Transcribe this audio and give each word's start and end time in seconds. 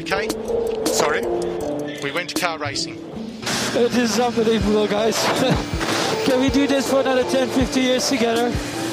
Sorry? 0.00 1.20
We 2.02 2.10
went 2.10 2.30
to 2.30 2.34
car 2.34 2.58
racing. 2.58 2.96
This 3.74 3.96
is 3.96 4.18
unbelievable, 4.18 4.86
guys. 4.86 5.22
Can 6.24 6.40
we 6.40 6.48
do 6.48 6.66
this 6.66 6.88
for 6.88 7.00
another 7.00 7.24
10, 7.24 7.48
50 7.48 7.80
years 7.80 8.08
together? 8.08 8.50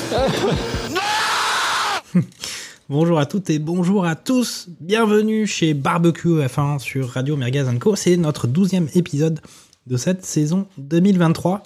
Bonjour 2.90 3.20
à 3.20 3.26
toutes 3.26 3.50
et 3.50 3.60
bonjour 3.60 4.06
à 4.06 4.16
tous. 4.16 4.68
Bienvenue 4.82 5.48
chez 5.48 5.74
Barbecue 5.74 6.40
F1 6.40 6.80
sur 6.80 7.10
Radio 7.10 7.38
Merguez 7.38 7.66
Co. 7.80 7.96
C'est 7.96 8.18
notre 8.18 8.48
douzième 8.48 8.90
épisode 8.96 9.40
de 9.88 9.98
cette 9.98 10.26
saison 10.26 10.68
2023. 10.78 11.64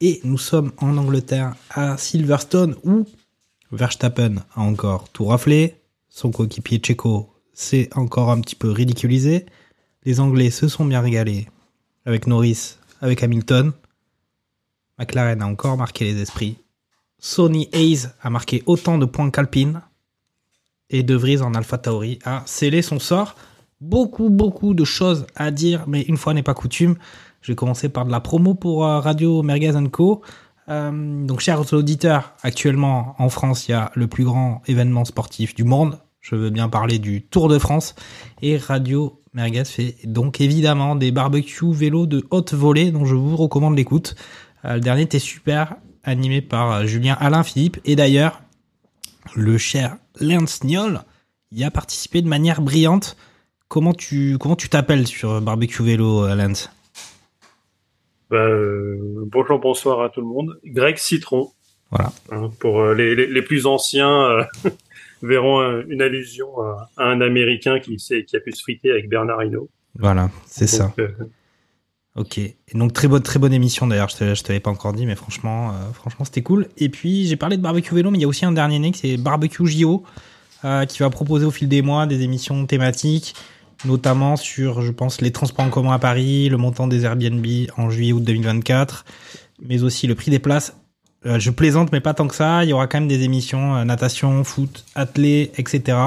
Et 0.00 0.20
nous 0.24 0.38
sommes 0.38 0.72
en 0.78 0.96
Angleterre 0.96 1.54
à 1.70 1.96
Silverstone 1.98 2.74
où 2.84 3.06
Verstappen 3.70 4.36
a 4.54 4.60
encore 4.60 5.08
tout 5.08 5.26
raflé. 5.26 5.76
Son 6.08 6.30
coéquipier 6.30 6.80
Checo 6.84 7.31
s'est 7.52 7.88
encore 7.94 8.30
un 8.30 8.40
petit 8.40 8.54
peu 8.54 8.70
ridiculisé. 8.70 9.46
Les 10.04 10.20
Anglais 10.20 10.50
se 10.50 10.68
sont 10.68 10.84
bien 10.84 11.00
régalés 11.00 11.48
avec 12.04 12.26
Norris, 12.26 12.76
avec 13.00 13.22
Hamilton. 13.22 13.72
McLaren 14.98 15.42
a 15.42 15.46
encore 15.46 15.76
marqué 15.76 16.04
les 16.04 16.20
esprits. 16.20 16.58
Sony 17.18 17.68
Hayes 17.72 18.08
a 18.20 18.30
marqué 18.30 18.62
autant 18.66 18.98
de 18.98 19.06
points 19.06 19.30
qu'Alpine 19.30 19.80
et 20.90 21.02
De 21.02 21.14
Vries 21.14 21.40
en 21.40 21.54
Alpha 21.54 21.78
Tauri 21.78 22.18
a 22.24 22.42
scellé 22.46 22.82
son 22.82 22.98
sort. 22.98 23.36
Beaucoup, 23.80 24.28
beaucoup 24.28 24.74
de 24.74 24.84
choses 24.84 25.26
à 25.34 25.50
dire, 25.50 25.84
mais 25.86 26.02
une 26.02 26.16
fois 26.16 26.34
n'est 26.34 26.42
pas 26.42 26.54
coutume, 26.54 26.96
je 27.40 27.52
vais 27.52 27.56
commencer 27.56 27.88
par 27.88 28.04
de 28.04 28.10
la 28.10 28.20
promo 28.20 28.54
pour 28.54 28.84
euh, 28.84 29.00
Radio 29.00 29.42
Merguez 29.42 29.72
Co. 29.90 30.22
Euh, 30.68 31.26
donc, 31.26 31.40
chers 31.40 31.72
auditeurs, 31.72 32.34
actuellement 32.42 33.16
en 33.18 33.28
France, 33.28 33.68
il 33.68 33.72
y 33.72 33.74
a 33.74 33.90
le 33.94 34.06
plus 34.06 34.24
grand 34.24 34.62
événement 34.66 35.04
sportif 35.04 35.54
du 35.54 35.64
monde. 35.64 35.98
Je 36.22 36.36
veux 36.36 36.50
bien 36.50 36.68
parler 36.68 36.98
du 36.98 37.22
Tour 37.22 37.48
de 37.48 37.58
France. 37.58 37.94
Et 38.40 38.56
Radio 38.56 39.20
Merguez 39.34 39.64
fait 39.64 39.96
donc 40.04 40.40
évidemment 40.40 40.94
des 40.94 41.10
barbecues 41.10 41.72
vélos 41.72 42.06
de 42.06 42.24
haute 42.30 42.54
volée 42.54 42.92
dont 42.92 43.04
je 43.04 43.16
vous 43.16 43.36
recommande 43.36 43.76
l'écoute. 43.76 44.14
Euh, 44.64 44.74
le 44.74 44.80
dernier 44.80 45.02
était 45.02 45.18
super, 45.18 45.74
animé 46.04 46.40
par 46.40 46.72
euh, 46.72 46.84
Julien 46.86 47.16
Alain 47.18 47.42
Philippe. 47.42 47.78
Et 47.84 47.96
d'ailleurs, 47.96 48.40
le 49.34 49.58
cher 49.58 49.96
Lance 50.20 50.62
Niol 50.62 51.00
y 51.50 51.64
a 51.64 51.70
participé 51.70 52.22
de 52.22 52.28
manière 52.28 52.62
brillante. 52.62 53.16
Comment 53.68 53.92
tu 53.92 54.38
comment 54.38 54.56
tu 54.56 54.68
t'appelles 54.68 55.06
sur 55.06 55.40
Barbecue 55.40 55.82
Vélo, 55.82 56.24
euh, 56.24 56.36
Lance? 56.36 56.70
Bah, 58.30 58.36
euh, 58.38 59.24
bonjour, 59.26 59.58
bonsoir 59.58 60.00
à 60.02 60.08
tout 60.08 60.20
le 60.20 60.26
monde. 60.26 60.58
Greg 60.64 60.96
Citron. 60.96 61.50
Voilà. 61.90 62.12
Hein, 62.30 62.50
pour 62.60 62.80
euh, 62.80 62.94
les, 62.94 63.14
les, 63.14 63.26
les 63.26 63.42
plus 63.42 63.66
anciens, 63.66 64.22
euh, 64.22 64.44
verront 65.22 65.82
une 65.88 66.02
allusion 66.02 66.48
à, 66.60 66.90
à 66.96 67.04
un 67.06 67.20
Américain 67.20 67.80
qui, 67.80 67.96
qui 67.96 68.36
a 68.36 68.40
pu 68.40 68.52
se 68.52 68.62
friter 68.62 68.90
avec 68.90 69.08
Bernard 69.08 69.42
Hinault. 69.42 69.70
Voilà, 69.98 70.30
c'est 70.46 70.66
ça. 70.66 70.92
Euh, 70.98 71.08
Ok. 72.14 72.36
Et 72.36 72.56
donc 72.74 72.92
très 72.92 73.08
bonne 73.08 73.22
très 73.22 73.38
bonne 73.38 73.54
émission 73.54 73.86
d'ailleurs. 73.86 74.10
Je 74.10 74.16
te 74.16 74.34
je 74.34 74.42
te 74.42 74.48
l'avais 74.48 74.60
pas 74.60 74.70
encore 74.70 74.92
dit, 74.92 75.06
mais 75.06 75.14
franchement 75.14 75.70
euh, 75.70 75.92
franchement 75.94 76.24
c'était 76.24 76.42
cool. 76.42 76.68
Et 76.76 76.90
puis 76.90 77.26
j'ai 77.26 77.36
parlé 77.36 77.56
de 77.56 77.62
barbecue 77.62 77.94
vélo, 77.94 78.10
mais 78.10 78.18
il 78.18 78.20
y 78.20 78.24
a 78.24 78.28
aussi 78.28 78.44
un 78.44 78.52
dernier 78.52 78.78
né, 78.78 78.92
c'est 78.94 79.16
barbecue 79.16 79.66
JO, 79.66 80.02
euh, 80.64 80.84
qui 80.84 80.98
va 80.98 81.08
proposer 81.08 81.46
au 81.46 81.50
fil 81.50 81.68
des 81.68 81.80
mois 81.80 82.06
des 82.06 82.20
émissions 82.20 82.66
thématiques, 82.66 83.34
notamment 83.86 84.36
sur, 84.36 84.82
je 84.82 84.92
pense, 84.92 85.22
les 85.22 85.32
transports 85.32 85.64
en 85.64 85.70
commun 85.70 85.92
à 85.92 85.98
Paris, 85.98 86.50
le 86.50 86.58
montant 86.58 86.86
des 86.86 87.06
Airbnb 87.06 87.46
en 87.78 87.88
juillet-août 87.88 88.22
2024, 88.22 89.06
mais 89.66 89.82
aussi 89.82 90.06
le 90.06 90.14
prix 90.14 90.30
des 90.30 90.38
places. 90.38 90.76
Euh, 91.26 91.38
je 91.38 91.50
plaisante, 91.50 91.92
mais 91.92 92.00
pas 92.00 92.14
tant 92.14 92.28
que 92.28 92.34
ça. 92.34 92.64
Il 92.64 92.70
y 92.70 92.72
aura 92.72 92.86
quand 92.86 92.98
même 92.98 93.08
des 93.08 93.22
émissions 93.22 93.76
euh, 93.76 93.84
natation, 93.84 94.42
foot, 94.44 94.84
athlé, 94.94 95.52
etc. 95.56 95.98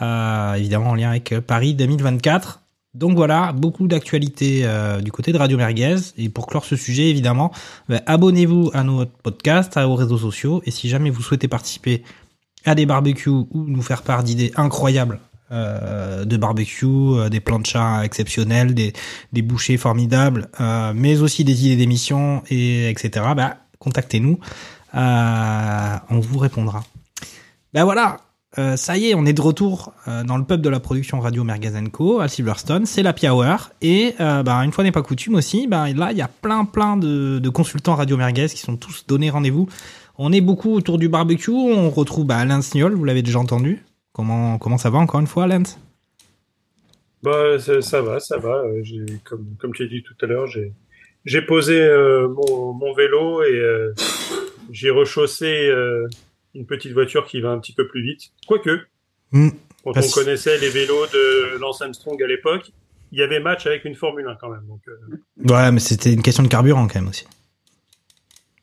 Euh, 0.00 0.54
évidemment 0.54 0.90
en 0.90 0.94
lien 0.94 1.10
avec 1.10 1.32
euh, 1.32 1.40
Paris 1.40 1.74
2024. 1.74 2.60
Donc 2.94 3.16
voilà, 3.16 3.52
beaucoup 3.52 3.86
d'actualités 3.86 4.66
du 5.02 5.12
côté 5.12 5.30
de 5.30 5.38
Radio 5.38 5.56
Merguez. 5.56 5.96
Et 6.16 6.30
pour 6.30 6.46
clore 6.46 6.64
ce 6.64 6.74
sujet, 6.74 7.10
évidemment, 7.10 7.52
bah, 7.88 8.00
abonnez-vous 8.06 8.70
à 8.72 8.82
notre 8.82 9.12
podcast, 9.12 9.76
à 9.76 9.82
nos 9.82 9.94
réseaux 9.94 10.18
sociaux. 10.18 10.62
Et 10.64 10.70
si 10.72 10.88
jamais 10.88 11.10
vous 11.10 11.22
souhaitez 11.22 11.46
participer 11.48 12.02
à 12.64 12.74
des 12.74 12.86
barbecues 12.86 13.28
ou 13.28 13.46
nous 13.52 13.82
faire 13.82 14.02
part 14.02 14.24
d'idées 14.24 14.52
incroyables 14.56 15.20
euh, 15.50 16.26
de 16.26 16.36
barbecue, 16.36 16.84
euh, 16.84 17.30
des 17.30 17.40
plans 17.40 17.58
de 17.58 17.64
chat 17.64 18.04
exceptionnels, 18.04 18.74
des, 18.74 18.92
des 19.32 19.40
bouchées 19.40 19.78
formidables, 19.78 20.50
euh, 20.60 20.92
mais 20.94 21.22
aussi 21.22 21.42
des 21.42 21.64
idées 21.64 21.76
d'émissions, 21.76 22.42
et 22.50 22.90
etc., 22.90 23.24
bah, 23.34 23.56
contactez-nous. 23.78 24.38
Euh, 24.94 25.96
on 26.10 26.20
vous 26.20 26.38
répondra. 26.38 26.82
Ben 27.74 27.84
voilà, 27.84 28.18
euh, 28.58 28.76
ça 28.76 28.96
y 28.96 29.10
est, 29.10 29.14
on 29.14 29.26
est 29.26 29.32
de 29.32 29.40
retour 29.40 29.92
euh, 30.06 30.24
dans 30.24 30.38
le 30.38 30.44
pub 30.44 30.60
de 30.60 30.68
la 30.68 30.80
production 30.80 31.20
Radio 31.20 31.44
Merguez 31.44 31.72
Co 31.92 32.20
à 32.20 32.28
Silverstone. 32.28 32.86
C'est 32.86 33.02
la 33.02 33.14
Hour. 33.24 33.70
Et 33.82 34.14
bah, 34.18 34.56
une 34.64 34.72
fois 34.72 34.84
n'est 34.84 34.92
pas 34.92 35.02
coutume 35.02 35.34
aussi, 35.34 35.66
bah, 35.66 35.92
là, 35.92 36.12
il 36.12 36.18
y 36.18 36.22
a 36.22 36.28
plein, 36.28 36.64
plein 36.64 36.96
de, 36.96 37.48
consultants 37.48 37.94
Radio 37.94 38.16
Merguez 38.16 38.48
qui 38.48 38.58
sont 38.58 38.76
tous 38.76 39.04
donnés 39.06 39.30
rendez-vous. 39.30 39.68
On 40.16 40.32
est 40.32 40.40
beaucoup 40.40 40.72
autour 40.72 40.98
du 40.98 41.08
barbecue. 41.08 41.50
On 41.50 41.90
retrouve 41.90 42.26
bah, 42.26 42.38
Alain 42.38 42.62
Sniol, 42.62 42.94
vous 42.94 43.04
l'avez 43.04 43.22
déjà 43.22 43.38
entendu. 43.38 43.84
Comment, 44.12 44.78
ça 44.78 44.90
va 44.90 44.98
encore 44.98 45.20
une 45.20 45.28
fois, 45.28 45.44
Alain? 45.44 45.62
Bah, 47.22 47.58
ça, 47.58 48.02
va, 48.02 48.18
ça 48.18 48.38
va. 48.38 48.62
Comme, 49.22 49.54
comme 49.60 49.72
tu 49.72 49.84
as 49.84 49.86
dit 49.86 50.02
tout 50.02 50.14
à 50.22 50.26
l'heure, 50.26 50.48
j'ai, 50.48 50.72
j'ai 51.24 51.42
posé 51.42 51.80
euh, 51.80 52.28
mon, 52.28 52.72
mon 52.72 52.92
vélo 52.94 53.42
et 53.42 53.58
euh, 53.58 53.92
j'ai 54.70 54.90
rechaussé 54.90 55.68
euh, 55.68 56.06
une 56.54 56.66
petite 56.66 56.92
voiture 56.92 57.26
qui 57.26 57.40
va 57.40 57.50
un 57.50 57.58
petit 57.58 57.74
peu 57.74 57.86
plus 57.88 58.02
vite. 58.02 58.30
Quoique, 58.46 58.80
Hmm. 59.30 59.50
quand 59.84 59.92
Parce- 59.92 60.08
on 60.16 60.20
connaissait 60.22 60.56
les 60.58 60.70
vélos 60.70 61.06
de 61.12 61.58
Lance 61.58 61.82
Armstrong 61.82 62.22
à 62.22 62.26
l'époque, 62.26 62.70
il 63.12 63.18
y 63.18 63.22
avait 63.22 63.40
match 63.40 63.66
avec 63.66 63.84
une 63.84 63.94
Formule 63.94 64.26
1 64.26 64.36
quand 64.40 64.48
même. 64.48 64.64
Donc, 64.66 64.80
Ouais, 65.50 65.70
mais 65.70 65.80
c'était 65.80 66.12
une 66.12 66.22
question 66.22 66.42
de 66.42 66.48
carburant 66.48 66.86
quand 66.88 67.00
même 67.00 67.08
aussi. 67.08 67.26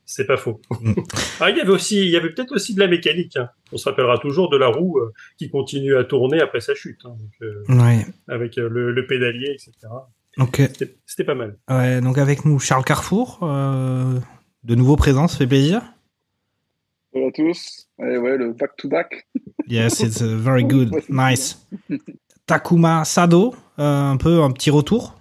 C'est 0.07 0.25
pas 0.25 0.37
faux. 0.37 0.61
Mm. 0.81 0.93
ah, 1.39 1.49
il 1.49 1.57
y 1.57 1.61
avait 1.61 1.71
aussi, 1.71 1.97
il 2.05 2.09
y 2.09 2.15
avait 2.17 2.29
peut-être 2.29 2.53
aussi 2.55 2.73
de 2.75 2.79
la 2.79 2.87
mécanique. 2.87 3.37
hein. 3.37 3.49
On 3.71 3.77
se 3.77 3.89
rappellera 3.89 4.17
toujours 4.19 4.49
de 4.49 4.57
la 4.57 4.67
roue 4.67 4.99
euh, 4.99 5.11
qui 5.37 5.49
continue 5.49 5.95
à 5.95 6.03
tourner 6.03 6.41
après 6.41 6.61
sa 6.61 6.73
chute, 6.75 7.01
hein, 7.05 7.15
donc, 7.19 7.31
euh, 7.41 7.63
Ouais. 7.69 8.05
avec 8.27 8.57
euh, 8.57 8.69
le, 8.69 8.91
le 8.91 9.07
pédalier, 9.07 9.49
etc. 9.51 9.71
Donc, 10.37 10.61
C'était 11.05 11.23
pas 11.23 11.35
mal. 11.35 11.57
ouais, 11.69 12.01
donc 12.01 12.17
avec 12.17 12.45
nous, 12.45 12.59
Charles 12.59 12.83
Carrefour. 12.83 13.39
euh, 13.43 14.19
de 14.63 14.75
nouveau 14.75 14.95
présent, 14.95 15.27
ça 15.27 15.37
fait 15.37 15.47
plaisir. 15.47 15.81
Bonjour 17.13 17.29
à 17.29 17.31
tous. 17.31 17.87
Et 17.99 18.17
ouais, 18.17 18.37
le 18.37 18.51
back-to-back. 18.53 19.27
Yes, 19.67 19.99
it's 20.01 20.19
uh, 20.21 20.35
very 20.35 20.63
good. 20.65 20.91
Nice. 21.09 21.65
Takuma 22.45 23.05
Sado, 23.05 23.55
euh, 23.79 24.11
un 24.11 24.17
peu 24.17 24.41
un 24.41 24.51
petit 24.51 24.69
retour. 24.69 25.15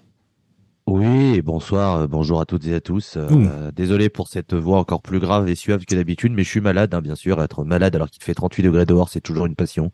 Oui, 0.86 1.40
bonsoir, 1.40 1.96
euh, 2.00 2.06
bonjour 2.06 2.40
à 2.40 2.44
toutes 2.46 2.66
et 2.66 2.74
à 2.74 2.80
tous. 2.80 3.16
Euh, 3.16 3.26
euh, 3.30 3.70
désolé 3.70 4.08
pour 4.10 4.28
cette 4.28 4.52
voix 4.52 4.78
encore 4.78 5.00
plus 5.00 5.18
grave 5.20 5.48
et 5.48 5.54
suave 5.54 5.84
que 5.86 5.94
d'habitude, 5.94 6.32
mais 6.32 6.42
je 6.42 6.48
suis 6.50 6.60
malade, 6.60 6.92
hein, 6.94 7.00
bien 7.00 7.14
sûr. 7.14 7.40
Être 7.42 7.64
malade 7.64 7.94
alors 7.94 8.10
qu'il 8.10 8.22
fait 8.22 8.34
38 8.34 8.62
degrés 8.64 8.84
dehors, 8.86 9.08
c'est 9.08 9.20
toujours 9.22 9.46
une 9.46 9.54
passion. 9.54 9.92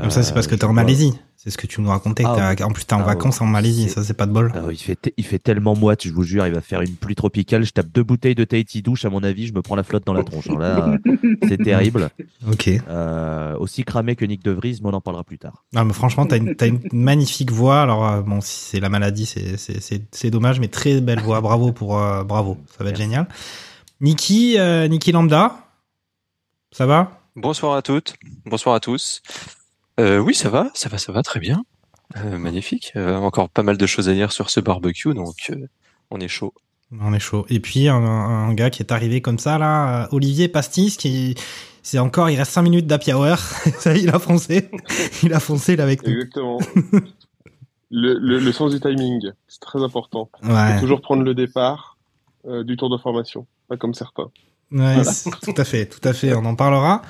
Comme 0.00 0.10
ça, 0.10 0.22
c'est 0.22 0.32
parce 0.34 0.46
que 0.46 0.54
Euh, 0.54 0.58
t'es 0.58 0.64
en 0.64 0.68
je- 0.70 0.74
Malaisie. 0.74 1.12
C'est 1.36 1.50
ce 1.50 1.58
que 1.58 1.66
tu 1.66 1.80
nous 1.80 1.88
racontais. 1.90 2.22
Ah 2.24 2.54
en 2.62 2.70
plus, 2.70 2.84
t'es 2.84 2.94
en 2.94 3.00
Ah 3.00 3.04
vacances 3.04 3.40
en 3.40 3.46
Malaisie. 3.46 3.88
Ça, 3.88 4.04
c'est 4.04 4.14
pas 4.14 4.26
de 4.26 4.32
bol. 4.32 4.52
Ah 4.54 4.60
il 4.70 4.76
fait, 4.76 4.94
te- 4.94 5.10
il 5.16 5.24
fait 5.24 5.40
tellement 5.40 5.74
moite, 5.74 6.04
je 6.06 6.12
vous 6.12 6.22
jure, 6.22 6.46
il 6.46 6.54
va 6.54 6.60
faire 6.60 6.82
une 6.82 6.94
pluie 6.94 7.16
tropicale. 7.16 7.64
Je 7.64 7.72
tape 7.72 7.88
deux 7.92 8.04
bouteilles 8.04 8.36
de 8.36 8.44
Tahiti 8.44 8.80
douche, 8.80 9.04
à 9.04 9.10
mon 9.10 9.24
avis, 9.24 9.48
je 9.48 9.52
me 9.52 9.60
prends 9.60 9.74
la 9.74 9.82
flotte 9.82 10.06
dans 10.06 10.12
la 10.12 10.22
tronche. 10.22 10.48
hein. 10.50 10.58
Là, 10.60 10.88
euh, 11.08 11.16
c'est 11.48 11.58
terrible. 11.62 12.10
Ok. 12.48 12.68
Euh, 12.88 13.56
aussi 13.58 13.82
cramé 13.82 14.14
que 14.14 14.24
Nick 14.24 14.44
De 14.44 14.52
Vries, 14.52 14.78
mais 14.82 14.90
on 14.90 14.94
en 14.94 15.00
parlera 15.00 15.24
plus 15.24 15.38
tard. 15.38 15.64
Non, 15.72 15.84
mais 15.84 15.92
franchement, 15.92 16.26
t'as 16.26 16.36
une, 16.38 16.54
magnifique 16.92 17.50
voix. 17.50 17.82
Alors, 17.82 18.06
euh, 18.08 18.22
bon, 18.22 18.40
si 18.40 18.70
c'est 18.70 18.80
la 18.80 18.88
maladie, 18.88 19.26
c'est, 19.26 20.30
dommage, 20.30 20.60
mais 20.60 20.68
très 20.68 21.00
belle 21.00 21.20
voix. 21.20 21.40
Bravo 21.40 21.72
pour, 21.72 21.98
euh, 21.98 22.22
bravo. 22.22 22.56
Ça 22.78 22.84
va 22.84 22.90
être 22.90 22.98
Merci. 22.98 23.02
génial. 23.02 23.26
Niki, 24.00 24.56
euh, 24.58 24.86
Niki 24.86 25.10
Lambda. 25.10 25.56
Ça 26.70 26.86
va? 26.86 27.18
Bonsoir 27.34 27.74
à 27.76 27.82
toutes, 27.82 28.14
bonsoir 28.46 28.74
à 28.74 28.80
tous. 28.80 29.22
Euh, 30.00 30.18
oui, 30.18 30.34
ça 30.34 30.48
va, 30.48 30.70
ça 30.74 30.88
va, 30.88 30.98
ça 30.98 31.12
va 31.12 31.22
très 31.22 31.40
bien. 31.40 31.64
Euh, 32.16 32.38
magnifique. 32.38 32.92
Euh, 32.96 33.16
encore 33.16 33.48
pas 33.48 33.62
mal 33.62 33.76
de 33.78 33.86
choses 33.86 34.08
à 34.08 34.14
dire 34.14 34.32
sur 34.32 34.50
ce 34.50 34.60
barbecue, 34.60 35.14
donc 35.14 35.34
euh, 35.50 35.66
on 36.10 36.18
est 36.20 36.28
chaud. 36.28 36.52
On 37.00 37.14
est 37.14 37.18
chaud. 37.20 37.46
Et 37.48 37.58
puis 37.60 37.88
un, 37.88 37.96
un 37.96 38.52
gars 38.54 38.68
qui 38.70 38.82
est 38.82 38.92
arrivé 38.92 39.22
comme 39.22 39.38
ça 39.38 39.56
là, 39.58 40.08
Olivier 40.12 40.48
Pastis, 40.48 40.96
qui 40.98 41.34
c'est 41.82 41.98
encore, 41.98 42.28
il 42.30 42.36
reste 42.36 42.52
5 42.52 42.62
minutes 42.62 42.86
d'happy 42.86 43.12
hour. 43.12 43.36
Ça, 43.78 43.96
il 43.96 44.08
a 44.10 44.18
foncé. 44.20 44.70
Il 45.22 45.32
a 45.34 45.40
foncé 45.40 45.74
là 45.74 45.82
avec 45.84 46.06
nous. 46.06 46.12
Exactement. 46.12 46.58
le, 47.90 48.14
le, 48.18 48.38
le 48.38 48.52
sens 48.52 48.72
du 48.72 48.78
timing, 48.80 49.30
c'est 49.48 49.60
très 49.60 49.82
important. 49.82 50.30
Ouais. 50.44 50.74
Faut 50.74 50.80
toujours 50.80 51.00
prendre 51.00 51.22
le 51.24 51.34
départ 51.34 51.96
euh, 52.46 52.62
du 52.62 52.76
tour 52.76 52.88
de 52.90 52.98
formation, 52.98 53.46
pas 53.68 53.76
comme 53.76 53.94
certains. 53.94 54.30
Ouais, 54.70 54.94
Voilà. 55.02 55.10
tout 55.42 55.54
à 55.56 55.64
fait, 55.64 55.86
tout 55.86 56.06
à 56.08 56.12
fait. 56.12 56.34
On 56.34 56.44
en 56.44 56.54
parlera. 56.54 57.02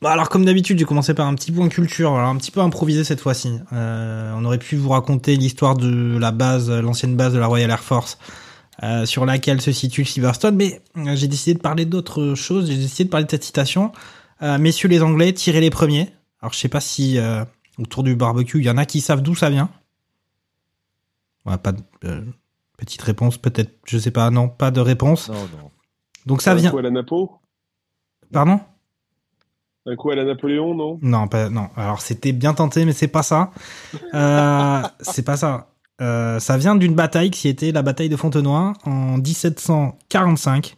Bon, 0.00 0.08
alors 0.08 0.28
comme 0.28 0.44
d'habitude, 0.44 0.78
j'ai 0.78 0.84
commencé 0.84 1.12
par 1.12 1.26
un 1.26 1.34
petit 1.34 1.50
point 1.50 1.68
culture, 1.68 2.14
alors 2.14 2.28
un 2.28 2.36
petit 2.36 2.52
peu 2.52 2.60
improvisé 2.60 3.02
cette 3.02 3.20
fois-ci. 3.20 3.58
Euh, 3.72 4.32
on 4.36 4.44
aurait 4.44 4.58
pu 4.58 4.76
vous 4.76 4.90
raconter 4.90 5.34
l'histoire 5.36 5.76
de 5.76 6.16
la 6.18 6.30
base, 6.30 6.70
l'ancienne 6.70 7.16
base 7.16 7.34
de 7.34 7.38
la 7.38 7.48
Royal 7.48 7.70
Air 7.70 7.82
Force, 7.82 8.18
euh, 8.84 9.06
sur 9.06 9.26
laquelle 9.26 9.60
se 9.60 9.72
situe 9.72 10.04
Silverstone, 10.04 10.54
mais 10.54 10.80
euh, 10.98 11.16
j'ai 11.16 11.26
décidé 11.26 11.54
de 11.54 11.60
parler 11.60 11.84
d'autres 11.84 12.34
choses. 12.36 12.68
J'ai 12.68 12.76
décidé 12.76 13.04
de 13.04 13.10
parler 13.10 13.26
de 13.26 13.30
cette 13.30 13.42
citation. 13.42 13.90
Euh, 14.42 14.56
Messieurs 14.58 14.88
les 14.88 15.02
Anglais, 15.02 15.32
tirez 15.32 15.60
les 15.60 15.70
premiers. 15.70 16.12
Alors 16.40 16.52
je 16.52 16.58
sais 16.58 16.68
pas 16.68 16.80
si 16.80 17.18
euh, 17.18 17.44
autour 17.78 18.04
du 18.04 18.14
barbecue, 18.14 18.60
il 18.60 18.64
y 18.64 18.70
en 18.70 18.76
a 18.78 18.86
qui 18.86 19.00
savent 19.00 19.22
d'où 19.22 19.34
ça 19.34 19.50
vient. 19.50 19.68
Ouais, 21.44 21.58
pas 21.58 21.72
de, 21.72 21.82
euh, 22.04 22.22
petite 22.76 23.02
réponse, 23.02 23.36
peut-être, 23.36 23.72
je 23.84 23.98
sais 23.98 24.12
pas, 24.12 24.30
non, 24.30 24.48
pas 24.48 24.70
de 24.70 24.80
réponse. 24.80 25.28
Non, 25.28 25.34
non. 25.34 25.70
Donc 26.26 26.42
ça 26.42 26.54
vient. 26.54 26.72
à 26.76 26.82
la 26.82 26.90
Napo 26.90 27.32
Pardon? 28.32 28.60
Un 29.90 29.96
coup 29.96 30.10
à 30.10 30.14
la 30.14 30.24
Napoléon, 30.24 30.74
non? 30.74 30.98
Non, 31.00 31.28
pas, 31.28 31.48
non. 31.48 31.68
Alors 31.74 32.02
c'était 32.02 32.32
bien 32.32 32.52
tenté, 32.52 32.84
mais 32.84 32.92
c'est 32.92 33.08
pas 33.08 33.22
ça. 33.22 33.52
Euh, 34.12 34.82
c'est 35.00 35.24
pas 35.24 35.38
ça. 35.38 35.68
Euh, 36.02 36.38
ça 36.40 36.58
vient 36.58 36.76
d'une 36.76 36.94
bataille 36.94 37.30
qui 37.30 37.48
était 37.48 37.72
la 37.72 37.80
bataille 37.80 38.10
de 38.10 38.16
Fontenoy 38.16 38.74
en 38.84 39.16
1745. 39.16 40.76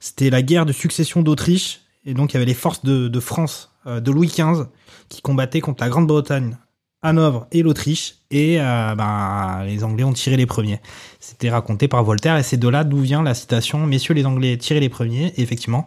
C'était 0.00 0.30
la 0.30 0.40
guerre 0.40 0.64
de 0.64 0.72
succession 0.72 1.20
d'Autriche, 1.20 1.82
et 2.06 2.14
donc 2.14 2.32
il 2.32 2.34
y 2.34 2.38
avait 2.38 2.46
les 2.46 2.54
forces 2.54 2.82
de, 2.84 3.20
France 3.20 3.70
euh, 3.86 4.00
de 4.00 4.10
Louis 4.10 4.28
XV 4.28 4.64
qui 5.10 5.20
combattaient 5.20 5.60
contre 5.60 5.82
la 5.82 5.90
Grande-Bretagne, 5.90 6.56
Hanovre 7.02 7.46
et 7.52 7.62
l'Autriche, 7.62 8.14
et 8.30 8.56
ben, 8.58 9.62
les 9.64 9.84
Anglais 9.84 10.04
ont 10.04 10.12
tiré 10.12 10.36
les 10.36 10.46
premiers. 10.46 10.80
C'était 11.20 11.50
raconté 11.50 11.86
par 11.86 12.02
Voltaire, 12.02 12.36
et 12.36 12.42
c'est 12.42 12.56
de 12.56 12.68
là 12.68 12.84
d'où 12.84 12.98
vient 12.98 13.22
la 13.22 13.34
citation 13.34 13.86
"Messieurs 13.86 14.14
les 14.14 14.26
Anglais, 14.26 14.56
tirez 14.56 14.80
les 14.80 14.88
premiers." 14.88 15.32
Effectivement, 15.36 15.86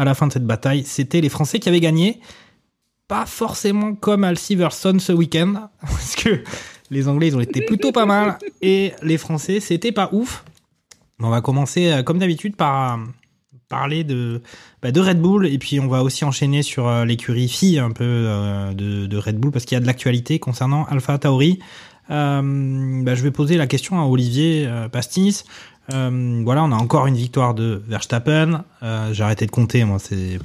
à 0.00 0.04
la 0.06 0.14
fin 0.14 0.26
de 0.26 0.32
cette 0.32 0.46
bataille, 0.46 0.84
c'était 0.86 1.20
les 1.20 1.28
Français 1.28 1.58
qui 1.58 1.68
avaient 1.68 1.80
gagné 1.80 2.20
pas 3.06 3.26
forcément 3.26 3.94
comme 3.94 4.24
à 4.24 4.34
Silverstone 4.34 4.98
ce 4.98 5.12
week-end, 5.12 5.68
parce 5.80 6.14
que 6.14 6.42
les 6.90 7.06
Anglais, 7.06 7.28
ils 7.28 7.36
ont 7.36 7.40
été 7.40 7.60
plutôt 7.60 7.92
pas 7.92 8.06
mal, 8.06 8.38
et 8.62 8.92
les 9.02 9.18
Français, 9.18 9.60
c'était 9.60 9.92
pas 9.92 10.08
ouf. 10.12 10.42
On 11.18 11.28
va 11.28 11.42
commencer, 11.42 11.92
euh, 11.92 12.02
comme 12.02 12.18
d'habitude, 12.18 12.56
par 12.56 12.94
euh, 12.94 13.02
parler 13.68 14.04
de, 14.04 14.40
bah, 14.80 14.90
de 14.90 15.00
Red 15.00 15.20
Bull, 15.20 15.46
et 15.46 15.58
puis 15.58 15.80
on 15.80 15.88
va 15.88 16.02
aussi 16.02 16.24
enchaîner 16.24 16.62
sur 16.62 16.88
euh, 16.88 17.04
l'écurie 17.04 17.48
fille 17.48 17.78
un 17.78 17.90
peu 17.90 18.04
de, 18.74 19.16
Red 19.16 19.38
Bull, 19.38 19.50
parce 19.50 19.66
qu'il 19.66 19.76
y 19.76 19.78
a 19.78 19.80
de 19.80 19.86
l'actualité 19.86 20.38
concernant 20.38 20.84
Alpha 20.84 21.18
Tauri. 21.18 21.58
Bah, 22.08 22.42
je 22.42 23.22
vais 23.22 23.30
poser 23.30 23.56
la 23.56 23.66
question 23.66 24.00
à 24.00 24.04
Olivier 24.04 24.68
Pastis. 24.90 25.44
Euh, 25.92 26.42
voilà, 26.44 26.62
on 26.64 26.72
a 26.72 26.76
encore 26.76 27.06
une 27.06 27.14
victoire 27.14 27.54
de 27.54 27.82
Verstappen. 27.86 28.64
Euh, 28.82 29.12
J'ai 29.12 29.24
arrêté 29.24 29.46
de 29.46 29.50
compter, 29.50 29.84
moi. 29.84 29.98
C'est, 29.98 30.38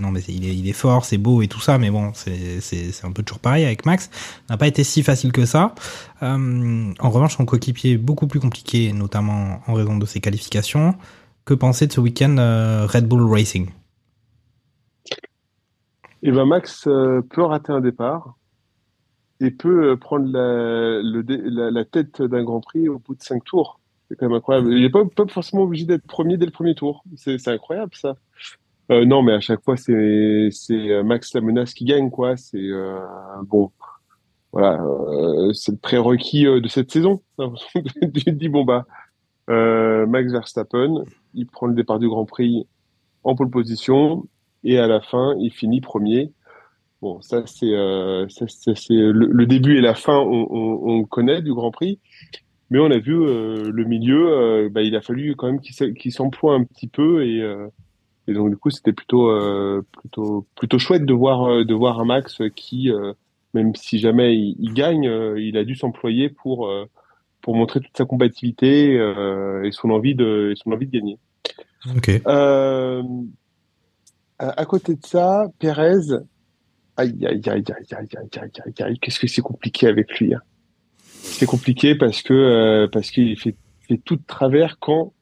non, 0.00 0.10
mais 0.10 0.20
il 0.20 0.68
est, 0.68 0.72
fort, 0.72 1.04
c'est 1.04 1.18
beau 1.18 1.42
et 1.42 1.48
tout 1.48 1.60
ça, 1.60 1.78
mais 1.78 1.90
bon, 1.90 2.12
c'est, 2.14 3.04
un 3.04 3.12
peu 3.12 3.22
toujours 3.22 3.38
pareil 3.40 3.64
avec 3.64 3.86
Max. 3.86 4.10
N'a 4.50 4.56
pas 4.56 4.66
été 4.66 4.84
si 4.84 5.02
facile 5.02 5.32
que 5.32 5.44
ça. 5.44 5.74
Euh, 6.22 6.92
en 6.98 7.10
revanche, 7.10 7.36
son 7.36 7.44
coéquipier 7.44 7.92
est 7.92 7.98
beaucoup 7.98 8.26
plus 8.26 8.40
compliqué, 8.40 8.92
notamment 8.92 9.60
en 9.66 9.74
raison 9.74 9.96
de 9.96 10.06
ses 10.06 10.20
qualifications. 10.20 10.94
Que 11.44 11.54
penser 11.54 11.86
de 11.86 11.92
ce 11.92 12.00
week-end 12.00 12.36
Red 12.88 13.06
Bull 13.06 13.28
Racing? 13.28 13.68
Et 16.24 16.30
ben 16.30 16.46
Max 16.46 16.84
peut 16.84 17.42
rater 17.42 17.72
un 17.72 17.80
départ 17.80 18.36
et 19.40 19.50
peut 19.50 19.96
prendre 19.96 20.26
la, 20.30 21.70
la 21.70 21.84
tête 21.84 22.22
d'un 22.22 22.44
Grand 22.44 22.60
Prix 22.60 22.88
au 22.88 23.00
bout 23.00 23.16
de 23.16 23.22
cinq 23.22 23.42
tours. 23.42 23.80
C'est 24.12 24.16
quand 24.16 24.28
même 24.28 24.36
incroyable. 24.36 24.74
Il 24.74 24.82
n'est 24.82 24.90
pas, 24.90 25.06
forcément 25.26 25.62
obligé 25.62 25.86
d'être 25.86 26.06
premier 26.06 26.36
dès 26.36 26.44
le 26.44 26.52
premier 26.52 26.74
tour. 26.74 27.02
C'est 27.16 27.48
incroyable 27.48 27.92
ça. 27.94 28.14
Euh, 28.90 29.06
non, 29.06 29.22
mais 29.22 29.32
à 29.32 29.40
chaque 29.40 29.64
fois 29.64 29.78
c'est 29.78 30.50
euh, 30.70 31.02
Max 31.02 31.32
la 31.32 31.40
menace 31.40 31.72
qui 31.72 31.86
gagne 31.86 32.10
quoi. 32.10 32.36
C'est 32.36 32.58
euh, 32.58 32.98
bon, 33.44 33.70
voilà, 34.52 34.84
c'est 35.54 35.72
le 35.72 35.78
prérequis 35.78 36.44
de 36.44 36.68
cette 36.68 36.90
saison. 36.90 37.22
tu 37.38 38.32
dis 38.32 38.50
bon 38.50 38.66
bah 38.66 38.84
Max 39.48 40.30
Verstappen, 40.30 41.04
il 41.32 41.46
prend 41.46 41.66
le 41.66 41.74
départ 41.74 41.98
du 41.98 42.08
Grand 42.08 42.26
Prix 42.26 42.66
en 43.24 43.34
pole 43.34 43.48
position 43.48 44.26
et 44.62 44.78
à 44.78 44.86
la 44.88 45.00
fin 45.00 45.34
il 45.38 45.52
finit 45.52 45.80
premier. 45.80 46.34
Bon, 47.00 47.22
ça, 47.22 47.44
c'est 47.46 47.64
le, 47.64 48.26
le 49.10 49.46
début 49.46 49.78
et 49.78 49.80
la 49.80 49.94
fin 49.94 50.18
on, 50.18 50.46
on, 50.50 50.98
on 50.98 51.04
connaît 51.04 51.40
du 51.40 51.54
Grand 51.54 51.70
Prix, 51.70 51.98
mais 52.72 52.80
on 52.80 52.90
a 52.90 52.98
vu 52.98 53.14
euh, 53.14 53.70
le 53.70 53.84
milieu, 53.84 54.32
euh, 54.32 54.68
bah, 54.68 54.82
il 54.82 54.96
a 54.96 55.00
fallu 55.00 55.36
quand 55.36 55.46
même 55.46 55.60
qu'il 55.60 55.74
s'e- 55.74 55.92
qu'il 55.94 56.10
s'emploie 56.10 56.54
un 56.54 56.64
petit 56.64 56.88
peu 56.88 57.24
et 57.24 57.40
euh, 57.40 57.68
et 58.26 58.32
donc 58.34 58.50
du 58.50 58.56
coup 58.56 58.70
c'était 58.70 58.92
plutôt 58.92 59.30
plutôt 60.00 60.46
plutôt 60.56 60.78
chouette 60.78 61.04
de 61.04 61.12
voir 61.14 61.64
de 61.64 61.74
voir 61.74 62.00
un 62.00 62.04
Max 62.04 62.40
qui 62.56 62.90
même 63.54 63.74
si 63.74 63.98
jamais 63.98 64.34
il, 64.36 64.56
il 64.58 64.72
gagne, 64.74 65.04
il 65.36 65.56
a 65.56 65.64
dû 65.64 65.74
s'employer 65.74 66.28
pour 66.28 66.70
pour 67.40 67.56
montrer 67.56 67.80
toute 67.80 67.96
sa 67.96 68.04
combativité 68.04 68.96
euh, 68.98 69.64
et 69.64 69.72
son 69.72 69.90
envie 69.90 70.14
de 70.14 70.52
et 70.52 70.54
son 70.56 70.70
envie 70.72 70.86
de 70.86 70.92
gagner. 70.92 71.18
Ok. 71.96 72.08
Euh, 72.28 73.02
à, 74.38 74.60
à 74.60 74.64
côté 74.64 74.94
de 74.94 75.04
ça, 75.04 75.48
Pérez, 75.58 76.14
aïe, 76.96 77.26
aïe, 77.26 77.26
aïe, 77.26 77.42
aïe, 77.48 77.64
aïe, 77.66 77.86
aïe, 77.90 78.08
aïe, 78.16 78.50
aïe, 78.64 78.74
aïe, 78.78 78.98
qu'est-ce 79.00 79.18
que 79.18 79.26
c'est 79.26 79.42
compliqué 79.42 79.88
avec 79.88 80.16
lui. 80.20 80.32
hein. 80.32 80.40
C'est 81.22 81.46
compliqué 81.46 81.94
parce 81.94 82.22
que 82.22 82.34
euh, 82.34 82.88
parce 82.88 83.10
qu'il 83.10 83.38
fait, 83.38 83.56
fait 83.88 83.98
tout 84.04 84.16
de 84.16 84.22
travers 84.26 84.78
quand 84.78 85.12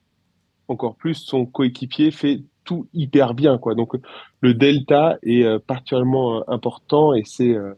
encore 0.68 0.94
plus 0.96 1.14
son 1.14 1.46
coéquipier 1.46 2.10
fait 2.10 2.42
tout 2.64 2.86
hyper 2.94 3.34
bien 3.34 3.58
quoi. 3.58 3.74
Donc 3.74 3.94
le 4.40 4.54
delta 4.54 5.18
est 5.22 5.44
euh, 5.44 5.58
particulièrement 5.58 6.38
euh, 6.38 6.40
important 6.48 7.14
et 7.14 7.22
c'est 7.24 7.54
euh, 7.54 7.74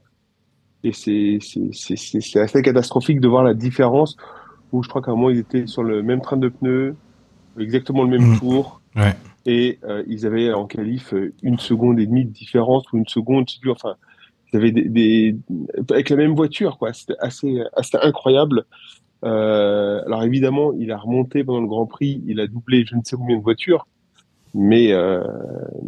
et 0.85 0.93
c'est 0.93 1.39
c'est 1.41 2.41
assez 2.41 2.63
catastrophique 2.63 3.20
de 3.20 3.29
voir 3.29 3.44
la 3.44 3.55
différence 3.55 4.17
où 4.73 4.82
je 4.82 4.89
crois 4.89 5.01
qu'à 5.03 5.13
un 5.13 5.15
moment 5.15 5.31
ils 5.31 5.39
étaient 5.39 5.67
sur 5.67 5.82
le 5.82 6.03
même 6.03 6.20
train 6.20 6.37
de 6.37 6.49
pneus, 6.49 6.96
exactement 7.58 8.03
le 8.03 8.11
même 8.11 8.31
Mhm. 8.32 8.39
tour 8.39 8.81
Ouais. 8.96 9.15
et 9.46 9.79
ils 10.06 10.27
avaient 10.27 10.53
en 10.53 10.67
qualif 10.67 11.15
une 11.43 11.58
seconde 11.58 11.99
et 12.01 12.06
demie 12.06 12.25
de 12.25 12.31
différence 12.31 12.85
ou 12.93 12.99
une 12.99 13.06
seconde, 13.06 13.46
enfin, 13.69 13.94
des, 14.59 14.73
des 14.73 15.37
avec 15.91 16.11
la 16.11 16.17
même 16.17 16.35
voiture, 16.35 16.79
quoi. 16.79 16.93
C'était 16.93 17.19
assez, 17.21 17.63
assez 17.75 17.97
incroyable. 18.01 18.65
Euh, 19.25 20.03
alors 20.06 20.25
évidemment, 20.25 20.73
il 20.73 20.91
a 20.91 20.99
remonté 20.99 21.44
pendant 21.44 21.61
le 21.61 21.69
Grand 21.69 21.87
Prix, 21.87 22.23
il 22.27 22.41
a 22.41 22.47
doublé 22.47 22.85
je 22.85 22.97
ne 22.97 23.03
sais 23.05 23.17
combien 23.17 23.37
de 23.37 23.43
voitures, 23.43 23.87
mais, 24.53 24.93
euh, 24.93 25.23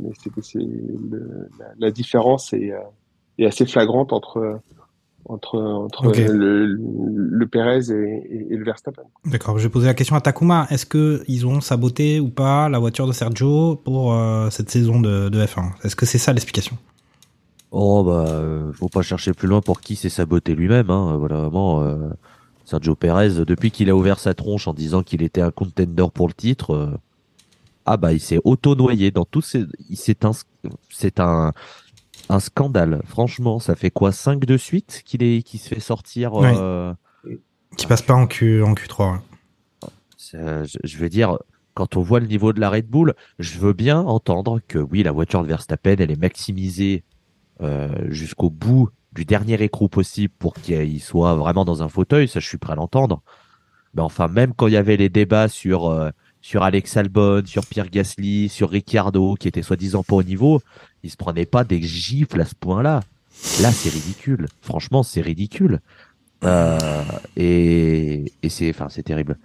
mais 0.01 0.11
c'est, 0.41 0.61
la, 0.61 1.67
la 1.77 1.91
différence 1.91 2.53
est, 2.53 2.73
euh, 2.73 2.79
est 3.39 3.47
assez 3.47 3.67
flagrante 3.67 4.13
entre 4.13 4.61
entre 5.27 5.59
entre 5.59 6.13
le, 6.13 6.67
le, 6.67 6.77
le 6.77 7.47
Perez 7.47 7.91
et, 7.91 7.95
et, 7.95 8.53
et 8.53 8.57
le 8.57 8.65
Verstappen. 8.65 9.03
D'accord, 9.25 9.59
je 9.59 9.65
vais 9.65 9.71
poser 9.71 9.87
la 9.87 9.95
question 9.95 10.17
à 10.17 10.21
Takuma. 10.21 10.67
Est-ce 10.71 10.87
que 10.87 11.23
ils 11.29 11.47
ont 11.47 11.61
saboté 11.61 12.21
ou 12.21 12.29
pas 12.29 12.69
la 12.69 12.79
voiture 12.79 13.07
de 13.07 13.13
Sergio 13.13 13.77
pour 13.77 14.13
euh, 14.13 14.51
cette 14.51 14.71
saison 14.71 15.01
de, 15.01 15.29
de 15.29 15.45
F1 15.45 15.71
Est-ce 15.83 15.97
que 15.97 16.07
c'est 16.07 16.19
ça 16.19 16.33
l'explication? 16.33 16.77
Oh 17.77 18.05
bah, 18.05 18.27
euh, 18.29 18.73
faut 18.73 18.89
pas 18.89 19.03
chercher 19.03 19.33
plus 19.33 19.49
loin 19.49 19.61
pour 19.61 19.81
qui 19.81 19.97
s'est 19.97 20.09
saboté 20.09 20.55
lui-même. 20.55 20.91
Hein. 20.91 21.17
Voilà, 21.17 21.41
vraiment, 21.41 21.83
euh, 21.83 22.09
Sergio 22.65 22.95
Perez, 22.95 23.45
depuis 23.45 23.73
qu'il 23.73 23.91
a 23.91 23.97
ouvert 23.97 24.21
sa 24.21 24.33
tronche 24.33 24.69
en 24.69 24.75
disant 24.75 25.03
qu'il 25.03 25.23
était 25.25 25.41
un 25.41 25.51
contender 25.51 26.07
pour 26.15 26.29
le 26.29 26.35
titre, 26.35 26.73
euh, 26.73 26.97
ah 27.85 27.97
bah 27.97 28.13
il 28.13 28.21
s'est 28.21 28.39
auto-noyé 28.45 29.11
dans 29.11 29.25
tous 29.25 29.43
ses... 29.43 29.65
C'est 29.93 30.25
un, 30.25 30.31
c'est 30.89 31.19
un, 31.19 31.53
un 32.29 32.39
scandale. 32.39 33.03
Franchement, 33.07 33.59
ça 33.59 33.75
fait 33.75 33.91
quoi 33.91 34.13
5 34.13 34.45
de 34.45 34.57
suite 34.57 35.03
qu'il 35.05 35.25
est, 35.25 35.43
qu'il 35.43 35.59
se 35.59 35.69
fait 35.69 35.81
sortir. 35.81 36.35
Euh, 36.37 36.95
Qui 37.77 37.89
passe 37.89 38.03
pas 38.03 38.15
en, 38.15 38.29
Q, 38.29 38.63
en 38.63 38.75
Q3 38.75 39.15
ouais. 39.15 39.89
c'est- 40.17 40.79
je, 40.85 40.99
veux 40.99 41.09
dire, 41.09 41.39
quand 41.75 41.97
on 41.97 42.03
voit 42.03 42.21
le 42.21 42.27
niveau 42.29 42.53
de 42.53 42.61
la 42.61 42.71
Red 42.71 42.87
Bull, 42.87 43.15
je 43.41 43.59
veux 43.59 43.73
bien 43.73 43.99
entendre 43.99 44.61
que 44.69 44.79
oui, 44.79 45.03
la 45.03 45.11
voiture 45.11 45.43
de 45.43 45.49
Verstappen, 45.49 45.97
elle 45.99 46.13
est 46.13 46.21
maximisée 46.21 47.03
jusqu'au 48.09 48.51
bout 48.51 48.91
du 49.15 49.25
dernier 49.25 49.63
écrou 49.63 49.89
possible 49.89 50.35
pour 50.39 50.55
qu'il 50.55 51.01
soit 51.01 51.35
vraiment 51.37 51.65
dans 51.65 51.83
un 51.83 51.89
fauteuil. 51.89 52.29
Ça, 52.29 52.41
je 52.41 52.49
suis 52.49 52.59
prêt 52.59 52.73
à 52.73 52.77
l'entendre. 52.77 53.23
Mais 53.95 54.03
enfin, 54.03 54.29
même 54.29 54.53
quand 54.55 54.67
il 54.67 54.73
y 54.73 54.77
avait 54.77 54.97
les 54.97 55.09
débats 55.09 55.49
sur 55.49 55.87
euh, 55.87 56.11
sur 56.41 56.63
Alex 56.63 56.97
Albon, 56.97 57.43
sur 57.47 57.65
Pierre 57.65 57.89
Gasly, 57.89 58.49
sur 58.49 58.71
Ricciardo, 58.71 59.35
qui 59.39 59.49
était 59.49 59.63
soi-disant 59.63 60.03
pas 60.03 60.17
au 60.17 60.23
niveau, 60.23 60.61
ils 61.03 61.11
se 61.11 61.17
prenaient 61.17 61.47
pas 61.47 61.65
des 61.65 61.81
gifles 61.81 62.41
à 62.41 62.45
ce 62.45 62.55
point-là. 62.55 63.01
Là, 63.63 63.73
c'est 63.73 63.89
ridicule. 63.89 64.47
Franchement, 64.61 65.03
c'est 65.03 65.21
ridicule. 65.21 65.81
Euh, 66.45 66.79
et 67.37 68.33
et 68.43 68.49
c'est, 68.49 68.69
enfin, 68.71 68.89
c'est 68.91 69.05
terrible. 69.05 69.39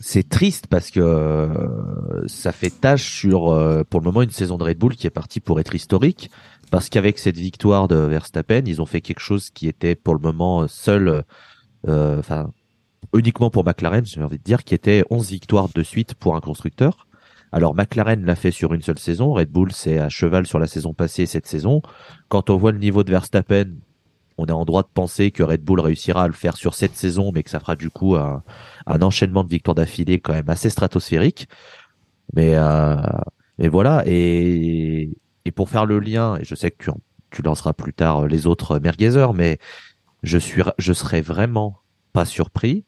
c'est 0.00 0.28
triste 0.28 0.66
parce 0.66 0.90
que 0.90 1.00
euh, 1.00 2.26
ça 2.26 2.50
fait 2.50 2.70
tâche 2.70 3.08
sur, 3.08 3.52
euh, 3.52 3.84
pour 3.88 4.00
le 4.00 4.06
moment, 4.06 4.22
une 4.22 4.30
saison 4.30 4.56
de 4.58 4.64
Red 4.64 4.78
Bull 4.78 4.96
qui 4.96 5.06
est 5.06 5.10
partie 5.10 5.40
pour 5.40 5.60
être 5.60 5.74
historique. 5.74 6.30
Parce 6.70 6.88
qu'avec 6.88 7.18
cette 7.18 7.36
victoire 7.36 7.88
de 7.88 7.96
Verstappen, 7.96 8.62
ils 8.66 8.80
ont 8.82 8.86
fait 8.86 9.00
quelque 9.00 9.20
chose 9.20 9.50
qui 9.50 9.68
était 9.68 9.94
pour 9.94 10.14
le 10.14 10.20
moment 10.20 10.66
seul, 10.68 11.24
euh, 11.88 12.18
enfin, 12.18 12.50
uniquement 13.12 13.50
pour 13.50 13.64
McLaren, 13.64 14.04
j'ai 14.04 14.22
envie 14.22 14.38
de 14.38 14.42
dire, 14.42 14.64
qui 14.64 14.74
était 14.74 15.04
11 15.10 15.30
victoires 15.30 15.68
de 15.74 15.82
suite 15.82 16.14
pour 16.14 16.36
un 16.36 16.40
constructeur. 16.40 17.06
Alors 17.52 17.74
McLaren 17.74 18.24
l'a 18.24 18.34
fait 18.34 18.50
sur 18.50 18.74
une 18.74 18.82
seule 18.82 18.98
saison, 18.98 19.32
Red 19.32 19.48
Bull 19.48 19.70
c'est 19.70 19.98
à 19.98 20.08
cheval 20.08 20.44
sur 20.44 20.58
la 20.58 20.66
saison 20.66 20.92
passée 20.92 21.22
et 21.22 21.26
cette 21.26 21.46
saison. 21.46 21.82
Quand 22.28 22.50
on 22.50 22.56
voit 22.56 22.72
le 22.72 22.78
niveau 22.78 23.04
de 23.04 23.12
Verstappen, 23.12 23.66
on 24.38 24.46
est 24.46 24.52
en 24.52 24.64
droit 24.64 24.82
de 24.82 24.88
penser 24.92 25.30
que 25.30 25.44
Red 25.44 25.62
Bull 25.62 25.78
réussira 25.78 26.24
à 26.24 26.26
le 26.26 26.32
faire 26.32 26.56
sur 26.56 26.74
cette 26.74 26.96
saison, 26.96 27.30
mais 27.32 27.44
que 27.44 27.50
ça 27.50 27.60
fera 27.60 27.76
du 27.76 27.90
coup 27.90 28.16
un, 28.16 28.42
un 28.86 29.02
enchaînement 29.02 29.44
de 29.44 29.50
victoires 29.50 29.76
d'affilée 29.76 30.18
quand 30.18 30.32
même 30.32 30.48
assez 30.48 30.70
stratosphérique. 30.70 31.48
Mais, 32.34 32.54
euh, 32.56 32.96
mais 33.58 33.68
voilà, 33.68 34.02
et, 34.06 35.10
et 35.44 35.52
pour 35.52 35.68
faire 35.68 35.86
le 35.86 35.98
lien, 35.98 36.36
et 36.40 36.44
je 36.44 36.54
sais 36.54 36.70
que 36.70 36.84
tu, 36.84 36.90
tu 37.30 37.42
lanceras 37.42 37.72
plus 37.72 37.92
tard 37.92 38.26
les 38.26 38.46
autres 38.46 38.78
merguezers, 38.78 39.34
mais 39.34 39.58
je 40.22 40.38
suis, 40.38 40.62
je 40.78 40.92
serais 40.92 41.20
vraiment 41.20 41.78
pas 42.12 42.24
surpris 42.24 42.84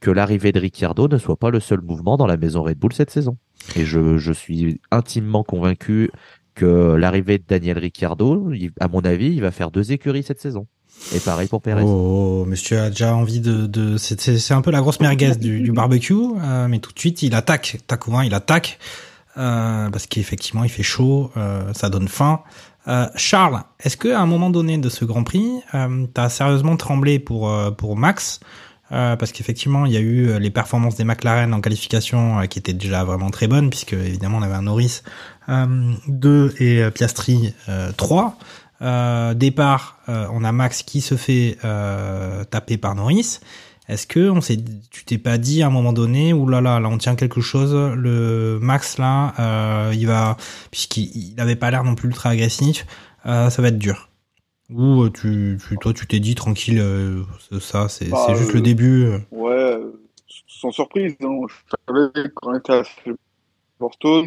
que 0.00 0.10
l'arrivée 0.10 0.52
de 0.52 0.60
Ricciardo 0.60 1.08
ne 1.08 1.18
soit 1.18 1.36
pas 1.36 1.50
le 1.50 1.60
seul 1.60 1.80
mouvement 1.80 2.16
dans 2.16 2.26
la 2.26 2.36
maison 2.36 2.62
Red 2.62 2.78
Bull 2.78 2.92
cette 2.92 3.10
saison. 3.10 3.38
Et 3.76 3.84
je, 3.84 4.18
je 4.18 4.32
suis 4.32 4.80
intimement 4.90 5.42
convaincu 5.42 6.10
que 6.54 6.94
l'arrivée 6.94 7.38
de 7.38 7.44
Daniel 7.46 7.78
Ricciardo, 7.78 8.50
à 8.80 8.88
mon 8.88 9.00
avis, 9.00 9.28
il 9.28 9.40
va 9.40 9.50
faire 9.50 9.70
deux 9.70 9.92
écuries 9.92 10.22
cette 10.22 10.40
saison. 10.40 10.66
Et 11.14 11.20
pareil 11.20 11.46
pour 11.46 11.60
Perez. 11.60 11.82
Oh, 11.84 12.44
monsieur 12.46 12.80
a 12.80 12.88
déjà 12.88 13.14
envie 13.14 13.40
de, 13.40 13.66
de 13.66 13.98
c'est, 13.98 14.52
un 14.52 14.62
peu 14.62 14.70
la 14.70 14.80
grosse 14.80 15.00
merguez 15.00 15.36
du, 15.36 15.70
barbecue, 15.70 16.14
euh, 16.14 16.68
mais 16.68 16.78
tout 16.78 16.92
de 16.92 16.98
suite 16.98 17.22
il 17.22 17.34
attaque. 17.34 17.78
Takouin, 17.86 18.24
il 18.24 18.32
attaque 18.32 18.78
euh, 19.38 19.90
parce 19.90 20.06
qu'effectivement 20.06 20.64
il 20.64 20.70
fait 20.70 20.82
chaud, 20.82 21.30
euh, 21.36 21.72
ça 21.74 21.88
donne 21.88 22.08
faim. 22.08 22.42
Euh, 22.88 23.06
Charles, 23.16 23.62
est-ce 23.80 23.96
que 23.96 24.08
à 24.08 24.20
un 24.20 24.26
moment 24.26 24.50
donné 24.50 24.78
de 24.78 24.88
ce 24.88 25.04
Grand 25.04 25.24
Prix, 25.24 25.60
euh, 25.74 26.06
t'as 26.14 26.28
sérieusement 26.28 26.76
tremblé 26.76 27.18
pour 27.18 27.50
euh, 27.50 27.70
pour 27.70 27.96
Max? 27.96 28.40
Parce 28.88 29.32
qu'effectivement 29.32 29.84
il 29.84 29.92
y 29.92 29.96
a 29.96 30.00
eu 30.00 30.38
les 30.38 30.50
performances 30.50 30.94
des 30.94 31.02
McLaren 31.02 31.52
en 31.52 31.60
qualification 31.60 32.46
qui 32.46 32.60
étaient 32.60 32.72
déjà 32.72 33.02
vraiment 33.02 33.30
très 33.30 33.48
bonnes 33.48 33.68
puisque 33.68 33.94
évidemment 33.94 34.38
on 34.38 34.42
avait 34.42 34.54
un 34.54 34.62
Norris 34.62 35.02
euh, 35.48 35.92
2 36.08 36.54
et 36.60 36.90
Piastri 36.90 37.52
euh, 37.68 37.90
3. 37.96 38.36
Euh, 38.82 39.34
départ, 39.34 39.98
on 40.06 40.44
a 40.44 40.52
Max 40.52 40.82
qui 40.82 41.00
se 41.00 41.16
fait 41.16 41.58
taper 42.50 42.76
par 42.76 42.94
Norris. 42.94 43.40
Est-ce 43.88 44.06
que 44.06 44.30
on 44.30 44.40
s'est, 44.40 44.58
tu 44.90 45.04
t'es 45.04 45.18
pas 45.18 45.38
dit 45.38 45.62
à 45.62 45.68
un 45.68 45.70
moment 45.70 45.92
donné, 45.92 46.32
ou 46.32 46.48
là 46.48 46.60
là, 46.60 46.80
là 46.80 46.88
on 46.88 46.98
tient 46.98 47.14
quelque 47.14 47.40
chose, 47.40 47.72
le 47.96 48.58
Max 48.60 48.98
là, 48.98 49.32
euh, 49.38 49.94
il 49.94 50.06
va, 50.08 50.36
puisqu'il 50.72 51.10
il 51.14 51.40
avait 51.40 51.54
pas 51.54 51.70
l'air 51.70 51.84
non 51.84 51.94
plus 51.94 52.08
ultra 52.08 52.30
agressif, 52.30 52.84
euh, 53.26 53.48
ça 53.48 53.62
va 53.62 53.68
être 53.68 53.78
dur. 53.78 54.08
Ou 54.70 55.02
euh, 55.02 55.10
tu, 55.10 55.58
tu, 55.68 55.78
toi 55.78 55.92
tu 55.92 56.06
t'es 56.08 56.18
dit 56.18 56.34
tranquille, 56.34 56.80
euh, 56.80 57.22
ça, 57.60 57.88
c'est, 57.88 58.08
Bah, 58.08 58.24
c'est 58.26 58.34
juste 58.34 58.52
le 58.52 58.60
début. 58.60 59.08
Ouais, 59.30 59.78
sans 60.48 60.72
surprise. 60.72 61.14
Hein. 61.22 61.40
Je 61.48 61.76
savais 61.86 62.30
qu'on 62.34 62.54
était 62.56 62.72
à 62.72 62.82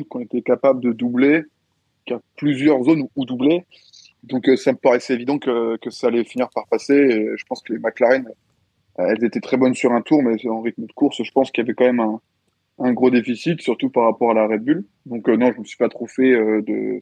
qu'on 0.09 0.19
était 0.21 0.41
capable 0.41 0.79
de 0.81 0.93
doubler, 0.93 1.43
qu'il 2.05 2.15
y 2.15 2.17
a 2.17 2.21
plusieurs 2.37 2.81
zones 2.83 3.03
où, 3.15 3.25
doubler. 3.25 3.65
Donc 4.23 4.49
ça 4.57 4.71
me 4.71 4.77
paraissait 4.77 5.15
évident 5.15 5.37
que, 5.37 5.75
que 5.77 5.89
ça 5.89 6.07
allait 6.07 6.23
finir 6.23 6.49
par 6.53 6.67
passer. 6.67 6.93
Et 6.93 7.29
je 7.35 7.43
pense 7.45 7.61
que 7.61 7.73
les 7.73 7.79
McLaren, 7.79 8.25
elles 8.98 9.24
étaient 9.24 9.39
très 9.39 9.58
bonnes 9.58 9.74
sur 9.74 9.91
un 9.93 10.01
tour, 10.01 10.22
mais 10.24 10.46
en 10.48 10.62
rythme 10.62 10.86
de 10.86 10.91
course, 10.91 11.22
je 11.24 11.31
pense 11.31 11.51
qu'il 11.51 11.63
y 11.63 11.65
avait 11.65 11.74
quand 11.74 11.86
même 11.86 12.19
un, 12.79 12.93
gros 12.93 13.10
déficit, 13.10 13.62
surtout 13.62 13.89
par 13.89 14.03
rapport 14.03 14.31
à 14.31 14.34
la 14.34 14.48
Red 14.48 14.63
Bull. 14.63 14.86
Donc 15.05 15.27
euh, 15.29 15.38
non, 15.38 15.51
je 15.53 15.60
me 15.60 15.63
suis 15.63 15.77
pas 15.77 15.89
trop 15.89 16.08
fait 16.08 16.34
euh, 16.34 16.62
de, 16.62 17.01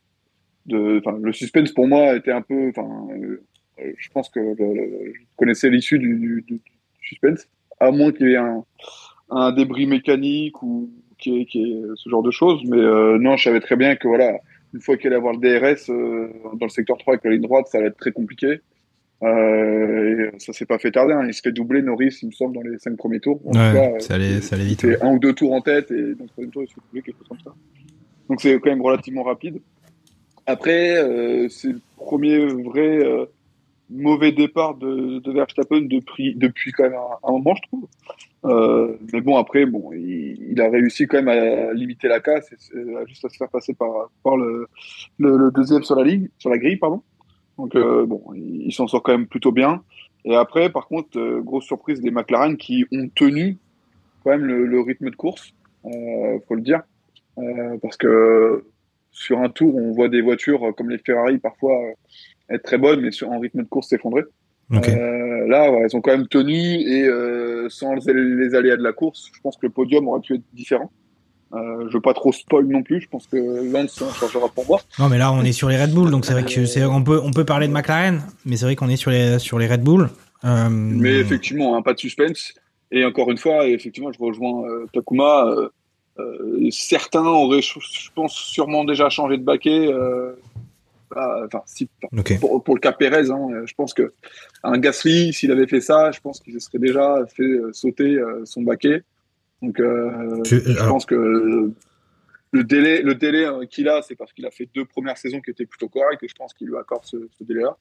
de, 0.68 1.02
le 1.22 1.34
suspense 1.34 1.72
pour 1.72 1.88
moi 1.88 2.16
était 2.16 2.32
un 2.32 2.42
peu, 2.42 2.70
enfin, 2.70 2.88
euh, 3.12 3.44
euh, 3.80 3.92
je 3.98 4.10
pense 4.10 4.30
que 4.30 4.40
je 4.58 5.22
connaissais 5.36 5.70
l'issue 5.70 6.00
du, 6.00 6.62
suspense, 7.02 7.48
à 7.80 7.92
moins 7.92 8.12
qu'il 8.12 8.30
y 8.30 8.34
ait 8.34 8.38
un, 9.30 9.52
débris 9.54 9.88
mécanique 9.88 10.62
ou 10.62 10.90
y 11.26 11.42
ait 11.42 11.48
ce 11.96 12.10
genre 12.10 12.24
de 12.24 12.32
choses. 12.32 12.62
Mais 12.66 12.78
euh, 12.78 13.18
non, 13.18 13.38
je 13.38 13.46
savais 13.46 13.60
très 13.60 13.76
bien 13.76 13.96
que 13.96 14.08
voilà, 14.08 14.38
une 14.74 14.82
fois 14.82 14.98
qu'il 14.98 15.08
allait 15.08 15.18
avoir 15.18 15.34
le 15.34 15.40
DRS 15.40 15.90
euh, 15.90 16.30
dans 16.54 16.66
le 16.66 16.70
secteur 16.70 16.98
3 16.98 17.14
avec 17.14 17.26
la 17.26 17.32
ligne 17.32 17.42
droite, 17.42 17.68
ça 17.68 17.78
allait 17.78 17.88
être 17.88 17.98
très 17.98 18.12
compliqué. 18.12 18.62
Euh, 19.24 20.32
et 20.36 20.40
ça 20.40 20.54
s'est 20.54 20.66
pas 20.66 20.78
fait 20.78 20.92
tarder. 20.92 21.14
Hein. 21.14 21.26
Il 21.28 21.34
se 21.34 21.42
fait 21.42 21.52
doubler 21.52 21.82
Norris, 21.82 22.20
il 22.22 22.28
me 22.28 22.32
semble, 22.32 22.56
dans 22.56 22.62
les 22.62 22.78
cinq 22.78 22.96
premiers 22.98 23.20
tours. 23.20 23.42
En 23.46 23.52
Ouais, 23.52 23.72
tout 23.72 23.94
cas, 23.94 24.00
ça 24.00 24.14
allait, 24.16 24.42
ça 24.42 24.56
allait 24.56 24.66
vite. 24.66 24.82
fait 24.82 25.02
un 25.02 25.14
ou 25.14 25.20
deux 25.20 25.34
tours 25.34 25.54
en 25.54 25.62
tête 25.62 25.90
et 25.92 26.14
dans 26.16 26.24
le 26.24 26.30
troisième 26.30 26.52
tour, 26.52 26.64
il 26.64 26.68
se 26.68 26.74
fait 26.76 26.82
doubler, 26.82 27.02
quelque 27.02 27.18
chose 27.20 27.28
comme 27.28 27.40
ça. 27.40 27.54
Donc 28.30 28.42
c'est 28.42 28.60
quand 28.60 28.70
même 28.70 28.82
relativement 28.82 29.24
rapide. 29.24 29.60
Après, 30.46 30.98
euh, 30.98 31.50
c'est 31.50 31.70
le 31.70 31.82
premier 31.98 32.38
vrai 32.46 33.04
euh, 33.06 33.26
mauvais 33.90 34.32
départ 34.32 34.76
de, 34.76 35.20
de 35.20 35.32
Verstappen 35.32 35.82
depuis, 35.82 36.36
depuis 36.36 36.72
quand 36.72 36.84
même 36.84 36.94
un, 36.94 37.28
un 37.28 37.32
moment, 37.32 37.56
je 37.56 37.62
trouve. 37.68 37.88
Euh, 38.46 38.96
mais 39.12 39.22
bon, 39.22 39.36
après, 39.38 39.66
bon, 39.66 39.92
il, 39.94 40.52
il 40.52 40.62
a 40.62 40.70
réussi 40.70 41.08
quand 41.08 41.22
même 41.22 41.28
à 41.28 41.74
limiter 41.74 42.08
la 42.08 42.20
casse, 42.20 42.50
et, 42.52 42.96
à 42.96 43.06
juste 43.06 43.26
à 43.26 43.30
se 43.30 43.36
faire 43.38 43.50
passer 43.50 43.74
par, 43.74 44.10
par 44.24 44.38
le, 44.38 44.68
le, 45.18 45.38
le 45.38 45.52
deuxième 45.52 45.84
sur 45.84 45.96
la 45.96 46.04
ligne, 46.04 46.30
sur 46.38 46.50
la 46.50 46.58
grille, 46.58 46.78
pardon. 46.78 47.02
Donc 47.58 47.76
euh, 47.76 48.06
bon, 48.06 48.22
il, 48.36 48.72
s'en 48.72 48.88
sort 48.88 49.04
quand 49.04 49.12
même 49.12 49.28
plutôt 49.28 49.52
bien. 49.52 49.84
Et 50.26 50.36
après, 50.36 50.70
par 50.70 50.88
contre, 50.88 51.18
euh, 51.18 51.42
grosse 51.42 51.66
surprise 51.66 52.02
des 52.02 52.12
McLaren 52.12 52.58
qui 52.58 52.86
ont 52.92 53.10
tenu 53.16 53.58
quand 54.24 54.32
même 54.32 54.46
le, 54.46 54.66
le 54.66 54.82
rythme 54.82 55.10
de 55.10 55.16
course, 55.16 55.54
euh, 55.86 56.40
faut 56.48 56.56
le 56.56 56.62
dire, 56.62 56.82
Euh, 57.40 57.78
parce 57.84 57.98
que 57.98 58.66
sur 59.12 59.40
un 59.40 59.50
tour, 59.50 59.76
on 59.76 59.92
voit 59.94 60.10
des 60.10 60.22
voitures 60.22 60.74
comme 60.76 60.90
les 60.90 60.98
Ferrari 60.98 61.38
parfois 61.38 61.78
être 62.50 62.64
très 62.64 62.78
bonnes, 62.80 63.02
mais 63.02 63.12
sur, 63.12 63.32
en 63.32 63.40
rythme 63.40 63.62
de 63.64 63.68
course 63.68 63.90
s'effondrer. 63.90 64.24
Là, 64.70 65.72
ouais, 65.72 65.82
elles 65.84 65.96
ont 65.96 66.02
quand 66.02 66.12
même 66.18 66.28
tenu 66.28 66.56
et 66.56 67.08
sans 67.70 67.94
les, 67.94 68.14
les 68.14 68.56
aléas 68.56 68.76
de 68.76 68.84
la 68.84 68.92
course, 68.92 69.32
je 69.34 69.40
pense 69.42 69.56
que 69.56 69.68
le 69.68 69.72
podium 69.72 70.08
aurait 70.08 70.20
pu 70.20 70.36
être 70.36 70.44
différent. 70.54 70.92
Euh, 71.54 71.88
je 71.88 71.94
veux 71.94 72.02
pas 72.02 72.14
trop 72.14 72.34
spoil 72.34 72.66
non 72.68 72.84
plus, 72.84 73.00
je 73.02 73.08
pense 73.08 73.26
que 73.28 73.38
Lance 73.38 74.02
en 74.02 74.12
changera 74.14 74.50
pour 74.50 74.66
moi. 74.68 74.82
Non, 75.00 75.08
mais 75.08 75.18
là, 75.18 75.32
on 75.32 75.44
est 75.44 75.54
sur 75.54 75.70
les 75.70 75.82
Red 75.82 75.94
Bull, 75.94 76.12
donc 76.12 76.26
c'est 76.26 76.34
vrai 76.34 76.44
que 76.44 76.66
c'est, 76.66 76.84
on 76.84 77.02
peut, 77.04 77.22
on 77.24 77.32
peut 77.32 77.46
parler 77.46 77.68
de 77.70 77.74
McLaren, 77.74 78.22
mais 78.46 78.58
c'est 78.58 78.66
vrai 78.66 78.76
qu'on 78.76 78.90
est 78.90 78.98
sur 78.98 79.12
les, 79.12 79.40
sur 79.40 79.58
les 79.58 79.68
Red 79.68 79.82
Bull. 79.82 80.10
Euh, 80.44 80.68
Mais 80.70 81.16
effectivement, 81.16 81.78
hein, 81.78 81.82
pas 81.82 81.94
de 81.94 82.00
suspense. 82.00 82.54
Et 82.92 83.06
encore 83.06 83.32
une 83.32 83.38
fois, 83.38 83.66
effectivement, 83.68 84.12
je 84.12 84.20
rejoins 84.20 84.68
euh, 84.68 84.86
Takuma. 84.94 85.46
euh, 85.48 85.70
euh, 86.20 86.68
certains 86.72 87.26
auraient, 87.26 87.62
je 87.62 88.10
pense, 88.16 88.34
sûrement 88.34 88.84
déjà 88.84 89.10
changé 89.10 89.38
de 89.38 89.44
baquet. 89.44 89.88
euh, 89.88 90.34
bah, 91.14 91.44
Enfin, 91.46 91.62
si, 91.66 91.88
Ok. 92.18 92.40
pour, 92.40 92.64
pour 92.64 92.76
le 92.76 92.82
cas 92.82 92.92
Pérez, 92.92 93.30
hein, 93.32 93.48
euh, 93.54 93.64
je 93.66 93.74
pense 93.74 93.94
que 93.94 94.14
un 94.64 94.78
Gasly, 94.80 95.32
s'il 95.32 95.52
avait 95.52 95.68
fait 95.68 95.80
ça, 95.82 96.12
je 96.12 96.20
pense 96.20 96.40
qu'il 96.42 96.54
se 96.54 96.60
serait 96.60 96.80
déjà 96.80 97.24
fait 97.34 97.44
euh, 97.44 97.72
sauter 97.72 98.16
euh, 98.16 98.42
son 98.46 98.64
baquet. 98.64 99.04
Donc, 99.62 99.80
euh, 99.80 100.42
Tu- 100.44 100.62
je 100.66 100.72
alors- 100.78 100.90
pense 100.90 101.06
que 101.06 101.72
le 102.52 102.64
délai, 102.64 103.02
le 103.02 103.16
délai 103.16 103.46
euh, 103.46 103.66
qu'il 103.66 103.90
a, 103.90 104.02
c'est 104.02 104.16
parce 104.16 104.32
qu'il 104.34 104.46
a 104.46 104.52
fait 104.52 104.70
deux 104.76 104.86
premières 104.86 105.18
saisons 105.18 105.42
qui 105.42 105.52
étaient 105.52 105.66
plutôt 105.66 105.90
correctes 105.90 106.24
et 106.24 106.28
je 106.28 106.36
pense 106.36 106.54
qu'il 106.54 106.68
lui 106.68 106.78
accorde 106.78 107.04
ce, 107.06 107.18
ce 107.38 107.44
délai-là. 107.44 107.76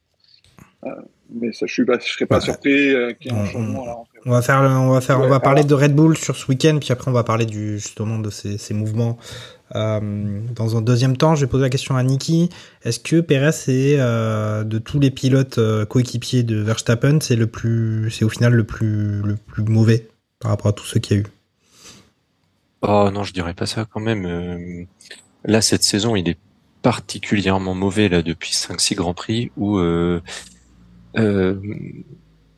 Euh, 0.85 0.89
mais 1.33 1.51
ça, 1.53 1.65
je 1.67 1.83
je 1.83 2.11
serais 2.11 2.25
pas 2.25 2.39
surpris 2.39 2.93
euh, 2.93 3.13
qu'il 3.13 3.31
y 3.31 3.35
ait 3.35 3.37
un 3.37 3.43
on- 3.43 3.45
changement 3.45 3.85
là. 3.85 3.95
On 4.25 4.31
va 4.31 4.41
faire, 4.41 4.59
on 4.59 4.89
va 4.91 5.01
faire, 5.01 5.19
on 5.19 5.27
va 5.27 5.39
parler 5.39 5.61
alors- 5.61 5.69
de 5.79 5.83
Red 5.83 5.95
Bull 5.95 6.17
sur 6.17 6.35
ce 6.35 6.47
week-end, 6.47 6.77
puis 6.79 6.91
après 6.91 7.09
on 7.09 7.13
va 7.13 7.23
parler 7.23 7.45
du 7.45 7.79
justement 7.79 8.19
de 8.19 8.29
ces, 8.29 8.57
ces 8.57 8.73
mouvements. 8.73 9.17
Euh, 9.75 10.39
dans 10.55 10.77
un 10.77 10.81
deuxième 10.81 11.17
temps, 11.17 11.35
je 11.35 11.41
vais 11.45 11.49
poser 11.49 11.63
la 11.63 11.69
question 11.69 11.95
à 11.95 12.03
Niki. 12.03 12.49
Est-ce 12.83 12.99
que 12.99 13.21
Perez 13.21 13.49
est 13.67 13.97
de 13.97 14.77
tous 14.79 14.99
les 14.99 15.11
pilotes 15.11 15.59
coéquipiers 15.89 16.43
de 16.43 16.57
Verstappen, 16.57 17.19
c'est 17.21 17.35
le 17.35 17.47
plus, 17.47 18.09
c'est 18.11 18.25
au 18.25 18.29
final 18.29 18.53
le 18.53 18.63
plus, 18.63 19.21
le 19.23 19.35
plus 19.35 19.63
mauvais 19.63 20.07
par 20.39 20.51
rapport 20.51 20.67
à 20.67 20.73
tous 20.73 20.85
ceux 20.85 20.99
qu'il 20.99 21.17
y 21.17 21.19
a 21.19 21.23
eu? 21.23 21.25
Oh 22.81 23.09
non, 23.11 23.23
je 23.23 23.33
dirais 23.33 23.53
pas 23.53 23.65
ça 23.65 23.85
quand 23.85 23.99
même. 23.99 24.25
Euh, 24.25 24.85
Là, 25.45 25.61
cette 25.61 25.83
saison, 25.83 26.15
il 26.15 26.27
est 26.29 26.37
particulièrement 26.81 27.73
mauvais 27.73 28.09
là 28.09 28.21
depuis 28.21 28.51
5-6 28.51 28.95
grands 28.95 29.13
prix 29.13 29.51
où 29.57 29.77
euh, 29.77 30.21
euh, 31.17 31.59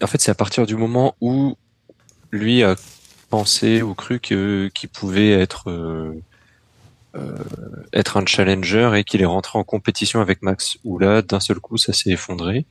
en 0.03 0.07
fait 0.07 0.19
c'est 0.19 0.31
à 0.31 0.35
partir 0.35 0.65
du 0.65 0.75
moment 0.75 1.15
où 1.21 1.55
lui 2.31 2.63
a 2.63 2.75
pensé 3.29 3.81
ou 3.81 3.93
cru 3.95 4.19
que 4.19 4.69
qu'il 4.73 4.89
pouvait 4.89 5.31
être 5.31 6.13
être 7.93 8.17
un 8.17 8.25
challenger 8.25 8.91
et 8.95 9.03
qu'il 9.03 9.21
est 9.21 9.25
rentré 9.25 9.57
en 9.57 9.63
compétition 9.63 10.21
avec 10.21 10.41
Max 10.41 10.77
où 10.83 10.99
là 10.99 11.21
d'un 11.21 11.39
seul 11.39 11.59
coup 11.59 11.77
ça 11.77 11.93
s'est 11.93 12.11
effondré 12.11 12.65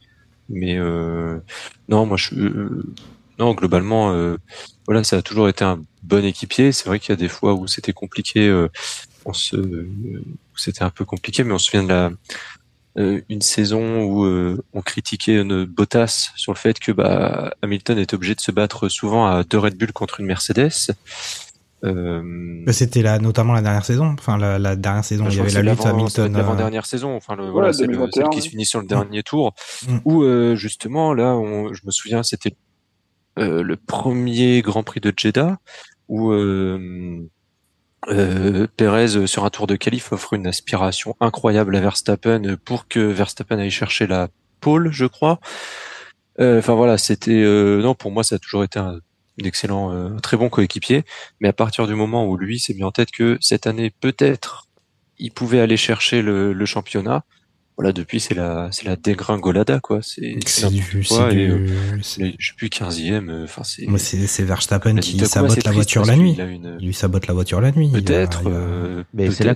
mais 0.49 0.79
non 1.89 2.07
moi 2.07 2.17
je 2.17 2.35
non 3.39 3.55
globalement 3.55 4.37
voilà 4.87 5.03
ça 5.03 5.17
a 5.17 5.23
toujours 5.23 5.49
été 5.49 5.65
un 5.65 5.83
bon 6.09 6.25
équipier 6.25 6.73
c'est 6.73 6.87
vrai 6.87 6.99
qu'il 6.99 7.11
y 7.11 7.13
a 7.13 7.17
des 7.17 7.29
fois 7.29 7.55
où 7.55 7.67
c'était 7.67 7.93
compliqué 7.93 8.49
euh, 8.49 8.69
on 9.25 9.33
se 9.33 9.57
où 9.57 10.57
c'était 10.57 10.83
un 10.83 10.91
peu 10.91 11.05
compliqué 11.05 11.45
mais 11.45 11.53
on 11.53 11.59
se 11.59 11.67
souvient 11.67 11.85
de 11.85 11.89
la 11.89 12.11
euh, 12.99 13.21
une 13.29 13.43
saison 13.43 14.03
où 14.03 14.25
euh, 14.25 14.61
on 14.73 14.81
critiquait 14.83 15.37
euh, 15.37 15.67
Bottas 15.67 16.31
sur 16.35 16.53
le 16.53 16.59
fait 16.59 16.79
que 16.81 16.91
bah, 16.91 17.55
Hamilton 17.63 17.99
était 17.99 18.15
obligé 18.17 18.35
de 18.35 18.41
se 18.41 18.51
battre 18.51 18.89
souvent 18.89 19.27
à 19.27 19.45
deux 19.45 19.59
Red 19.59 19.77
Bull 19.77 19.93
contre 19.93 20.19
une 20.21 20.27
Mercedes. 20.27 20.73
Euh, 21.85 22.63
Bah, 22.67 22.73
C'était 22.73 23.03
là, 23.03 23.21
notamment 23.21 23.53
la 23.53 23.63
dernière 23.63 23.85
saison. 23.85 24.17
Enfin, 24.19 24.37
la, 24.37 24.59
la 24.59 24.75
dernière 24.75 25.05
saison, 25.05 25.25
Bah, 25.25 25.31
il 25.31 25.35
je 25.35 25.39
y 25.39 25.41
avait 25.43 25.63
la 25.63 25.71
lutte 25.73 25.87
Hamilton. 25.87 26.35
euh, 26.35 26.39
l'avant-dernière 26.39 26.87
saison, 26.87 27.15
enfin 27.15 27.37
le, 27.37 27.49
voilà, 27.51 27.73
c'est 27.73 27.83
le- 27.87 27.93
2021, 27.93 28.11
celle 28.23 28.31
qui 28.31 28.37
ouais. 28.39 28.43
se 28.43 28.49
finit 28.49 28.67
sur 28.67 28.81
le 28.81 28.87
dernier 28.87 29.23
tour, 29.23 29.55
Mm. 29.87 29.99
où 30.05 30.23
euh, 30.25 30.57
justement 30.57 31.15
là, 31.15 31.37
on, 31.37 31.73
je 31.73 31.83
me 31.85 31.93
souviens, 31.93 32.25
c'était 32.25 32.57
euh, 33.39 33.63
le 33.63 33.77
premier 33.77 34.61
Grand 34.63 34.83
Prix 34.83 35.01
de 35.01 35.13
Jeddah, 35.17 35.59
où 36.09 36.33
euh, 36.33 37.29
euh, 38.09 38.67
Perez 38.77 39.17
euh, 39.17 39.27
sur 39.27 39.45
un 39.45 39.51
tour 39.51 39.67
de 39.67 39.77
qualif 39.77 40.13
offre 40.13 40.35
une 40.35 40.47
aspiration 40.47 41.17
incroyable 41.21 41.77
à 41.77 41.81
Verstappen 41.81 42.57
pour 42.65 42.89
que 42.89 43.01
Verstappen 43.01 43.59
aille 43.59 43.71
chercher 43.71 44.07
la 44.07 44.29
pole, 44.61 44.91
je 44.93 45.07
crois. 45.07 45.41
Enfin 46.41 46.75
voilà, 46.75 46.99
c'était 46.99 47.43
non 47.43 47.97
pour 47.97 48.13
moi 48.13 48.23
ça 48.23 48.37
a 48.37 48.39
toujours 48.39 48.63
été 48.63 48.79
un, 48.79 49.01
excellent, 49.45 49.93
euh, 49.93 50.19
très 50.21 50.37
bon 50.37 50.49
coéquipier. 50.49 51.05
Mais 51.41 51.49
à 51.49 51.53
partir 51.53 51.89
du 51.89 51.95
moment 51.95 52.27
où 52.27 52.37
lui 52.37 52.61
s'est 52.61 52.75
mis 52.75 52.85
en 52.85 52.93
tête 52.93 53.11
que 53.11 53.39
cette 53.41 53.67
année 53.67 53.91
peut-être 53.91 54.67
il 55.19 55.33
pouvait 55.33 55.59
aller 55.59 55.77
chercher 55.77 56.23
le 56.23 56.65
championnat, 56.65 57.25
voilà 57.79 57.93
depuis 57.93 58.19
c'est 58.19 58.35
la 58.35 58.69
c'est 58.73 58.85
la 58.87 58.97
dégringolada 58.97 59.79
quoi. 59.79 60.01
C'est 60.03 60.37
C'est 60.45 60.69
du- 60.69 61.05
c'est 61.05 61.29
du- 61.31 61.41
et, 61.41 61.49
euh, 61.49 61.67
c'est- 62.03 62.35
je 62.37 62.49
sais 62.49 62.55
plus 62.57 62.69
15e. 62.69 63.31
euh, 63.31 63.45
Enfin 63.45 63.63
c'est 63.65 63.87
Moi, 63.87 64.01
c'est 64.01 64.27
c'est 64.27 64.43
Verstappen 64.43 64.97
qui 64.97 65.17
sabote 65.25 65.63
la 65.65 65.71
voiture 65.71 66.05
la 66.05 66.17
nuit. 66.17 66.37
Il 66.81 66.87
lui 66.87 66.93
sabote 66.95 67.27
la 67.29 67.35
voiture 67.35 67.61
la 67.61 67.71
nuit. 67.71 67.89
Peut-être. 67.93 68.43
euh, 68.47 69.05
Mais 69.15 69.31
c'est 69.31 69.45
là, 69.45 69.55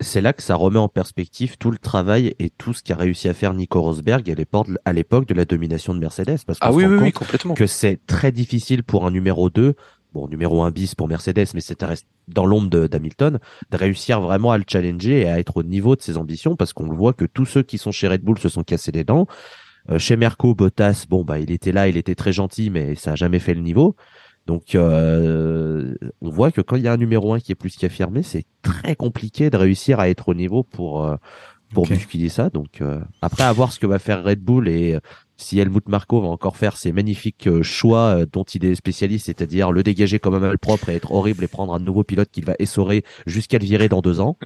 c'est 0.00 0.20
là 0.22 0.32
que 0.32 0.42
ça 0.42 0.54
remet 0.54 0.78
en 0.78 0.88
perspective 0.88 1.56
tout 1.58 1.70
le 1.70 1.78
travail 1.78 2.34
et 2.38 2.48
tout 2.50 2.72
ce 2.72 2.82
qu'a 2.82 2.96
réussi 2.96 3.28
à 3.28 3.34
faire 3.34 3.52
Nico 3.54 3.80
Rosberg 3.82 4.28
à 4.30 4.34
l'époque 4.34 4.68
à 4.86 4.92
l'époque 4.94 5.26
de 5.28 5.34
la 5.34 5.44
domination 5.44 5.94
de 5.94 5.98
Mercedes. 6.00 6.38
Parce 6.46 6.58
qu'on 6.58 6.68
Ah 6.68 6.72
oui, 6.72 6.86
oui, 6.86 6.96
oui, 7.00 7.12
complètement. 7.12 7.52
que 7.54 7.66
c'est 7.66 8.00
très 8.06 8.32
difficile 8.32 8.82
pour 8.82 9.06
un 9.06 9.10
numéro 9.10 9.50
2, 9.50 9.74
bon, 10.16 10.28
numéro 10.28 10.62
1 10.62 10.70
bis 10.70 10.94
pour 10.94 11.08
Mercedes, 11.08 11.46
mais 11.54 11.60
c'est 11.60 11.84
dans 12.28 12.46
l'ombre 12.46 12.68
de- 12.70 12.86
d'Hamilton, 12.86 13.38
de 13.70 13.76
réussir 13.76 14.20
vraiment 14.20 14.50
à 14.52 14.58
le 14.58 14.64
challenger 14.66 15.20
et 15.22 15.28
à 15.28 15.38
être 15.38 15.58
au 15.58 15.62
niveau 15.62 15.94
de 15.96 16.02
ses 16.02 16.16
ambitions 16.16 16.56
parce 16.56 16.72
qu'on 16.72 16.88
le 16.88 16.96
voit 16.96 17.12
que 17.12 17.24
tous 17.24 17.44
ceux 17.46 17.62
qui 17.62 17.78
sont 17.78 17.92
chez 17.92 18.08
Red 18.08 18.22
Bull 18.22 18.38
se 18.38 18.48
sont 18.48 18.62
cassés 18.64 18.92
les 18.92 19.04
dents. 19.04 19.26
Euh, 19.90 19.98
chez 19.98 20.16
Merco, 20.16 20.54
Bottas, 20.54 21.04
bon, 21.08 21.22
bah, 21.24 21.38
il 21.38 21.50
était 21.52 21.70
là, 21.72 21.86
il 21.88 21.96
était 21.96 22.14
très 22.16 22.32
gentil, 22.32 22.70
mais 22.70 22.94
ça 22.96 23.12
a 23.12 23.14
jamais 23.14 23.38
fait 23.38 23.54
le 23.54 23.60
niveau. 23.60 23.94
Donc, 24.46 24.74
euh, 24.74 25.94
on 26.20 26.30
voit 26.30 26.50
que 26.52 26.60
quand 26.60 26.76
il 26.76 26.82
y 26.82 26.88
a 26.88 26.92
un 26.92 26.96
numéro 26.96 27.32
1 27.34 27.40
qui 27.40 27.52
est 27.52 27.56
plus 27.56 27.76
qu'affirmé, 27.76 28.22
c'est 28.22 28.44
très 28.62 28.96
compliqué 28.96 29.50
de 29.50 29.56
réussir 29.56 30.00
à 30.00 30.08
être 30.08 30.28
au 30.28 30.34
niveau 30.34 30.62
pour, 30.62 31.04
euh, 31.04 31.16
pour 31.74 31.84
Ok. 31.84 31.90
bousculer 31.90 32.28
ça. 32.28 32.48
Donc, 32.50 32.80
euh, 32.80 33.00
après, 33.22 33.42
à 33.44 33.52
voir 33.52 33.72
ce 33.72 33.78
que 33.80 33.86
va 33.86 33.98
faire 33.98 34.24
Red 34.24 34.40
Bull 34.40 34.68
et 34.68 34.94
euh, 34.94 35.00
si 35.36 35.58
Helmut 35.58 35.88
Marko 35.88 36.20
va 36.20 36.28
encore 36.28 36.56
faire 36.56 36.76
ces 36.76 36.92
magnifiques 36.92 37.46
euh, 37.46 37.62
choix 37.62 38.18
euh, 38.18 38.26
dont 38.30 38.44
il 38.44 38.64
est 38.64 38.74
spécialiste, 38.74 39.26
c'est-à-dire 39.26 39.72
le 39.72 39.82
dégager 39.82 40.18
comme 40.18 40.34
un 40.34 40.40
malpropre 40.40 40.88
et 40.88 40.94
être 40.94 41.12
horrible 41.12 41.44
et 41.44 41.48
prendre 41.48 41.74
un 41.74 41.78
nouveau 41.78 42.04
pilote 42.04 42.28
qu'il 42.30 42.44
va 42.44 42.54
essorer 42.58 43.04
jusqu'à 43.26 43.58
le 43.58 43.64
virer 43.64 43.88
dans 43.88 44.00
deux 44.00 44.20
ans. 44.20 44.36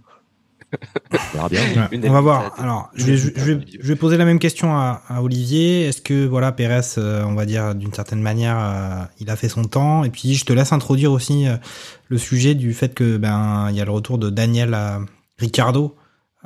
On 0.73 1.37
verra 1.37 1.49
bien. 1.49 1.61
Ouais, 1.91 2.09
on 2.09 2.13
va 2.13 2.21
voir. 2.21 2.55
Alors, 2.59 2.91
je 2.95 3.07
vais, 3.07 3.17
je, 3.17 3.55
je 3.81 3.95
poser 3.95 4.17
la 4.17 4.25
même 4.25 4.39
question 4.39 4.73
à, 4.73 5.03
à 5.09 5.21
Olivier. 5.21 5.87
Est-ce 5.87 6.01
que 6.01 6.27
voilà, 6.27 6.53
Pérez, 6.53 6.81
euh, 6.97 7.25
on 7.25 7.35
va 7.35 7.45
dire 7.45 7.75
d'une 7.75 7.93
certaine 7.93 8.23
manière, 8.23 8.57
euh, 8.57 9.03
il 9.19 9.31
a 9.31 9.37
fait 9.37 9.49
son 9.49 9.65
temps? 9.65 10.05
Et 10.05 10.11
puis, 10.11 10.35
je 10.35 10.45
te 10.45 10.53
laisse 10.53 10.73
introduire 10.73 11.11
aussi 11.11 11.49
euh, 11.49 11.57
le 12.09 12.19
sujet 12.19 12.55
du 12.55 12.73
fait 12.73 12.95
que 12.95 13.17
ben 13.17 13.69
il 13.71 13.77
y 13.77 13.81
a 13.81 13.85
le 13.85 13.91
retour 13.91 14.19
de 14.19 14.31
Daniel 14.31 14.75
euh, 14.75 14.99
Ricciardo 15.39 15.97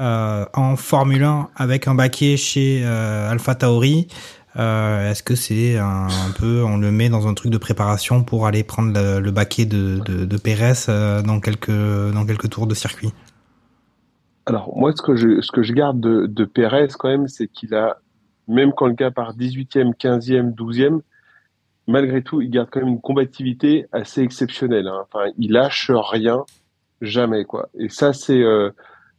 euh, 0.00 0.44
en 0.54 0.76
Formule 0.76 1.22
1 1.22 1.48
avec 1.56 1.88
un 1.88 1.94
baquet 1.94 2.36
chez 2.36 2.82
euh, 2.84 3.30
Alpha 3.30 3.54
Tauri. 3.54 4.08
Euh, 4.56 5.10
Est-ce 5.10 5.22
que 5.22 5.34
c'est 5.34 5.78
un, 5.78 6.06
peu, 6.38 6.62
on 6.62 6.76
le 6.78 6.90
met 6.92 7.08
dans 7.08 7.26
un 7.26 7.34
truc 7.34 7.50
de 7.50 7.58
préparation 7.58 8.22
pour 8.22 8.46
aller 8.46 8.62
prendre 8.62 8.92
le, 8.92 9.20
le 9.20 9.30
baquet 9.32 9.64
de, 9.66 9.98
de, 10.04 10.24
de 10.24 10.36
Pérez 10.36 10.72
euh, 10.88 11.22
dans 11.22 11.40
quelques 11.40 11.70
dans 11.70 12.24
quelques 12.24 12.50
tours 12.50 12.66
de 12.66 12.74
circuit? 12.74 13.12
Alors, 14.46 14.76
moi, 14.76 14.92
ce 14.94 15.02
que 15.02 15.16
je, 15.16 15.40
ce 15.40 15.50
que 15.50 15.62
je 15.62 15.72
garde 15.72 15.98
de, 16.00 16.26
de 16.26 16.44
Pérez, 16.44 16.88
quand 16.98 17.08
même, 17.08 17.28
c'est 17.28 17.48
qu'il 17.48 17.74
a, 17.74 17.96
même 18.46 18.72
quand 18.76 18.86
le 18.86 18.92
gars 18.92 19.10
part 19.10 19.34
18e, 19.36 19.94
15e, 19.96 20.54
12e, 20.54 21.00
malgré 21.88 22.22
tout, 22.22 22.40
il 22.42 22.50
garde 22.50 22.68
quand 22.70 22.80
même 22.80 22.90
une 22.90 23.00
combativité 23.00 23.86
assez 23.90 24.20
exceptionnelle. 24.20 24.86
hein. 24.86 25.04
Enfin, 25.10 25.30
il 25.38 25.52
lâche 25.52 25.90
rien, 25.90 26.44
jamais, 27.00 27.44
quoi. 27.44 27.70
Et 27.78 27.88
ça, 27.88 28.12
c'est, 28.12 28.42
euh, 28.42 28.70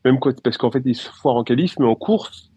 même 0.06 0.20
quand, 0.20 0.40
parce 0.42 0.58
qu'en 0.58 0.72
fait, 0.72 0.82
il 0.86 0.96
se 0.96 1.10
foire 1.10 1.36
en 1.36 1.44
qualif, 1.44 1.76
mais 1.80 1.86
en 1.86 1.96
course, 1.96 2.52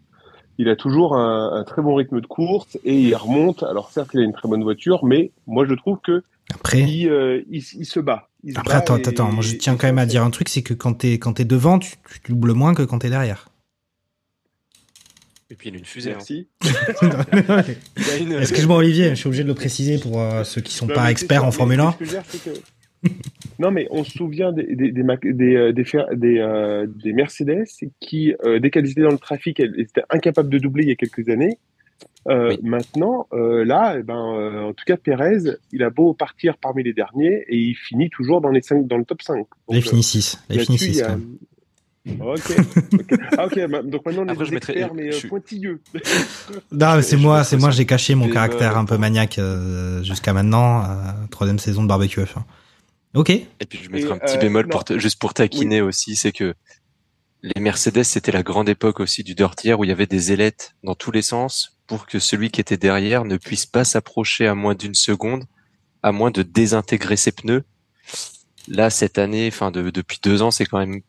il 0.59 0.69
a 0.69 0.77
toujours 0.77 1.17
un, 1.17 1.53
un 1.53 1.65
très 1.65 1.83
bon 1.83 1.95
rythme 1.95 2.21
de 2.21 2.27
course 2.27 2.79
et 2.85 2.95
il 3.01 3.15
remonte. 3.17 3.63
Alors, 3.65 3.91
certes, 3.91 4.11
il 4.15 4.21
a 4.21 4.25
une 4.25 4.33
très 4.33 4.49
bonne 4.49 4.63
voiture, 4.63 5.05
mais 5.05 5.31
moi, 5.47 5.67
je 5.67 5.75
trouve 5.75 5.99
que 6.05 6.23
Après, 6.55 6.81
il, 6.81 7.09
euh, 7.09 7.43
il, 7.51 7.63
il 7.75 7.85
se 7.87 8.01
bat. 8.01 8.29
Il 8.45 8.55
se 8.55 8.59
Après, 8.61 8.75
bat 8.75 8.79
attends, 8.79 8.97
et- 8.99 9.09
attends, 9.09 9.33
moi 9.33 9.43
je 9.43 9.55
et 9.55 9.59
tiens 9.59 9.77
quand 9.77 9.87
même 9.89 9.99
à 9.99 10.07
dire 10.07 10.23
un 10.23 10.31
truc, 10.31 10.49
c'est 10.49 10.63
que 10.63 10.75
quand 10.75 10.95
t'es 10.95 11.19
quand 11.19 11.33
t'es 11.35 11.45
devant, 11.45 11.79
tu, 11.81 11.95
tu 12.25 12.33
doubles 12.33 12.53
moins 12.53 12.73
que 12.75 12.83
quand 12.83 13.01
t'es 13.01 13.11
derrière. 13.11 13.49
Et 15.51 15.55
puis 15.55 15.71
il 15.71 15.75
a 15.77 15.79
une 15.79 15.85
fusée. 15.85 16.13
hein. 16.13 16.19
Merci. 16.19 16.47
Une- 18.21 18.33
Excuse-moi 18.35 18.77
Olivier, 18.77 19.11
je 19.11 19.15
suis 19.15 19.27
obligé 19.29 19.43
de 19.45 19.49
le 19.49 19.55
préciser 19.55 19.99
pour 19.99 20.21
euh, 20.21 20.45
ceux 20.45 20.61
qui 20.61 20.75
sont 20.75 20.87
Non, 20.87 20.95
pas 20.95 21.11
experts 21.11 21.45
en 21.45 21.51
Formule 21.53 21.79
mais 21.79 21.85
1. 21.85 21.93
ce 21.93 21.97
que 21.97 22.05
je 22.05 22.11
veux 22.11 22.17
dire, 22.17 22.25
c'est 22.29 22.45
que- 22.45 22.61
non, 23.59 23.71
mais 23.71 23.87
on 23.91 24.05
se 24.05 24.11
souvient 24.13 24.53
des, 24.53 24.75
des, 24.75 24.91
des, 24.93 25.03
Mac- 25.03 25.27
des, 25.27 25.55
euh, 25.57 25.73
des, 25.73 25.85
fer- 25.85 26.09
des, 26.15 26.39
euh, 26.39 26.87
des 26.89 27.13
Mercedes 27.13 27.65
qui, 28.01 28.35
euh, 28.45 28.59
dès 28.59 28.71
qu'elles 28.71 28.91
étaient 28.91 29.03
dans 29.03 29.11
le 29.11 29.19
trafic, 29.19 29.61
elles 29.61 29.75
étaient 29.79 30.03
incapables 30.11 30.49
de 30.51 30.59
doubler 30.59 30.83
il 30.85 30.89
y 30.89 30.93
a 30.93 30.97
quelques 30.97 31.29
années. 31.29 31.59
Euh, 32.29 32.51
Oui. 32.51 32.59
Maintenant, 32.63 33.27
euh, 33.33 33.65
là, 33.65 33.97
eh 33.99 34.03
ben, 34.03 34.35
euh, 34.35 34.63
en 34.65 34.73
tout 34.73 34.85
cas, 34.87 34.97
Pérez, 34.97 35.39
il 35.73 35.83
a 35.83 35.91
beau 35.91 36.13
partir 36.15 36.57
parmi 36.59 36.83
les 36.83 36.93
derniers 36.93 37.45
et 37.49 37.57
il 37.57 37.75
finit 37.75 38.11
toujours 38.11 38.41
dans, 38.41 38.51
les 38.51 38.61
cinq, 38.63 38.87
dans 38.87 38.99
le 38.99 39.05
top 39.05 39.23
5. 39.23 39.37
Donc, 39.37 39.49
euh, 39.71 39.81
finis 39.81 40.03
6. 40.03 40.45
Les 40.51 40.59
finis 40.59 40.77
là-dessus, 40.79 40.93
6 40.93 40.99
il 40.99 41.03
quand 41.05 41.09
même. 41.11 41.39
Ok. 42.21 42.57
ok. 42.93 43.21
Ah, 43.37 43.47
ok. 43.47 43.87
Donc 43.91 44.07
maintenant, 44.07 44.23
on 44.23 44.29
est 44.29 44.31
Après, 44.33 44.45
je 44.47 44.55
experts, 44.55 44.95
mais 44.95 45.09
euh, 45.09 45.11
je 45.13 45.17
suis- 45.17 45.29
pointilleux. 45.29 45.81
Non, 46.73 46.97
mais 46.97 47.03
c'est 47.03 47.17
moi, 47.17 47.45
c'est 47.45 47.57
moi, 47.57 47.71
j'ai 47.71 47.85
caché 47.87 48.15
mon 48.15 48.29
caractère 48.29 48.77
un 48.79 48.85
peu 48.85 48.97
maniaque 48.99 49.39
euh, 49.39 50.03
jusqu'à 50.03 50.33
maintenant. 50.33 50.83
euh, 50.85 50.87
troisième 51.31 51.59
saison 51.59 51.83
de 51.83 51.89
barbecue 51.89 52.21
F1. 52.21 52.43
Ok. 53.19 53.31
Et 53.31 53.47
puis 53.69 53.81
je 53.83 53.91
mettrai 53.91 54.11
Et, 54.11 54.13
un 54.13 54.19
petit 54.19 54.37
euh, 54.37 54.41
bémol 54.41 54.69
pour 54.69 54.85
juste 54.97 55.19
pour 55.19 55.35
taquiner 55.35 55.81
aussi, 55.81 56.15
c'est 56.17 56.33
que 56.33 56.55
les 57.43 57.61
Mercedes, 57.61 58.03
c'était 58.05 58.33
la 58.33 58.43
grande 58.43 58.69
époque 58.69 59.01
aussi 59.01 59.23
du 59.23 59.35
dirty 59.35 59.69
air 59.71 59.81
où 59.81 59.85
il 59.85 59.89
y 59.89 59.93
avait 59.93 60.07
des 60.07 60.33
ailettes 60.33 60.75
dans 60.83 60.95
tous 60.95 61.11
les 61.11 61.23
sens 61.23 61.79
pour 61.87 62.07
que 62.07 62.19
celui 62.19 62.51
qui 62.51 62.61
était 62.61 62.77
derrière 62.77 63.25
ne 63.25 63.37
puisse 63.37 63.67
pas 63.67 63.85
s'approcher 63.85 64.47
à 64.47 64.55
moins 64.55 64.75
d'une 64.75 64.95
seconde, 64.95 65.45
à 66.03 66.13
moins 66.13 66.31
de 66.31 66.43
désintégrer 66.43 67.17
ses 67.17 67.33
pneus. 67.33 67.65
Là, 68.69 68.91
cette 68.91 69.19
année, 69.19 69.49
enfin 69.53 69.71
de- 69.71 69.91
depuis 69.91 70.19
deux 70.23 70.43
ans, 70.43 70.51
c'est 70.51 70.67
quand 70.67 70.79
même 70.79 71.01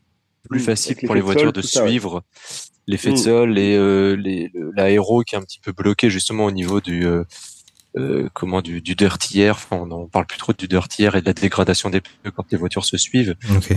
plus 0.49 0.61
Mm, 0.61 0.63
facile 0.63 0.95
pour 1.05 1.15
les 1.15 1.21
voitures 1.21 1.43
sol, 1.45 1.51
de 1.53 1.61
suivre 1.61 2.23
l'effet 2.87 3.09
de 3.09 3.15
Mm. 3.15 3.23
sol 3.23 3.57
et 3.59 3.75
euh, 3.75 4.15
l'aéro 4.75 5.21
qui 5.23 5.35
est 5.35 5.37
un 5.37 5.41
petit 5.43 5.59
peu 5.59 5.73
bloqué 5.73 6.09
justement 6.09 6.45
au 6.45 6.51
niveau 6.51 6.79
du 6.81 7.05
euh, 7.05 7.23
euh, 7.97 8.30
comment 8.34 8.62
du, 8.62 8.82
du 8.82 8.95
dirty 8.95 9.41
air. 9.41 9.56
Enfin, 9.56 9.78
on, 9.78 9.91
on 9.91 10.08
parle 10.08 10.25
plus 10.25 10.38
trop 10.38 10.54
du 10.54 10.67
dirty 10.67 11.04
air 11.04 11.15
et 11.15 11.21
de 11.21 11.25
la 11.25 11.34
dégradation 11.34 11.89
des 11.89 12.02
pneus 12.02 12.32
quand 12.36 12.45
les 12.52 12.58
voitures 12.58 12.86
se 12.86 12.97
suivent. 12.97 13.36
Ok. 13.56 13.73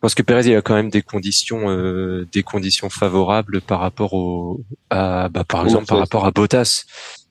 Parce 0.00 0.14
que 0.14 0.22
Perez, 0.22 0.46
il 0.46 0.56
a 0.56 0.62
quand 0.62 0.74
même 0.74 0.88
des 0.88 1.02
conditions, 1.02 1.68
euh, 1.68 2.26
des 2.32 2.42
conditions 2.42 2.88
favorables 2.88 3.60
par 3.60 3.80
rapport 3.80 4.14
au, 4.14 4.64
à, 4.88 5.28
bah, 5.28 5.44
par 5.44 5.64
exemple, 5.64 5.86
par 5.86 5.98
rapport 5.98 6.24
à 6.24 6.30
Bottas. 6.30 6.84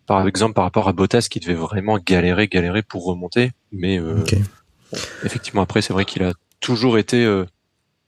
Par 0.05 0.27
exemple, 0.27 0.53
par 0.53 0.63
rapport 0.65 0.87
à 0.87 0.93
Bottas 0.93 1.27
qui 1.29 1.39
devait 1.39 1.55
vraiment 1.55 1.97
galérer, 1.97 2.47
galérer 2.47 2.83
pour 2.83 3.05
remonter. 3.05 3.51
Mais 3.71 3.99
euh, 3.99 4.23
effectivement, 5.23 5.61
après, 5.63 5.81
c'est 5.81 5.93
vrai 5.93 6.05
qu'il 6.05 6.23
a 6.23 6.33
toujours 6.59 6.99
été 6.99 7.25
euh, 7.25 7.45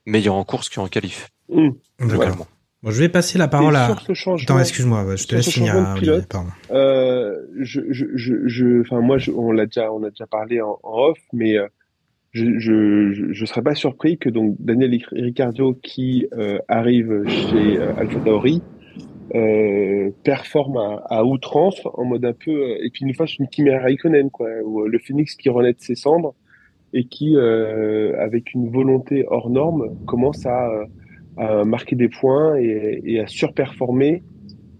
meilleur 0.06 0.34
en 0.34 0.44
course 0.44 0.68
qu'en 0.68 0.86
qualif, 0.88 1.28
Mm. 1.48 1.70
D'accord. 2.00 2.46
Bon, 2.82 2.90
je 2.90 2.98
vais 2.98 3.08
passer 3.08 3.38
la 3.38 3.46
parole 3.46 3.76
à. 3.76 3.86
Attends, 3.86 4.58
excuse-moi, 4.58 5.14
je 5.16 5.26
te 5.26 5.36
laisse 5.36 5.50
finir, 5.50 5.94
pilote, 5.96 6.26
Pardon. 6.26 6.50
Euh, 6.72 7.36
je, 7.60 7.80
je, 7.90 8.06
je, 8.14 8.34
je, 8.46 8.80
enfin 8.80 9.00
moi, 9.00 9.18
je, 9.18 9.30
on 9.30 9.52
l'a 9.52 9.66
déjà, 9.66 9.92
on 9.92 10.02
a 10.02 10.10
déjà 10.10 10.26
parlé 10.26 10.60
en, 10.60 10.78
en 10.82 11.10
off, 11.10 11.18
mais 11.32 11.56
euh, 11.56 11.68
je, 12.32 12.58
je, 12.58 13.32
je, 13.32 13.44
serais 13.44 13.62
pas 13.62 13.74
surpris 13.74 14.18
que 14.18 14.28
donc 14.28 14.56
Daniel 14.58 14.98
Ricciardo 15.12 15.74
qui 15.74 16.26
euh, 16.32 16.58
arrive 16.66 17.22
chez 17.28 17.78
euh, 17.78 17.94
Alpha 17.96 18.18
Tauri 18.20 18.62
euh, 19.34 20.10
performe 20.24 20.78
à, 20.78 21.04
à 21.08 21.24
outrance 21.24 21.80
en 21.84 22.04
mode 22.04 22.24
un 22.24 22.32
peu 22.32 22.76
et 22.82 22.90
puis 22.90 23.04
nous 23.04 23.14
fasse 23.14 23.38
une 23.38 23.48
Kimi 23.48 23.70
Raikkonen 23.70 24.30
quoi, 24.30 24.48
où 24.64 24.80
euh, 24.80 24.88
le 24.88 24.98
phénix 24.98 25.36
qui 25.36 25.48
renaît 25.50 25.74
de 25.74 25.80
ses 25.80 25.94
cendres 25.94 26.34
et 26.94 27.04
qui 27.04 27.36
euh, 27.36 28.18
avec 28.18 28.54
une 28.54 28.70
volonté 28.70 29.24
hors 29.28 29.50
norme 29.50 29.96
commence 30.06 30.44
à, 30.46 30.68
à 31.36 31.64
marquer 31.64 31.96
des 31.96 32.08
points 32.08 32.56
et, 32.56 33.00
et 33.04 33.20
à 33.20 33.26
surperformer 33.26 34.22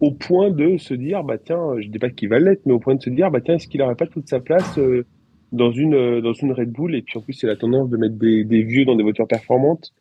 au 0.01 0.11
point 0.11 0.51
de 0.51 0.79
se 0.79 0.95
dire 0.95 1.23
bah 1.23 1.39
tiens 1.39 1.81
je 1.81 1.89
dis 1.89 1.99
pas 1.99 2.11
qu'il 2.11 2.29
va 2.29 2.39
l'être 2.41 2.63
mais 2.67 2.73
au 2.73 2.81
point 2.81 2.97
de 2.97 3.03
se 3.03 3.09
dire 3.11 3.31
bah 3.31 3.41
tiens 3.41 3.55
est-ce 3.55 3.69
qu'il 3.69 3.81
aurait 3.83 3.95
pas 3.95 4.07
toute 4.07 4.29
sa 4.29 4.41
place 4.41 4.77
euh, 4.79 5.07
dans 5.53 5.71
une 5.71 5.95
euh, 5.95 6.21
dans 6.21 6.33
une 6.33 6.53
Red 6.53 6.73
Bull? 6.73 6.95
Et 6.95 7.03
puis 7.03 7.19
en 7.19 7.23
plus 7.23 7.35
c'est 7.35 7.47
la 7.47 7.57
tendance 7.57 7.89
de 7.89 7.97
mettre 7.97 8.17
des, 8.17 8.45
des 8.45 8.63
vieux 8.63 8.85
dans 8.85 8.97
des 8.97 9.03
voitures 9.03 9.29
performantes. 9.29 9.93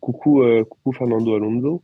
Coucou 0.00 0.42
euh, 0.42 0.64
coucou 0.64 0.92
Fernando 0.92 1.34
Alonso. 1.36 1.82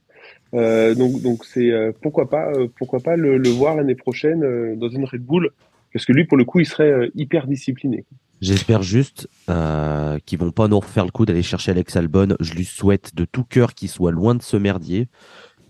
Euh, 0.52 0.94
donc 0.94 1.22
donc 1.22 1.44
c'est 1.44 1.70
euh, 1.70 1.92
pourquoi 2.02 2.28
pas 2.28 2.50
euh, 2.52 2.66
pourquoi 2.76 3.00
pas 3.00 3.16
le, 3.16 3.38
le 3.38 3.48
voir 3.50 3.76
l'année 3.76 3.94
prochaine 3.94 4.76
dans 4.76 4.88
une 4.88 5.04
Red 5.04 5.22
Bull? 5.22 5.50
Parce 5.92 6.04
que 6.04 6.12
lui 6.12 6.24
pour 6.24 6.36
le 6.36 6.44
coup 6.44 6.60
il 6.60 6.66
serait 6.66 7.10
hyper 7.14 7.46
discipliné 7.46 8.04
J'espère 8.40 8.82
juste 8.82 9.28
euh, 9.48 10.18
qu'ils 10.24 10.38
vont 10.38 10.50
pas 10.50 10.68
nous 10.68 10.80
refaire 10.80 11.04
le 11.04 11.10
coup 11.10 11.26
d'aller 11.26 11.42
chercher 11.42 11.72
Alex 11.72 11.96
Albon. 11.96 12.36
Je 12.40 12.54
lui 12.54 12.64
souhaite 12.64 13.14
de 13.14 13.24
tout 13.24 13.44
cœur 13.44 13.74
qu'il 13.74 13.88
soit 13.88 14.12
loin 14.12 14.34
de 14.34 14.42
ce 14.42 14.56
merdier. 14.56 15.08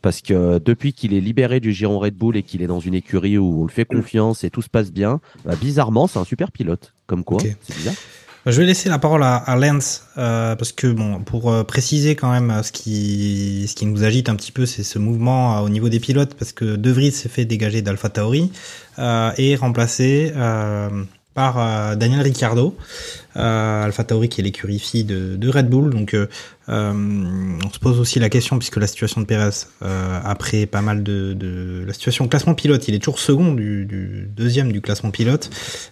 Parce 0.02 0.22
que 0.22 0.59
depuis 0.59 0.94
qu'il 0.94 1.12
est 1.12 1.20
libéré 1.20 1.61
du 1.61 1.72
giron 1.72 1.98
Red 1.98 2.14
Bull 2.14 2.37
et 2.37 2.42
qu'il 2.42 2.62
est 2.62 2.66
dans 2.66 2.80
une 2.80 2.94
écurie 2.94 3.37
où 3.37 3.62
on 3.62 3.64
le 3.64 3.70
fait 3.70 3.85
confiance 3.85 4.44
et 4.44 4.50
tout 4.50 4.62
se 4.62 4.70
passe 4.70 4.92
bien, 4.92 5.20
bah, 5.44 5.56
bizarrement, 5.61 6.06
c'est 6.06 6.18
un 6.18 6.24
super 6.24 6.52
pilote. 6.52 6.94
Comme 7.06 7.22
quoi, 7.22 7.38
c'est 7.40 7.76
bizarre. 7.76 7.94
Je 8.46 8.59
vais 8.59 8.64
laisser 8.64 8.88
la 8.88 8.98
parole 8.98 9.22
à, 9.22 9.37
à 9.37 9.54
Lance 9.56 10.06
euh, 10.16 10.56
parce 10.56 10.72
que 10.72 10.87
bon, 10.87 11.20
pour 11.20 11.52
euh, 11.52 11.62
préciser 11.62 12.16
quand 12.16 12.30
même 12.33 12.50
euh, 12.50 12.62
ce 12.62 12.72
qui 12.72 13.66
ce 13.68 13.74
qui 13.74 13.85
nous 13.85 14.02
agite 14.02 14.30
un 14.30 14.37
petit 14.37 14.50
peu, 14.50 14.64
c'est 14.64 14.83
ce 14.83 14.98
mouvement 14.98 15.59
euh, 15.59 15.61
au 15.61 15.68
niveau 15.68 15.90
des 15.90 16.00
pilotes 16.00 16.35
parce 16.35 16.52
que 16.52 16.76
De 16.76 16.90
Vries 16.90 17.12
s'est 17.12 17.28
fait 17.28 17.44
dégager 17.44 17.83
d'Alpha 17.83 18.09
Tauri 18.09 18.50
euh, 18.98 19.30
et 19.37 19.56
remplacé 19.56 20.33
euh, 20.37 20.88
par 21.35 21.59
euh, 21.59 21.95
Daniel 21.95 22.21
Ricciardo, 22.23 22.77
euh, 23.37 23.85
Alpha 23.85 24.03
Tauri 24.05 24.29
qui 24.29 24.40
est 24.40 24.45
l'écurie 24.45 25.05
de, 25.05 25.37
de 25.37 25.49
Red 25.49 25.69
Bull. 25.69 25.90
Donc 25.90 26.14
euh, 26.14 26.27
euh, 26.69 26.93
on 26.93 27.71
se 27.71 27.79
pose 27.79 28.01
aussi 28.01 28.19
la 28.19 28.29
question 28.29 28.59
puisque 28.59 28.77
la 28.77 28.87
situation 28.87 29.21
de 29.21 29.27
Perez 29.27 29.51
euh, 29.83 30.21
après 30.25 30.66
pas 30.66 30.83
mal 30.83 31.03
de, 31.03 31.33
de 31.35 31.85
la 31.87 31.93
situation 31.93 32.27
classement 32.27 32.55
pilote, 32.55 32.88
il 32.88 32.95
est 32.95 32.99
toujours 32.99 33.19
second 33.19 33.53
du, 33.53 33.87
du 33.87 34.29
deuxième 34.35 34.73
du 34.73 34.81
classement 34.81 35.11
pilote, 35.11 35.51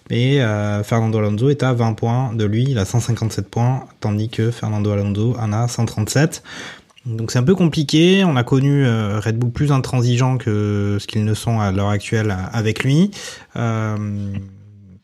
mais 0.09 0.41
euh, 0.41 0.83
Fernando 0.83 1.19
Alonso 1.19 1.49
est 1.49 1.63
à 1.63 1.73
20 1.73 1.93
points 1.93 2.33
de 2.33 2.43
lui, 2.43 2.65
il 2.67 2.77
a 2.77 2.85
157 2.85 3.47
points, 3.49 3.85
tandis 4.01 4.29
que 4.29 4.51
Fernando 4.51 4.91
Alonso 4.91 5.35
en 5.39 5.53
a 5.53 5.67
137. 5.67 6.43
Donc 7.05 7.31
c'est 7.31 7.39
un 7.39 7.43
peu 7.43 7.55
compliqué. 7.55 8.23
On 8.25 8.35
a 8.35 8.43
connu 8.43 8.85
euh, 8.85 9.19
Red 9.19 9.37
Bull 9.37 9.51
plus 9.51 9.71
intransigeant 9.71 10.37
que 10.37 10.97
ce 10.99 11.07
qu'ils 11.07 11.23
ne 11.23 11.33
sont 11.33 11.59
à 11.59 11.71
l'heure 11.71 11.89
actuelle 11.89 12.35
avec 12.51 12.83
lui. 12.83 13.11
Euh, 13.55 14.35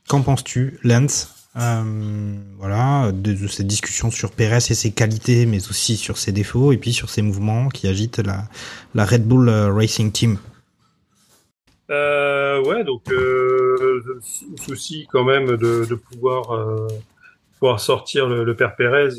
Qu'en 0.07 0.21
penses-tu, 0.21 0.79
Lance 0.83 1.35
euh, 1.57 2.35
voilà, 2.57 3.11
de, 3.13 3.47
cette 3.47 3.67
discussion 3.67 4.11
sur 4.11 4.31
Perez 4.31 4.57
et 4.57 4.73
ses 4.73 4.91
qualités, 4.91 5.45
mais 5.45 5.69
aussi 5.69 5.95
sur 5.95 6.17
ses 6.17 6.33
défauts, 6.33 6.73
et 6.73 6.77
puis 6.77 6.91
sur 6.91 7.09
ses 7.09 7.21
mouvements 7.21 7.69
qui 7.69 7.87
agitent 7.87 8.19
la, 8.19 9.05
Red 9.05 9.25
Bull 9.25 9.47
euh, 9.47 9.71
Racing 9.71 10.11
Team. 10.11 10.37
Euh, 11.89 12.61
ouais, 12.63 12.83
donc 12.83 13.09
euh, 13.11 14.03
souci 14.57 15.07
quand 15.09 15.23
même 15.23 15.55
de, 15.55 15.95
pouvoir 15.95 16.51
euh, 16.51 16.87
pouvoir 17.59 17.79
sortir 17.79 18.27
le, 18.27 18.55
père 18.55 18.75
Pérez, 18.75 19.13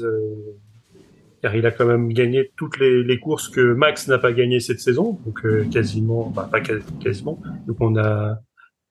car 1.40 1.54
il 1.56 1.64
a 1.64 1.70
quand 1.70 1.86
même 1.86 2.12
gagné 2.12 2.52
toutes 2.56 2.78
les, 2.78 3.18
courses 3.18 3.48
que 3.48 3.72
Max 3.72 4.08
n'a 4.08 4.18
pas 4.18 4.32
gagné 4.32 4.60
cette 4.60 4.80
saison, 4.80 5.18
donc 5.24 5.42
quasiment, 5.70 6.30
pas 6.32 6.60
quasi- 6.60 6.84
quasiment. 7.00 7.40
Donc 7.66 7.76
on 7.80 7.96
a 7.96 8.40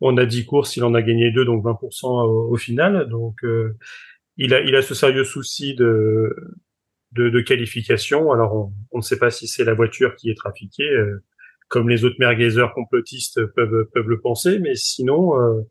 on 0.01 0.17
a 0.17 0.25
10 0.25 0.45
courses, 0.45 0.75
il 0.77 0.83
en 0.83 0.93
a 0.93 1.01
gagné 1.01 1.31
deux, 1.31 1.45
donc 1.45 1.63
20% 1.63 2.05
au, 2.07 2.51
au 2.51 2.57
final. 2.57 3.07
Donc 3.09 3.43
euh, 3.43 3.75
il 4.37 4.53
a 4.53 4.61
il 4.61 4.75
a 4.75 4.81
ce 4.81 4.93
sérieux 4.95 5.23
souci 5.23 5.75
de 5.75 6.35
de, 7.13 7.29
de 7.29 7.41
qualification. 7.41 8.31
Alors 8.31 8.55
on, 8.55 8.73
on 8.91 8.97
ne 8.99 9.03
sait 9.03 9.19
pas 9.19 9.31
si 9.31 9.47
c'est 9.47 9.63
la 9.65 9.73
voiture 9.73 10.15
qui 10.15 10.29
est 10.29 10.35
trafiquée. 10.37 10.89
euh, 10.89 11.23
comme 11.67 11.89
les 11.89 12.05
autres 12.05 12.17
merguezers 12.19 12.73
complotistes 12.73 13.45
peuvent 13.47 13.87
peuvent 13.93 14.07
le 14.07 14.19
penser, 14.21 14.59
mais 14.59 14.75
sinon 14.75 15.39
euh, 15.39 15.61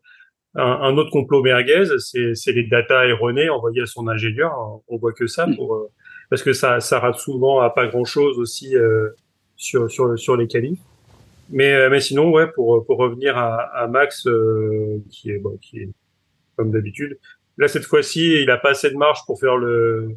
un, 0.55 0.63
un 0.63 0.97
autre 0.97 1.11
complot 1.11 1.41
merguez, 1.41 1.85
c'est 1.99 2.35
c'est 2.35 2.51
les 2.51 2.63
datas 2.67 3.05
erronées 3.07 3.49
envoyées 3.49 3.81
à 3.81 3.85
son 3.85 4.07
ingénieur. 4.07 4.53
On 4.87 4.97
voit 4.97 5.13
que 5.13 5.27
ça 5.27 5.47
pour 5.55 5.75
euh, 5.75 5.91
parce 6.29 6.43
que 6.43 6.53
ça 6.53 6.79
ça 6.79 6.99
rate 6.99 7.17
souvent 7.17 7.59
à 7.61 7.69
pas 7.69 7.87
grand 7.87 8.05
chose 8.05 8.39
aussi 8.39 8.75
euh, 8.75 9.09
sur 9.55 9.89
sur 9.89 10.17
sur 10.17 10.37
les 10.37 10.47
qualifs. 10.47 10.79
Mais 11.49 11.73
euh, 11.73 11.89
mais 11.89 11.99
sinon 11.99 12.31
ouais 12.31 12.47
pour 12.47 12.85
pour 12.85 12.97
revenir 12.97 13.37
à, 13.37 13.55
à 13.55 13.87
Max 13.87 14.27
euh, 14.27 14.97
qui 15.09 15.31
est 15.31 15.37
bon 15.37 15.57
qui 15.57 15.79
est 15.79 15.89
comme 16.55 16.71
d'habitude. 16.71 17.17
Là 17.57 17.67
cette 17.67 17.85
fois-ci 17.85 18.41
il 18.41 18.49
a 18.49 18.57
pas 18.57 18.71
assez 18.71 18.89
de 18.89 18.97
marge 18.97 19.19
pour 19.25 19.39
faire 19.39 19.57
le 19.57 20.15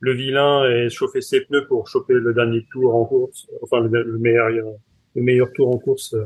le 0.00 0.12
vilain 0.12 0.64
et 0.70 0.88
chauffer 0.88 1.20
ses 1.20 1.42
pneus 1.42 1.66
pour 1.66 1.86
choper 1.86 2.14
le 2.14 2.32
dernier 2.32 2.64
tour 2.72 2.94
en 2.94 3.04
course, 3.04 3.48
enfin 3.62 3.80
le, 3.80 4.02
le 4.02 4.18
meilleur 4.18 4.48
le 4.48 5.22
meilleur 5.22 5.52
tour 5.52 5.68
en 5.68 5.78
course 5.78 6.14
euh, 6.14 6.24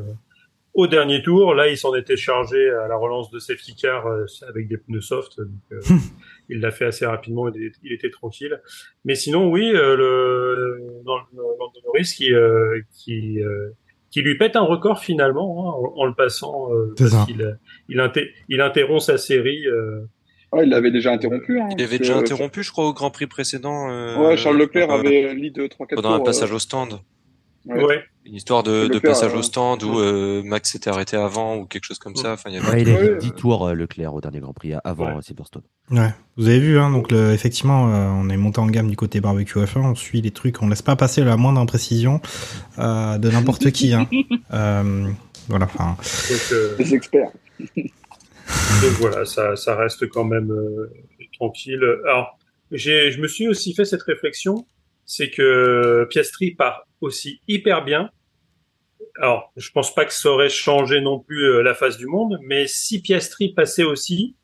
au 0.73 0.87
dernier 0.87 1.21
tour. 1.21 1.55
Là, 1.55 1.69
il 1.69 1.77
s'en 1.77 1.95
était 1.95 2.17
chargé 2.17 2.69
à 2.69 2.87
la 2.87 2.97
relance 2.97 3.31
de 3.31 3.39
safety 3.39 3.75
car 3.75 4.07
euh, 4.07 4.25
avec 4.47 4.67
des 4.67 4.77
pneus 4.77 5.01
soft. 5.01 5.39
Donc, 5.39 5.49
euh, 5.71 5.79
il 6.49 6.59
l'a 6.59 6.71
fait 6.71 6.85
assez 6.85 7.05
rapidement. 7.05 7.47
Il, 7.49 7.71
il 7.83 7.93
était 7.93 8.09
tranquille. 8.09 8.61
Mais 9.05 9.15
sinon, 9.15 9.49
oui, 9.49 9.71
euh, 9.73 9.95
le 9.95 10.81
dans, 11.03 11.17
dans 11.33 11.49
Lando 11.59 11.79
Norris 11.85 12.13
qui 12.15 12.33
euh, 12.33 12.81
qui 12.93 13.41
euh, 13.41 13.69
qui 14.15 14.21
lui 14.21 14.37
pète 14.37 14.55
un 14.55 14.61
record 14.61 14.99
finalement 15.03 15.67
hein, 15.67 15.91
en, 15.97 16.03
en 16.03 16.05
le 16.05 16.13
passant 16.13 16.71
euh, 16.73 16.95
parce 16.97 17.25
qu'il 17.25 17.57
il, 17.89 17.99
inter- 17.99 18.29
il 18.47 18.61
interrompt 18.61 19.01
sa 19.01 19.17
série. 19.17 19.67
euh, 19.67 20.05
il 20.63 20.69
l'avait 20.69 20.89
déjà 20.89 21.11
interrompu. 21.11 21.59
Hein, 21.59 21.67
Il 21.77 21.83
avait 21.83 21.97
déjà 21.97 22.17
interrompu, 22.17 22.63
je 22.63 22.71
crois, 22.71 22.87
au 22.87 22.93
Grand 22.93 23.11
Prix 23.11 23.27
précédent. 23.27 23.89
euh, 23.89 24.15
Ouais, 24.17 24.37
Charles 24.37 24.55
Leclerc 24.57 24.89
avait 24.89 25.33
lead 25.33 25.57
3-4 25.59 25.95
Pendant 25.95 26.13
un 26.13 26.21
passage 26.21 26.49
euh, 26.49 26.55
au 26.55 26.59
stand. 26.59 27.01
Ouais. 27.65 27.83
ouais. 27.83 28.03
Une 28.25 28.33
histoire 28.33 28.63
de, 28.63 28.97
passage 28.99 29.33
euh, 29.33 29.37
au 29.37 29.43
stand 29.43 29.83
où 29.83 29.99
euh, 29.99 30.41
Max 30.43 30.71
s'était 30.71 30.89
arrêté 30.89 31.15
avant 31.15 31.57
ou 31.57 31.65
quelque 31.65 31.83
chose 31.83 31.99
comme 31.99 32.15
ça. 32.15 32.33
Enfin, 32.33 32.49
il 32.49 32.55
y 32.55 32.57
avait 32.57 32.67
Ouais, 32.67 32.81
il 32.81 32.89
a 32.89 32.93
Ouais, 32.95 33.11
mis 33.13 33.19
10 33.19 33.31
tours, 33.33 33.67
euh, 33.67 33.73
Leclerc, 33.73 34.15
au 34.15 34.19
dernier 34.21 34.39
Grand 34.39 34.53
Prix, 34.53 34.73
avant 34.83 35.05
Ouais. 35.05 35.17
euh, 35.17 35.21
Silverstone. 35.21 35.61
Ouais, 35.91 36.09
vous 36.35 36.47
avez 36.47 36.57
vu, 36.59 36.79
hein, 36.79 36.89
donc 36.89 37.11
le, 37.11 37.33
effectivement, 37.33 37.93
euh, 37.93 38.07
on 38.07 38.27
est 38.29 38.37
monté 38.37 38.59
en 38.59 38.65
gamme 38.65 38.89
du 38.89 38.95
côté 38.95 39.21
barbecue 39.21 39.59
F1, 39.59 39.81
on 39.91 39.93
suit 39.95 40.21
les 40.21 40.31
trucs, 40.31 40.59
on 40.63 40.69
laisse 40.69 40.81
pas 40.81 40.95
passer 40.95 41.23
la 41.23 41.37
moindre 41.37 41.61
imprécision 41.61 42.19
euh, 42.79 43.19
de 43.19 43.29
n'importe 43.29 43.69
qui. 43.71 43.93
Hein. 43.93 44.07
Euh, 44.53 45.07
voilà, 45.49 45.65
enfin, 45.65 45.97
euh, 46.51 46.75
Les 46.79 46.95
experts. 46.95 47.29
Donc 47.77 48.91
voilà, 48.99 49.25
ça, 49.25 49.55
ça 49.55 49.75
reste 49.75 50.07
quand 50.09 50.23
même 50.23 50.51
euh, 50.51 50.91
tranquille. 51.33 51.83
Alors, 52.05 52.37
j'ai, 52.71 53.11
je 53.11 53.19
me 53.19 53.27
suis 53.27 53.47
aussi 53.47 53.73
fait 53.75 53.85
cette 53.85 54.03
réflexion, 54.03 54.65
c'est 55.05 55.29
que 55.29 56.07
Piastri 56.09 56.51
part 56.51 56.87
aussi 57.01 57.41
hyper 57.47 57.83
bien. 57.83 58.09
Alors, 59.21 59.51
je 59.55 59.69
pense 59.71 59.93
pas 59.95 60.05
que 60.05 60.13
ça 60.13 60.29
aurait 60.29 60.49
changé 60.49 60.99
non 61.01 61.19
plus 61.19 61.43
euh, 61.45 61.61
la 61.61 61.73
face 61.73 61.97
du 61.97 62.05
monde, 62.05 62.37
mais 62.43 62.67
si 62.67 63.01
Piastri 63.01 63.53
passait 63.53 63.83
aussi, 63.83 64.35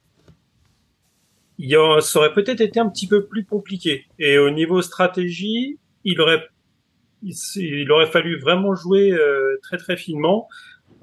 il 1.57 1.69
y 1.69 1.75
aurait- 1.75 2.01
ça 2.01 2.19
aurait 2.19 2.33
peut-être 2.33 2.61
été 2.61 2.79
un 2.79 2.89
petit 2.89 3.07
peu 3.07 3.25
plus 3.25 3.45
compliqué. 3.45 4.05
Et 4.17 4.37
au 4.37 4.49
niveau 4.49 4.81
stratégie, 4.81 5.77
il 6.05 6.19
aurait, 6.21 6.47
il, 7.21 7.91
aurait 7.91 8.07
fallu 8.07 8.39
vraiment 8.39 8.73
jouer 8.75 9.11
euh, 9.11 9.57
très 9.61 9.77
très 9.77 9.97
finement. 9.97 10.47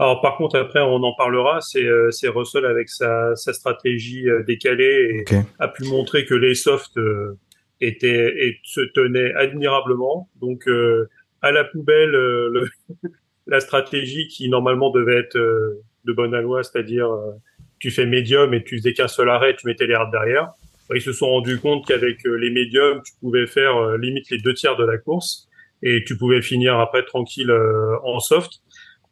Alors 0.00 0.20
par 0.20 0.37
contre 0.37 0.57
après 0.59 0.81
on 0.81 1.02
en 1.02 1.12
parlera, 1.16 1.61
c'est 1.61 1.85
euh, 1.85 2.11
c'est 2.12 2.28
Russell 2.28 2.64
avec 2.66 2.88
sa, 2.88 3.35
sa 3.35 3.52
stratégie 3.52 4.28
euh, 4.28 4.44
décalée 4.44 5.24
et 5.28 5.35
a 5.59 5.66
pu 5.68 5.85
montrer 5.85 6.24
que 6.24 6.35
les 6.35 6.54
softs 6.54 6.96
euh, 6.98 7.37
étaient 7.81 8.33
et 8.46 8.59
se 8.62 8.81
tenaient 8.81 9.35
admirablement. 9.35 10.28
Donc 10.40 10.68
euh, 10.68 11.09
à 11.42 11.50
la 11.50 11.64
poubelle 11.64 12.14
euh, 12.14 12.48
le- 12.52 13.11
la 13.48 13.61
stratégie 13.61 14.28
qui 14.28 14.48
normalement 14.48 14.90
devait 14.90 15.16
être 15.18 15.37
euh, 15.37 15.82
de 16.04 16.12
bonne 16.12 16.37
loi, 16.38 16.62
c'est-à-dire 16.62 17.11
euh, 17.11 17.32
tu 17.80 17.90
fais 17.90 18.06
médium 18.06 18.54
et 18.54 18.62
tu 18.62 18.76
faisais 18.78 18.92
qu'un 18.92 19.08
seul 19.08 19.28
arrêt, 19.30 19.56
tu 19.56 19.66
mettais 19.66 19.87
les 19.87 19.94
hards 19.94 20.11
derrière. 20.11 20.50
Ils 20.94 21.02
se 21.02 21.12
sont 21.12 21.26
rendus 21.28 21.58
compte 21.58 21.87
qu'avec 21.87 22.24
euh, 22.26 22.34
les 22.37 22.50
médiums, 22.50 23.02
tu 23.04 23.12
pouvais 23.20 23.46
faire 23.46 23.76
euh, 23.76 23.98
limite 23.98 24.30
les 24.30 24.38
deux 24.38 24.54
tiers 24.54 24.76
de 24.76 24.84
la 24.84 24.96
course 24.98 25.48
et 25.82 26.02
tu 26.06 26.16
pouvais 26.16 26.40
finir 26.42 26.78
après 26.80 27.04
tranquille 27.04 27.50
euh, 27.50 27.96
en 28.04 28.20
soft. 28.20 28.61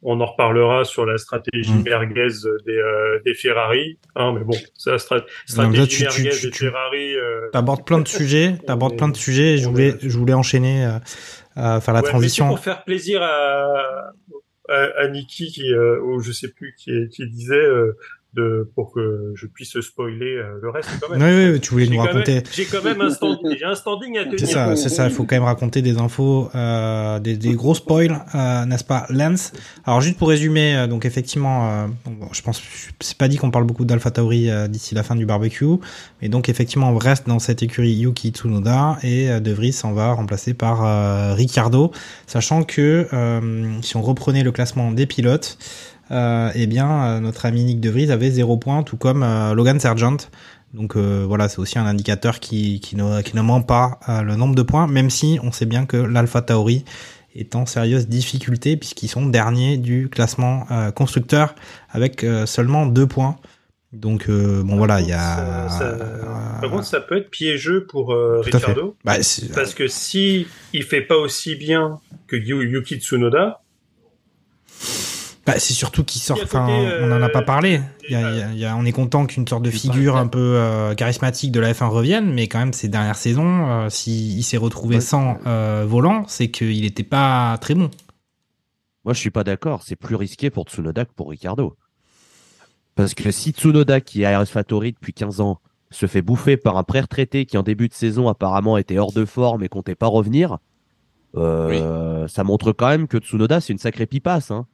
On 0.03 0.19
en 0.21 0.25
reparlera 0.27 0.85
sur 0.85 1.05
la 1.07 1.17
stratégie 1.17 1.71
Mm. 1.73 1.83
merguez 1.83 2.27
des, 2.67 2.77
euh, 2.77 3.19
des 3.25 3.33
Ferrari. 3.33 3.97
Hein, 4.15 4.33
mais 4.37 4.43
bon, 4.43 4.55
c'est 4.75 4.91
la 4.91 4.97
stra- 4.97 5.23
stratégie 5.47 5.81
là, 5.81 5.87
tu- 5.87 6.03
merguez 6.23 6.37
tu- 6.37 6.45
des 6.49 6.51
Ferrari. 6.55 7.15
euh, 7.15 7.49
T'abordes 7.51 7.85
plein 7.85 7.99
de 7.99 8.07
sujets, 8.07 8.57
t'abordes 8.67 8.95
plein 8.97 9.09
de 9.09 9.17
sujets, 9.17 9.53
et 9.53 9.57
je 9.57 9.67
voulais, 9.67 9.95
je 10.01 10.17
voulais 10.17 10.33
enchaîner, 10.35 10.85
euh, 10.85 10.99
à 11.55 11.81
faire 11.81 11.95
la 11.95 12.01
Ouais, 12.01 12.09
transition. 12.09 12.45
c'est 12.45 12.49
pour 12.55 12.63
faire 12.63 12.83
plaisir 12.83 13.23
à, 13.23 14.11
à, 14.69 15.03
à 15.03 15.07
Niki, 15.07 15.51
qui, 15.51 15.73
euh, 15.73 15.99
ou 16.01 16.19
je 16.19 16.31
sais 16.31 16.49
plus, 16.49 16.73
qui, 16.77 17.09
qui 17.09 17.27
disait 17.27 17.55
euh, 17.55 17.97
de, 18.37 18.71
pour 18.75 18.93
que 18.93 19.33
je 19.35 19.47
puisse 19.47 19.79
spoiler 19.81 20.35
euh, 20.35 20.59
le 20.61 20.69
reste 20.69 20.89
quand 21.01 21.09
même. 21.09 21.21
Oui, 21.21 21.53
oui, 21.53 21.59
tu 21.59 21.71
voulais 21.71 21.87
nous 21.87 21.99
raconter. 21.99 22.43
J'ai 22.53 22.65
quand 22.65 22.83
même 22.83 23.01
un 23.01 23.09
standing, 23.09 23.57
j'ai 23.57 23.65
un 23.65 23.75
standing 23.75 24.17
à 24.17 24.25
tenir. 24.25 24.39
C'est 24.39 24.45
ça, 24.45 24.75
c'est 24.75 24.89
ça. 24.89 25.07
Il 25.07 25.13
faut 25.13 25.23
quand 25.23 25.35
même 25.35 25.43
raconter 25.43 25.81
des 25.81 25.97
infos, 25.97 26.49
euh, 26.53 27.19
des, 27.19 27.35
des 27.35 27.53
gros 27.53 27.73
spoils, 27.75 28.23
euh, 28.35 28.65
n'est-ce 28.65 28.83
pas, 28.83 29.07
Lance? 29.09 29.51
Alors 29.85 30.01
juste 30.01 30.17
pour 30.17 30.29
résumer, 30.29 30.85
donc 30.87 31.05
effectivement, 31.05 31.69
euh, 31.69 31.87
bon, 32.05 32.27
je 32.31 32.41
pense, 32.41 32.61
c'est 32.99 33.17
pas 33.17 33.27
dit 33.27 33.37
qu'on 33.37 33.51
parle 33.51 33.65
beaucoup 33.65 33.85
d'Alpha 33.85 34.11
Tauri 34.11 34.49
d'ici 34.69 34.93
la 34.93 35.03
fin 35.03 35.15
du 35.15 35.25
barbecue, 35.25 35.65
mais 36.21 36.29
donc 36.29 36.47
effectivement, 36.47 36.91
on 36.91 36.97
reste 36.97 37.27
dans 37.27 37.39
cette 37.39 37.63
écurie 37.63 37.93
Yuki 37.93 38.29
Tsunoda 38.29 38.97
et 39.01 39.39
De 39.39 39.51
Vries 39.51 39.73
s'en 39.73 39.93
va 39.93 40.13
remplacer 40.13 40.53
par 40.53 41.35
Ricciardo, 41.35 41.91
sachant 42.27 42.63
que 42.63 43.07
si 43.81 43.97
on 43.97 44.01
reprenait 44.01 44.43
le 44.43 44.51
classement 44.51 44.91
des 44.91 45.05
pilotes, 45.05 45.57
euh, 46.11 46.49
eh 46.55 46.67
bien 46.67 46.89
euh, 47.03 47.19
notre 47.19 47.45
ami 47.45 47.63
Nick 47.63 47.79
De 47.79 47.89
Vries 47.89 48.11
avait 48.11 48.31
zéro 48.31 48.57
point, 48.57 48.83
tout 48.83 48.97
comme 48.97 49.23
euh, 49.23 49.53
Logan 49.53 49.79
Sargent. 49.79 50.17
Donc 50.73 50.95
euh, 50.95 51.25
voilà, 51.27 51.49
c'est 51.49 51.59
aussi 51.59 51.79
un 51.79 51.85
indicateur 51.85 52.39
qui, 52.39 52.79
qui, 52.81 52.95
ne, 52.95 53.21
qui 53.21 53.35
ne 53.35 53.41
ment 53.41 53.61
pas 53.61 53.99
le 54.07 54.35
nombre 54.35 54.53
de 54.55 54.61
points, 54.63 54.85
même 54.87 55.09
si 55.09 55.39
on 55.41 55.51
sait 55.51 55.65
bien 55.65 55.85
que 55.85 55.97
l'Alpha 55.97 56.41
Tauri 56.41 56.83
est 57.35 57.55
en 57.55 57.65
sérieuse 57.65 58.07
difficulté 58.07 58.75
puisqu'ils 58.77 59.07
sont 59.07 59.25
derniers 59.27 59.77
du 59.77 60.09
classement 60.09 60.65
constructeur 60.95 61.55
avec 61.89 62.25
seulement 62.45 62.85
deux 62.85 63.07
points. 63.07 63.37
Donc 63.93 64.25
euh, 64.27 64.61
bon 64.63 64.75
voilà, 64.75 64.99
il 64.99 65.07
y 65.07 65.13
a. 65.13 65.69
Ça- 65.69 65.97
par 66.61 66.69
contre, 66.69 66.83
ça 66.83 66.99
peut 66.99 67.17
être 67.17 67.29
piégeux 67.31 67.85
pour 67.87 68.11
euh. 68.13 68.41
Ricardo. 68.41 68.97
Bah, 69.05 69.13
parce 69.55 69.73
que 69.73 69.87
si 69.87 70.45
il 70.73 70.83
fait 70.83 71.01
pas 71.01 71.15
aussi 71.15 71.55
bien 71.55 71.99
que 72.27 72.35
Yu- 72.35 72.69
Yuki 72.69 72.97
Tsunoda, 72.99 73.61
Bah, 75.47 75.53
c'est 75.59 75.73
surtout 75.73 76.03
qu'il 76.03 76.21
sort. 76.21 76.37
Enfin, 76.43 76.69
euh, 76.69 77.07
on 77.09 77.11
en 77.15 77.21
a 77.21 77.29
pas 77.29 77.41
parlé. 77.41 77.79
Il 78.09 78.11
y 78.11 78.15
a- 78.15 78.31
il 78.31 78.37
y 78.37 78.41
a- 78.41 78.51
il 78.51 78.59
y 78.59 78.65
a- 78.65 78.75
on 78.75 78.83
est 78.85 78.91
content 78.91 79.25
qu'une 79.25 79.47
sorte 79.47 79.63
de 79.63 79.71
figure 79.71 80.17
un 80.17 80.27
peu 80.27 80.39
euh, 80.57 80.93
charismatique 80.93 81.51
de 81.53 81.59
la 81.61 81.73
F1 81.73 81.87
revienne, 81.87 82.33
mais 82.33 82.47
quand 82.47 82.59
même 82.59 82.73
ces 82.73 82.89
dernières 82.89 83.15
saisons, 83.15 83.65
euh, 83.69 83.89
s'il 83.89 84.43
s'est 84.43 84.57
retrouvé 84.57 84.99
sans 85.01 85.37
euh, 85.47 85.85
volant, 85.87 86.25
c'est 86.27 86.49
qu'il 86.51 86.81
n'était 86.81 87.03
pas 87.03 87.57
très 87.61 87.75
bon. 87.75 87.89
Moi, 89.05 89.13
je 89.13 89.19
suis 89.21 89.31
pas 89.31 89.45
d'accord. 89.45 89.83
C'est 89.83 89.95
plus 89.95 90.15
risqué 90.15 90.49
pour 90.49 90.65
Tsunoda 90.65 91.05
que 91.05 91.13
pour 91.15 91.29
Ricardo. 91.29 91.77
Parce 92.95 93.13
que 93.13 93.31
si 93.31 93.51
Tsunoda, 93.51 94.01
qui 94.01 94.23
est 94.23 94.25
à 94.25 94.37
AlphaTauri 94.39 94.91
depuis 94.91 95.13
15 95.13 95.39
ans, 95.39 95.61
se 95.91 96.07
fait 96.07 96.21
bouffer 96.21 96.57
par 96.57 96.75
un 96.75 96.83
pré-retraité 96.83 97.45
qui, 97.45 97.57
en 97.57 97.63
début 97.63 97.87
de 97.87 97.93
saison, 97.93 98.27
apparemment 98.27 98.75
était 98.77 98.97
hors 98.97 99.13
de 99.13 99.23
forme 99.23 99.63
et 99.63 99.69
comptait 99.69 99.95
pas 99.95 100.07
revenir, 100.07 100.57
euh, 101.37 102.27
ça 102.27 102.43
montre 102.43 102.73
quand 102.73 102.89
même 102.89 103.07
que 103.07 103.17
Tsunoda, 103.17 103.61
c'est 103.61 103.71
une 103.71 103.79
sacrée 103.79 104.07
pipasse. 104.07 104.51
Hein. 104.51 104.65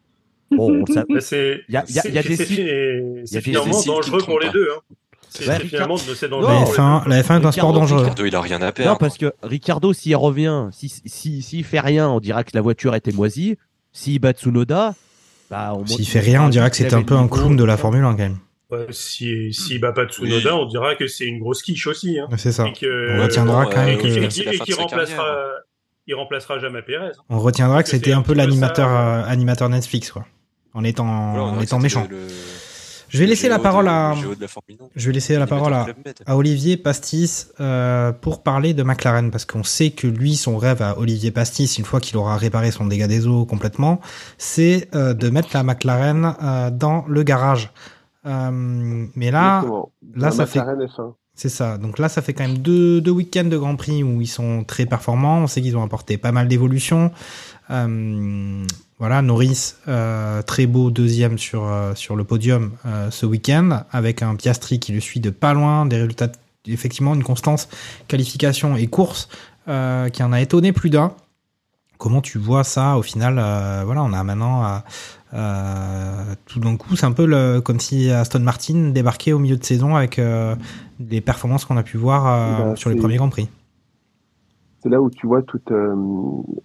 Bon, 0.56 0.86
ça- 0.86 1.04
c'est 1.20 1.62
il 1.68 1.74
y 1.74 1.78
a, 1.78 1.84
y 1.90 2.00
a- 2.00 2.02
il 2.08 2.14
y 2.14 2.18
a 2.18 2.22
c'est- 2.24 2.30
des 2.30 2.36
c'est- 2.36 2.46
signes- 2.46 2.56
c'est- 2.56 2.64
il 2.64 3.18
y 3.18 3.22
a 3.22 3.26
c'est 3.26 3.36
des- 3.36 3.42
finalement 3.42 3.66
des 3.68 3.74
signes 3.74 3.82
qui 4.02 4.10
dangereux 4.12 4.24
pour 4.24 4.40
les 4.40 4.50
deux. 4.50 4.68
Hein. 4.76 4.80
C'est 5.30 5.46
c'est 5.46 5.60
finalement 5.62 5.96
Ricard- 5.96 6.16
c'est 6.16 6.30
Non, 6.30 6.42
dangereux. 6.42 6.54
La 6.54 6.60
pour 6.66 6.74
les 6.74 6.78
F1, 6.78 7.04
deux. 7.06 7.10
la 7.10 7.24
F1 7.24 7.42
est 7.42 7.46
un 7.46 7.52
sport 7.52 7.74
dangereux. 7.74 8.00
Ricardo, 8.02 8.26
il 8.26 8.36
a 8.36 8.42
rien 8.42 8.62
à 8.62 8.72
perdre. 8.72 8.92
Non, 8.92 8.98
parce 8.98 9.18
que 9.18 9.34
Ricardo, 9.42 9.92
s'il 9.94 10.16
revient, 10.16 10.68
s'il 10.72 10.90
si, 11.06 11.42
s'il 11.42 11.64
fait 11.64 11.80
rien, 11.80 12.08
on 12.10 12.20
dira 12.20 12.44
que 12.44 12.52
la 12.54 12.62
voiture 12.62 12.94
était 12.94 13.12
moisie. 13.12 13.58
S'il 13.92 14.20
bat 14.20 14.34
Tsunoda, 14.34 14.94
bah, 15.50 15.74
on 15.76 15.86
S'il 15.88 16.08
fait 16.08 16.20
rien, 16.20 16.44
on 16.44 16.50
dirait 16.50 16.70
que 16.70 16.76
c'était 16.76 16.94
un 16.96 17.02
peu 17.04 17.16
un 17.16 17.28
clown 17.28 17.56
de 17.56 17.64
la 17.64 17.78
Formule 17.78 18.04
1 18.04 18.12
quand 18.12 18.18
même. 18.20 18.38
Ouais, 18.72 18.86
si 18.92 19.52
s'il 19.54 19.80
bat 19.80 19.92
pas 19.92 20.06
Tsunoda, 20.06 20.56
on 20.56 20.66
dira 20.66 20.96
que 20.96 21.08
c'est 21.08 21.26
une 21.26 21.40
grosse 21.40 21.62
quiche 21.64 21.86
aussi. 21.88 22.20
Hein. 22.20 22.28
C'est 22.38 22.52
ça. 22.52 22.68
Et 22.68 22.74
que- 22.74 23.18
On 23.20 23.24
retiendra 23.24 23.66
quand 23.66 23.78
même 23.86 23.90
et 23.90 23.98
qu'il- 23.98 24.14
que- 24.14 24.20
et 24.26 24.30
C'est 24.30 24.42
et 24.56 24.60
qu'il 24.60 24.74
sa 24.76 24.82
remplacera, 24.82 25.18
carrière. 25.18 25.48
il 26.08 26.16
remplacera 26.16 26.60
jamais 26.60 26.82
Pérez. 26.84 27.08
hein. 27.08 27.12
On 27.30 27.40
retiendra 27.40 27.82
que 27.84 27.90
c'était 27.90 28.12
c'est 28.12 28.16
un 28.16 28.22
peu 28.22 28.34
l'animateur 28.34 28.90
euh, 28.90 29.24
animateur 29.28 29.70
Netflix 29.70 30.12
quoi. 30.12 30.26
En 30.74 30.84
étant 30.84 31.32
Voilà, 31.34 31.44
en 31.58 31.62
étant 31.62 31.80
méchant. 31.80 32.08
le- 32.10 32.28
Je 33.10 33.20
vais 33.20 33.28
laisser 33.28 33.48
la 33.48 33.60
parole 33.60 33.86
de- 33.86 33.90
à 33.92 34.14
le 34.16 34.22
géo 34.22 34.34
de 34.36 34.42
la 34.42 34.48
Formule 34.48 34.78
1. 34.82 34.86
je 34.96 35.06
vais 35.08 35.14
laisser 35.14 35.38
la 35.38 35.46
parole 35.46 35.72
à, 35.74 35.86
à 36.26 36.36
Olivier 36.36 36.78
Pastis 36.78 37.50
euh, 37.60 38.12
pour 38.12 38.42
parler 38.42 38.74
de 38.74 38.82
McLaren 38.82 39.30
parce 39.30 39.46
qu'on 39.46 39.64
sait 39.64 39.92
que 39.92 40.08
lui 40.08 40.36
son 40.36 40.58
rêve 40.58 40.82
à 40.82 40.98
Olivier 40.98 41.30
Pastis 41.30 41.78
une 41.78 41.86
fois 41.86 42.00
qu'il 42.00 42.18
aura 42.18 42.38
réparé 42.38 42.72
son 42.72 42.88
dégât 42.88 43.08
des 43.08 43.28
eaux 43.28 43.46
complètement, 43.46 44.02
c'est 44.40 44.90
euh, 44.96 45.14
de 45.14 45.30
mettre 45.30 45.50
la 45.54 45.62
McLaren 45.62 46.36
euh, 46.42 46.72
dans 46.72 47.06
le 47.08 47.22
garage. 47.22 47.72
Euh, 48.26 48.50
mais 49.16 49.30
là, 49.30 49.58
Exactement. 49.60 49.92
là 50.16 50.32
ça 50.32 50.46
fait 50.48 50.60
McLaren 50.60 50.88
F1. 50.88 51.14
c'est 51.36 51.50
ça. 51.50 51.78
Donc 51.78 52.00
là, 52.00 52.10
ça 52.10 52.22
fait 52.24 52.34
quand 52.34 52.48
même 52.48 52.58
deux, 52.58 53.00
deux 53.00 53.12
week-ends 53.12 53.44
de 53.44 53.58
Grand 53.58 53.76
Prix 53.76 54.02
où 54.04 54.22
ils 54.22 54.28
sont 54.28 54.64
très 54.64 54.88
performants. 54.88 55.40
On 55.40 55.48
sait 55.48 55.62
qu'ils 55.62 55.78
ont 55.78 55.84
apporté 55.84 56.18
pas 56.18 56.32
mal 56.32 56.48
d'évolutions. 56.48 57.12
Euh, 57.70 58.64
voilà, 59.04 59.22
Norris, 59.22 59.74
euh, 59.90 60.42
très 60.44 60.66
beau 60.66 60.90
deuxième 60.90 61.38
sur, 61.38 61.66
euh, 61.66 61.94
sur 61.94 62.16
le 62.16 62.24
podium 62.24 62.72
euh, 62.86 63.12
ce 63.12 63.26
week-end, 63.26 63.84
avec 63.92 64.22
un 64.22 64.34
Piastri 64.38 64.80
qui 64.80 64.94
le 64.94 65.02
suit 65.02 65.20
de 65.20 65.30
pas 65.30 65.54
loin, 65.54 65.86
des 65.86 65.98
résultats, 65.98 66.32
effectivement, 66.68 67.14
une 67.14 67.22
constance 67.22 67.68
qualification 68.08 68.78
et 68.78 68.88
course 68.88 69.28
qui 69.66 70.24
en 70.24 70.32
a 70.32 70.40
étonné 70.40 70.72
plus 70.72 70.90
d'un. 70.90 71.12
Comment 71.98 72.22
tu 72.22 72.38
vois 72.38 72.64
ça 72.64 72.98
au 72.98 73.02
final 73.02 73.34
Voilà, 73.84 74.04
on 74.04 74.14
a 74.14 74.24
maintenant 74.24 74.82
tout 76.46 76.60
d'un 76.62 76.78
coup, 76.78 76.96
c'est 76.96 77.06
un 77.06 77.12
peu 77.12 77.26
le, 77.26 77.60
comme 77.60 77.82
si 77.82 78.10
Aston 78.10 78.40
Martin 78.40 78.92
débarquait 78.94 79.34
au 79.34 79.40
milieu 79.40 79.58
de 79.58 79.66
saison 79.66 79.98
avec 79.98 80.22
les 81.02 81.20
performances 81.20 81.66
qu'on 81.66 81.76
a 81.76 81.84
pu 81.84 81.98
voir 81.98 82.24
Bah, 82.24 82.76
sur 82.78 82.90
les 82.90 82.96
premiers 82.96 83.18
Grands 83.18 83.28
Prix. 83.28 83.50
C'est 84.84 84.90
là 84.90 85.02
où 85.02 85.10
tu 85.10 85.28
vois 85.28 85.42
toute. 85.42 85.72
euh, 85.72 85.96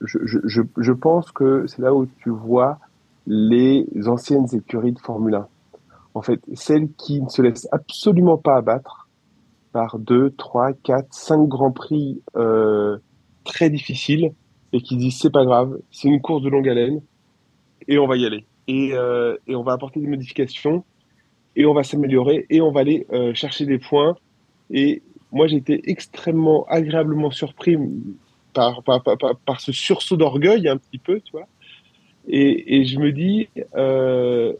je, 0.00 0.18
je, 0.24 0.60
je, 0.76 0.92
pense 0.92 1.30
que 1.30 1.68
c'est 1.68 1.80
là 1.80 1.94
où 1.94 2.06
tu 2.20 2.30
vois 2.30 2.78
les 3.28 3.86
anciennes 4.06 4.46
écuries 4.52 4.90
de 4.90 4.98
Formule 4.98 5.36
1. 5.36 5.48
En 6.14 6.22
fait, 6.22 6.40
celles 6.54 6.90
qui 6.94 7.22
ne 7.22 7.28
se 7.28 7.42
laissent 7.42 7.68
absolument 7.70 8.36
pas 8.36 8.56
abattre 8.56 9.08
par 9.70 10.00
deux, 10.00 10.30
trois, 10.30 10.72
quatre, 10.72 11.14
cinq 11.14 11.46
grands 11.46 11.70
prix 11.70 12.20
euh, 12.34 12.98
très 13.44 13.70
difficiles 13.70 14.32
et 14.72 14.80
qui 14.80 14.96
disent 14.96 15.18
c'est 15.20 15.30
pas 15.30 15.44
grave, 15.44 15.78
c'est 15.92 16.08
une 16.08 16.20
course 16.20 16.42
de 16.42 16.48
longue 16.48 16.68
haleine 16.68 17.00
et 17.86 18.00
on 18.00 18.08
va 18.08 18.16
y 18.16 18.26
aller. 18.26 18.44
Et, 18.66 18.90
euh, 18.94 19.36
et 19.46 19.54
on 19.54 19.62
va 19.62 19.74
apporter 19.74 20.00
des 20.00 20.08
modifications 20.08 20.84
et 21.54 21.66
on 21.66 21.74
va 21.74 21.84
s'améliorer 21.84 22.46
et 22.50 22.60
on 22.60 22.72
va 22.72 22.80
aller 22.80 23.06
chercher 23.34 23.64
des 23.64 23.78
points. 23.78 24.16
Et 24.70 25.02
moi, 25.32 25.46
j'ai 25.46 25.56
été 25.56 25.90
extrêmement 25.90 26.64
agréablement 26.68 27.30
surpris 27.30 27.76
par, 28.54 28.82
par, 28.82 29.02
par, 29.02 29.16
par- 29.44 29.60
ce 29.60 29.72
sursaut 29.72 30.16
d'orgueil 30.16 30.68
un 30.68 30.76
petit 30.76 30.98
peu, 30.98 31.20
tu 31.20 31.32
vois. 31.32 31.46
Et, 32.28 32.76
et 32.80 32.84
je 32.84 32.98
me 32.98 33.12
dis, 33.12 33.48
euh, 33.76 34.52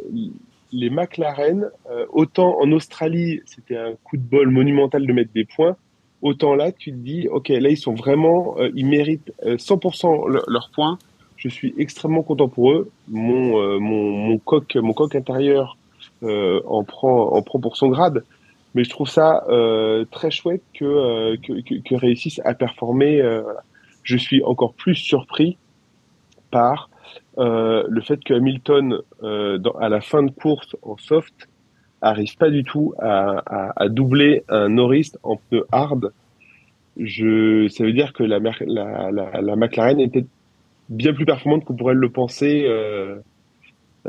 les 0.72 0.90
McLaren, 0.90 1.70
euh, 1.90 2.06
autant 2.10 2.58
en 2.60 2.70
Australie, 2.72 3.40
c'était 3.46 3.76
un 3.76 3.94
coup 4.04 4.16
de 4.16 4.22
bol 4.22 4.50
monumental 4.50 5.06
de 5.06 5.12
mettre 5.12 5.32
des 5.34 5.44
points, 5.44 5.76
autant 6.22 6.54
là, 6.54 6.72
tu 6.72 6.90
te 6.92 6.96
dis, 6.96 7.28
ok, 7.28 7.48
là, 7.48 7.68
ils 7.70 7.76
sont 7.76 7.94
vraiment, 7.94 8.56
euh, 8.58 8.70
ils 8.74 8.86
méritent 8.86 9.32
euh, 9.44 9.56
100% 9.58 10.26
le- 10.28 10.42
leurs 10.48 10.70
points. 10.74 10.98
Je 11.36 11.48
suis 11.48 11.72
extrêmement 11.78 12.22
content 12.22 12.48
pour 12.48 12.72
eux. 12.72 12.90
Mon, 13.08 13.58
euh, 13.60 13.78
mon, 13.78 14.10
mon 14.10 14.38
coq, 14.38 14.74
mon 14.76 14.92
coq 14.92 15.14
intérieur 15.14 15.76
euh, 16.24 16.60
en 16.66 16.82
prend, 16.84 17.32
en 17.32 17.42
prend 17.42 17.60
pour 17.60 17.76
son 17.76 17.88
grade. 17.88 18.24
Mais 18.74 18.84
je 18.84 18.90
trouve 18.90 19.08
ça 19.08 19.44
euh, 19.48 20.04
très 20.10 20.30
chouette 20.30 20.62
que, 20.74 20.84
euh, 20.84 21.36
que, 21.42 21.60
que, 21.62 21.74
que 21.82 21.94
réussissent 21.94 22.40
à 22.44 22.54
performer. 22.54 23.20
euh. 23.20 23.42
Je 24.02 24.16
suis 24.16 24.42
encore 24.42 24.72
plus 24.74 24.94
surpris 24.94 25.58
par 26.50 26.88
euh, 27.36 27.84
le 27.88 28.00
fait 28.00 28.22
que 28.24 28.32
Hamilton, 28.34 29.00
euh, 29.22 29.58
dans, 29.58 29.72
à 29.72 29.88
la 29.88 30.00
fin 30.00 30.22
de 30.22 30.30
course 30.30 30.76
en 30.82 30.96
soft, 30.96 31.48
arrive 32.00 32.36
pas 32.36 32.48
du 32.48 32.62
tout 32.62 32.94
à, 32.98 33.42
à, 33.46 33.72
à 33.84 33.88
doubler 33.88 34.44
un 34.48 34.68
Norris 34.70 35.12
en 35.22 35.36
pneu 35.36 35.66
hard. 35.72 36.12
Je, 36.96 37.68
ça 37.68 37.84
veut 37.84 37.92
dire 37.92 38.12
que 38.12 38.22
la, 38.22 38.38
la, 38.38 39.10
la, 39.10 39.40
la 39.40 39.56
McLaren 39.56 39.98
peut-être 40.10 40.28
bien 40.88 41.12
plus 41.12 41.26
performante 41.26 41.64
qu'on 41.64 41.76
pourrait 41.76 41.94
le 41.94 42.10
penser. 42.10 42.64
euh, 42.66 43.16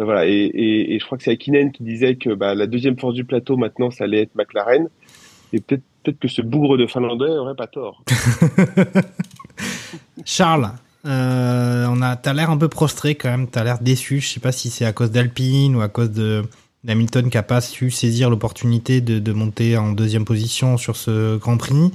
voilà, 0.04 0.28
et, 0.28 0.52
et, 0.54 1.00
je 1.00 1.06
crois 1.06 1.18
que 1.18 1.24
c'est 1.24 1.32
Akinen 1.32 1.72
qui 1.72 1.84
disait 1.84 2.16
que 2.16 2.34
bah, 2.34 2.56
la 2.56 2.68
deuxième 2.68 2.98
force 2.98 3.14
du 3.14 3.26
plateau 3.26 3.58
maintenant, 3.58 3.92
ça 3.92 4.06
allait 4.06 4.22
être 4.22 4.36
McLaren. 4.36 4.88
Et 5.52 5.62
peut-être 5.62 5.84
peut-être 6.04 6.20
que 6.20 6.28
ce 6.28 6.42
bougre 6.42 6.78
de 6.78 6.88
Finlandais 6.88 7.30
aurait 7.30 7.56
pas 7.56 7.68
tort. 7.68 8.04
Charles, 10.26 10.72
euh, 11.06 11.86
on 11.90 12.02
a, 12.02 12.16
t'as 12.16 12.34
l'air 12.34 12.50
un 12.50 12.58
peu 12.58 12.68
prostré 12.68 13.16
quand 13.16 13.30
même, 13.30 13.48
t'as 13.48 13.64
l'air 13.64 13.80
déçu. 13.80 14.20
Je 14.20 14.30
sais 14.30 14.40
pas 14.40 14.52
si 14.52 14.70
c'est 14.70 14.86
à 14.86 14.94
cause 14.94 15.12
d'Alpine 15.12 15.76
ou 15.76 15.82
à 15.82 15.90
cause 15.90 16.12
de 16.12 16.44
d'Hamilton 16.86 17.30
qui 17.30 17.38
a 17.38 17.44
pas 17.44 17.60
su 17.60 17.92
saisir 17.92 18.30
l'opportunité 18.30 19.02
de, 19.02 19.20
de 19.20 19.34
monter 19.34 19.76
en 19.76 19.92
deuxième 19.92 20.24
position 20.24 20.78
sur 20.78 20.96
ce 20.96 21.36
Grand 21.36 21.58
Prix. 21.58 21.92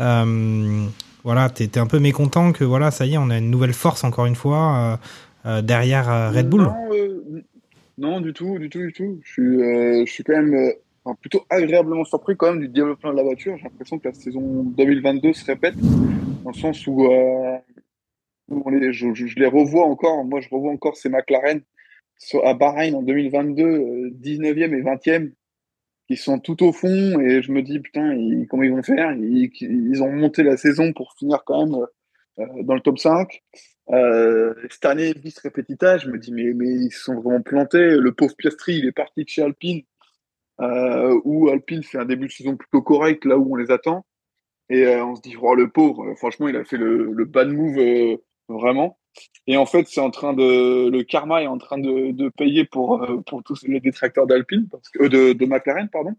Euh, 0.00 0.86
voilà, 1.24 1.50
t'es 1.50 1.78
un 1.78 1.86
peu 1.86 1.98
mécontent 1.98 2.52
que 2.52 2.62
voilà, 2.62 2.90
ça 2.90 3.04
y 3.04 3.14
est, 3.14 3.18
on 3.18 3.30
a 3.30 3.38
une 3.38 3.50
nouvelle 3.50 3.72
force 3.72 4.04
encore 4.04 4.26
une 4.26 4.36
fois 4.36 4.76
euh, 4.76 4.96
euh, 4.96 4.96
derrière 5.44 6.10
euh, 6.10 6.30
Red 6.30 6.48
Bull. 6.48 6.62
Non, 6.62 6.92
euh, 6.92 7.44
non, 7.98 8.20
du 8.20 8.32
tout, 8.32 8.58
du 8.58 8.70
tout, 8.70 8.78
du 8.78 8.92
tout. 8.92 9.20
Je 9.24 9.32
suis, 9.32 9.62
euh, 9.62 10.04
quand 10.24 10.40
même 10.40 10.54
euh, 10.54 11.14
plutôt 11.20 11.44
agréablement 11.50 12.04
surpris 12.04 12.36
quand 12.36 12.52
même 12.52 12.60
du 12.60 12.68
développement 12.68 13.10
de 13.10 13.16
la 13.16 13.24
voiture. 13.24 13.56
J'ai 13.56 13.64
l'impression 13.64 13.98
que 13.98 14.08
la 14.08 14.14
saison 14.14 14.62
2022 14.62 15.32
se 15.32 15.44
répète, 15.44 15.74
dans 16.44 16.50
le 16.50 16.56
sens 16.56 16.86
où, 16.86 17.06
euh, 17.06 17.58
je, 18.48 19.38
les 19.38 19.46
revois 19.46 19.86
encore. 19.86 20.24
Moi, 20.24 20.40
je 20.40 20.48
revois 20.48 20.70
encore 20.70 20.96
ces 20.96 21.08
McLaren 21.08 21.60
à 22.44 22.54
Bahreïn 22.54 22.94
en 22.94 23.02
2022, 23.02 23.62
euh, 23.62 24.10
19e 24.20 24.74
et 24.74 24.82
20e, 24.82 25.32
qui 26.06 26.16
sont 26.16 26.38
tout 26.38 26.62
au 26.64 26.72
fond. 26.72 27.20
Et 27.20 27.42
je 27.42 27.50
me 27.50 27.62
dis, 27.62 27.80
putain, 27.80 28.16
comment 28.48 28.62
ils 28.62 28.70
vont 28.70 28.82
faire? 28.82 29.12
Ils, 29.12 30.02
ont 30.02 30.12
monté 30.12 30.44
la 30.44 30.56
saison 30.56 30.92
pour 30.92 31.14
finir 31.18 31.42
quand 31.44 31.66
même 31.66 31.86
euh, 32.38 32.62
dans 32.62 32.74
le 32.74 32.80
top 32.80 32.98
5. 32.98 33.42
Euh, 33.90 34.54
cette 34.70 34.84
année, 34.84 35.12
vice 35.14 35.38
repetita, 35.40 35.98
je 35.98 36.10
me 36.10 36.18
dis, 36.18 36.32
mais, 36.32 36.52
mais 36.54 36.68
ils 36.68 36.92
se 36.92 37.04
sont 37.04 37.20
vraiment 37.20 37.42
plantés. 37.42 37.96
Le 37.96 38.12
pauvre 38.12 38.34
Piastri, 38.36 38.76
il 38.78 38.86
est 38.86 38.92
parti 38.92 39.24
de 39.24 39.28
chez 39.28 39.42
Alpine, 39.42 39.82
euh, 40.60 41.18
où 41.24 41.48
Alpine 41.48 41.82
fait 41.82 41.98
un 41.98 42.04
début 42.04 42.26
de 42.26 42.32
saison 42.32 42.56
plutôt 42.56 42.82
correct, 42.82 43.24
là 43.24 43.38
où 43.38 43.52
on 43.52 43.56
les 43.56 43.70
attend. 43.70 44.04
Et 44.68 44.84
euh, 44.86 45.04
on 45.04 45.16
se 45.16 45.22
dit, 45.22 45.36
oh, 45.40 45.54
le 45.54 45.68
pauvre, 45.70 46.10
euh, 46.10 46.14
franchement, 46.16 46.48
il 46.48 46.56
a 46.56 46.64
fait 46.64 46.76
le, 46.76 47.12
le 47.12 47.24
bad 47.24 47.48
move 47.48 47.78
euh, 47.78 48.16
vraiment. 48.48 48.98
Et 49.46 49.56
en 49.56 49.64
fait, 49.64 49.86
c'est 49.88 50.00
en 50.02 50.10
train 50.10 50.34
de, 50.34 50.90
le 50.90 51.02
karma 51.02 51.42
est 51.42 51.46
en 51.46 51.58
train 51.58 51.78
de, 51.78 52.12
de 52.12 52.28
payer 52.28 52.66
pour, 52.66 53.02
euh, 53.02 53.22
pour 53.26 53.42
tous 53.42 53.66
les 53.66 53.80
détracteurs 53.80 54.26
d'Alpine, 54.26 54.68
parce 54.70 54.88
que, 54.90 55.04
de, 55.04 55.32
de 55.32 55.46
McLaren, 55.46 55.88
pardon. 55.88 56.12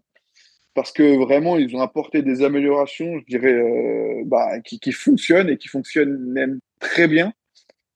Parce 0.74 0.92
que 0.92 1.16
vraiment, 1.16 1.56
ils 1.56 1.74
ont 1.76 1.80
apporté 1.80 2.22
des 2.22 2.42
améliorations, 2.42 3.18
je 3.20 3.24
dirais, 3.26 3.52
euh, 3.52 4.22
bah, 4.26 4.60
qui, 4.60 4.80
qui 4.80 4.92
fonctionnent 4.92 5.48
et 5.48 5.56
qui 5.56 5.68
fonctionnent 5.68 6.18
même 6.18 6.58
très 6.80 7.06
bien. 7.06 7.32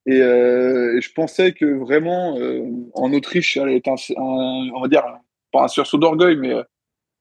Et, 0.07 0.21
euh, 0.21 0.97
et 0.97 1.01
je 1.01 1.13
pensais 1.13 1.53
que 1.53 1.65
vraiment, 1.65 2.39
euh, 2.39 2.63
en 2.95 3.13
Autriche, 3.13 3.57
allait 3.57 3.77
être 3.77 3.89
un, 3.89 3.95
un- 4.17 4.71
on 4.75 4.81
va 4.81 4.89
dire, 4.89 5.05
pas 5.53 5.65
un 5.65 5.69
sursaut 5.69 5.99
d'orgueil, 5.99 6.37
mais 6.37 6.53
euh, 6.53 6.63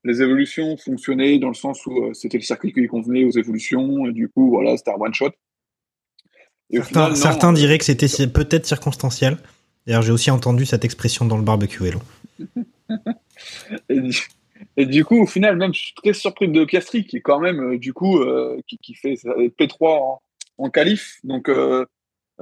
les 0.04 0.22
évolutions 0.22 0.76
fonctionnaient 0.78 1.40
dans 1.40 1.48
le 1.48 1.54
sens 1.54 1.86
où 1.86 2.14
c'était 2.14 2.38
le 2.38 2.44
circuit 2.44 2.74
qui 2.74 2.86
convenait 2.88 3.24
aux 3.24 3.32
évolutions, 3.32 4.06
et 4.06 4.12
du 4.12 4.28
coup, 4.30 4.50
voilà, 4.50 4.76
c'était 4.76 4.92
un 4.92 4.96
one 5.00 5.14
shot. 5.14 5.30
Et 6.72 6.80
au 6.80 6.84
Certains, 6.84 6.90
final, 7.06 7.10
non, 7.12 7.16
certains 7.16 7.54
diraient 7.54 7.78
que 7.78 7.86
c'était 7.86 8.08
peut-être 8.28 8.66
circonstanciel. 8.66 9.38
D'ailleurs, 9.86 10.02
j'ai 10.02 10.12
aussi 10.12 10.32
entendu 10.32 10.66
cette 10.66 10.84
expression 10.86 11.26
dans 11.26 11.38
le 11.38 11.44
barbecue 11.44 11.84
vélo. 11.84 12.00
Et 13.90 14.00
du, 14.00 14.18
et 14.78 14.86
du 14.86 15.04
coup, 15.04 15.22
au 15.22 15.26
final, 15.26 15.58
même, 15.58 15.74
je 15.74 15.80
suis 15.80 15.94
très 15.94 16.14
surpris 16.14 16.48
de 16.48 16.64
Piastri, 16.66 17.06
qui 17.06 17.18
est 17.18 17.22
quand 17.22 17.40
même, 17.40 17.78
du 17.78 17.94
coup, 17.94 18.20
qui, 18.68 18.78
qui 18.78 18.94
fait 18.94 19.16
sa 19.18 19.30
P3 19.32 19.78
en, 20.02 20.22
en 20.58 20.70
qualif. 20.70 21.20
Donc, 21.24 21.50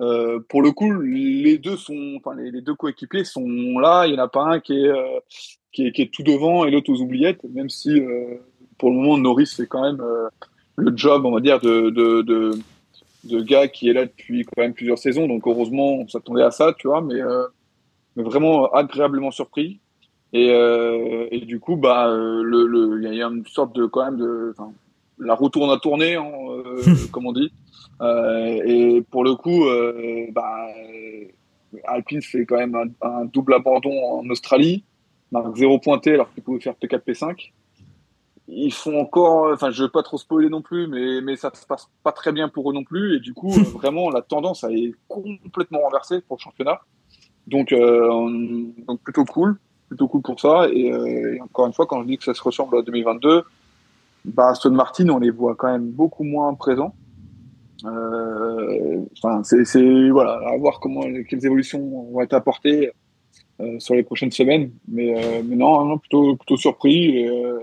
euh, 0.01 0.39
pour 0.49 0.61
le 0.63 0.71
coup, 0.71 0.91
les 0.99 1.57
deux 1.59 1.77
sont, 1.77 2.15
enfin, 2.17 2.35
les, 2.35 2.49
les 2.51 2.61
deux 2.61 2.73
coéquipiers 2.73 3.23
sont 3.23 3.47
là. 3.79 4.07
Il 4.07 4.13
n'y 4.13 4.19
en 4.19 4.23
a 4.23 4.27
pas 4.27 4.43
un 4.43 4.59
qui 4.59 4.73
est, 4.73 4.87
euh, 4.87 5.19
qui 5.71 5.87
est, 5.87 5.91
qui 5.91 6.01
est 6.01 6.11
tout 6.11 6.23
devant 6.23 6.65
et 6.65 6.71
l'autre 6.71 6.91
aux 6.91 7.01
oubliettes, 7.01 7.43
même 7.43 7.69
si, 7.69 7.99
euh, 7.99 8.35
pour 8.79 8.89
le 8.89 8.95
moment, 8.95 9.17
Norris 9.17 9.53
fait 9.55 9.67
quand 9.67 9.83
même 9.83 10.03
le 10.75 10.97
job, 10.97 11.25
on 11.25 11.31
va 11.31 11.39
dire, 11.39 11.59
de, 11.59 11.91
de, 11.91 12.23
de, 12.23 12.51
de 13.25 13.41
gars 13.41 13.67
qui 13.67 13.89
est 13.89 13.93
là 13.93 14.05
depuis 14.05 14.43
quand 14.43 14.61
même 14.63 14.73
plusieurs 14.73 14.97
saisons. 14.97 15.27
Donc, 15.27 15.45
heureusement, 15.45 15.93
on 15.97 16.07
s'attendait 16.07 16.41
à 16.43 16.49
ça, 16.51 16.73
tu 16.79 16.87
vois, 16.87 17.01
mais, 17.01 17.19
mais 18.15 18.23
vraiment 18.23 18.71
agréablement 18.71 19.29
surpris. 19.29 19.79
Et, 20.33 20.47
et 21.31 21.41
du 21.41 21.59
coup, 21.59 21.75
bah, 21.75 22.07
le, 22.09 22.99
il 23.03 23.13
y 23.13 23.21
a- 23.21 23.27
une 23.27 23.45
sorte 23.45 23.75
de 23.75 23.85
quand 23.85 24.05
même 24.05 24.17
de, 24.17 24.55
la 25.19 25.35
roue 25.35 25.49
tourne 25.49 25.69
à 25.69 25.77
tourner, 25.77 26.15
hein, 26.15 26.31
comme 27.11 27.27
on 27.27 27.33
dit. 27.33 27.51
Euh, 28.01 28.61
et 28.65 29.01
pour 29.09 29.23
le 29.23 29.35
coup, 29.35 29.65
euh, 29.65 30.25
bah, 30.31 30.67
Alpine 31.85 32.21
fait 32.21 32.45
quand 32.45 32.57
même 32.57 32.75
un, 32.75 33.07
un 33.07 33.25
double 33.25 33.53
abandon 33.53 33.91
en 34.19 34.27
Australie, 34.29 34.83
marque 35.31 35.55
zéro 35.55 35.79
pointé 35.79 36.13
alors 36.13 36.31
qu'ils 36.33 36.43
pouvaient 36.43 36.59
faire 36.59 36.73
P4, 36.81 36.99
P5. 37.05 37.51
Ils 38.47 38.73
font 38.73 38.99
encore, 38.99 39.53
enfin, 39.53 39.71
je 39.71 39.83
veux 39.83 39.89
pas 39.89 40.03
trop 40.03 40.17
spoiler 40.17 40.49
non 40.49 40.61
plus, 40.61 40.87
mais, 40.87 41.21
mais 41.21 41.37
ça 41.37 41.51
se 41.53 41.65
passe 41.65 41.87
pas 42.03 42.11
très 42.11 42.31
bien 42.33 42.49
pour 42.49 42.69
eux 42.69 42.73
non 42.73 42.83
plus. 42.83 43.15
Et 43.15 43.19
du 43.19 43.33
coup, 43.33 43.49
vraiment, 43.73 44.09
la 44.09 44.21
tendance 44.21 44.63
elle 44.63 44.77
est 44.77 44.93
complètement 45.07 45.79
renversée 45.81 46.21
pour 46.21 46.37
le 46.37 46.41
championnat. 46.41 46.79
Donc, 47.47 47.71
euh, 47.71 48.09
on- 48.11 48.73
donc 48.87 48.99
plutôt 49.01 49.25
cool, 49.25 49.57
plutôt 49.87 50.07
cool 50.07 50.21
pour 50.21 50.39
ça. 50.39 50.67
Et, 50.71 50.91
euh, 50.91 51.35
et 51.35 51.41
encore 51.41 51.67
une 51.67 51.73
fois, 51.73 51.85
quand 51.85 52.01
je 52.01 52.07
dis 52.07 52.17
que 52.17 52.23
ça 52.23 52.33
se 52.33 52.41
ressemble 52.43 52.77
à 52.77 52.81
2022, 52.81 53.43
bah, 54.25 54.49
Aston 54.49 54.71
Martin, 54.71 55.07
on 55.09 55.19
les 55.19 55.29
voit 55.31 55.55
quand 55.55 55.71
même 55.71 55.89
beaucoup 55.89 56.23
moins 56.23 56.53
présents. 56.55 56.93
Euh, 57.85 58.97
Enfin, 59.17 59.43
c'est, 59.43 59.65
c'est 59.65 60.09
voilà, 60.09 60.39
à 60.47 60.57
voir 60.57 60.79
comment 60.79 61.01
quelles 61.29 61.45
évolutions 61.45 61.79
vont 62.11 62.21
être 62.21 62.33
apportées 62.33 62.91
euh, 63.59 63.79
sur 63.79 63.95
les 63.95 64.03
prochaines 64.03 64.31
semaines. 64.31 64.71
Mais, 64.87 65.13
euh, 65.15 65.41
mais 65.45 65.55
non, 65.55 65.85
non, 65.85 65.97
plutôt 65.97 66.35
plutôt 66.35 66.57
surpris. 66.57 67.17
Et, 67.17 67.27
euh, 67.29 67.59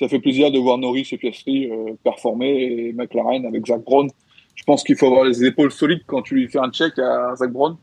ça 0.00 0.08
fait 0.08 0.18
plaisir 0.18 0.50
de 0.50 0.58
voir 0.58 0.76
Norris 0.78 1.08
et 1.12 1.18
Piastri 1.18 1.70
euh, 1.70 1.92
performer 2.02 2.50
et 2.64 2.92
McLaren 2.92 3.46
avec 3.46 3.66
Zach 3.66 3.82
Brown. 3.84 4.08
Je 4.56 4.62
pense 4.64 4.82
qu'il 4.82 4.96
faut 4.96 5.06
avoir 5.06 5.24
les 5.24 5.44
épaules 5.44 5.70
solides 5.70 6.02
quand 6.06 6.22
tu 6.22 6.34
lui 6.34 6.48
fais 6.48 6.58
un 6.58 6.70
check 6.70 6.98
à 6.98 7.34
Zach 7.36 7.52
Brown. 7.52 7.76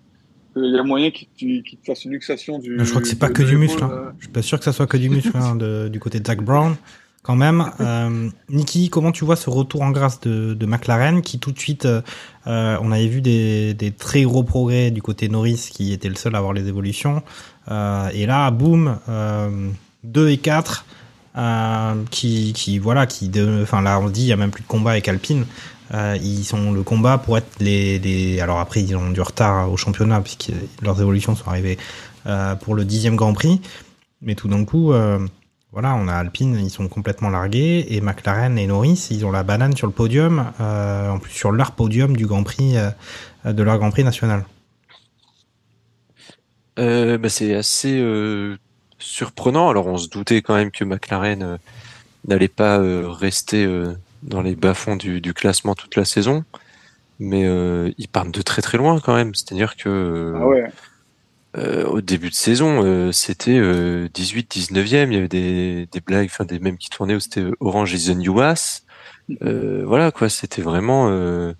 Il 0.57 0.75
y 0.75 0.77
a 0.77 0.83
moyen 0.83 1.11
qu'il 1.11 1.63
te, 1.63 1.69
fasse 1.85 2.03
une 2.03 2.11
luxation 2.11 2.59
du. 2.59 2.77
Je 2.77 2.89
crois 2.89 3.01
que 3.01 3.07
c'est 3.07 3.17
pas 3.19 3.29
que 3.29 3.43
du 3.43 3.55
muscle. 3.55 3.81
hein. 3.83 4.11
Je 4.19 4.25
suis 4.25 4.33
pas 4.33 4.41
sûr 4.41 4.57
que 4.59 4.65
ça 4.65 4.73
soit 4.73 4.87
que 4.87 4.97
du 4.97 5.09
muscle 5.09 5.31
hein, 5.35 5.55
de- 5.55 5.87
du 5.87 5.99
côté 6.01 6.19
de 6.19 6.27
Zach 6.27 6.41
Brown. 6.43 6.75
Quand 7.23 7.35
même, 7.35 7.71
euh, 7.79 8.29
Niki, 8.49 8.89
comment 8.89 9.11
tu 9.11 9.25
vois 9.25 9.35
ce 9.35 9.51
retour 9.51 9.83
en 9.83 9.91
grâce 9.91 10.19
de, 10.21 10.55
de 10.55 10.65
McLaren 10.65 11.21
qui 11.21 11.37
tout 11.37 11.51
de 11.51 11.59
suite, 11.59 11.85
euh, 11.85 12.01
euh, 12.47 12.77
on 12.81 12.91
avait 12.91 13.07
vu 13.07 13.21
des, 13.21 13.75
des 13.75 13.91
très 13.91 14.23
gros 14.23 14.41
progrès 14.41 14.89
du 14.89 15.03
côté 15.03 15.29
Norris 15.29 15.69
qui 15.71 15.93
était 15.93 16.09
le 16.09 16.15
seul 16.15 16.33
à 16.33 16.39
avoir 16.39 16.53
les 16.53 16.67
évolutions. 16.67 17.21
Euh, 17.69 18.09
et 18.13 18.25
là, 18.25 18.49
boum, 18.49 18.97
euh, 19.07 19.69
2 20.03 20.29
et 20.29 20.37
4 20.37 20.83
euh, 21.37 21.93
qui, 22.09 22.53
qui 22.53 22.79
voilà, 22.79 23.05
qui, 23.05 23.29
de- 23.29 23.59
enfin 23.61 23.81
là 23.83 23.99
on 23.99 24.09
dit 24.09 24.21
il 24.23 24.27
y 24.27 24.33
a 24.33 24.35
même 24.37 24.49
plus 24.51 24.63
de 24.63 24.67
combat 24.67 24.91
avec 24.91 25.07
Alpine. 25.07 25.45
Euh, 25.93 26.17
ils 26.23 26.43
sont 26.43 26.71
le 26.71 26.81
combat 26.81 27.19
pour 27.19 27.37
être 27.37 27.51
les, 27.59 27.99
les, 27.99 28.39
alors 28.39 28.59
après 28.59 28.81
ils 28.81 28.95
ont 28.95 29.11
du 29.11 29.21
retard 29.21 29.71
au 29.71 29.77
championnat 29.77 30.21
puisque 30.21 30.51
leurs 30.81 30.99
évolutions 31.01 31.35
sont 31.35 31.47
arrivées 31.49 31.77
euh, 32.25 32.55
pour 32.55 32.73
le 32.73 32.83
dixième 32.83 33.15
Grand 33.15 33.33
Prix, 33.33 33.61
mais 34.23 34.33
tout 34.35 34.47
d'un 34.47 34.65
coup, 34.65 34.91
euh, 34.93 35.19
voilà, 35.71 35.95
on 35.95 36.07
a 36.07 36.13
Alpine, 36.13 36.55
ils 36.59 36.69
sont 36.69 36.87
complètement 36.89 37.29
largués 37.29 37.85
et 37.89 38.01
McLaren 38.01 38.57
et 38.57 38.67
Norris, 38.67 39.07
ils 39.09 39.25
ont 39.25 39.31
la 39.31 39.43
banane 39.43 39.75
sur 39.75 39.87
le 39.87 39.93
podium, 39.93 40.51
euh, 40.59 41.09
en 41.09 41.19
plus 41.19 41.31
sur 41.31 41.51
leur 41.51 41.71
podium 41.71 42.15
du 42.17 42.25
Grand 42.25 42.43
Prix 42.43 42.77
euh, 42.77 42.89
de 43.53 43.63
leur 43.63 43.77
Grand 43.77 43.89
Prix 43.91 44.03
national. 44.03 44.45
Euh, 46.79 47.17
bah, 47.17 47.29
c'est 47.29 47.53
assez 47.55 47.99
euh, 47.99 48.57
surprenant. 48.99 49.69
Alors, 49.69 49.87
on 49.87 49.97
se 49.97 50.09
doutait 50.09 50.41
quand 50.41 50.55
même 50.55 50.71
que 50.71 50.83
McLaren 50.83 51.43
euh, 51.43 51.57
n'allait 52.27 52.47
pas 52.47 52.79
euh, 52.79 53.09
rester 53.09 53.65
euh, 53.65 53.93
dans 54.23 54.41
les 54.41 54.55
bas-fonds 54.55 54.95
du, 54.95 55.21
du 55.21 55.33
classement 55.33 55.75
toute 55.75 55.95
la 55.95 56.05
saison, 56.05 56.43
mais 57.19 57.45
euh, 57.45 57.91
ils 57.97 58.07
partent 58.07 58.31
de 58.31 58.41
très 58.41 58.61
très 58.61 58.77
loin 58.77 58.99
quand 58.99 59.15
même. 59.15 59.35
C'est-à-dire 59.35 59.75
que 59.75 59.89
euh, 59.89 60.39
Ah 60.41 60.47
ouais. 60.47 60.71
Euh, 61.57 61.85
au 61.85 62.01
début 62.01 62.29
de 62.29 62.35
saison, 62.35 62.83
euh, 62.83 63.11
c'était 63.11 63.57
euh, 63.57 64.07
18, 64.13 64.55
19e. 64.55 65.07
Il 65.07 65.13
y 65.13 65.17
avait 65.17 65.27
des, 65.27 65.87
des 65.91 65.99
blagues, 65.99 66.29
enfin 66.31 66.45
des 66.45 66.59
mêmes 66.59 66.77
qui 66.77 66.89
tournaient 66.89 67.15
où 67.15 67.19
c'était 67.19 67.41
euh, 67.41 67.55
Orange 67.59 67.93
is 67.93 68.11
the 68.11 68.15
New 68.15 68.39
Ass. 68.39 68.85
Euh, 69.43 69.83
voilà 69.85 70.11
quoi, 70.11 70.29
c'était 70.29 70.61
vraiment, 70.61 71.09
euh, 71.09 71.53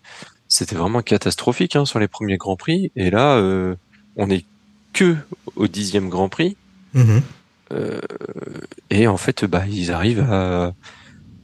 c'était 0.48 0.76
vraiment 0.76 1.02
catastrophique 1.02 1.76
hein, 1.76 1.86
sur 1.86 2.00
les 2.00 2.08
premiers 2.08 2.38
grands 2.38 2.56
prix. 2.56 2.92
Et 2.96 3.10
là, 3.10 3.36
euh, 3.36 3.76
on 4.16 4.30
est 4.30 4.46
que 4.94 5.16
au 5.56 5.68
dixième 5.68 6.10
Grand 6.10 6.30
Prix. 6.30 6.58
Euh, 7.72 8.02
et 8.90 9.08
en 9.08 9.18
fait, 9.18 9.46
bah, 9.46 9.64
ils 9.70 9.92
arrivent 9.92 10.26
à, 10.30 10.74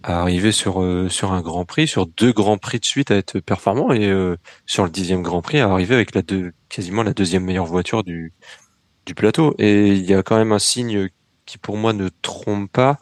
à 0.07 0.21
arriver 0.21 0.53
sur 0.53 0.81
euh, 0.81 1.09
sur 1.09 1.33
un 1.33 1.41
Grand 1.41 1.65
Prix, 1.65 1.87
sur 1.87 2.07
deux 2.07 2.31
Grands 2.31 2.57
Prix 2.57 2.79
de 2.79 2.85
suite 2.85 3.11
à 3.11 3.15
être 3.17 3.39
performants 3.39 3.91
et 3.91 4.07
euh, 4.07 4.37
sur 4.65 4.85
le 4.85 4.89
dixième 4.89 5.21
Grand 5.21 5.41
Prix 5.41 5.59
à 5.59 5.69
arriver 5.69 5.95
avec 5.95 6.15
la 6.15 6.21
deux, 6.21 6.53
quasiment 6.69 7.03
la 7.03 7.13
deuxième 7.13 7.43
meilleure 7.43 7.65
voiture 7.65 8.03
du 8.03 8.33
du 9.05 9.15
plateau. 9.15 9.53
Et 9.59 9.89
il 9.89 10.05
y 10.05 10.13
a 10.13 10.23
quand 10.23 10.37
même 10.37 10.53
un 10.53 10.59
signe 10.59 11.09
qui 11.45 11.57
pour 11.57 11.77
moi 11.77 11.91
ne 11.93 12.09
trompe 12.21 12.71
pas, 12.71 12.99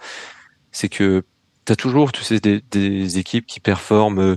c'est 0.71 0.89
que 0.89 1.23
t'as 1.65 1.75
toujours 1.75 2.11
tu 2.11 2.23
sais 2.23 2.39
des, 2.39 2.61
des 2.71 3.19
équipes 3.19 3.45
qui 3.45 3.59
performent 3.59 4.19
euh, 4.19 4.35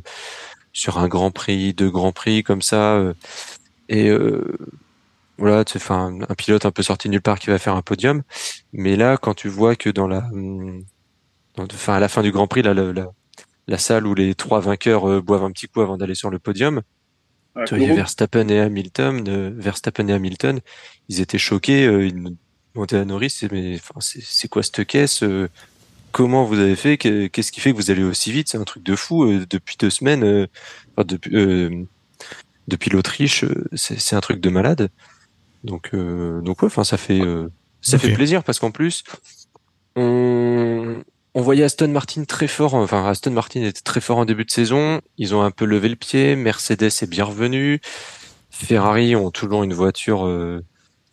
sur 0.72 0.98
un 0.98 1.08
Grand 1.08 1.30
Prix, 1.30 1.72
deux 1.74 1.90
Grands 1.90 2.12
Prix 2.12 2.42
comme 2.42 2.62
ça, 2.62 3.02
et 3.88 4.10
voilà, 5.38 5.64
tu 5.64 5.78
un, 5.90 6.20
un 6.20 6.34
pilote 6.36 6.66
un 6.66 6.70
peu 6.70 6.82
sorti 6.82 7.08
nulle 7.08 7.22
part 7.22 7.38
qui 7.38 7.48
va 7.48 7.58
faire 7.58 7.74
un 7.76 7.82
podium. 7.82 8.22
Mais 8.72 8.96
là, 8.96 9.16
quand 9.16 9.34
tu 9.34 9.48
vois 9.48 9.76
que 9.76 9.88
dans 9.90 10.06
la, 10.08 10.18
hum, 10.32 10.84
enfin 11.58 11.94
à 11.94 12.00
la 12.00 12.08
fin 12.08 12.22
du 12.22 12.32
Grand 12.32 12.46
Prix, 12.46 12.62
là, 12.62 12.74
la, 12.74 12.92
la, 12.92 13.06
la 13.68 13.78
salle 13.78 14.06
où 14.06 14.14
les 14.14 14.34
trois 14.34 14.60
vainqueurs 14.60 15.08
euh, 15.08 15.20
boivent 15.22 15.44
un 15.44 15.52
petit 15.52 15.66
coup 15.68 15.80
avant 15.80 15.96
d'aller 15.96 16.14
sur 16.14 16.30
le 16.30 16.38
podium, 16.38 16.82
vois, 17.70 17.78
il 17.78 17.84
y 17.84 17.86
a 17.86 17.92
Kourou. 17.92 17.96
Verstappen 17.96 18.48
et 18.48 18.60
Hamilton, 18.60 19.24
euh, 19.28 19.52
Verstappen 19.56 20.08
et 20.08 20.12
Hamilton, 20.12 20.60
ils 21.08 21.20
étaient 21.20 21.38
choqués, 21.38 21.86
euh, 21.86 22.06
ils 22.06 22.36
demandaient 22.74 22.98
à 22.98 23.04
Norris, 23.04 23.30
c'est- 23.30 23.50
mais 23.52 23.76
enfin, 23.76 24.00
c'est 24.00 24.22
c'est 24.22 24.48
quoi 24.48 24.62
cette 24.62 24.86
caisse 24.86 25.22
euh, 25.22 25.48
Comment 26.12 26.44
vous 26.44 26.58
avez 26.58 26.76
fait 26.76 26.98
Que- 26.98 27.26
Qu'est-ce 27.28 27.52
qui 27.52 27.60
fait 27.60 27.72
que 27.72 27.76
vous 27.76 27.90
allez 27.90 28.02
aussi 28.04 28.32
vite? 28.32 28.48
C'est 28.48 28.58
un 28.58 28.64
truc 28.64 28.82
de 28.82 28.96
fou. 28.96 29.24
euh, 29.24 29.46
depuis 29.48 29.76
deux 29.78 29.90
semaines, 29.90 30.24
euh, 30.24 30.46
enfin, 30.96 31.04
depuis, 31.06 31.36
euh, 31.36 31.84
depuis 32.68 32.90
l'Autriche, 32.90 33.44
euh, 33.44 33.64
c'est 33.74 33.98
c'est 34.00 34.16
un 34.16 34.20
truc 34.20 34.40
de 34.40 34.50
malade. 34.50 34.90
Donc, 35.64 35.90
euh, 35.94 36.40
donc 36.42 36.62
ouais, 36.62 36.66
enfin, 36.66 36.84
ça 36.84 36.96
fait 36.98 37.20
euh, 37.20 37.48
ça 37.82 37.98
fait 37.98 38.08
plaisir 38.12 38.44
parce 38.44 38.58
qu'en 38.58 38.70
plus, 38.70 39.04
on, 39.96 41.02
on 41.34 41.42
voyait 41.42 41.64
Aston 41.64 41.88
Martin 41.88 42.24
très 42.24 42.48
fort. 42.48 42.74
Enfin, 42.74 43.06
Aston 43.06 43.30
Martin 43.30 43.62
était 43.62 43.80
très 43.80 44.00
fort 44.00 44.18
en 44.18 44.24
début 44.24 44.44
de 44.44 44.50
saison. 44.50 45.00
Ils 45.18 45.34
ont 45.34 45.42
un 45.42 45.50
peu 45.50 45.64
levé 45.64 45.88
le 45.88 45.96
pied. 45.96 46.36
Mercedes 46.36 46.84
est 46.84 47.08
bien 47.08 47.24
revenu. 47.24 47.80
Ferrari 48.50 49.14
ont 49.14 49.30
toujours 49.30 49.62
une 49.62 49.74
voiture 49.74 50.26
euh, 50.26 50.64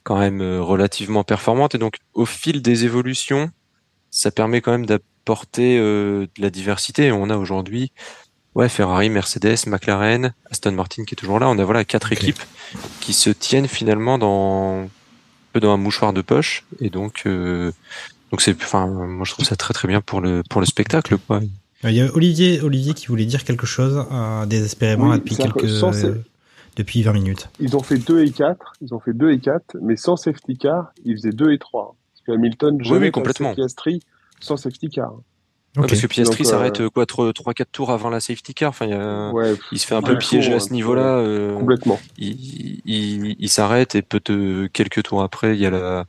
quand 0.03 0.18
même 0.18 0.41
euh, 0.41 0.61
relativement 0.61 1.24
performante. 1.24 1.76
Et 1.76 1.78
donc, 1.78 1.97
au 2.13 2.26
fil 2.26 2.61
des 2.61 2.86
évolutions, 2.86 3.51
ça 4.09 4.32
permet 4.32 4.61
quand 4.61 4.72
même 4.72 4.86
d'apporter 4.86 5.78
euh, 5.78 6.28
de 6.38 6.41
la 6.41 6.49
diversité. 6.49 7.07
Et 7.07 7.11
on 7.11 7.30
a 7.30 7.38
aujourd'hui, 7.38 7.91
ouais, 8.55 8.70
Ferrari, 8.70 9.09
Mercedes, 9.09 9.68
McLaren, 9.68 10.34
Aston 10.49 10.72
Martin 10.72 11.03
qui 11.03 11.13
est 11.13 11.18
toujours 11.18 11.39
là. 11.39 11.49
On 11.49 11.59
a 11.59 11.66
voilà 11.66 11.84
quatre 11.84 12.13
équipes 12.13 12.41
qui 13.01 13.13
se 13.13 13.30
tiennent 13.30 13.68
finalement 13.68 14.18
dans 14.18 14.84
un 14.84 14.89
peu 15.53 15.59
dans 15.59 15.74
un 15.74 15.78
mouchoir 15.78 16.13
de 16.13 16.22
poche. 16.22 16.66
Et 16.80 16.89
donc, 16.89 17.24
euh, 17.26 17.72
donc 18.32 18.41
c'est, 18.41 18.55
enfin, 18.55 18.88
moi 18.88 19.26
je 19.26 19.32
trouve 19.32 19.45
ça 19.45 19.55
très 19.55 19.73
très 19.73 19.88
bien 19.88 20.01
pour 20.01 20.21
le 20.21 20.43
pour 20.49 20.61
le 20.61 20.67
spectacle, 20.67 21.17
quoi. 21.17 21.38
Euh, 21.84 21.89
Il 21.91 21.95
y 21.95 22.01
a 22.01 22.13
Olivier, 22.15 22.61
Olivier 22.61 22.93
qui 22.93 23.07
voulait 23.07 23.26
dire 23.26 23.43
quelque 23.43 23.65
chose 23.65 24.05
euh, 24.11 24.45
désespérément 24.45 25.05
Oui, 25.05 25.11
là, 25.11 25.17
depuis 25.17 25.36
quelques 25.36 25.69
sans 25.69 26.05
euh, 26.05 26.23
depuis 26.78 27.01
20 27.03 27.13
minutes. 27.13 27.49
Ils 27.59 27.76
ont 27.76 27.84
fait 27.84 27.97
2 27.97 28.23
et 28.26 28.32
4, 28.32 28.73
ils 28.82 28.93
ont 28.93 28.99
fait 28.99 29.13
2 29.13 29.32
et 29.32 29.39
4, 29.39 29.78
mais 29.82 29.95
sans 29.95 30.15
safety 30.17 30.57
car, 30.57 30.91
ils 31.05 31.15
faisaient 31.15 31.32
2 31.32 31.51
et 31.53 31.57
3. 31.59 31.95
Parce 32.13 32.26
que 32.26 32.32
Hamilton, 32.34 32.76
Oui, 32.80 32.86
jamais 32.86 33.05
oui, 33.07 33.11
complètement. 33.11 33.53
Piastri 33.53 34.01
sans 34.39 34.57
safety 34.57 34.89
car. 34.89 35.13
Ouais, 35.78 35.88
parce 35.88 35.99
que 36.01 36.07
Piastri 36.07 36.43
Donc, 36.43 36.47
euh, 36.47 36.49
s'arrête 36.49 36.80
euh, 36.82 36.89
quoi, 36.89 37.05
trois, 37.05 37.32
trois, 37.34 37.53
quatre 37.53 37.71
tours 37.71 37.91
avant 37.91 38.09
la 38.09 38.21
safety 38.21 38.53
car. 38.53 38.69
Enfin, 38.69 38.86
il, 38.86 38.91
y 38.91 38.93
a- 38.93 39.32
Ouais, 39.32 39.53
il 39.73 39.80
se 39.80 39.86
fait 39.86 39.95
un 39.95 40.01
peu 40.01 40.17
piéger 40.17 40.51
tour, 40.51 40.57
à 40.57 40.59
ce 40.61 40.71
niveau-là. 40.73 41.17
euh, 41.17 41.57
complètement. 41.57 41.99
il, 42.17 42.82
il, 42.86 43.36
il 43.39 43.49
s'arrête 43.49 43.93
et 43.95 44.01
peut 44.01 44.21
quelques 44.71 45.03
tours 45.03 45.21
après, 45.21 45.55
il 45.55 45.61
y 45.61 45.65
a 45.65 45.69
la 45.69 46.05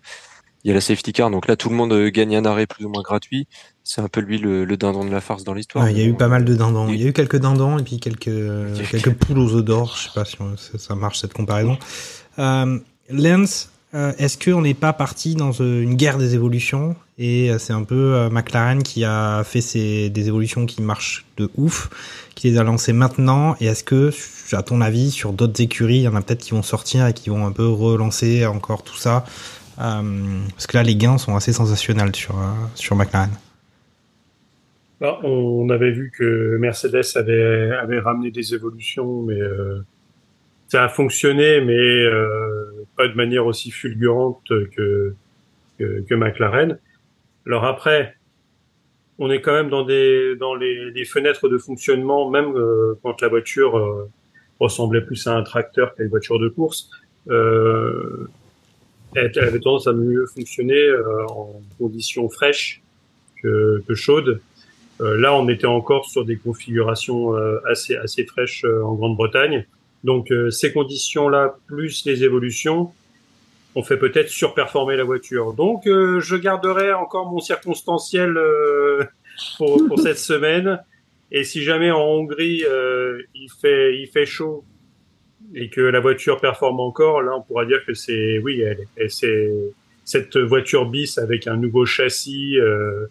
il 0.67 0.71
y 0.71 0.73
a 0.73 0.75
la 0.75 0.81
safety 0.81 1.13
car, 1.13 1.31
donc 1.31 1.47
là 1.47 1.55
tout 1.55 1.69
le 1.69 1.77
monde 1.77 1.93
euh, 1.93 2.11
gagne 2.11 2.35
un 2.35 2.45
arrêt 2.45 2.67
plus 2.67 2.85
ou 2.85 2.89
moins 2.89 3.03
gratuit. 3.03 3.47
C'est 3.85 4.01
un 4.01 4.09
peu 4.09 4.21
lui 4.21 4.37
le, 4.39 4.65
le 4.65 4.77
dindon 4.77 5.05
de 5.05 5.13
la 5.13 5.21
farce 5.21 5.45
dans 5.45 5.55
l'histoire. 5.55 5.85
Ouais, 5.85 5.93
il 5.93 5.99
y 5.99 6.03
a 6.03 6.05
eu 6.05 6.15
pas 6.15 6.27
mal 6.27 6.45
de 6.45 6.55
dindons. 6.57 6.89
Il 6.89 7.01
y 7.01 7.05
a 7.05 7.07
eu 7.07 7.13
quelques 7.13 7.37
dindons 7.37 7.79
et 7.79 7.85
puis 7.85 8.01
quelques, 8.01 8.25
quelques 8.91 9.13
poules 9.15 9.39
aux 9.39 9.55
œufs 9.55 9.65
d'or. 9.65 9.95
Je 9.97 10.09
sais 10.09 10.11
pas 10.13 10.25
si 10.25 10.37
on- 10.41 10.57
ça 10.57 10.97
marche 10.97 11.21
cette 11.21 11.35
comparaison. 11.35 11.79
Euh, 12.41 12.81
Lance, 13.11 13.71
euh, 13.95 14.13
est-ce 14.19 14.37
qu'on 14.39 14.63
n'est 14.63 14.75
pas 14.75 14.93
parti 14.93 15.37
dans 15.37 15.53
euh, 15.61 15.83
une 15.83 15.95
guerre 15.95 16.19
des 16.19 16.35
évolutions? 16.35 16.97
Et 17.17 17.49
euh, 17.51 17.59
c'est 17.61 17.73
un 17.73 17.85
peu 17.85 18.15
euh, 18.15 18.29
McLaren 18.29 18.83
qui 18.83 19.05
a 19.05 19.45
fait 19.45 19.61
ses, 19.61 20.11
des 20.11 20.27
évolutions 20.27 20.67
qui 20.67 20.83
marchent 20.83 21.25
de 21.37 21.49
ouf, 21.57 21.89
qui 22.35 22.51
les 22.51 22.59
a 22.59 22.65
lancées 22.65 22.93
maintenant 22.93 23.55
et 23.61 23.67
est-ce 23.67 23.85
que, 23.85 24.11
à 24.53 24.63
ton 24.65 24.81
avis, 24.81 25.13
sur 25.13 25.33
d'autres 25.33 25.63
écuries, 25.63 25.99
il 25.99 26.03
y 26.03 26.09
en 26.09 26.17
a 26.17 26.21
peut-être 26.23 26.43
qui 26.43 26.51
vont 26.51 26.63
sortir 26.65 27.07
et 27.07 27.15
qui 27.15 27.31
vont 27.31 27.47
un 27.47 27.53
peu 27.53 27.69
relancer 27.69 28.45
encore 28.47 28.83
tout 28.83 28.97
ça? 28.97 29.19
Euh, 29.19 29.56
Parce 29.77 30.67
que 30.67 30.77
là, 30.77 30.83
les 30.83 30.97
gains 30.97 31.19
sont 31.19 31.37
assez 31.37 31.53
sensationnels 31.53 32.15
sur, 32.15 32.39
euh, 32.39 32.53
sur 32.75 32.97
McLaren. 32.97 33.31
Bah, 35.01 35.21
on 35.23 35.69
avait 35.69 35.91
vu 35.91 36.11
que 36.17 36.57
Mercedes 36.57 37.05
avait, 37.17 37.73
avait 37.73 37.99
ramené 38.01 38.31
des 38.31 38.55
évolutions, 38.55 39.23
mais 39.23 39.39
euh, 39.39 39.81
ça 40.69 40.85
a 40.85 40.89
fonctionné, 40.89 41.61
mais 41.61 41.75
euh, 41.75 42.87
pas 42.97 43.07
de 43.07 43.15
manière 43.15 43.47
aussi 43.47 43.71
fulgurante 43.71 44.43
que, 44.75 45.15
que, 45.79 46.01
que 46.09 46.15
McLaren. 46.15 46.79
Alors 47.47 47.65
après, 47.65 48.17
on 49.19 49.31
est 49.31 49.41
quand 49.41 49.53
même 49.53 49.69
dans 49.69 49.85
des 49.85 50.37
dans 50.37 50.55
les, 50.55 50.91
les 50.91 51.05
fenêtres 51.05 51.49
de 51.49 51.59
fonctionnement, 51.59 52.31
même 52.31 52.57
euh, 52.57 52.95
quand 53.03 53.21
la 53.21 53.29
voiture 53.29 53.79
euh, 53.79 54.11
ressemblait 54.61 55.03
plus 55.03 55.27
à 55.27 55.35
un 55.35 55.43
tracteur 55.43 55.95
qu'à 55.95 56.03
une 56.03 56.11
voiture 56.11 56.39
de 56.39 56.49
course. 56.49 56.91
Elle, 59.17 59.39
avait 59.39 59.61
tendance 59.61 59.87
à 59.87 59.93
mieux 59.93 60.27
fonctionner 60.27 60.79
euh, 60.79 61.27
en 61.29 61.63
conditions 61.79 62.29
fraîches 62.29 62.83
que, 63.43 63.83
chaudes. 63.95 64.41
Euh, 65.01 65.17
là, 65.19 65.35
on 65.35 65.49
était 65.49 65.67
encore 65.67 66.07
sur 66.07 66.25
des 66.25 66.37
configurations 66.37 67.35
euh, 67.35 67.59
assez 67.67 68.25
fraîches 68.27 68.65
en 68.65 68.95
Grande-Bretagne. 68.95 69.67
Donc 70.05 70.33
ces 70.51 70.73
conditions-là 70.73 71.57
plus 71.67 72.05
les 72.05 72.23
évolutions 72.23 72.93
ont 73.75 73.83
fait 73.83 73.97
peut-être 73.97 74.29
surperformer 74.29 74.97
la 74.97 75.03
voiture. 75.03 75.53
Donc 75.53 75.83
je 75.87 76.37
garderai 76.37 76.93
encore 76.93 77.29
mon 77.29 77.41
circonstanciel 77.41 78.39
pour, 79.57 79.99
cette 79.99 80.19
semaine. 80.19 80.81
Et 81.33 81.43
si 81.43 81.63
jamais 81.65 81.91
en 81.91 82.03
Hongrie 82.03 82.63
il 83.35 83.51
fait 84.13 84.27
chaud 84.27 84.65
et 85.55 85.69
que 85.71 85.81
la 85.81 86.01
voiture 86.01 86.41
performe 86.41 86.81
encore, 86.81 87.23
là 87.23 87.33
on 87.37 87.43
pourra 87.43 87.65
dire 87.67 87.85
que 87.87 87.95
c'est 87.95 88.39
oui, 88.39 88.61
elle, 88.61 88.87
elle- 88.97 89.11
c'est 89.11 89.51
cette 90.05 90.37
voiture 90.37 90.87
bis 90.87 91.19
avec 91.19 91.47
un 91.47 91.57
nouveau 91.57 91.85
châssis 91.85 92.59
euh, 92.59 93.07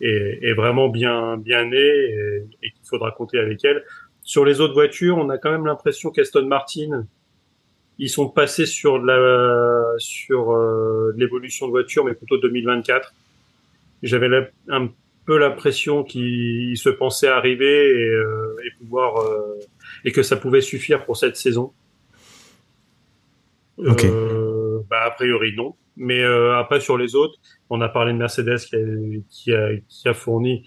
est, 0.00 0.38
est 0.42 0.54
vraiment 0.54 0.88
bien 0.88 1.36
bien 1.36 1.66
née 1.66 1.78
et, 1.78 2.44
et 2.62 2.70
qu'il 2.70 2.84
faudra 2.88 3.10
compter 3.12 3.38
avec 3.38 3.64
elle. 3.64 3.84
Sur 4.24 4.44
les 4.44 4.60
autres 4.60 4.74
voitures, 4.74 5.18
on 5.18 5.28
a 5.30 5.38
quand 5.38 5.50
même 5.50 5.66
l'impression 5.66 6.10
qu'Aston 6.10 6.46
Martin 6.46 7.06
ils 7.98 8.08
sont 8.08 8.28
passés 8.28 8.66
sur 8.66 8.98
la 8.98 9.94
sur 9.98 10.52
euh, 10.52 11.12
l'évolution 11.16 11.66
de 11.66 11.72
voiture, 11.72 12.04
mais 12.04 12.14
plutôt 12.14 12.38
2024. 12.38 13.12
J'avais 14.02 14.50
un 14.68 14.88
peu 15.26 15.38
l'impression 15.38 16.02
qu'ils 16.02 16.76
se 16.76 16.88
pensaient 16.88 17.28
arriver 17.28 17.90
et, 17.90 18.08
euh, 18.08 18.56
et 18.64 18.70
pouvoir 18.78 19.18
euh, 19.18 19.54
et 20.04 20.12
que 20.12 20.22
ça 20.22 20.36
pouvait 20.36 20.60
suffire 20.60 21.04
pour 21.04 21.16
cette 21.16 21.36
saison. 21.36 21.72
Euh, 23.78 24.80
bah, 24.88 25.02
a 25.04 25.10
priori 25.10 25.54
non. 25.56 25.74
Mais 25.96 26.20
euh, 26.22 26.56
après 26.58 26.80
sur 26.80 26.96
les 26.96 27.14
autres, 27.14 27.38
on 27.68 27.80
a 27.80 27.88
parlé 27.88 28.12
de 28.12 28.18
Mercedes 28.18 28.58
qui 28.58 28.76
a, 28.76 28.78
qui 29.28 29.52
a, 29.52 29.68
qui 29.88 30.08
a 30.08 30.14
fourni 30.14 30.64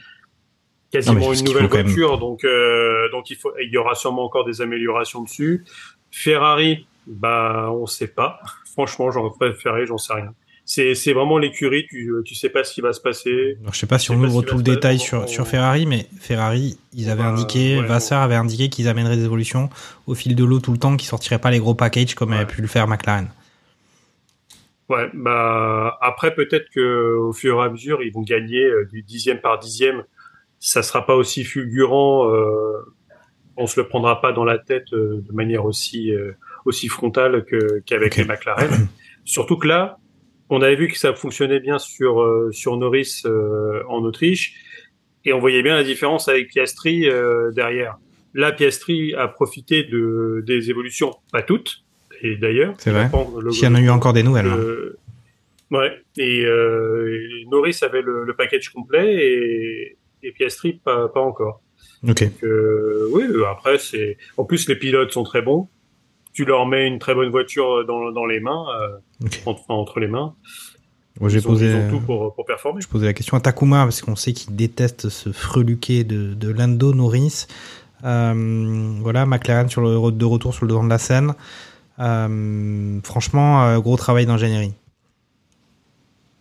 quasiment 0.91 1.33
une 1.33 1.43
nouvelle 1.45 1.63
même- 1.63 1.85
voiture, 1.85 2.19
donc 2.19 2.43
euh, 2.43 3.09
donc 3.11 3.29
il 3.31 3.35
faut 3.35 3.51
il 3.61 3.69
y 3.69 3.77
aura 3.77 3.95
sûrement 3.95 4.23
encore 4.23 4.45
des 4.45 4.61
améliorations 4.61 5.23
dessus. 5.23 5.65
Ferrari, 6.11 6.85
bah 7.07 7.69
on 7.71 7.85
sait 7.87 8.07
pas. 8.07 8.39
Franchement, 8.73 9.09
j'en 9.11 9.33
Ferrari, 9.55 9.87
j'en 9.87 9.97
sais 9.97 10.13
rien. 10.13 10.33
C'est 10.67 10.95
c'est 10.95 11.13
vraiment 11.13 11.37
l'écurie, 11.37 11.85
tu 11.87 12.11
tu 12.25 12.33
sais 12.33 12.49
pas 12.49 12.63
ce 12.63 12.73
qui 12.73 12.81
va 12.81 12.91
se 12.91 12.99
passer. 12.99 13.55
Alors, 13.61 13.73
je 13.73 13.79
sais 13.79 13.85
pas 13.85 13.99
si 13.99 14.09
on 14.09 14.15
ouvre 14.23 14.41
tout 14.41 14.57
le 14.57 14.63
détail 14.63 14.97
sur, 14.97 15.21
On- 15.21 15.27
sur 15.27 15.47
Ferrari, 15.47 15.85
mais 15.85 16.07
Ferrari, 16.19 16.79
ils 16.93 17.09
avaient 17.11 17.21
va- 17.21 17.29
indiqué, 17.29 17.79
ouais, 17.79 17.85
Vassar 17.85 18.23
avait 18.23 18.33
indiqué 18.35 18.69
qu'ils 18.69 18.87
amèneraient 18.87 19.15
des 19.17 19.25
évolutions 19.25 19.69
au 20.07 20.15
fil 20.15 20.35
de 20.35 20.43
l'eau 20.43 20.59
tout 20.59 20.71
le 20.71 20.79
temps, 20.79 20.97
qu'ils 20.97 21.07
sortiraient 21.07 21.37
pas 21.37 21.51
les 21.51 21.59
gros 21.59 21.75
packages 21.75 22.15
comme 22.15 22.33
avait 22.33 22.47
pu 22.47 22.61
le 22.61 22.67
faire 22.67 22.87
McLaren. 22.87 23.27
Ouais, 24.89 25.09
bah 25.13 25.97
après 26.01 26.33
peut-être 26.35 26.69
que 26.73 27.15
au 27.17 27.33
fur 27.33 27.59
et 27.59 27.65
à 27.65 27.69
mesure 27.69 28.03
ils 28.03 28.11
vont 28.13 28.21
gagner 28.21 28.63
euh, 28.63 28.85
du 28.85 29.01
dixième 29.01 29.39
par 29.41 29.57
dixième. 29.59 30.03
Ça 30.59 30.81
sera 30.83 31.05
pas 31.05 31.15
aussi 31.15 31.43
fulgurant. 31.43 32.31
Euh, 32.31 32.85
on 33.57 33.67
se 33.67 33.79
le 33.79 33.87
prendra 33.87 34.19
pas 34.21 34.31
dans 34.31 34.43
la 34.45 34.57
tête 34.59 34.93
euh, 34.93 35.23
de 35.27 35.31
manière 35.33 35.65
aussi 35.65 36.11
euh, 36.11 36.33
aussi 36.65 36.87
frontale 36.87 37.45
que 37.45 37.81
qu'avec 37.85 38.15
les 38.15 38.25
McLaren. 38.25 38.87
Surtout 39.25 39.57
que 39.57 39.67
là, 39.67 39.97
on 40.49 40.61
avait 40.61 40.75
vu 40.75 40.87
que 40.87 40.97
ça 40.97 41.13
fonctionnait 41.13 41.59
bien 41.59 41.79
sur 41.79 42.21
euh, 42.21 42.49
sur 42.51 42.77
Norris 42.77 43.23
euh, 43.25 43.81
en 43.87 44.03
Autriche 44.03 44.53
et 45.25 45.33
on 45.33 45.39
voyait 45.39 45.63
bien 45.63 45.75
la 45.75 45.83
différence 45.83 46.27
avec 46.27 46.49
Piastri 46.49 47.09
euh, 47.09 47.51
derrière. 47.51 47.97
Là, 48.33 48.51
Piastri 48.51 49.13
a 49.15 49.27
profité 49.27 49.83
de 49.83 50.43
des 50.45 50.69
évolutions, 50.69 51.15
pas 51.31 51.41
toutes. 51.41 51.83
Et 52.21 52.35
d'ailleurs, 52.35 52.75
C'est 52.77 52.91
vrai. 52.91 53.09
S'il 53.51 53.63
y 53.65 53.67
en 53.67 53.75
a 53.75 53.81
eu 53.81 53.89
encore 53.89 54.13
des 54.13 54.23
nouvelles. 54.23 54.47
hein. 54.47 55.77
ouais. 55.77 55.91
Et, 56.17 56.41
et 56.41 57.45
Norris 57.49 57.77
avait 57.81 58.01
le, 58.01 58.23
le 58.23 58.33
package 58.35 58.69
complet 58.69 59.15
et, 59.15 59.97
et 60.23 60.31
Piastri 60.31 60.79
pas, 60.83 61.07
pas 61.09 61.21
encore. 61.21 61.61
Ok. 62.07 62.23
Donc, 62.23 62.31
oui, 63.13 63.23
après 63.49 63.77
c'est. 63.79 64.17
En 64.37 64.45
plus, 64.45 64.67
les 64.69 64.75
pilotes 64.75 65.11
sont 65.11 65.23
très 65.23 65.41
bons. 65.41 65.67
Tu 66.35 66.45
leur 66.45 66.67
mets 66.67 66.85
une 66.85 66.99
très 66.99 67.15
bonne 67.15 67.31
voiture 67.31 67.85
dans, 67.85 68.11
dans 68.11 68.25
les 68.27 68.39
mains, 68.39 68.65
euh, 68.79 69.27
entre, 69.47 69.63
entre 69.69 69.99
les 69.99 70.07
mains. 70.07 70.35
Moi, 71.19 71.29
j'ai 71.29 71.39
ils, 71.39 71.47
ont, 71.47 71.49
posé, 71.49 71.67
ils 71.67 71.75
ont 71.75 71.89
tout 71.89 72.05
pour, 72.05 72.35
pour 72.35 72.45
performer. 72.45 72.81
je 72.81 72.87
posais 72.87 73.05
la 73.05 73.13
question 73.13 73.37
à 73.37 73.39
Takuma 73.39 73.83
parce 73.83 74.01
qu'on 74.01 74.17
sait 74.17 74.33
qu'il 74.33 74.55
déteste 74.55 75.09
ce 75.09 75.31
freluquet 75.31 76.03
de, 76.03 76.33
de 76.33 76.49
Lando 76.49 76.93
Norris. 76.93 77.47
Euh, 78.03 78.97
voilà, 79.01 79.25
McLaren 79.25 79.69
sur 79.69 79.81
le 79.81 80.11
de 80.11 80.25
retour 80.25 80.53
sur 80.53 80.65
le 80.65 80.69
devant 80.69 80.83
de 80.83 80.89
la 80.89 80.97
scène. 80.97 81.33
Euh, 81.99 82.99
franchement, 83.03 83.63
euh, 83.63 83.79
gros 83.79 83.95
travail 83.95 84.25
d'ingénierie. 84.25 84.73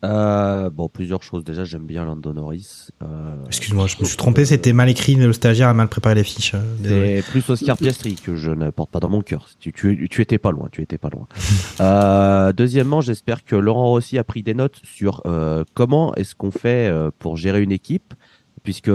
Euh, 0.05 0.71
bon, 0.71 0.89
plusieurs 0.89 1.23
choses. 1.23 1.45
Déjà, 1.45 1.65
j'aime 1.65 1.87
bien 1.87 2.05
Lando 2.05 2.33
Norris. 2.33 2.89
Euh, 3.03 3.37
Excuse-moi, 3.47 3.87
je 3.87 3.97
me 4.01 4.05
suis 4.05 4.17
trompé, 4.17 4.45
c'était 4.45 4.73
mal 4.73 4.89
écrit, 4.89 5.15
le 5.15 5.33
stagiaire 5.33 5.69
a 5.69 5.75
mal 5.75 5.89
préparé 5.89 6.15
les 6.15 6.25
fiches. 6.25 6.55
euh. 6.55 7.21
C'est 7.23 7.31
plus 7.31 7.49
Oscar 7.49 7.77
Piastri 7.77 8.15
que 8.17 8.37
je 8.37 8.51
ne 8.51 8.71
porte 8.71 8.91
pas 8.91 9.01
dans 9.01 9.09
mon 9.09 9.23
cœur. 9.23 9.49
Tu, 9.59 9.73
tu, 9.73 10.09
tu 10.11 10.21
étais 10.23 10.39
pas 10.39 10.51
loin, 10.51 10.69
tu 10.71 10.83
étais 10.83 10.99
pas 10.99 11.09
loin. 11.09 11.27
euh, 11.81 12.53
deuxièmement, 12.53 13.01
j'espère 13.01 13.45
que 13.45 13.57
Laurent 13.57 13.87
Rossi 13.89 14.19
a 14.19 14.25
pris 14.25 14.43
des 14.43 14.55
notes 14.55 14.81
sur 14.85 15.23
euh, 15.27 15.65
comment 15.75 16.15
est-ce 16.17 16.35
qu'on 16.35 16.51
fait 16.51 16.89
euh, 16.89 17.11
pour 17.19 17.37
gérer 17.37 17.63
une 17.63 17.73
équipe, 17.73 18.15
puisque 18.63 18.91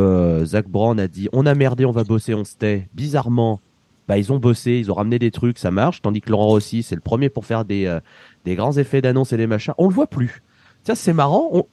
Zach 0.45 0.68
Brown 0.68 0.99
a 0.99 1.07
dit 1.07 1.28
on 1.34 1.45
a 1.45 1.55
merdé, 1.55 1.86
on 1.86 1.91
va 1.91 2.03
bosser, 2.03 2.34
on 2.36 2.43
se 2.45 2.55
tait. 2.55 2.88
Bizarrement, 2.93 3.60
bah 4.07 4.18
ils 4.18 4.32
ont 4.34 4.39
bossé, 4.39 4.78
ils 4.80 4.91
ont 4.91 4.95
ramené 4.95 5.20
des 5.20 5.32
trucs, 5.32 5.57
ça 5.60 5.72
marche. 5.72 6.01
Tandis 6.01 6.22
que 6.22 6.30
Laurent 6.32 6.47
Rossi, 6.47 6.84
c'est 6.84 6.95
le 6.95 7.01
premier 7.01 7.30
pour 7.30 7.45
faire 7.45 7.66
des 7.66 7.86
euh, 7.86 7.99
des 8.45 8.55
grands 8.55 8.78
effets 8.78 9.01
d'annonce 9.01 9.34
et 9.34 9.38
des 9.38 9.47
machins. 9.47 9.74
On 9.78 9.88
le 9.88 9.93
voit 9.93 10.07
plus. 10.07 10.41
Tiens, 10.89 10.95
c'est 10.95 11.13
marrant. 11.13 11.49
On... 11.51 11.65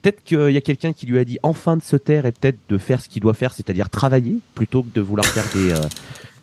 Peut-être 0.00 0.24
qu'il 0.24 0.50
y 0.50 0.56
a 0.56 0.62
quelqu'un 0.62 0.94
qui 0.94 1.04
lui 1.04 1.18
a 1.18 1.26
dit 1.26 1.38
enfin 1.42 1.76
de 1.76 1.82
se 1.82 1.94
taire 1.94 2.24
et 2.24 2.32
peut-être 2.32 2.56
de 2.70 2.78
faire 2.78 3.02
ce 3.02 3.08
qu'il 3.10 3.20
doit 3.20 3.34
faire, 3.34 3.52
c'est-à-dire 3.52 3.90
travailler, 3.90 4.38
plutôt 4.54 4.82
que 4.82 4.88
de 4.94 5.02
vouloir 5.02 5.26
faire 5.26 5.44
des, 5.54 5.72
euh, 5.72 5.88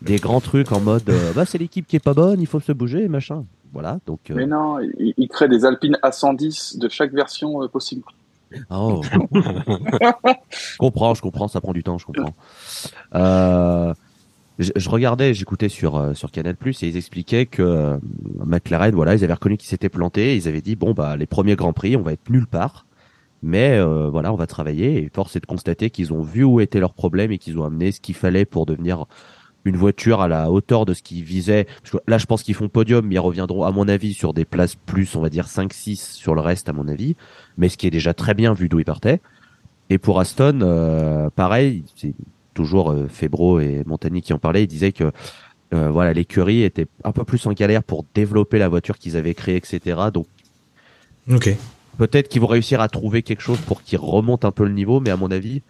des 0.04 0.18
grands 0.18 0.40
trucs 0.40 0.72
en 0.72 0.80
mode 0.80 1.10
euh, 1.10 1.34
bah, 1.34 1.46
c'est 1.46 1.58
l'équipe 1.58 1.88
qui 1.88 1.96
est 1.96 2.04
pas 2.04 2.14
bonne, 2.14 2.40
il 2.40 2.46
faut 2.46 2.60
se 2.60 2.72
bouger, 2.72 3.08
machin. 3.08 3.46
Voilà, 3.74 3.98
donc. 4.06 4.20
euh, 4.30 4.36
Mais 4.36 4.46
non, 4.46 4.80
il, 4.80 5.16
il 5.18 5.28
crée 5.28 5.48
des 5.50 5.66
Alpines 5.66 5.98
A110 6.04 6.78
de 6.78 6.88
chaque 6.88 7.14
version 7.14 7.64
euh, 7.64 7.68
possible. 7.68 8.04
Oh. 8.70 9.02
je 9.34 10.78
comprends, 10.78 11.16
je 11.16 11.22
comprends, 11.24 11.48
ça 11.48 11.62
prend 11.62 11.74
du 11.74 11.82
temps, 11.82 11.98
je 11.98 12.06
comprends. 12.06 12.36
Euh, 13.16 13.92
je, 14.60 14.72
je 14.76 14.90
regardais, 14.90 15.34
j'écoutais 15.34 15.70
sur 15.70 15.98
euh, 15.98 16.14
sur 16.14 16.32
Canal 16.32 16.56
Plus 16.56 16.84
et 16.84 16.88
ils 16.88 16.98
expliquaient 16.98 17.46
que 17.46 17.64
euh, 17.64 17.98
McLaren, 18.46 18.94
voilà, 18.94 19.16
ils 19.16 19.24
avaient 19.24 19.34
reconnu 19.34 19.58
qu'ils 19.58 19.70
s'étaient 19.70 19.90
plantés, 19.90 20.36
ils 20.36 20.48
avaient 20.48 20.62
dit 20.62 20.76
bon 20.76 20.94
bah 20.94 21.16
les 21.18 21.26
premiers 21.26 21.56
grands 21.56 21.74
prix, 21.74 21.96
on 21.96 22.02
va 22.02 22.14
être 22.14 22.30
nulle 22.30 22.48
part, 22.48 22.86
mais 23.42 23.78
euh, 23.78 24.10
voilà, 24.10 24.34
on 24.34 24.36
va 24.36 24.48
travailler 24.48 25.04
et 25.04 25.10
force 25.14 25.36
est 25.36 25.40
de 25.40 25.46
constater 25.46 25.90
qu'ils 25.90 26.14
ont 26.14 26.22
vu 26.22 26.44
où 26.44 26.60
étaient 26.60 26.80
leurs 26.80 26.94
problèmes 26.94 27.32
et 27.32 27.38
qu'ils 27.38 27.58
ont 27.58 27.64
amené 27.64 27.92
ce 27.92 28.02
qu'il 28.02 28.16
fallait 28.16 28.46
pour 28.46 28.66
devenir 28.66 29.06
une 29.66 29.78
voiture 29.78 30.22
à 30.22 30.28
la 30.28 30.52
hauteur 30.52 30.86
de 30.86 30.94
ce 30.94 31.02
qu'ils 31.04 31.24
visaient. 31.24 31.68
Là, 32.08 32.18
je 32.18 32.26
pense 32.26 32.44
qu'ils 32.44 32.56
font 32.56 32.70
podium, 32.70 33.06
mais 33.06 33.16
ils 33.16 33.20
reviendront, 33.20 33.64
à 33.64 33.72
mon 33.72 33.88
avis, 33.88 34.14
sur 34.14 34.34
des 34.34 34.46
places 34.46 34.76
plus, 34.76 35.16
on 35.16 35.22
va 35.22 35.30
dire 35.30 35.48
5-6 35.48 36.14
sur 36.14 36.34
le 36.34 36.42
reste, 36.42 36.70
à 36.70 36.74
mon 36.74 36.88
avis. 36.88 37.16
Mais 37.58 37.68
ce 37.68 37.78
qui 37.78 37.86
est 37.86 37.92
déjà 37.92 38.14
très 38.14 38.34
bien 38.34 38.54
vu 38.54 38.70
d'où 38.70 38.80
ils 38.80 38.86
partaient. 38.86 39.22
Et 39.90 39.98
pour 39.98 40.20
Aston, 40.20 40.60
euh, 40.62 41.30
pareil, 41.30 41.84
toujours 42.60 42.92
euh, 42.92 43.08
Febro 43.08 43.62
et 43.62 43.84
Montagny 43.86 44.22
qui 44.22 44.34
en 44.34 44.38
parlaient. 44.38 44.64
Ils 44.64 44.68
disaient 44.68 44.92
que 44.92 45.12
euh, 45.74 45.90
voilà, 45.90 46.12
l'écurie 46.12 46.64
était 46.64 46.88
un 47.06 47.14
peu 47.14 47.24
plus 47.24 47.46
en 47.46 47.54
galère 47.54 47.84
pour 47.84 48.04
développer 48.14 48.60
la 48.60 48.68
voiture 48.68 48.98
qu'ils 48.98 49.16
avaient 49.16 49.34
créée, 49.34 49.56
etc. 49.56 49.80
Donc, 50.14 50.28
Ok. 51.32 51.56
Peut-être 51.98 52.28
qu'ils 52.28 52.42
vont 52.42 52.48
réussir 52.48 52.82
à 52.82 52.90
trouver 52.90 53.24
quelque 53.24 53.42
chose 53.42 53.60
pour 53.60 53.82
qu'ils 53.84 54.00
remontent 54.00 54.48
un 54.48 54.52
peu 54.52 54.66
le 54.66 54.74
niveau, 54.74 55.00
mais 55.00 55.10
à 55.10 55.16
mon 55.18 55.32
avis, 55.32 55.62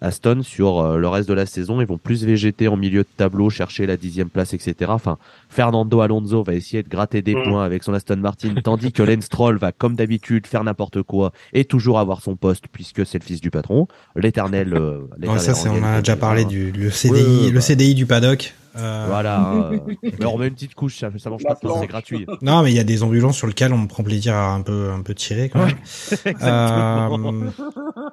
Aston 0.00 0.42
sur 0.42 0.80
euh, 0.80 0.98
le 0.98 1.08
reste 1.08 1.28
de 1.28 1.34
la 1.34 1.46
saison, 1.46 1.80
ils 1.80 1.86
vont 1.86 1.98
plus 1.98 2.24
végéter 2.24 2.68
en 2.68 2.76
milieu 2.76 3.02
de 3.02 3.08
tableau, 3.16 3.48
chercher 3.50 3.86
la 3.86 3.96
dixième 3.96 4.28
place, 4.28 4.52
etc. 4.54 4.74
Enfin, 4.88 5.18
Fernando 5.48 6.00
Alonso 6.00 6.42
va 6.42 6.54
essayer 6.54 6.82
de 6.82 6.88
gratter 6.88 7.22
des 7.22 7.34
Mm. 7.34 7.42
points 7.44 7.64
avec 7.64 7.82
son 7.84 7.94
Aston 7.94 8.16
Martin, 8.16 8.54
tandis 8.62 8.92
que 8.92 9.02
Lance 9.02 9.24
Stroll 9.24 9.56
va, 9.56 9.72
comme 9.72 9.94
d'habitude, 9.96 10.46
faire 10.46 10.64
n'importe 10.64 11.02
quoi 11.02 11.32
et 11.52 11.64
toujours 11.64 11.98
avoir 11.98 12.22
son 12.22 12.36
poste 12.36 12.64
puisque 12.72 13.06
c'est 13.06 13.18
le 13.18 13.24
fils 13.24 13.40
du 13.40 13.50
patron, 13.50 13.86
l'éternel. 14.16 14.74
euh, 14.74 15.00
Ouais, 15.22 15.38
ça, 15.38 15.54
c'est, 15.54 15.68
on 15.68 15.82
a 15.84 16.00
déjà 16.00 16.16
parlé 16.16 16.44
du 16.44 16.72
le 16.72 16.90
CDI, 16.90 17.12
Ouais, 17.14 17.22
ouais, 17.44 17.48
le 17.50 17.54
bah. 17.54 17.60
CDI 17.60 17.94
du 17.94 18.06
paddock. 18.06 18.54
Euh, 18.76 19.06
Voilà. 19.08 19.50
euh, 19.72 19.78
mais 20.02 20.24
on 20.24 20.32
remet 20.32 20.48
une 20.48 20.54
petite 20.54 20.74
couche, 20.74 20.98
ça, 20.98 21.10
ça 21.18 21.30
mange 21.30 21.42
pas 21.42 21.56
c'est 21.80 21.86
gratuit. 21.86 22.26
Non, 22.42 22.62
mais 22.62 22.72
il 22.72 22.76
y 22.76 22.80
a 22.80 22.84
des 22.84 23.02
ambulances 23.02 23.36
sur 23.36 23.46
lesquelles 23.46 23.72
on 23.72 23.86
prend 23.86 24.02
plaisir 24.02 24.34
à 24.34 24.52
un 24.52 24.62
peu, 24.62 24.90
un 24.90 25.02
peu 25.02 25.14
tirer 25.14 25.48
quand 25.48 25.64
même. 25.64 25.76
Exactement. 26.24 27.32
Euh, 27.32 27.50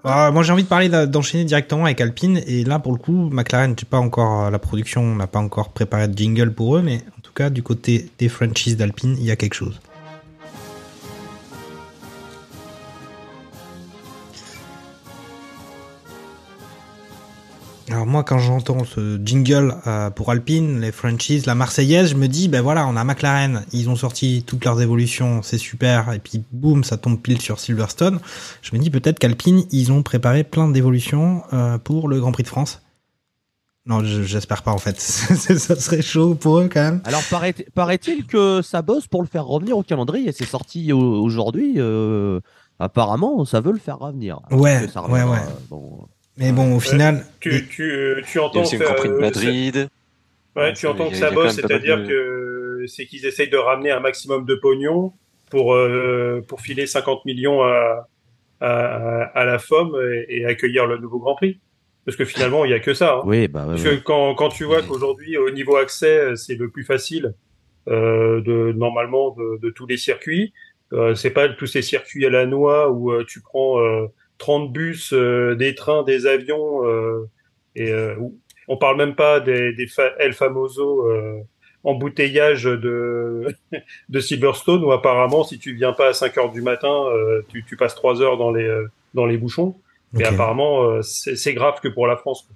ah, 0.04 0.32
moi, 0.32 0.44
j'ai 0.44 0.54
envie 0.54 0.64
de 0.64 0.68
parler 0.68 0.90
d'enchaîner 1.08 1.44
directement 1.46 1.86
avec 1.86 2.02
Alpine. 2.02 2.42
Et 2.48 2.64
là, 2.64 2.80
pour 2.80 2.92
le 2.92 2.98
coup, 2.98 3.30
McLaren, 3.32 3.76
j'ai 3.78 3.86
pas 3.86 4.00
encore 4.00 4.52
la 4.52 4.60
production, 4.60 5.02
on 5.02 5.16
n'a 5.16 5.28
pas 5.28 5.40
encore 5.40 5.70
préparé 5.70 6.08
de 6.08 6.18
jingle 6.18 6.54
pour 6.54 6.78
eux, 6.78 6.82
mais 6.82 6.98
en 7.18 7.22
tout 7.22 7.34
cas, 7.34 7.50
du 7.50 7.64
côté 7.64 8.10
des 8.20 8.30
franchises 8.30 8.78
d'Alpine, 8.78 9.16
il 9.20 9.26
y 9.26 9.32
a 9.32 9.36
quelque 9.36 9.54
chose. 9.56 9.80
Alors 17.90 18.06
moi, 18.06 18.24
quand 18.24 18.38
j'entends 18.38 18.86
ce 18.86 19.20
jingle 19.26 19.76
euh, 19.86 20.10
pour 20.12 20.32
Alpine, 20.32 20.80
les 20.80 20.92
franchises, 20.92 21.46
la 21.46 21.56
Marseillaise, 21.56 22.12
je 22.12 22.16
me 22.16 22.28
dis, 22.28 22.48
ben 22.48 22.62
voilà, 22.62 22.88
on 22.88 22.96
a 22.96 23.04
McLaren, 23.04 23.66
ils 23.74 23.90
ont 23.90 23.96
sorti 23.98 24.44
toutes 24.48 24.64
leurs 24.64 24.82
évolutions, 24.82 25.42
c'est 25.42 25.58
super, 25.58 26.14
et 26.14 26.20
puis 26.20 26.44
boum, 26.54 26.84
ça 26.86 26.98
tombe 26.98 27.20
pile 27.20 27.42
sur 27.42 27.60
Silverstone. 27.60 28.20
Je 28.62 28.76
me 28.76 28.82
dis 28.82 28.90
peut-être 28.90 29.20
qu'Alpine, 29.20 29.66
ils 29.72 29.92
ont 29.92 30.04
préparé 30.04 30.44
plein 30.46 30.70
d'évolutions 30.70 31.44
euh, 31.54 31.78
pour 31.80 32.08
le 32.08 32.20
Grand 32.22 32.32
Prix 32.32 32.44
de 32.44 32.48
France. 32.48 32.82
Non, 33.88 34.04
je- 34.06 34.22
j'espère 34.24 34.62
pas 34.62 34.72
en 34.72 34.78
fait. 34.78 35.00
ça 35.02 35.76
serait 35.76 36.04
chaud 36.04 36.36
pour 36.36 36.60
eux 36.60 36.70
quand 36.72 36.82
même. 36.84 37.02
Alors 37.04 37.24
paraît- 37.30 37.66
paraît-il 37.74 38.26
que 38.28 38.62
ça 38.62 38.84
bosse 38.84 39.08
pour 39.08 39.22
le 39.24 39.28
faire 39.28 39.46
revenir 39.46 39.76
au 39.78 39.82
calendrier 39.84 40.30
et 40.30 40.32
c'est 40.32 40.46
sorti 40.46 40.94
au- 40.94 41.00
aujourd'hui. 41.24 41.74
euh, 41.78 42.40
apparemment, 42.80 43.44
ça 43.44 43.60
veut 43.60 43.72
le 43.72 43.80
faire 43.80 43.98
revenir. 44.00 44.40
Ouais, 44.52 44.88
ouais, 45.10 45.24
ouais. 45.24 45.40
bon. 45.70 46.08
Mais 46.42 46.52
bon, 46.52 46.76
au 46.76 46.80
final, 46.80 47.26
Tu, 47.40 47.68
tu, 47.70 48.24
tu 48.28 48.34
Il 48.34 48.36
y 48.36 48.38
a 48.40 48.44
entends 48.44 48.62
aussi 48.62 48.78
de 48.78 48.84
Madrid. 49.20 49.88
Ouais, 50.56 50.74
tu 50.74 50.88
que 50.88 51.16
ça 51.16 51.32
bosse, 51.32 51.56
c'est-à-dire 51.56 51.98
de- 52.00 52.08
que 52.08 52.86
c'est 52.88 53.06
qu'ils 53.06 53.26
essayent 53.26 53.50
de 53.50 53.58
ramener 53.58 53.92
un 53.92 54.00
maximum 54.00 54.46
de 54.46 54.56
pognon 54.56 55.14
pour 55.50 55.74
euh, 55.76 56.42
pour 56.48 56.60
filer 56.62 56.88
50 56.88 57.26
millions 57.26 57.62
à 57.62 58.08
à, 58.60 59.24
à 59.34 59.46
la 59.46 59.58
FOM 59.60 59.96
et, 60.12 60.26
et 60.40 60.46
accueillir 60.46 60.86
le 60.88 60.98
nouveau 60.98 61.20
Grand 61.20 61.36
Prix. 61.36 61.60
Parce 62.06 62.18
que 62.18 62.26
finalement, 62.26 62.66
il 62.66 62.72
y 62.72 62.74
a 62.74 62.80
que 62.80 62.94
ça. 62.94 63.16
hein. 63.18 63.22
Oui, 63.26 63.48
bah 63.48 63.66
Parce 63.68 63.84
que 63.84 63.96
quand 63.96 64.34
quand 64.36 64.50
tu 64.50 64.64
vois 64.66 64.82
qu'aujourd'hui, 64.82 65.38
au 65.38 65.52
niveau 65.52 65.78
accès, 65.78 66.36
c'est 66.36 66.56
le 66.56 66.70
plus 66.70 66.84
facile 66.84 67.34
euh, 67.88 68.42
de 68.42 68.72
normalement 68.74 69.32
de, 69.32 69.60
de 69.62 69.70
tous 69.70 69.86
les 69.88 69.98
circuits. 69.98 70.54
Euh, 70.94 71.16
c'est 71.16 71.30
pas 71.32 71.48
tous 71.50 71.68
ces 71.68 71.82
circuits 71.82 72.26
à 72.26 72.30
la 72.30 72.46
noix 72.46 72.90
où 72.90 73.12
euh, 73.12 73.24
tu 73.28 73.40
prends 73.42 73.80
euh, 73.80 74.08
30 74.42 74.72
bus, 74.74 75.14
euh, 75.14 75.56
des 75.56 75.76
trains, 75.76 76.02
des 76.04 76.26
avions 76.26 76.84
euh, 76.86 77.30
et 77.76 77.92
euh, 77.92 78.16
on 78.68 78.76
parle 78.78 78.98
même 78.98 79.16
pas 79.16 79.40
des, 79.40 79.74
des 79.74 79.86
fa- 79.88 80.14
El 80.20 80.34
Famoso 80.34 81.06
euh, 81.08 81.40
embouteillages 81.84 82.64
de 82.64 83.48
de 84.10 84.20
Silverstone 84.20 84.84
où 84.84 84.92
apparemment 84.92 85.44
si 85.44 85.60
tu 85.60 85.74
viens 85.76 85.94
pas 85.94 86.10
à 86.10 86.14
5 86.14 86.38
heures 86.38 86.52
du 86.52 86.62
matin, 86.62 86.92
euh, 87.14 87.42
tu, 87.50 87.64
tu 87.68 87.78
passes 87.78 87.96
3 87.96 88.22
heures 88.22 88.38
dans 88.38 88.52
les 88.52 88.68
dans 89.14 89.26
les 89.26 89.38
bouchons. 89.38 89.76
Mais 90.14 90.26
apparemment 90.26 90.84
euh, 90.84 91.02
c'est 91.04 91.54
grave 91.54 91.76
que 91.82 91.88
pour 91.88 92.08
la 92.08 92.18
France. 92.18 92.48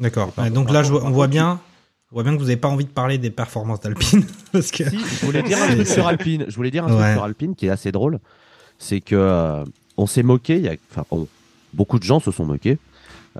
d'accord. 0.00 0.32
Donc 0.52 0.70
là, 0.70 0.82
je 0.82 0.90
vois- 0.90 1.04
on 1.04 1.10
voit 1.10 1.26
bien, 1.28 1.60
on 2.12 2.16
voit 2.16 2.22
bien 2.22 2.34
que 2.34 2.38
vous 2.40 2.48
avez 2.50 2.56
pas 2.58 2.68
envie 2.68 2.84
de 2.84 2.90
parler 2.90 3.16
des 3.18 3.30
performances 3.30 3.80
d'Alpine 3.80 4.24
parce 4.52 4.70
que. 4.70 4.84
Si, 4.90 4.98
je 4.98 5.24
voulais 5.26 5.42
dire 5.42 5.58
un 5.62 5.68
truc 5.74 5.86
sur 5.86 6.06
Alpine. 6.06 6.44
Je 6.48 6.54
voulais 6.56 6.70
dire 6.70 6.84
un 6.84 6.90
Ouais. 6.92 7.00
truc 7.02 7.12
sur 7.14 7.24
Alpine 7.24 7.54
qui 7.54 7.66
est 7.66 7.70
assez 7.70 7.92
drôle. 7.92 8.18
C'est 8.78 9.00
que 9.00 9.16
euh, 9.16 9.64
on 9.98 10.06
s'est 10.06 10.22
moqué. 10.22 10.78
Beaucoup 11.74 11.98
de 11.98 12.04
gens 12.04 12.20
se 12.20 12.30
sont 12.30 12.46
moqués. 12.46 12.78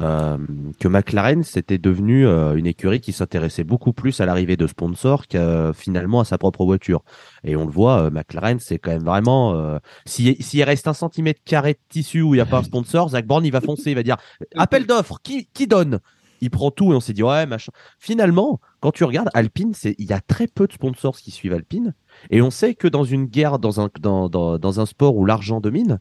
euh, 0.00 0.36
que 0.78 0.86
McLaren 0.86 1.42
c'était 1.42 1.78
devenu 1.78 2.24
euh, 2.26 2.54
une 2.54 2.66
écurie 2.66 3.00
qui 3.00 3.12
s'intéressait 3.12 3.64
beaucoup 3.64 3.92
plus 3.92 4.20
à 4.20 4.26
l'arrivée 4.26 4.56
de 4.56 4.66
sponsors 4.68 5.26
qu'à 5.26 5.72
finalement 5.72 6.20
à 6.20 6.24
sa 6.24 6.38
propre 6.38 6.64
voiture. 6.64 7.02
Et 7.42 7.56
on 7.56 7.64
le 7.64 7.72
voit, 7.72 8.02
euh, 8.02 8.10
McLaren 8.10 8.60
c'est 8.60 8.78
quand 8.78 8.90
même 8.92 9.02
vraiment. 9.02 9.78
si- 10.04 10.36
S'il 10.40 10.62
reste 10.62 10.86
un 10.86 10.92
centimètre 10.92 11.40
carré 11.44 11.72
de 11.72 11.78
tissu 11.88 12.20
où 12.22 12.34
il 12.34 12.36
n'y 12.36 12.42
a 12.42 12.46
pas 12.46 12.58
un 12.58 12.62
sponsor, 12.62 13.08
Zach 13.08 13.26
Brown 13.26 13.44
il 13.44 13.50
va 13.50 13.60
foncer, 13.62 13.90
il 13.90 13.94
va 13.94 14.02
dire 14.04 14.18
appel 14.56 14.86
d'offres, 14.86 15.18
qui, 15.22 15.48
donne? 15.66 15.98
Il 16.40 16.50
prend 16.50 16.70
tout 16.70 16.92
et 16.92 16.94
on 16.94 17.00
s'est 17.00 17.14
dit 17.14 17.24
ouais 17.24 17.46
machin. 17.46 17.72
Finalement, 17.98 18.60
quand 18.80 18.92
tu 18.92 19.02
regardes 19.02 19.30
Alpine, 19.34 19.72
il 19.84 20.06
y 20.08 20.12
a 20.12 20.20
très 20.20 20.46
peu 20.46 20.68
de 20.68 20.72
sponsors 20.72 21.16
qui 21.16 21.32
suivent 21.32 21.54
Alpine 21.54 21.94
et 22.30 22.40
on 22.42 22.50
sait 22.50 22.74
que 22.76 22.86
dans 22.86 23.02
une 23.04 23.24
guerre, 23.24 23.58
dans 23.58 23.80
un 23.80 24.86
sport 24.86 25.16
où 25.16 25.24
l'argent 25.24 25.60
domine, 25.60 25.98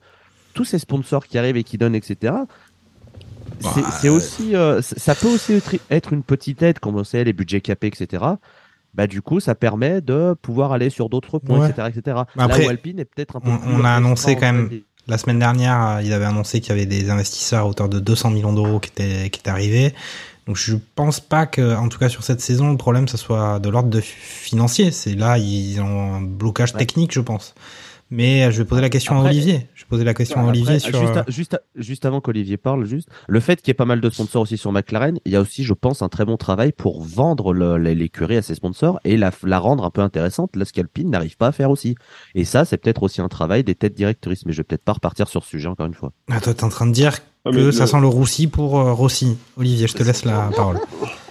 tous 0.57 0.65
ces 0.65 0.79
sponsors 0.79 1.27
qui 1.27 1.37
arrivent 1.37 1.57
et 1.57 1.63
qui 1.63 1.77
donnent, 1.77 1.95
etc. 1.95 2.33
C'est 3.59 3.81
Bah, 3.81 3.91
c'est 4.01 4.09
aussi, 4.09 4.55
euh, 4.55 4.81
ça 4.81 5.13
peut 5.15 5.27
aussi 5.27 5.53
être, 5.89 6.13
une 6.13 6.23
petite 6.23 6.61
aide, 6.63 6.79
comme 6.79 6.95
on 6.95 7.03
sait, 7.03 7.23
les 7.23 7.33
budgets 7.33 7.61
capés, 7.61 7.87
etc. 7.87 8.23
Bah, 8.95 9.05
du 9.05 9.21
coup, 9.21 9.39
ça 9.39 9.53
permet 9.53 10.01
de 10.01 10.35
pouvoir 10.41 10.71
aller 10.71 10.89
sur 10.89 11.09
d'autres 11.09 11.37
points, 11.37 11.59
Ouais. 11.59 11.69
etc., 11.69 11.89
etc. 11.95 12.17
Après, 12.37 12.61
Là 12.61 12.65
où 12.65 12.69
Alpine 12.69 12.99
est 12.99 13.05
peut-être 13.05 13.35
un 13.35 13.39
peu 13.39 13.51
on, 13.51 13.57
plus 13.59 13.71
on 13.71 13.85
a 13.85 13.91
annoncé 13.91 14.35
quand 14.35 14.51
même 14.51 14.69
la 15.07 15.17
semaine 15.17 15.39
dernière, 15.39 15.81
euh, 15.87 16.01
ils 16.01 16.11
avaient 16.11 16.25
annoncé 16.25 16.59
qu'il 16.59 16.69
y 16.69 16.71
avait 16.73 16.85
des 16.87 17.09
investisseurs 17.09 17.61
à 17.61 17.67
hauteur 17.67 17.87
de 17.87 17.99
200 17.99 18.31
millions 18.31 18.53
d'euros 18.53 18.79
qui 18.79 18.89
étaient 18.89 19.29
qui 19.29 19.39
étaient 19.39 19.49
arrivés. 19.49 19.93
Donc 20.47 20.57
je 20.57 20.75
pense 20.95 21.19
pas 21.19 21.45
que, 21.45 21.75
en 21.75 21.87
tout 21.87 21.99
cas 21.99 22.09
sur 22.09 22.23
cette 22.23 22.41
saison, 22.41 22.71
le 22.71 22.77
problème 22.77 23.07
ça 23.07 23.17
soit 23.17 23.59
de 23.59 23.69
l'ordre 23.69 23.89
de 23.89 24.01
financier. 24.01 24.91
C'est 24.91 25.13
là 25.15 25.37
ils 25.37 25.79
ont 25.81 26.15
un 26.15 26.21
blocage 26.21 26.73
Ouais. 26.73 26.79
technique, 26.79 27.13
je 27.13 27.21
pense. 27.21 27.53
Mais 28.09 28.43
euh, 28.45 28.51
je 28.51 28.59
vais 28.59 28.65
poser 28.65 28.81
la 28.81 28.89
question 28.89 29.15
Après- 29.15 29.27
à 29.27 29.31
Olivier. 29.31 29.67
Je 29.75 29.83
vais 29.83 29.87
poser 29.89 30.03
la 30.05 30.13
question 30.13 30.39
à 30.39 30.45
Olivier 30.49 30.79
sur. 30.79 30.97
juste, 30.99 31.15
euh, 31.17 31.21
à- 31.21 31.31
juste, 31.31 31.53
à- 31.55 31.59
juste 31.75 32.05
avant 32.05 32.21
qu'Olivier 32.21 32.55
parle, 32.57 32.85
juste 32.85 33.09
le 33.27 33.39
fait 33.41 33.57
qu'il 33.57 33.67
y 33.67 33.71
ait 33.71 33.73
pas 33.73 33.85
mal 33.85 33.99
de 33.99 34.09
sponsors 34.09 34.43
aussi 34.43 34.57
sur 34.57 34.71
McLaren, 34.71 35.19
il 35.25 35.31
y 35.33 35.35
a 35.35 35.41
aussi, 35.41 35.63
je 35.63 35.73
pense, 35.73 36.01
un 36.01 36.07
très 36.09 36.23
bon 36.23 36.37
travail 36.37 36.71
pour 36.71 37.03
vendre 37.03 37.53
le- 37.53 37.77
l'écurie 37.77 38.37
à 38.37 38.41
ses 38.41 38.55
sponsors 38.55 38.99
et 39.03 39.17
la, 39.17 39.31
la 39.43 39.59
rendre 39.59 39.83
un 39.83 39.89
peu 39.89 40.01
intéressante, 40.01 40.55
là 40.55 40.63
ce 40.65 40.71
qu'Alpine 40.73 41.09
n'arrive 41.09 41.35
pas 41.37 41.47
à 41.47 41.51
faire 41.51 41.69
aussi. 41.69 41.95
Et 42.33 42.45
ça, 42.45 42.63
c'est 42.65 42.77
peut-être 42.77 43.03
aussi 43.03 43.19
un 43.21 43.27
travail 43.27 43.63
des 43.65 43.75
têtes 43.75 43.93
directrices, 43.95 44.45
mais 44.45 44.53
je 44.53 44.57
vais 44.57 44.63
peut-être 44.63 44.83
pas 44.85 44.93
repartir 44.93 45.27
sur 45.27 45.43
ce 45.43 45.49
sujet 45.49 45.67
encore 45.67 45.87
une 45.87 45.93
fois. 45.93 46.13
Ah, 46.31 46.39
toi, 46.39 46.53
t'es 46.53 46.63
en 46.63 46.69
train 46.69 46.87
de 46.87 46.93
dire 46.93 47.17
Ah, 47.45 47.51
que 47.51 47.71
ça 47.71 47.83
le- 47.83 47.87
sent 47.87 47.99
le 47.99 48.07
roussi 48.07 48.47
pour 48.47 48.79
euh, 48.79 48.93
Rossi. 48.93 49.37
Olivier, 49.57 49.87
je 49.87 49.93
te 49.95 50.03
laisse 50.03 50.23
la 50.23 50.49
parole. 50.55 50.77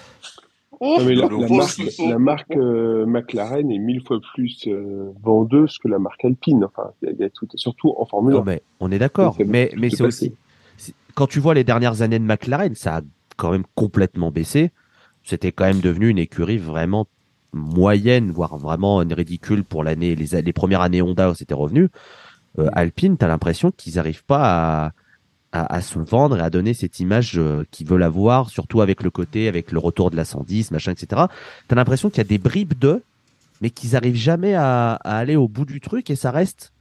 Non, 0.81 1.05
mais 1.05 1.15
la, 1.15 1.29
marque, 1.29 1.71
soupçon. 1.71 2.09
la 2.09 2.19
marque 2.19 2.57
euh, 2.57 3.07
McLaren 3.07 3.71
est 3.71 3.79
mille 3.79 4.03
fois 4.07 4.21
plus 4.35 4.67
euh, 4.67 5.11
vendeuse 5.23 5.79
que 5.79 5.89
la 5.89 5.99
marque 5.99 6.25
Alpine. 6.25 6.65
Enfin, 6.65 6.91
il 7.03 7.09
y 7.09 7.11
a- 7.11 7.15
il 7.15 7.21
y 7.21 7.25
a 7.25 7.31
tout, 7.31 7.49
surtout 7.55 7.95
en 7.97 8.05
Formule 8.05 8.35
1. 8.35 8.37
Non, 8.39 8.45
mais 8.45 8.63
on 8.81 8.91
est 8.91 8.99
d'accord, 8.99 9.37
mais, 9.39 9.71
c'est 9.71 9.77
mais 9.79 9.91
c'est 9.91 10.05
aussi, 10.05 10.35
quand 11.15 11.27
tu 11.27 11.41
vois 11.41 11.55
les 11.55 11.65
dernières 11.65 12.03
années 12.03 12.19
de 12.19 12.25
McLaren, 12.25 12.75
ça 12.75 12.99
a 12.99 13.01
quand 13.37 13.51
même 13.51 13.65
complètement 13.75 14.31
baissé. 14.31 14.71
C'était 15.25 15.51
quand 15.51 15.65
même 15.65 15.81
devenu 15.81 16.09
une 16.09 16.19
écurie 16.19 16.59
vraiment 16.59 17.07
moyenne, 17.53 18.31
voire 18.31 18.59
vraiment 18.59 19.03
une 19.03 19.13
ridicule 19.13 19.65
pour 19.65 19.83
l'année, 19.83 20.15
les, 20.15 20.53
premières 20.53 20.83
années 20.83 21.03
Honda 21.03 21.31
où 21.31 21.35
c'était 21.35 21.55
revenu. 21.55 21.89
Euh, 22.59 22.69
Alpine, 22.75 23.17
t'as 23.17 23.27
l'impression 23.29 23.71
qu'ils 23.71 23.95
n'arrivent 23.95 24.25
pas 24.25 24.87
à, 24.87 24.93
à, 25.57 25.67
à 25.67 25.81
se 25.81 25.99
vendre 25.99 26.39
et 26.39 26.41
à 26.41 26.51
donner 26.51 26.75
cette 26.75 27.01
image 27.01 27.39
euh, 27.39 27.65
qu'ils 27.71 27.87
veulent 27.87 28.03
avoir, 28.03 28.51
surtout 28.51 28.81
avec 28.81 29.03
le 29.03 29.11
côté, 29.11 29.49
avec 29.49 29.73
le 29.73 29.79
retour 29.79 30.11
de 30.11 30.17
la 30.17 30.25
110, 30.25 30.71
machin, 30.71 30.93
etc. 30.93 31.23
T'as 31.69 31.77
l'impression 31.77 32.11
qu'il 32.11 32.19
y 32.19 32.21
a 32.21 32.25
des 32.25 32.39
bribes 32.39 32.75
d'eux, 32.75 33.03
mais 33.61 33.71
qu'ils 33.71 33.97
arrivent 33.97 34.17
jamais 34.17 34.55
à, 34.55 34.95
à 34.95 35.17
aller 35.17 35.37
au 35.37 35.49
bout 35.49 35.65
du 35.65 35.81
truc 35.81 36.11
et 36.11 36.17
ça 36.17 36.31
reste 36.31 36.73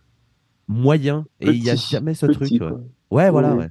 moyen. 0.67 1.25
Et 1.41 1.49
il 1.49 1.63
y 1.63 1.69
a 1.69 1.75
jamais 1.75 2.13
ce 2.13 2.25
petit, 2.25 2.59
truc. 2.59 2.73
Ouais, 3.11 3.29
voilà, 3.29 3.53
Ouais. 3.55 3.69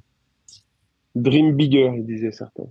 Dream 1.15 1.55
bigger, 1.55 1.93
ils 1.97 2.07
disaient 2.07 2.33
certains. 2.33 2.65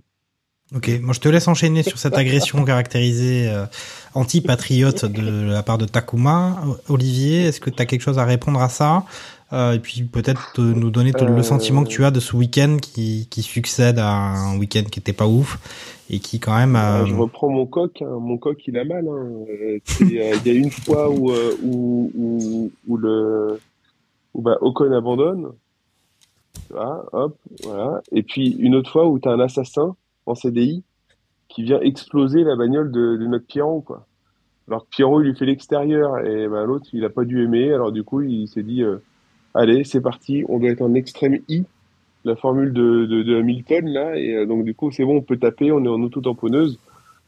Ok, 0.74 0.90
moi 1.02 1.12
je 1.12 1.20
te 1.20 1.28
laisse 1.28 1.46
enchaîner 1.46 1.82
sur 1.82 1.98
cette 1.98 2.16
agression 2.16 2.64
caractérisée 2.64 3.48
euh, 3.48 3.66
anti-patriote 4.14 5.04
de 5.04 5.50
la 5.50 5.62
part 5.62 5.78
de 5.78 5.84
Takuma. 5.84 6.62
Olivier, 6.88 7.44
est-ce 7.44 7.60
que 7.60 7.70
tu 7.70 7.80
as 7.80 7.86
quelque 7.86 8.00
chose 8.00 8.18
à 8.18 8.24
répondre 8.24 8.60
à 8.60 8.68
ça? 8.68 8.96
Euh, 8.96 9.00
Et 9.52 9.78
puis 9.78 10.02
peut-être 10.02 10.60
nous 10.60 10.90
donner 10.90 11.12
Euh, 11.14 11.36
le 11.36 11.42
sentiment 11.44 11.84
que 11.84 11.88
tu 11.88 12.04
as 12.04 12.10
de 12.10 12.18
ce 12.20 12.34
week-end 12.36 12.78
qui, 12.82 13.28
qui 13.30 13.42
succède 13.42 13.98
à 14.00 14.10
un 14.10 14.58
week-end 14.58 14.82
qui 14.90 14.98
était 14.98 15.12
pas 15.12 15.28
ouf 15.28 15.58
et 16.10 16.18
qui 16.18 16.40
quand 16.40 16.56
même... 16.56 16.74
Ah, 16.74 17.02
euh, 17.02 17.06
je 17.06 17.14
reprends 17.14 17.48
mon 17.50 17.64
coq. 17.66 18.02
hein. 18.02 18.18
Mon 18.20 18.36
coq, 18.36 18.58
il 18.66 18.76
a 18.78 18.84
mal. 18.84 19.06
hein. 19.06 19.12
Euh, 19.48 19.78
euh, 19.78 19.78
Il 20.00 20.12
y 20.12 20.50
a 20.50 20.52
une 20.54 20.70
fois 20.72 21.08
où, 21.08 21.30
euh, 21.30 21.54
où, 21.62 22.10
où, 22.16 22.72
où 22.88 22.96
le 22.96 23.60
où 24.34 24.42
bah, 24.42 24.58
Ocon 24.60 24.90
abandonne. 24.92 25.50
Hop, 27.12 27.36
voilà. 27.62 28.00
Et 28.10 28.22
puis 28.24 28.50
une 28.58 28.74
autre 28.74 28.90
fois 28.90 29.06
où 29.06 29.20
tu 29.20 29.28
as 29.28 29.32
un 29.32 29.40
assassin 29.40 29.94
en 30.26 30.34
CDI 30.34 30.82
qui 31.48 31.62
vient 31.62 31.78
exploser 31.80 32.42
la 32.42 32.56
bagnole 32.56 32.90
de, 32.90 33.16
de 33.16 33.26
notre 33.26 33.46
Pierrot, 33.46 33.82
quoi. 33.82 34.06
Alors 34.66 34.84
que 34.84 34.88
Pierrot, 34.90 35.20
il 35.20 35.28
lui 35.28 35.36
fait 35.36 35.44
l'extérieur 35.44 36.18
et 36.26 36.48
ben, 36.48 36.64
l'autre, 36.64 36.86
il 36.92 37.04
a 37.04 37.10
pas 37.10 37.24
dû 37.24 37.44
aimer. 37.44 37.72
Alors 37.72 37.92
du 37.92 38.02
coup, 38.02 38.22
il 38.22 38.48
s'est 38.48 38.62
dit, 38.64 38.82
euh, 38.82 38.96
allez, 39.54 39.84
c'est 39.84 40.00
parti, 40.00 40.44
on 40.48 40.58
doit 40.58 40.70
être 40.70 40.82
en 40.82 40.94
extrême 40.94 41.38
I, 41.48 41.64
la 42.24 42.36
formule 42.36 42.72
de, 42.72 43.06
de, 43.06 43.22
de 43.22 43.36
Hamilton 43.36 43.86
là, 43.86 44.16
et 44.16 44.34
euh, 44.34 44.46
donc 44.46 44.64
du 44.64 44.74
coup 44.74 44.90
c'est 44.90 45.04
bon, 45.04 45.16
on 45.16 45.22
peut 45.22 45.36
taper, 45.36 45.72
on 45.72 45.84
est 45.84 45.88
en 45.88 46.02
auto-tamponneuse. 46.02 46.78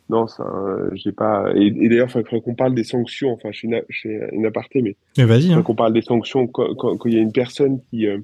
Non, 0.09 0.29
ça, 0.29 0.45
euh, 0.45 0.91
j'ai 0.95 1.11
pas. 1.11 1.53
Et, 1.57 1.67
et 1.67 1.89
d'ailleurs, 1.89 2.07
il 2.07 2.13
faudrait 2.13 2.41
qu'on 2.41 2.55
parle 2.55 2.77
des 2.77 2.85
sanctions. 2.85 3.33
Enfin, 3.33 3.51
chez 3.51 3.67
une, 3.67 3.83
chez 3.91 4.21
une 4.31 4.47
aparté, 4.47 4.81
mais. 4.81 4.95
Mais 5.19 5.25
vas-y. 5.25 5.53
Hein. 5.53 5.63
qu'on 5.63 5.75
parle 5.75 5.93
des 5.93 6.03
sanctions 6.03 6.47
quand, 6.47 6.77
quand, 6.77 6.97
quand 6.97 7.09
il 7.09 7.17
y 7.17 7.19
a 7.19 7.23
une 7.23 7.33
personne 7.33 7.81
qui, 7.91 8.07
euh, 8.07 8.19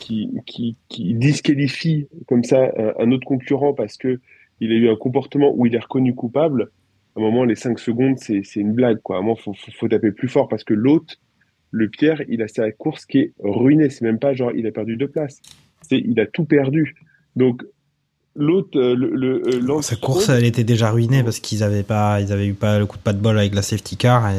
qui, 0.00 0.32
qui, 0.44 0.76
qui 0.88 1.14
disqualifie 1.14 2.08
comme 2.26 2.42
ça 2.42 2.64
un, 2.76 2.94
un 2.98 3.12
autre 3.12 3.26
concurrent 3.26 3.74
parce 3.74 3.96
que 3.96 4.18
il 4.60 4.72
a 4.72 4.74
eu 4.74 4.88
un 4.88 4.96
comportement 4.96 5.52
où 5.54 5.66
il 5.66 5.74
est 5.74 5.82
reconnu 5.82 6.14
coupable. 6.14 6.70
À 7.16 7.20
un 7.20 7.22
moment, 7.22 7.44
les 7.44 7.54
5 7.54 7.78
secondes, 7.78 8.18
c'est, 8.18 8.42
c'est 8.42 8.60
une 8.60 8.72
blague, 8.72 9.00
quoi. 9.02 9.16
À 9.16 9.18
un 9.20 9.22
moment, 9.22 9.36
faut, 9.36 9.54
faut, 9.54 9.70
faut 9.70 9.88
taper 9.88 10.10
plus 10.10 10.28
fort 10.28 10.48
parce 10.48 10.64
que 10.64 10.74
l'autre, 10.74 11.14
le 11.76 11.88
Pierre, 11.88 12.22
il 12.28 12.40
a 12.40 12.46
sa 12.48 12.70
course 12.70 13.04
qui 13.04 13.18
est 13.18 13.32
ruinée. 13.40 13.90
C'est 13.90 14.02
même 14.04 14.18
pas 14.20 14.32
genre, 14.34 14.52
il 14.54 14.64
a 14.66 14.70
perdu 14.70 14.96
deux 14.96 15.08
places. 15.08 15.42
C'est, 15.82 15.98
il 15.98 16.18
a 16.20 16.26
tout 16.26 16.44
perdu. 16.44 16.94
Donc, 17.34 17.62
l'autre, 18.36 18.78
euh, 18.78 18.94
le, 18.94 19.10
le, 19.10 19.70
euh, 19.72 19.82
Sa 19.82 19.96
course, 19.96 20.28
elle 20.28 20.44
était 20.44 20.62
déjà 20.64 20.90
ruinée 20.92 21.22
parce 21.24 21.40
qu'ils 21.40 21.62
avaient 21.64 21.82
pas, 21.82 22.20
ils 22.20 22.32
avaient 22.32 22.46
eu 22.46 22.54
pas 22.54 22.78
le 22.78 22.86
coup 22.86 22.96
de 22.96 23.02
pas 23.02 23.12
de 23.12 23.18
bol 23.20 23.36
avec 23.38 23.54
la 23.54 23.62
safety 23.62 23.96
car 23.96 24.30
et 24.30 24.34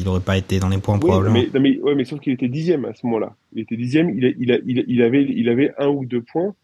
il 0.00 0.08
aurait 0.08 0.20
pas 0.20 0.36
été 0.36 0.58
dans 0.58 0.68
les 0.68 0.78
points 0.78 0.94
Oui, 0.96 1.00
probablement. 1.08 1.34
mais, 1.34 1.48
non, 1.54 1.60
mais, 1.60 1.78
ouais, 1.80 1.94
mais 1.94 2.04
sauf 2.04 2.18
qu'il 2.20 2.32
était 2.32 2.48
dixième 2.48 2.84
à 2.84 2.94
ce 2.94 3.06
moment-là. 3.06 3.34
Il 3.52 3.60
était 3.62 3.76
dixième, 3.76 4.10
il, 4.10 4.24
a, 4.26 4.28
il, 4.38 4.52
a, 4.52 4.58
il, 4.66 4.78
a- 4.80 4.84
il 4.88 5.02
avait, 5.02 5.22
il 5.24 5.48
avait 5.48 5.72
un 5.78 5.88
ou 5.88 6.04
deux 6.04 6.22
points. 6.22 6.54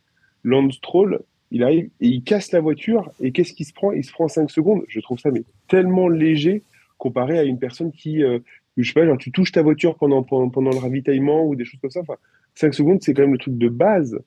Lance 0.45 0.75
Stroll, 0.75 1.21
il 1.53 1.63
arrive 1.63 1.85
et 2.01 2.09
il 2.09 2.23
casse 2.25 2.51
la 2.51 2.61
voiture. 2.61 3.11
Et 3.21 3.31
qu'est-ce 3.31 3.53
qu'il 3.53 3.67
se 3.67 3.73
prend? 3.73 3.93
Il 3.93 4.05
se 4.05 4.11
prend 4.13 4.27
5 4.27 4.51
secondes. 4.51 4.83
Je 4.89 4.99
trouve 5.01 5.19
ça 5.21 5.31
mais 5.31 5.45
tellement 5.69 6.09
léger 6.09 6.63
comparé 6.99 7.39
à 7.39 7.45
une 7.45 7.59
personne 7.59 7.93
qui, 7.93 8.23
euh, 8.25 8.39
je 8.77 8.89
sais 8.89 8.95
pas, 8.95 9.05
genre 9.07 9.19
tu 9.19 9.31
touches 9.33 9.53
ta 9.53 9.63
voiture 9.63 9.97
pendant, 9.97 10.23
pendant, 10.23 10.49
pendant 10.49 10.71
le 10.71 10.79
ravitaillement 10.79 11.45
ou 11.45 11.55
des 11.55 11.65
choses 11.65 11.81
comme 11.81 11.91
ça. 11.91 12.01
Enfin, 12.01 12.15
5 12.55 12.73
secondes, 12.75 12.99
c'est 13.03 13.15
quand 13.15 13.23
même 13.23 13.33
le 13.33 13.39
truc 13.39 13.57
de 13.59 13.69
base. 13.69 14.19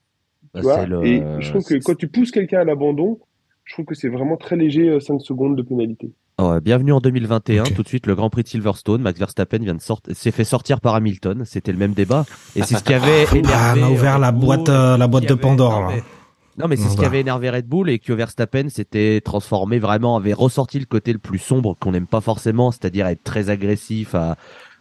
Bah, 0.54 0.60
tu 0.60 0.66
vois 0.66 0.86
le- 0.86 1.06
Et 1.06 1.24
je 1.40 1.50
trouve 1.50 1.64
que 1.66 1.76
quand 1.84 1.96
tu 1.96 2.08
pousses 2.08 2.32
quelqu'un 2.32 2.60
à 2.60 2.64
l'abandon, 2.64 3.20
je 3.64 3.74
trouve 3.74 3.86
que 3.86 3.96
c'est 3.96 4.10
vraiment 4.10 4.38
très 4.38 4.56
léger, 4.56 4.90
euh, 4.90 5.00
5 5.00 5.20
secondes 5.22 5.56
de 5.56 5.62
pénalité. 5.64 6.12
Oh, 6.38 6.50
ouais, 6.52 6.60
bienvenue 6.62 6.92
en 6.92 7.00
2021. 7.00 7.64
Tout 7.64 7.82
de 7.82 7.88
suite, 7.88 8.08
le 8.08 8.14
Grand 8.16 8.30
Prix 8.30 8.44
de 8.44 8.48
Silverstone. 8.50 9.02
Max 9.02 9.18
Verstappen 9.18 9.60
vient 9.60 9.74
de 9.74 9.80
sortir, 9.82 10.14
s'est 10.16 10.32
fait 10.32 10.44
sortir 10.44 10.82
par 10.82 10.94
Hamilton. 10.96 11.44
C'était 11.46 11.72
le 11.72 11.78
même 11.78 11.94
débat. 11.94 12.26
Et 12.58 12.62
c'est 12.62 12.76
ce 12.76 12.84
qui 12.84 12.94
avait 12.94 13.24
énervé. 13.36 13.52
Ah, 13.54 13.74
on 13.78 13.84
a 13.84 13.90
ouvert 13.90 14.20
la 14.20 14.32
Red 14.32 14.40
boîte, 14.40 14.70
euh, 14.70 14.98
la 14.98 15.08
boîte 15.08 15.24
de 15.28 15.32
avait- 15.34 15.42
Pandore. 15.42 15.80
Là. 15.92 15.96
Non, 16.58 16.68
mais 16.68 16.76
c'est 16.78 16.90
ce 16.90 16.96
qui 16.96 17.02
va. 17.02 17.08
avait 17.08 17.20
énervé 17.22 17.50
Red 17.50 17.68
Bull 17.68 17.90
et 17.90 18.00
que 18.00 18.14
Verstappen 18.14 18.70
s'était 18.70 19.22
transformé 19.22 19.80
vraiment, 19.80 20.16
avait 20.18 20.34
ressorti 20.34 20.80
le 20.80 20.86
côté 20.86 21.12
le 21.14 21.20
plus 21.20 21.40
sombre 21.40 21.76
qu'on 21.80 21.92
n'aime 21.92 22.08
pas 22.08 22.22
forcément, 22.22 22.72
c'est-à-dire 22.72 23.08
être 23.08 23.24
très 23.24 23.50
agressif, 23.50 24.16
à, 24.16 24.38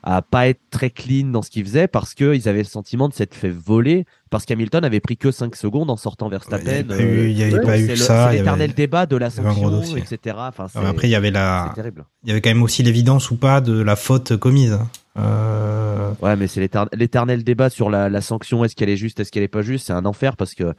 à 0.07 0.21
pas 0.21 0.49
être 0.49 0.61
très 0.71 0.91
clean 0.91 1.29
dans 1.29 1.41
ce 1.41 1.49
qu'il 1.51 1.65
faisait 1.65 1.89
parce 1.89 2.13
que 2.15 2.35
ils 2.35 2.47
avaient 2.49 2.59
le 2.59 2.65
sentiment 2.65 3.09
de 3.09 3.15
s'être 3.15 3.35
fait 3.35 3.49
voler 3.51 4.05
parce 4.29 4.45
qu'Hamilton 4.45 4.85
avait 4.85 5.01
pris 5.01 5.17
que 5.17 5.31
5 5.31 5.57
secondes 5.57 5.89
en 5.91 5.97
sortant 5.97 6.29
Verstappen. 6.29 6.85
eu- 6.99 7.31
il 7.31 7.39
y 7.39 7.43
avait 7.43 7.53
donc 7.53 7.63
pas 7.65 7.79
eu 7.79 7.87
le- 7.89 7.97
ça, 7.97 8.29
C'est 8.31 8.37
l'éternel 8.39 8.63
avait- 8.65 8.73
débat 8.75 9.07
de 9.07 9.17
la 9.17 9.27
avait 9.27 9.37
sanction, 9.37 9.97
etc. 9.97 10.37
Enfin, 10.39 10.67
Après, 10.85 11.09
il 11.09 11.11
y 11.11 11.15
avait 11.15 11.31
la, 11.31 11.75
il 12.23 12.29
y 12.29 12.33
avait 12.33 12.41
quand 12.43 12.51
même 12.51 12.63
aussi 12.63 12.83
l'évidence 12.83 13.31
ou 13.31 13.37
pas 13.37 13.61
de 13.63 13.81
la 13.81 13.97
faute 13.97 14.37
commise. 14.37 14.79
Euh, 15.17 16.11
Ouais, 16.21 16.37
mais 16.37 16.47
c'est 16.47 16.61
l'étern- 16.61 16.89
l'éternel 16.93 17.43
débat 17.45 17.71
sur 17.71 17.91
la, 17.91 18.09
la 18.09 18.21
sanction. 18.21 18.65
Est-ce 18.65 18.77
qu'elle 18.77 18.89
est 18.91 18.97
juste, 18.97 19.21
est-ce 19.21 19.33
qu'elle 19.33 19.43
est 19.43 19.49
pas 19.49 19.63
juste 19.63 19.87
C'est 19.87 19.93
un 19.93 20.05
enfer 20.07 20.37
parce 20.37 20.55
que 20.55 20.75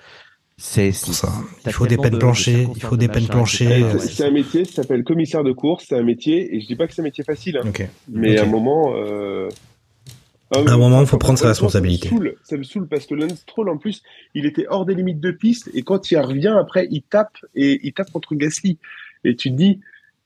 c'est 0.58 0.91
ça. 0.93 1.30
Il 1.66 1.72
faut 1.74 1.86
des 1.88 1.97
peines 1.97 2.12
de- 2.12 2.16
de 2.16 2.20
planchées, 2.20 2.68
il 2.76 2.82
faut 2.82 2.95
des 2.97 3.08
de 3.08 3.12
peines 3.14 3.28
planchées. 3.28 3.84
C'est- 3.99 4.24
un 4.26 4.32
métier, 4.32 4.66
ça 4.66 4.82
s'appelle 4.84 5.03
commissaire 5.03 5.43
de 5.43 5.51
course, 5.51 5.86
c'est 5.89 5.97
un 5.97 6.03
métier, 6.03 6.56
et 6.56 6.62
je 6.62 6.68
dis 6.68 6.76
pas 6.76 6.88
que 6.88 6.93
c'est 6.93 7.01
un 7.01 7.06
métier 7.06 7.24
facile, 7.24 7.58
hein. 7.58 7.64
Mais 8.10 8.38
à 8.38 8.43
un 8.43 8.45
moment, 8.47 8.93
euh... 8.95 9.49
À 10.53 10.60
un 10.60 10.78
moment, 10.78 11.01
il 11.01 11.08
faut 11.08 11.18
prendre 11.18 11.39
sa 11.39 11.47
responsabilité. 11.49 12.08
Ça 12.08 12.14
me, 12.16 12.20
saoule, 12.20 12.36
ça 12.43 12.58
me 12.58 12.64
saoule 12.64 12.88
parce 12.88 13.06
que 13.08 13.16
Lance 13.16 13.39
Stroll, 13.39 13.68
en 13.68 13.78
plus, 13.78 14.01
il 14.36 14.45
était 14.45 14.66
hors 14.70 14.86
des 14.86 14.93
limites 14.95 15.20
de 15.20 15.32
piste, 15.32 15.70
et 15.74 15.82
quand 15.82 16.10
il 16.12 16.18
revient 16.20 16.56
après, 16.58 16.88
il 16.91 17.01
tape, 17.01 17.36
et 17.56 17.80
il 17.84 17.91
tape 17.93 18.12
contre 18.12 18.36
Gasly. 18.36 18.78
Et 19.26 19.36
tu 19.36 19.49
te 19.51 19.56
dis, 19.56 19.80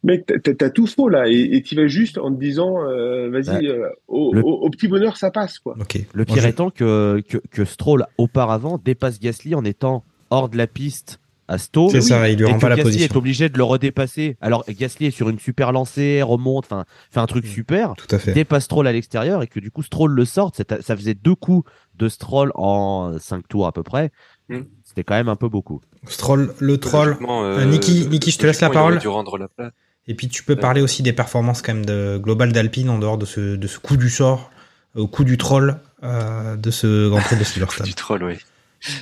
mec, 0.04 0.26
t'as- 0.58 0.70
tout 0.70 0.86
faux 0.88 1.08
là, 1.10 1.24
et 1.28 1.62
tu 1.66 1.74
vas 1.76 1.88
juste 1.88 2.18
en 2.20 2.32
te 2.36 2.40
disant, 2.40 2.84
euh, 2.84 3.30
vas-y, 3.32 3.66
Ouais. 3.66 3.68
euh, 3.70 3.90
au, 4.10 4.34
Le- 4.34 4.44
au- 4.44 4.58
au 4.66 4.70
petit 4.70 4.88
bonheur, 4.90 5.16
ça 5.18 5.32
passe, 5.32 5.58
quoi. 5.58 5.76
Le 6.14 6.26
pire 6.26 6.46
étant 6.46 6.70
que, 6.70 7.24
que, 7.28 7.38
que 7.50 7.66
Stroll, 7.66 8.06
auparavant, 8.18 8.78
dépasse 8.78 9.20
Gasly 9.22 9.56
en 9.56 9.64
étant 9.64 10.04
hors 10.30 10.50
de 10.50 10.58
la 10.58 10.68
piste 10.68 11.20
à 11.48 11.58
Stowe. 11.58 11.90
C'est 11.90 12.02
ça, 12.02 12.30
il 12.30 12.38
lui 12.38 12.46
et 12.48 12.52
rend 12.52 12.60
pas 12.60 12.70
la 12.70 12.76
Gasly 12.76 12.92
position. 12.92 13.14
est 13.14 13.18
obligé 13.18 13.50
de 13.50 13.58
le 13.58 13.64
redépasser? 13.64 14.38
Alors, 14.40 14.64
Gasly 14.70 15.08
est 15.08 15.12
sur 15.12 15.30
une 15.30 15.40
super 15.40 15.72
lancée, 15.72 16.22
remonte, 16.22 16.66
enfin, 16.66 16.86
fait 17.10 17.20
un 17.20 17.26
truc 17.26 17.48
super. 17.48 17.92
Mm. 17.92 17.96
Tout 17.98 18.16
à 18.16 18.20
fait. 18.20 18.34
Dépasse 18.34 18.66
Stroll 18.66 18.86
à 18.88 18.92
l'extérieur 18.92 19.42
et 19.42 19.48
que 19.48 19.60
du 19.60 19.72
coup, 19.72 19.82
Stroll 19.82 20.12
le 20.12 20.26
sorte. 20.26 20.62
Ça 20.82 20.96
faisait 20.96 21.16
deux 21.16 21.34
coups 21.36 21.68
de 21.96 22.08
Stroll 22.08 22.52
en 22.54 23.18
cinq 23.20 23.48
tours 23.48 23.66
à 23.66 23.72
peu 23.72 23.82
près. 23.82 24.12
Mm. 24.50 24.60
C'était 24.86 25.04
quand 25.04 25.16
même 25.16 25.30
un 25.30 25.36
peu 25.36 25.50
beaucoup. 25.50 25.82
Stroll, 26.08 26.54
le 26.60 26.78
troll. 26.78 27.10
Logiquement, 27.10 27.44
Euh, 27.44 27.60
euh, 27.60 27.66
Niki, 27.66 28.08
Niki, 28.08 28.30
je 28.32 28.38
te 28.38 28.46
laisse 28.46 28.62
la 28.62 28.70
parole. 28.70 28.94
aurait 28.94 29.02
dû 29.02 29.08
rendre 29.08 29.38
la 29.40 29.48
place. 29.48 29.72
Et 30.08 30.14
puis 30.16 30.28
tu 30.28 30.44
peux 30.44 30.56
parler 30.56 30.82
aussi 30.82 31.04
des 31.04 31.14
performances 31.14 31.62
quand 31.62 31.74
même 31.74 31.86
de 31.86 32.20
global 32.22 32.52
d'Alpine 32.52 32.90
en 32.90 32.98
dehors 33.00 33.18
de 33.20 33.26
ce, 33.26 33.56
de 33.56 33.68
ce 33.68 33.78
coup 33.80 33.96
du 33.98 34.10
sort, 34.10 34.50
au 34.96 35.08
coup 35.08 35.24
du 35.24 35.38
troll 35.38 35.78
euh, 36.04 36.56
de 36.56 36.72
ce 36.72 37.10
Grand 37.10 37.22
Prix 37.22 37.38
de 37.38 37.44
Silverstone. 37.44 37.86
du 37.86 37.94
troll, 37.94 38.24
oui. 38.24 38.36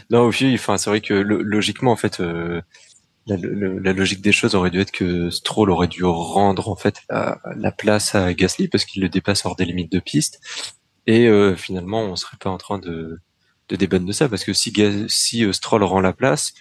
Non, 0.09 0.27
oui, 0.27 0.53
enfin, 0.55 0.77
c'est 0.77 0.89
vrai 0.89 1.01
que 1.01 1.13
lo- 1.13 1.41
logiquement, 1.41 1.91
en 1.91 1.95
fait, 1.95 2.19
euh, 2.19 2.61
la, 3.27 3.37
le- 3.37 3.79
la 3.79 3.93
logique 3.93 4.21
des 4.21 4.31
choses 4.31 4.55
aurait 4.55 4.69
dû 4.71 4.79
être 4.79 4.91
que 4.91 5.29
Stroll 5.29 5.69
aurait 5.71 5.87
dû 5.87 6.03
rendre 6.03 6.69
en 6.69 6.75
fait 6.75 7.01
la, 7.09 7.39
la 7.57 7.71
place 7.71 8.15
à 8.15 8.33
Gasly 8.33 8.67
parce 8.69 8.85
qu'il 8.85 9.01
le 9.01 9.09
dépasse 9.09 9.45
hors 9.45 9.55
des 9.55 9.65
limites 9.65 9.91
de 9.91 9.99
piste. 9.99 10.39
Et 11.07 11.27
euh, 11.27 11.55
finalement, 11.55 12.01
on 12.03 12.15
serait 12.15 12.37
pas 12.37 12.49
en 12.49 12.57
train 12.57 12.79
de, 12.79 13.19
de 13.69 13.75
débattre 13.75 14.05
de 14.05 14.11
ça 14.11 14.29
parce 14.29 14.43
que 14.43 14.53
si, 14.53 14.71
Ga- 14.71 15.07
si 15.09 15.43
euh, 15.45 15.53
Stroll 15.53 15.83
rend 15.83 15.99
la 16.01 16.13
place, 16.13 16.53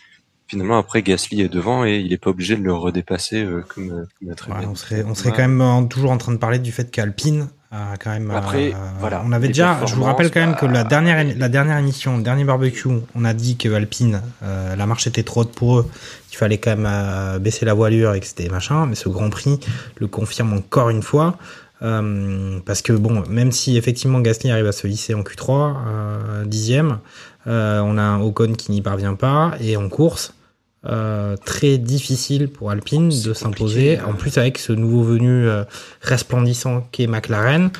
finalement 0.48 0.78
après 0.78 1.02
Gasly 1.02 1.40
est 1.42 1.48
devant 1.48 1.84
et 1.84 1.98
il 1.98 2.12
est 2.12 2.18
pas 2.18 2.30
obligé 2.30 2.56
de 2.56 2.62
le 2.62 2.72
redépasser 2.72 3.42
euh, 3.44 3.62
comme, 3.62 4.06
comme 4.20 4.28
Ouais, 4.28 4.66
on 4.66 4.74
serait, 4.74 5.04
on 5.04 5.14
quand 5.14 5.38
même 5.38 5.60
en- 5.60 5.86
toujours 5.86 6.10
en 6.10 6.18
train 6.18 6.32
de 6.32 6.38
parler 6.38 6.58
du 6.58 6.72
fait 6.72 6.90
qu'Alpine 6.90 7.48
a 7.72 7.96
quand 7.98 8.10
même. 8.10 8.30
Après, 8.30 8.72
euh, 8.72 8.76
voilà, 9.00 9.22
on 9.26 9.32
avait 9.32 9.48
déjà. 9.48 9.78
Je 9.86 9.94
vous 9.94 10.04
rappelle 10.04 10.30
quand 10.30 10.40
même 10.40 10.54
que 10.56 10.66
la 10.66 10.84
performances, 10.84 10.88
dernière, 10.88 11.18
émi- 11.24 11.38
la 11.38 11.48
dernière 11.48 11.78
émission, 11.78 12.16
le 12.16 12.22
dernier 12.22 12.44
barbecue, 12.44 12.88
on 13.14 13.24
a 13.24 13.34
dit 13.34 13.56
que 13.56 13.68
Alpine, 13.72 14.22
euh, 14.42 14.76
la 14.76 14.86
marche 14.86 15.06
était 15.06 15.22
trop 15.22 15.40
haute 15.42 15.52
pour 15.52 15.78
eux, 15.80 15.90
qu'il 16.28 16.38
fallait 16.38 16.58
quand 16.58 16.70
même 16.76 16.86
euh, 16.88 17.38
baisser 17.38 17.64
la 17.66 17.74
voilure 17.74 18.14
et 18.14 18.20
que 18.20 18.26
c'était 18.26 18.48
machin. 18.48 18.86
Mais 18.86 18.94
ce 18.94 19.08
Grand 19.08 19.30
Prix 19.30 19.58
le 19.98 20.06
confirme 20.06 20.52
encore 20.52 20.90
une 20.90 21.02
fois. 21.02 21.36
Euh, 21.82 22.58
parce 22.64 22.80
que 22.80 22.94
bon, 22.94 23.22
même 23.28 23.52
si 23.52 23.76
effectivement 23.76 24.20
Gasly 24.20 24.50
arrive 24.50 24.66
à 24.66 24.72
se 24.72 24.86
hisser 24.86 25.12
en 25.14 25.20
Q3, 25.20 25.74
euh, 25.86 26.44
dixième, 26.46 27.00
euh, 27.46 27.80
on 27.80 27.98
a 27.98 28.02
un 28.02 28.20
Ocon 28.22 28.54
qui 28.54 28.72
n'y 28.72 28.80
parvient 28.80 29.14
pas 29.14 29.52
et 29.60 29.76
en 29.76 29.90
course, 29.90 30.32
euh, 30.86 31.36
très 31.36 31.78
difficile 31.78 32.48
pour 32.48 32.70
Alpine 32.70 33.08
de 33.08 33.34
s'imposer. 33.34 34.00
En 34.00 34.14
plus 34.14 34.38
avec 34.38 34.58
ce 34.58 34.72
nouveau 34.72 35.02
venu 35.02 35.30
euh, 35.30 35.64
resplendissant 36.00 36.86
qu'est 36.92 37.06
McLaren. 37.06 37.70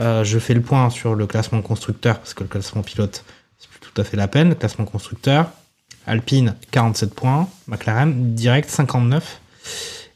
Euh, 0.00 0.24
je 0.24 0.38
fais 0.38 0.54
le 0.54 0.60
point 0.60 0.90
sur 0.90 1.14
le 1.14 1.26
classement 1.26 1.62
constructeur 1.62 2.18
parce 2.18 2.34
que 2.34 2.42
le 2.42 2.48
classement 2.48 2.82
pilote 2.82 3.24
c'est 3.58 3.68
plus 3.68 3.80
tout 3.80 4.00
à 4.00 4.04
fait 4.04 4.16
la 4.16 4.28
peine. 4.28 4.48
Le 4.48 4.54
classement 4.54 4.84
constructeur, 4.84 5.50
Alpine 6.06 6.56
47 6.70 7.14
points, 7.14 7.48
McLaren 7.66 8.34
direct 8.34 8.70
59. 8.70 9.40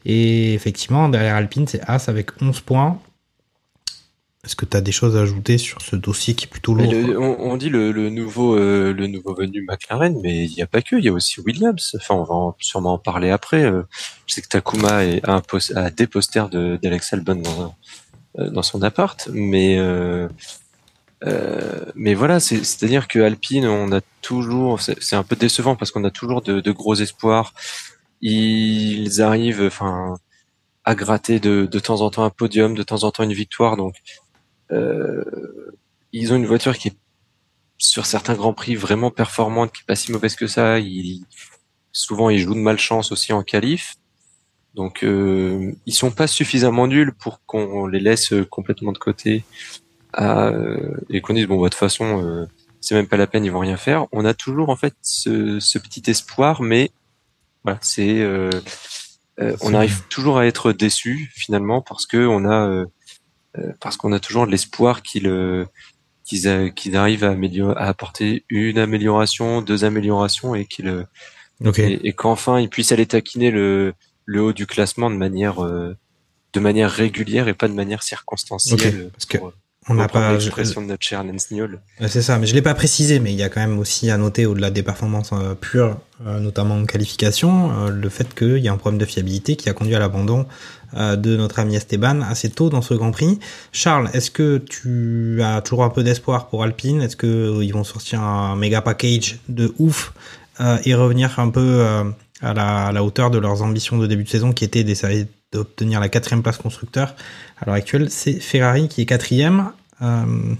Et 0.05 0.55
effectivement, 0.55 1.09
derrière 1.09 1.36
Alpine, 1.36 1.66
c'est 1.66 1.80
As 1.86 2.09
avec 2.09 2.30
11 2.40 2.61
points. 2.61 2.99
Est-ce 4.49 4.57
que 4.57 4.64
tu 4.64 4.78
as 4.78 4.80
des 4.80 4.92
choses 4.92 5.14
à 5.14 5.20
ajouter 5.20 5.59
sur 5.59 5.82
ce 5.82 5.94
dossier 5.94 6.32
qui 6.34 6.46
est 6.46 6.49
plutôt 6.49 6.72
lourd 6.72 6.90
le- 6.90 7.20
on, 7.20 7.38
on 7.38 7.59
dit 7.59 7.68
le, 7.68 7.92
le 7.92 8.09
nouveau 8.09 8.57
euh, 8.57 8.94
le 8.94 9.07
nouveau 9.07 9.34
venu 9.34 9.62
McLaren, 9.68 10.18
mais 10.22 10.46
il 10.46 10.55
n'y 10.55 10.62
a 10.62 10.66
pas 10.66 10.80
que, 10.80 10.96
il 10.96 11.05
y 11.05 11.09
a 11.09 11.12
aussi 11.12 11.38
Williams. 11.42 11.94
Enfin, 12.01 12.14
on 12.14 12.24
va 12.24 12.34
en- 12.34 12.57
sûrement 12.59 12.94
en 12.94 12.99
parler 12.99 13.28
après. 13.28 13.62
Euh, 13.64 13.82
Je 14.26 14.32
sais 14.34 14.40
que 14.40 14.49
Takuma 14.49 15.05
est- 15.05 15.22
a, 15.28 15.34
un 15.34 15.42
a 15.76 15.90
des 15.90 16.07
posters 16.07 16.49
de- 16.49 16.78
d'Alex 16.82 17.12
Albon 17.12 17.34
dans, 17.34 17.74
euh, 18.38 18.49
dans 18.49 18.62
son 18.62 18.80
appart, 18.82 19.28
mais 19.34 19.78
euh, 19.78 20.28
euh, 21.26 21.84
mais 21.94 22.14
voilà, 22.14 22.40
c'est- 22.40 22.64
c'est-à-dire 22.64 23.07
que 23.07 23.18
Alpine, 23.18 23.66
on 23.66 23.92
a 23.92 24.01
toujours, 24.22 24.80
c'est 24.80 24.96
c'est 25.03 25.16
un 25.16 25.24
peu 25.24 25.36
décevant 25.36 25.76
parce 25.76 25.90
qu'on 25.90 26.05
a 26.05 26.11
toujours 26.11 26.40
de, 26.40 26.61
de 26.62 26.72
gros 26.72 26.94
espoirs. 26.94 27.53
Ils 28.22 29.20
arrivent, 29.22 29.62
enfin, 29.66 30.14
à 30.84 30.94
gratter 30.94 31.38
de, 31.38 31.66
de 31.70 31.78
temps 31.78 32.01
en 32.01 32.09
temps 32.11 32.24
un 32.24 32.30
podium, 32.30 32.74
de 32.74 32.82
temps 32.82 33.05
en 33.05 33.11
temps 33.11 33.24
une 33.24 33.34
victoire, 33.34 33.76
donc. 33.76 33.96
Euh, 34.73 35.25
ils 36.12 36.33
ont 36.33 36.37
une 36.37 36.47
voiture 36.47 36.77
qui 36.77 36.89
est 36.89 36.97
sur 37.79 38.07
certains 38.07 38.35
grands 38.35 38.55
prix 38.55 38.75
vraiment 38.75 39.11
performante, 39.11 39.73
qui 39.73 39.83
est 39.83 39.87
pas 39.87 39.95
si 39.97 40.12
mauvaise 40.12 40.35
que 40.35 40.47
ça. 40.47 40.79
Ils, 40.79 41.25
souvent, 41.93 42.31
ils 42.31 42.41
jouent 42.41 42.55
de 42.55 42.61
malchance 42.61 43.12
aussi 43.12 43.33
en 43.33 43.43
qualif. 43.43 43.97
Donc, 44.75 45.03
euh, 45.03 45.73
ils 45.87 45.95
sont 45.95 46.11
pas 46.11 46.27
suffisamment 46.27 46.87
nuls 46.87 47.12
pour 47.12 47.45
qu'on 47.47 47.87
les 47.87 48.01
laisse 48.01 48.33
euh, 48.33 48.45
complètement 48.45 48.93
de 48.93 48.99
côté 48.99 49.45
à, 50.12 50.49
euh, 50.49 50.97
et 51.11 51.21
qu'on 51.21 51.35
dise 51.35 51.47
bon, 51.47 51.57
bah, 51.57 51.64
de 51.64 51.69
toute 51.71 51.79
façon, 51.79 52.23
euh, 52.25 52.47
c'est 52.81 52.95
même 52.95 53.09
pas 53.09 53.16
la 53.16 53.27
peine, 53.27 53.45
ils 53.45 53.51
vont 53.51 53.59
rien 53.61 53.77
faire. 53.77 54.07
On 54.12 54.25
a 54.25 54.35
toujours 54.35 54.69
en 54.69 54.77
fait 54.77 54.95
ce, 55.03 55.59
ce 55.59 55.79
petit 55.79 56.09
espoir, 56.11 56.62
mais 56.62 56.91
voilà, 57.64 57.79
c'est 57.83 58.21
euh, 58.21 58.51
euh, 59.41 59.57
on 59.62 59.75
arrive 59.75 60.03
toujours 60.09 60.39
à 60.39 60.47
être 60.47 60.73
déçu 60.73 61.31
finalement 61.35 61.83
parce 61.83 62.07
que 62.07 62.27
on 62.27 62.49
a 62.49 62.85
parce 63.80 63.96
qu'on 63.96 64.12
a 64.12 64.20
toujours 64.20 64.46
l'espoir 64.46 65.02
qu'il 65.02 65.26
euh, 65.26 65.64
qu'ils 66.24 66.72
qu'ils 66.74 66.96
arrivent 66.96 67.24
à, 67.24 67.34
apporter 67.76 68.44
une 68.48 68.78
amélioration, 68.78 69.62
deux 69.62 69.84
améliorations 69.84 70.54
et 70.54 70.66
qu'ils 70.66 70.88
euh, 70.88 71.04
et, 71.76 72.09
et 72.09 72.12
qu'enfin 72.12 72.61
ils 72.61 72.68
puissent 72.68 72.92
aller 72.92 73.06
taquiner 73.06 73.50
le 73.50 73.94
le 74.24 74.42
haut 74.42 74.52
du 74.52 74.66
classement 74.66 75.11
de 75.11 75.16
manière 75.16 75.64
euh, 75.64 75.96
de 76.52 76.61
manière 76.61 76.90
régulière 76.90 77.48
et 77.48 77.54
pas 77.54 77.68
de 77.68 77.74
manière 77.74 78.02
circonstancielle. 78.02 79.04
Ok, 79.04 79.11
parce 79.12 79.26
que 79.26 79.38
pour, 79.38 79.52
on 79.88 79.94
n'a 79.94 80.09
pas- 80.09 80.32
l'expression 80.32 80.82
de 80.82 80.86
notre 80.86 81.04
cher 81.04 81.24
Lance 81.24 81.48
C'est 82.09 82.22
ça, 82.22 82.38
mais 82.38 82.46
je 82.46 82.54
l'ai 82.54 82.62
pas 82.62 82.74
précisé, 82.74 83.20
mais 83.20 83.32
il 83.32 83.38
y 83.38 83.42
a 83.42 83.48
quand 83.48 83.61
même 83.61 83.78
aussi 83.78 84.11
à 84.11 84.18
noter 84.18 84.44
au-delà 84.44 84.70
des 84.70 84.82
performances 84.82 85.30
euh, 85.32 85.54
pures, 85.54 85.98
euh, 86.26 86.40
notamment 86.40 86.76
en 86.76 86.84
qualification, 86.84 87.72
euh, 87.72 87.90
le 87.90 88.09
fait 88.09 88.34
qu'il 88.34 88.59
y 88.59 88.68
a 88.68 88.72
un 88.72 88.76
problème 88.76 88.98
de 88.98 89.06
fiabilité 89.06 89.56
qui 89.56 89.68
a 89.68 89.72
conduit 89.72 89.94
à 89.94 89.98
l'abandon 89.98 90.40
euh, 90.40 90.44
de 90.95 91.36
notre 91.36 91.59
ami 91.59 91.76
Esteban 91.76 92.22
assez 92.22 92.51
tôt 92.51 92.70
dans 92.70 92.82
ce 92.82 92.95
Grand 92.95 93.11
Prix. 93.11 93.39
Charles, 93.72 94.09
est-ce 94.14 94.30
que 94.30 94.59
tu 94.59 95.41
as 95.43 95.61
toujours 95.61 95.84
un 95.84 95.91
peu 95.91 96.03
d'espoir 96.03 96.49
pour 96.49 96.62
Alpine? 96.62 97.03
Est-ce 97.03 97.16
que 97.16 97.26
euh, 97.26 97.72
vont 97.72 97.84
sortir 97.84 98.22
un 98.22 98.57
méga 98.57 98.80
package 98.80 99.39
de 99.49 99.74
ouf 99.78 100.12
euh, 100.61 100.78
et 100.84 100.95
revenir 100.95 101.39
un 101.39 101.51
peu 101.51 101.61
euh, 101.61 102.05
à, 102.41 102.93
la, 102.93 103.05
hauteur 103.05 103.30
de 103.30 103.39
leurs 103.39 103.62
ambitions 103.62 103.99
de 103.99 104.07
début 104.07 104.24
de 104.24 104.28
saison 104.28 104.53
qui 104.53 104.64
était 104.64 104.84
d'essayer 104.84 105.26
d'obtenir 105.53 106.01
la 106.01 106.09
quatrième 106.09 106.43
place 106.43 106.59
constructeur 106.59 107.14
À 107.61 107.66
l'heure 107.66 107.74
actuelle, 107.74 108.11
c'est 108.11 108.34
Ferrari 108.34 108.89
qui 108.89 109.03
est 109.03 109.07
quatrième. 109.07 109.70
Euh, 110.03 110.55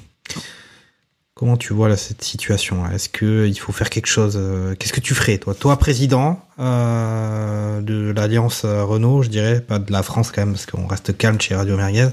Comment 1.39 1.57
tu 1.57 1.73
vois 1.73 1.89
là, 1.89 1.97
cette 1.97 2.23
situation 2.23 2.85
Est-ce 2.91 3.09
que 3.09 3.47
il 3.47 3.57
faut 3.57 3.71
faire 3.71 3.91
quelque 3.91 4.09
chose 4.09 4.37
euh, 4.37 4.75
Qu'est-ce 4.75 4.93
que 4.93 4.99
tu 4.99 5.15
ferais 5.15 5.39
toi? 5.39 5.55
Toi, 5.55 5.77
président 5.77 6.41
euh, 6.59 7.81
de 7.81 8.11
l'alliance 8.11 8.65
euh, 8.65 8.83
Renault, 8.83 9.23
je 9.23 9.29
dirais, 9.29 9.61
pas 9.61 9.79
de 9.79 9.93
la 9.93 10.03
France 10.03 10.33
quand 10.33 10.41
même, 10.43 10.55
parce 10.55 10.67
qu'on 10.67 10.89
reste 10.89 11.17
calme 11.17 11.41
chez 11.41 11.55
Radio 11.55 11.77
Merguez. 11.77 12.09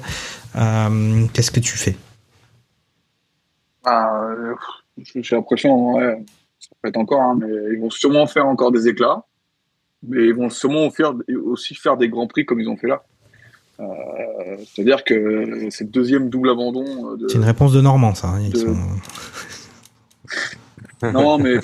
Qu'est-ce 0.53 1.49
que 1.49 1.59
tu 1.59 1.76
fais? 1.76 1.95
Ah, 3.84 4.30
j'ai 5.03 5.36
l'impression, 5.36 5.95
ouais, 5.95 6.23
ça 6.59 6.69
peut 6.80 6.89
être 6.89 6.97
encore, 6.97 7.21
hein, 7.21 7.39
mais 7.41 7.49
ils 7.73 7.80
vont 7.82 7.89
sûrement 7.89 8.28
faire 8.28 8.45
encore 8.45 8.71
des 8.71 8.88
éclats, 8.88 9.23
mais 10.07 10.28
ils 10.28 10.36
vont 10.36 10.51
sûrement 10.51 10.88
aussi 11.45 11.73
faire 11.73 11.97
des 11.97 12.09
grands 12.09 12.28
prix 12.28 12.45
comme 12.45 12.59
ils 12.59 12.69
ont 12.69 12.78
fait 12.78 12.89
là. 12.89 13.03
Euh, 13.80 13.86
C'est-à-dire 14.65 15.03
que 15.03 15.67
cette 15.69 15.91
deuxième 15.91 16.30
double 16.30 16.49
abandon 16.49 17.13
euh, 17.13 17.17
de, 17.17 17.28
C'est 17.28 17.38
une 17.38 17.43
réponse 17.43 17.73
de 17.73 17.82
Normand, 17.82 18.15
ça. 18.15 18.28
hein, 18.30 18.39
ils 18.41 18.51
de- 18.51 18.57
sont- 18.57 18.76
Non, 21.13 21.38
mais 21.38 21.55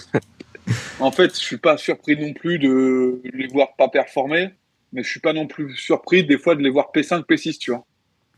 en 1.00 1.12
fait, 1.12 1.34
je 1.34 1.40
suis 1.40 1.58
pas 1.58 1.78
surpris 1.78 2.18
non 2.20 2.34
plus 2.34 2.60
de 2.60 3.22
les 3.34 3.48
voir 3.48 3.76
pas 3.78 3.88
performer, 3.88 4.50
mais 4.94 5.04
je 5.04 5.10
suis 5.10 5.20
pas 5.20 5.34
non 5.34 5.48
plus 5.48 5.76
surpris 5.76 6.24
des 6.26 6.38
fois 6.38 6.56
de 6.56 6.62
les 6.62 6.70
voir 6.70 6.92
P5, 6.94 7.24
P6, 7.26 7.58
tu 7.58 7.72
vois. 7.72 7.86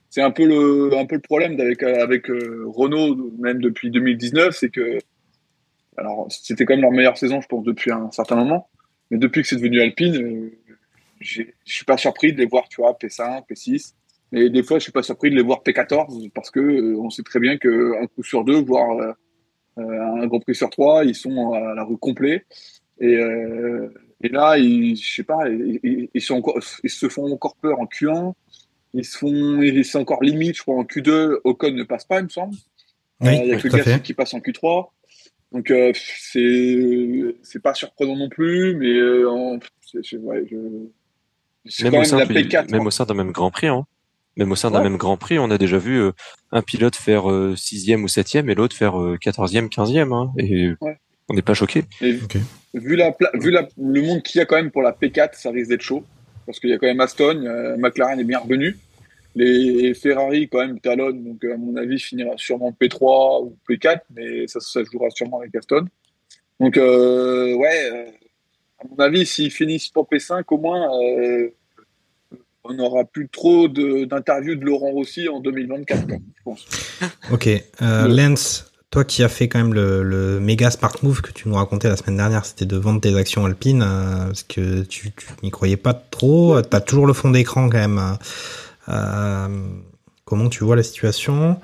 C'est 0.09 0.21
un 0.21 0.31
peu 0.31 0.45
le, 0.45 0.95
un 0.95 1.05
peu 1.05 1.15
le 1.15 1.21
problème 1.21 1.59
avec, 1.59 1.81
avec 1.81 2.29
euh, 2.29 2.63
Renault, 2.67 3.31
même 3.39 3.59
depuis 3.59 3.89
2019, 3.89 4.55
c'est 4.55 4.69
que, 4.69 4.99
alors, 5.97 6.27
c'était 6.29 6.65
quand 6.65 6.73
même 6.75 6.81
leur 6.83 6.91
meilleure 6.91 7.17
saison, 7.17 7.41
je 7.41 7.47
pense, 7.47 7.63
depuis 7.63 7.91
un 7.91 8.11
certain 8.11 8.35
moment, 8.35 8.69
mais 9.09 9.17
depuis 9.17 9.41
que 9.41 9.47
c'est 9.47 9.55
devenu 9.55 9.81
Alpine, 9.81 10.15
euh, 10.15 10.51
je 11.23 11.43
suis 11.65 11.85
pas 11.85 11.97
surpris 11.97 12.33
de 12.33 12.37
les 12.37 12.45
voir, 12.45 12.67
tu 12.69 12.81
vois, 12.81 12.93
P5, 12.93 13.43
P6. 13.49 13.93
Mais 14.31 14.49
des 14.49 14.63
fois, 14.63 14.79
je 14.79 14.83
suis 14.83 14.91
pas 14.91 15.03
surpris 15.03 15.29
de 15.29 15.35
les 15.35 15.43
voir 15.43 15.61
P14 15.63 16.29
parce 16.31 16.49
que 16.49 16.59
euh, 16.59 16.97
on 16.97 17.09
sait 17.09 17.21
très 17.23 17.39
bien 17.39 17.57
qu'un 17.57 18.07
coup 18.07 18.23
sur 18.23 18.43
deux, 18.43 18.61
voire 18.61 18.97
euh, 18.97 19.11
euh, 19.79 20.21
un 20.21 20.27
Grand 20.27 20.39
Prix 20.39 20.55
sur 20.55 20.69
trois, 20.69 21.05
ils 21.05 21.15
sont 21.15 21.53
à 21.53 21.73
la 21.75 21.83
rue 21.83 21.97
complet. 21.97 22.45
Et, 22.99 23.13
et 24.21 24.29
là, 24.29 24.57
ils, 24.57 24.95
je 24.95 25.15
sais 25.15 25.23
pas, 25.23 25.49
ils, 25.49 26.09
sont 26.21 26.35
encore, 26.35 26.59
ils 26.83 26.89
se 26.89 27.09
font 27.09 27.31
encore 27.31 27.55
peur 27.57 27.79
en 27.79 27.85
Q1. 27.85 28.33
Ils 28.93 29.05
se 29.05 29.17
font, 29.17 29.61
ils 29.61 29.83
sont 29.83 29.99
encore 29.99 30.23
limite, 30.23 30.55
je 30.57 30.61
crois, 30.61 30.75
en 30.75 30.83
Q2. 30.83 31.39
Ocon 31.43 31.71
ne 31.71 31.83
passe 31.83 32.05
pas, 32.05 32.19
il 32.19 32.25
me 32.25 32.29
semble. 32.29 32.55
Oui, 33.21 33.27
il 33.43 33.47
y 33.47 33.51
a 33.51 33.55
que 33.63 33.67
Gasly 33.77 34.01
qui 34.03 34.13
passe 34.13 34.33
en 34.33 34.39
Q3. 34.39 34.89
Donc 35.51 35.69
euh, 35.71 35.91
c'est 35.95 37.35
c'est 37.43 37.61
pas 37.61 37.73
surprenant 37.75 38.15
non 38.15 38.29
plus, 38.29 38.75
mais 38.75 38.93
euh, 38.93 39.29
en- 39.29 39.55
ouais, 39.57 40.45
je- 40.49 40.87
Même 41.81 41.91
quand 41.91 41.97
au 41.97 41.99
même 42.01 42.05
sein 42.05 42.17
la 42.19 42.25
du- 42.25 42.33
P4. 42.33 42.71
même 42.71 42.85
au 42.85 42.91
sein 42.91 43.05
d'un 43.05 43.13
même 43.13 43.31
Grand 43.31 43.51
Prix, 43.51 43.67
hein. 43.67 43.85
Même 44.35 44.51
au 44.51 44.55
sein 44.55 44.71
d'un 44.71 44.79
Ouais. 44.79 44.83
même 44.89 44.97
Grand 44.97 45.15
Prix, 45.17 45.37
on 45.39 45.51
a 45.51 45.57
déjà 45.57 45.77
vu 45.77 45.99
euh, 46.01 46.11
un 46.51 46.61
pilote 46.63 46.95
faire 46.95 47.29
euh, 47.31 47.55
sixième 47.55 48.03
ou 48.03 48.07
septième 48.07 48.49
et 48.49 48.55
l'autre 48.55 48.75
faire 48.75 48.99
euh, 48.99 49.17
quatorzième, 49.17 49.69
quinzième, 49.69 50.11
hein, 50.11 50.31
et 50.39 50.71
Ouais. 50.81 50.97
on 51.29 51.35
n'est 51.35 51.41
pas 51.43 51.53
choqué. 51.53 51.83
Vu, 52.01 52.95
la, 52.95 53.15
vu 53.35 53.51
la, 53.51 53.67
le 53.77 54.01
monde 54.01 54.23
qu'il 54.23 54.39
y 54.39 54.41
a 54.41 54.45
quand 54.45 54.55
même 54.55 54.71
pour 54.71 54.81
la 54.81 54.91
P4, 54.91 55.29
ça 55.33 55.51
risque 55.51 55.69
d'être 55.69 55.81
chaud. 55.81 56.03
Parce 56.47 56.59
qu'il 56.59 56.71
y 56.71 56.73
a 56.73 56.77
quand 56.79 56.87
même 56.87 56.99
Aston, 56.99 57.45
euh, 57.45 57.77
McLaren 57.77 58.19
est 58.19 58.23
bien 58.25 58.39
revenu. 58.39 58.75
Les 59.35 59.93
Ferrari, 59.93 60.49
quand 60.49 60.59
même, 60.59 60.79
talonnent. 60.79 61.23
Donc, 61.23 61.43
à 61.45 61.55
mon 61.57 61.75
avis, 61.75 61.99
finira 61.99 62.31
sûrement 62.37 62.71
P3 62.79 63.43
ou 63.45 63.55
P4, 63.69 63.99
mais 64.15 64.47
ça, 64.47 64.59
jouera 64.91 65.09
sûrement 65.11 65.39
avec 65.39 65.55
Aston. 65.55 65.85
Donc, 66.59 66.77
euh, 66.77 67.53
ouais, 67.55 67.89
euh, 67.91 68.05
à 68.83 68.87
mon 68.89 69.03
avis, 69.03 69.25
s'ils 69.25 69.51
finissent 69.51 69.89
pour 69.89 70.07
P5, 70.11 70.43
au 70.51 70.57
moins, 70.57 70.87
euh, 71.01 71.49
on 72.63 72.73
n'aura 72.73 73.03
plus 73.05 73.29
trop 73.29 73.67
d'interviews 73.67 74.55
de, 74.55 74.65
Laurent 74.65 74.91
Rossi 74.91 75.27
en 75.29 75.39
2024, 75.39 76.07
quoi, 76.07 76.17
je 76.35 76.43
pense. 76.43 76.65
Ok, 77.31 77.47
euh, 77.81 78.07
Lance, 78.07 78.71
toi 78.89 79.03
qui 79.03 79.23
as 79.23 79.29
fait 79.29 79.47
quand 79.47 79.59
même 79.59 79.73
le, 79.73 80.03
le 80.03 80.39
méga 80.39 80.69
smart 80.71 80.95
move 81.03 81.21
que 81.21 81.31
tu 81.31 81.49
nous 81.49 81.55
racontais 81.55 81.89
la 81.89 81.97
semaine 81.97 82.17
dernière, 82.17 82.45
c'était 82.45 82.65
de 82.65 82.77
vendre 82.77 83.01
tes 83.01 83.15
actions 83.15 83.45
alpines, 83.45 83.81
euh, 83.81 84.25
parce 84.27 84.43
que 84.43 84.83
tu, 84.83 85.11
tu 85.11 85.27
n'y 85.43 85.51
croyais 85.51 85.77
pas 85.77 85.93
trop, 85.93 86.61
tu 86.61 86.75
as 86.75 86.81
toujours 86.81 87.07
le 87.07 87.13
fond 87.13 87.29
d'écran 87.31 87.69
quand 87.69 87.77
même. 87.79 87.97
euh, 87.97 88.13
euh, 88.89 89.47
comment 90.25 90.49
tu 90.49 90.63
vois 90.63 90.75
la 90.75 90.83
situation 90.83 91.57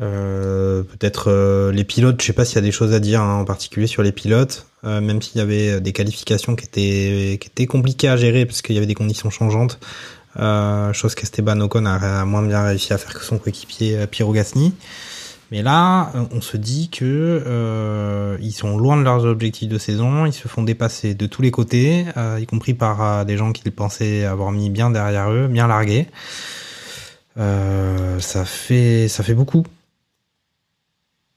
Euh, 0.00 0.82
Peut-être 0.82 1.30
euh, 1.30 1.72
les 1.72 1.84
pilotes, 1.84 2.20
je 2.20 2.26
sais 2.26 2.32
pas 2.34 2.44
s'il 2.44 2.56
y 2.56 2.58
a 2.58 2.62
des 2.62 2.72
choses 2.72 2.92
à 2.92 3.00
dire 3.00 3.22
hein, 3.22 3.40
en 3.40 3.44
particulier 3.44 3.86
sur 3.86 4.02
les 4.02 4.12
pilotes, 4.12 4.66
euh, 4.86 5.00
même 5.00 5.20
s'il 5.20 5.38
y 5.38 5.40
avait 5.40 5.80
des 5.80 5.92
qualifications 5.92 6.56
qui 6.56 6.64
étaient, 6.66 7.66
compliquées 7.66 8.08
à 8.08 8.16
gérer 8.16 8.46
parce 8.46 8.62
qu'il 8.62 8.74
y 8.74 8.78
avait 8.78 8.86
des 8.86 8.94
conditions 8.94 9.30
changeantes, 9.30 9.78
euh, 10.38 10.92
chose 10.92 11.14
qu'Esteban 11.14 11.60
Ocon 11.60 11.86
a, 11.86 12.24
moins 12.24 12.42
bien 12.42 12.62
réussi 12.62 12.92
à 12.92 12.98
faire 12.98 13.14
que 13.14 13.24
son 13.24 13.38
coéquipier 13.38 13.96
euh, 13.96 14.06
Piero 14.06 14.32
Gasly. 14.32 14.72
Mais 15.52 15.62
là, 15.62 16.10
euh, 16.14 16.24
on 16.32 16.40
se 16.40 16.56
dit 16.56 16.88
que 16.90 17.04
euh, 17.46 18.36
ils 18.40 18.52
sont 18.52 18.76
loin 18.76 18.96
de 18.96 19.02
leurs 19.02 19.24
objectifs 19.24 19.68
de 19.68 19.78
saison, 19.78 20.26
ils 20.26 20.32
se 20.32 20.48
font 20.48 20.62
dépasser 20.62 21.14
de 21.14 21.26
tous 21.26 21.40
les 21.40 21.52
côtés, 21.52 22.04
euh, 22.16 22.40
y 22.40 22.46
compris 22.46 22.74
par 22.74 23.02
euh, 23.02 23.24
des 23.24 23.36
gens 23.36 23.52
qu'ils 23.52 23.70
pensaient 23.70 24.24
avoir 24.24 24.50
mis 24.50 24.70
bien 24.70 24.90
derrière 24.90 25.30
eux, 25.30 25.46
bien 25.46 25.68
largués. 25.68 26.08
Euh, 27.38 28.18
ça 28.18 28.44
fait 28.44 29.08
ça 29.08 29.22
fait 29.22 29.34
beaucoup. 29.34 29.64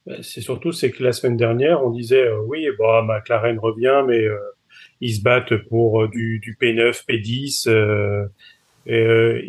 Ben, 0.09 0.23
C'est 0.23 0.41
surtout 0.41 0.71
c'est 0.73 0.91
que 0.91 1.03
la 1.03 1.13
semaine 1.13 1.37
dernière, 1.37 1.85
on 1.85 1.91
disait 1.91 2.23
euh, 2.23 2.39
oui, 2.47 2.67
bah, 2.79 3.03
McLaren 3.07 3.59
revient, 3.59 4.03
mais 4.07 4.25
euh, 4.25 4.37
ils 5.01 5.13
se 5.15 5.21
battent 5.21 5.55
pour 5.69 6.01
euh, 6.03 6.07
du, 6.09 6.39
du 6.39 6.57
P9, 6.59 7.05
P10, 7.07 7.69
euh, 7.69 8.25
et, 8.87 8.97
euh, 8.99 9.41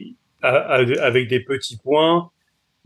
a- 0.43 0.51
a- 0.77 1.03
avec 1.03 1.29
des 1.29 1.41
petits 1.41 1.79
points. 1.79 2.31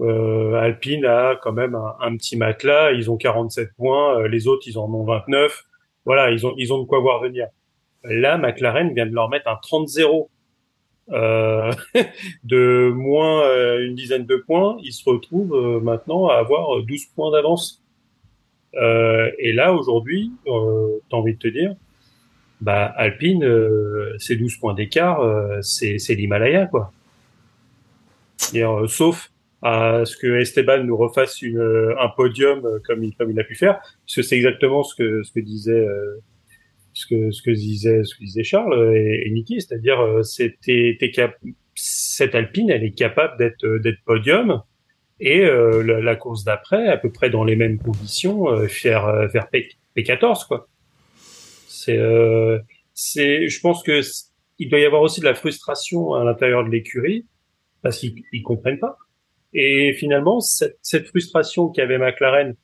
Euh, 0.01 0.55
Alpine 0.55 1.05
a 1.05 1.37
quand 1.43 1.53
même 1.53 1.77
un, 2.01 2.17
petit 2.17 2.37
matelas, 2.37 2.93
ils 2.93 3.11
ont 3.11 3.17
47 3.17 3.71
points, 3.77 4.21
euh, 4.21 4.29
les 4.29 4.49
autres 4.49 4.65
ils 4.67 4.79
en 4.79 4.93
ont 4.93 5.05
29. 5.05 5.65
Voilà, 6.05 6.31
ils 6.33 6.47
ont 6.47 6.55
ils 6.59 6.73
ont 6.73 6.79
de 6.81 6.87
quoi 6.87 7.01
voir 7.01 7.21
venir. 7.23 7.47
Là, 8.05 8.37
McLaren 8.39 8.93
vient 8.95 9.07
de 9.07 9.15
leur 9.15 9.29
mettre 9.31 9.49
un 9.49 9.55
30-0 9.63 10.05
euh, 10.05 10.25
de 12.45 12.91
moins 12.95 13.43
euh, 13.43 13.87
une 13.87 13.95
dizaine 13.95 14.27
de 14.27 14.37
points. 14.37 14.77
Ils 14.83 14.93
se 14.93 15.09
retrouvent 15.09 15.55
euh, 15.55 15.81
maintenant 15.81 16.29
à 16.29 16.37
avoir 16.37 16.83
12 16.83 17.07
points 17.15 17.31
d'avance. 17.31 17.83
Euh, 18.77 19.31
et 19.39 19.53
là, 19.53 19.73
aujourd'hui, 19.73 20.33
euh, 20.47 20.99
t'as 21.11 21.17
envie 21.17 21.35
de 21.35 21.39
te 21.39 21.49
dire, 21.49 21.75
bah 22.61 22.87
Alpine, 22.97 23.45
euh, 23.45 24.17
ces 24.19 24.37
12 24.37 24.57
points 24.57 24.75
d'écart, 24.75 25.21
euh, 25.21 25.61
c'est 25.63 25.99
c'est 25.99 26.15
l'Himalaya, 26.15 26.67
quoi. 26.67 26.93
Euh, 28.55 28.87
sauf 28.87 29.31
à 29.63 30.05
ce 30.05 30.17
que 30.17 30.27
Esteban 30.41 30.85
nous 30.85 30.97
refasse 30.97 31.41
une, 31.41 31.59
euh, 31.59 31.95
un 31.99 32.09
podium 32.09 32.65
euh, 32.67 32.79
comme 32.87 33.03
il, 33.03 33.15
comme 33.15 33.31
il 33.31 33.41
a 33.41 33.45
pu 33.45 33.55
faire, 33.55 33.79
parce 33.79 34.17
que 34.17 34.23
c'est 34.23 34.37
exactement 34.37 34.83
ce 34.83 34.95
que, 34.95 35.23
ce 35.23 35.33
que 35.33 35.41
disait, 35.41 35.73
euh, 35.73 36.21
ce 36.95 37.07
que, 37.07 37.31
ce 37.31 37.43
que 37.43 37.51
disait, 37.51 38.05
ce 38.05 38.15
que 38.15 38.21
disait 38.21 38.45
Charles 38.45 38.95
et, 38.97 39.25
et 39.27 39.31
Niki, 39.31 39.61
c'est-à-dire, 39.61 40.01
euh, 40.01 40.23
c'était, 40.23 40.97
cette 41.75 42.35
Alpine, 42.35 42.71
elle 42.71 42.85
est 42.85 42.97
capable 42.97 43.37
d'être, 43.37 43.65
euh, 43.65 43.79
d'être 43.81 44.03
podium, 44.05 44.63
et 45.21 45.41
euh, 45.41 45.83
la, 45.83 46.17
course 46.17 46.45
d'après, 46.45 46.89
à 46.89 46.97
peu 46.97 47.11
près 47.11 47.31
dans 47.31 47.45
les 47.45 47.57
mêmes 47.57 47.79
conditions, 47.79 48.49
euh, 48.49 48.67
faire, 48.67 49.07
euh, 49.07 49.29
faire 49.29 49.49
P, 49.51 49.69
P14, 49.97 50.47
quoi. 50.47 50.69
C'est, 51.69 51.99
euh, 51.99 52.59
c'est, 52.95 53.49
je 53.49 53.61
pense 53.61 53.83
que 53.83 54.01
il 54.59 54.69
doit 54.69 54.79
y 54.79 54.85
avoir 54.85 55.03
aussi 55.03 55.21
de 55.21 55.25
la 55.25 55.35
frustration 55.35 56.15
à 56.15 56.25
l'intérieur 56.25 56.65
de 56.65 56.71
l'écurie, 56.71 57.27
parce 57.83 57.99
qu'ils 57.99 58.23
ils 58.33 58.43
comprennent 58.43 58.79
pas. 58.79 58.97
Et 59.53 59.93
finalement, 59.95 60.41
cette, 60.41 60.79
cette 60.83 61.07
frustration 61.07 61.69
qu'avait 61.69 61.99
McLaren, 61.99 62.55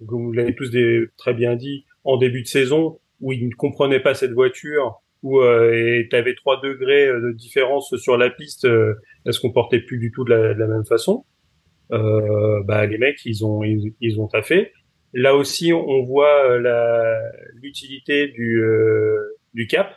vous 0.00 0.32
l'avez 0.32 0.54
tous 0.54 0.70
des- 0.70 1.06
très 1.16 1.34
bien 1.34 1.56
dit, 1.56 1.84
en 2.04 2.16
début 2.16 2.42
de 2.42 2.48
saison, 2.48 2.98
où 3.20 3.32
ils 3.32 3.48
ne 3.48 3.54
comprenaient 3.54 4.00
pas 4.00 4.14
cette 4.14 4.32
voiture, 4.32 5.00
où 5.22 5.40
euh, 5.40 6.02
tu 6.08 6.16
avais 6.16 6.34
3 6.34 6.60
degrés 6.62 7.06
euh, 7.08 7.20
de 7.20 7.32
différence 7.32 7.94
sur 7.96 8.16
la 8.16 8.30
piste, 8.30 8.64
euh, 8.64 8.94
elle 9.26 9.32
se 9.34 9.40
comportait 9.40 9.80
plus 9.80 9.98
du 9.98 10.10
tout 10.10 10.24
de 10.24 10.30
la, 10.34 10.54
de 10.54 10.58
la 10.58 10.66
même 10.66 10.86
façon. 10.86 11.24
euh, 11.92 12.62
bah, 12.64 12.86
les 12.86 12.98
mecs, 12.98 13.20
ils 13.24 13.44
ont, 13.44 13.62
ils, 13.64 13.92
ils 14.00 14.20
ont 14.20 14.28
taffé. 14.28 14.72
Là 15.12 15.34
aussi, 15.34 15.72
on 15.72 16.04
voit 16.04 16.50
euh, 16.50 16.60
la, 16.60 17.20
l'utilité 17.62 18.28
du, 18.28 18.62
euh, 18.62 19.18
du 19.54 19.66
cap, 19.66 19.96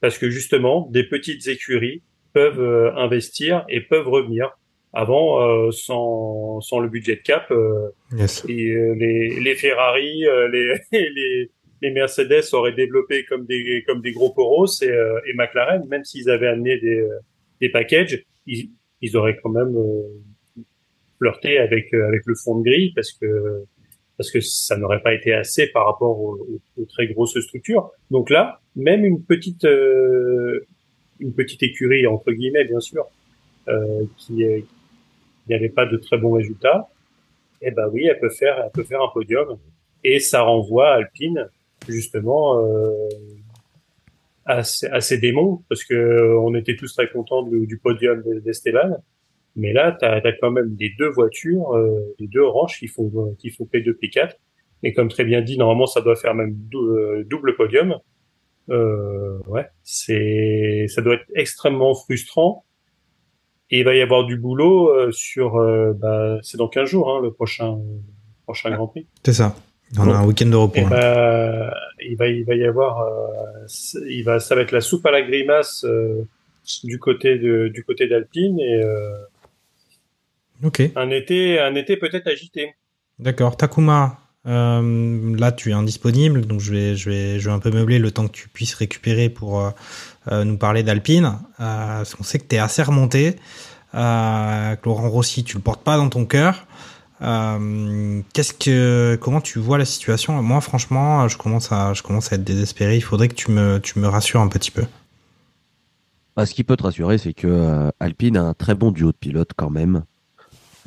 parce 0.00 0.18
que 0.18 0.30
justement, 0.30 0.88
des 0.90 1.04
petites 1.04 1.46
écuries 1.48 2.02
peuvent 2.32 2.92
investir 2.96 3.64
et 3.68 3.80
peuvent 3.80 4.08
revenir. 4.08 4.56
Avant, 4.96 5.42
euh, 5.42 5.72
sans, 5.72 6.60
sans 6.60 6.78
le 6.78 6.88
budget 6.88 7.16
de 7.16 7.22
cap, 7.22 7.50
euh, 7.50 7.88
Yes. 8.16 8.44
et, 8.48 8.70
euh, 8.70 8.94
les, 8.94 9.40
les 9.40 9.54
Ferrari, 9.56 10.24
euh, 10.26 10.48
les, 10.48 10.74
les, 10.92 11.50
les 11.84 11.90
Mercedes 11.90 12.42
auraient 12.52 12.72
développé 12.72 13.26
comme 13.26 13.44
des, 13.44 13.84
comme 13.86 14.00
des 14.00 14.12
gros 14.12 14.32
poros 14.32 14.82
et, 14.82 14.88
euh, 14.88 15.20
et 15.26 15.34
McLaren, 15.34 15.86
même 15.88 16.02
s'ils 16.02 16.30
avaient 16.30 16.48
amené 16.48 16.78
des, 16.78 17.00
euh, 17.00 17.18
des 17.60 17.68
packages, 17.68 18.24
ils, 18.46 18.70
ils 19.02 19.16
auraient 19.18 19.38
quand 19.42 19.50
même 19.50 19.76
euh, 19.76 20.62
flirté 21.18 21.58
avec, 21.58 21.92
avec 21.92 22.22
le 22.24 22.34
fond 22.34 22.58
de 22.58 22.64
grille 22.64 22.92
parce 22.94 23.12
que, 23.12 23.64
parce 24.16 24.30
que 24.30 24.40
ça 24.40 24.78
n'aurait 24.78 25.02
pas 25.02 25.12
été 25.12 25.34
assez 25.34 25.66
par 25.66 25.84
rapport 25.84 26.18
aux, 26.18 26.58
très 26.88 27.06
grosses 27.08 27.38
structures. 27.38 27.90
Donc 28.10 28.30
là, 28.30 28.60
même 28.76 29.04
une 29.04 29.22
petite, 29.22 29.64
une 29.64 31.34
petite 31.34 31.62
écurie, 31.62 32.06
entre 32.06 32.32
guillemets, 32.32 32.64
bien 32.64 32.80
sûr, 32.80 33.04
qui, 34.16 34.44
n'avait 35.48 35.68
pas 35.68 35.86
de 35.86 35.96
très 35.96 36.16
bons 36.16 36.32
résultats, 36.32 36.88
eh 37.60 37.70
ben 37.70 37.88
oui, 37.92 38.06
elle 38.06 38.18
peut 38.18 38.30
faire, 38.30 38.62
elle 38.64 38.70
peut 38.72 38.84
faire 38.84 39.02
un 39.02 39.08
podium. 39.12 39.58
Et 40.02 40.20
ça 40.20 40.42
renvoie 40.42 40.94
Alpine, 40.94 41.48
justement, 41.88 42.58
euh, 42.64 43.08
à, 44.46 44.62
ces- 44.62 44.86
à 44.88 45.00
ces 45.00 45.18
démons, 45.18 45.62
parce 45.68 45.84
que 45.84 45.94
euh, 45.94 46.38
on 46.40 46.54
était 46.54 46.76
tous 46.76 46.92
très 46.94 47.08
contents 47.10 47.42
du, 47.42 47.66
du 47.66 47.78
podium 47.78 48.22
d'Esteban. 48.44 48.98
Mais 49.56 49.72
là, 49.72 49.96
tu 49.98 50.04
as, 50.04 50.20
quand 50.40 50.50
même 50.50 50.76
les 50.78 50.90
deux 50.98 51.08
voitures, 51.10 51.74
euh, 51.76 52.14
les 52.18 52.26
deux 52.26 52.40
oranges 52.40 52.78
qui 52.78 52.88
font, 52.88 53.34
qui 53.38 53.50
font 53.50 53.64
P2, 53.72 53.92
P4. 53.98 54.32
Et 54.82 54.92
comme 54.92 55.08
très 55.08 55.24
bien 55.24 55.40
dit, 55.42 55.56
normalement, 55.56 55.86
ça 55.86 56.00
doit 56.00 56.16
faire 56.16 56.34
même 56.34 56.52
dou- 56.54 56.88
euh, 56.90 57.24
double 57.24 57.54
podium. 57.56 57.96
Euh, 58.70 59.38
ouais, 59.46 59.66
c'est, 59.82 60.86
ça 60.88 61.02
doit 61.02 61.14
être 61.14 61.26
extrêmement 61.34 61.94
frustrant. 61.94 62.64
Et 63.70 63.78
il 63.80 63.84
va 63.84 63.94
y 63.94 64.02
avoir 64.02 64.26
du 64.26 64.36
boulot 64.36 64.90
euh, 64.90 65.10
sur, 65.12 65.56
euh, 65.56 65.92
bah, 65.94 66.38
c'est 66.42 66.58
dans 66.58 66.68
15 66.68 66.88
jours, 66.88 67.10
hein, 67.10 67.20
le 67.22 67.32
prochain, 67.32 67.78
prochain 68.44 68.70
Grand 68.74 68.88
Prix. 68.88 69.06
C'est 69.24 69.32
ça. 69.32 69.56
On 69.98 70.10
a 70.10 70.16
un 70.16 70.26
week-end 70.26 70.46
de 70.46 70.56
repos. 70.56 70.80
Et 70.80 70.84
hein. 70.84 70.88
bah, 70.90 71.74
il 72.06 72.16
va, 72.16 72.28
il 72.28 72.44
va 72.44 72.54
y 72.54 72.64
avoir, 72.64 73.00
euh, 73.00 73.66
il 74.08 74.22
va, 74.24 74.40
ça 74.40 74.54
va 74.54 74.62
être 74.62 74.72
la 74.72 74.80
soupe 74.80 75.06
à 75.06 75.10
la 75.10 75.22
grimace 75.22 75.84
euh, 75.84 76.26
du 76.82 76.98
côté 76.98 77.38
de, 77.38 77.68
du 77.68 77.84
côté 77.84 78.08
d'Alpine 78.08 78.58
et 78.60 78.82
euh, 78.82 79.10
Ok. 80.62 80.82
un 80.96 81.10
été, 81.10 81.60
un 81.60 81.74
été 81.74 81.96
peut-être 81.96 82.26
agité. 82.26 82.74
D'accord. 83.18 83.56
Takuma, 83.56 84.18
euh, 84.46 85.36
là 85.36 85.52
tu 85.52 85.70
es 85.70 85.74
indisponible, 85.74 86.46
donc 86.46 86.60
je 86.60 86.72
vais, 86.72 86.96
je, 86.96 87.10
vais, 87.10 87.38
je 87.38 87.48
vais 87.48 87.54
un 87.54 87.58
peu 87.60 87.70
meubler 87.70 87.98
le 87.98 88.10
temps 88.10 88.26
que 88.26 88.32
tu 88.32 88.48
puisses 88.48 88.74
récupérer 88.74 89.28
pour 89.28 89.72
nous 90.30 90.56
parler 90.56 90.82
d'Alpine. 90.82 91.38
Parce 91.58 92.14
qu'on 92.14 92.24
sait 92.24 92.38
que 92.38 92.46
tu 92.48 92.56
es 92.56 92.58
assez 92.58 92.82
remonté. 92.82 93.36
Laurent 93.92 95.08
Rossi, 95.08 95.44
tu 95.44 95.56
le 95.56 95.62
portes 95.62 95.84
pas 95.84 95.96
dans 95.96 96.08
ton 96.08 96.24
cœur. 96.24 96.66
Euh, 97.24 98.20
qu'est-ce 98.32 98.52
que, 98.52 99.18
comment 99.20 99.40
tu 99.40 99.58
vois 99.58 99.78
la 99.78 99.84
situation? 99.84 100.42
Moi, 100.42 100.60
franchement, 100.60 101.26
je 101.28 101.38
commence 101.38 101.72
à, 101.72 101.94
je 101.94 102.02
commence 102.02 102.32
à 102.32 102.36
être 102.36 102.44
désespéré. 102.44 102.96
Il 102.96 103.02
faudrait 103.02 103.28
que 103.28 103.34
tu 103.34 103.50
me, 103.50 103.78
tu 103.78 103.98
me 103.98 104.06
rassures 104.06 104.40
un 104.40 104.48
petit 104.48 104.70
peu. 104.70 104.84
Bah, 106.36 106.44
ce 106.46 106.54
qui 106.54 106.64
peut 106.64 106.76
te 106.76 106.82
rassurer, 106.82 107.16
c'est 107.16 107.32
que 107.32 107.46
euh, 107.46 107.90
Alpine 108.00 108.36
a 108.36 108.42
un 108.42 108.54
très 108.54 108.74
bon 108.74 108.90
duo 108.90 109.12
de 109.12 109.16
pilotes 109.16 109.52
quand 109.56 109.70
même. 109.70 110.04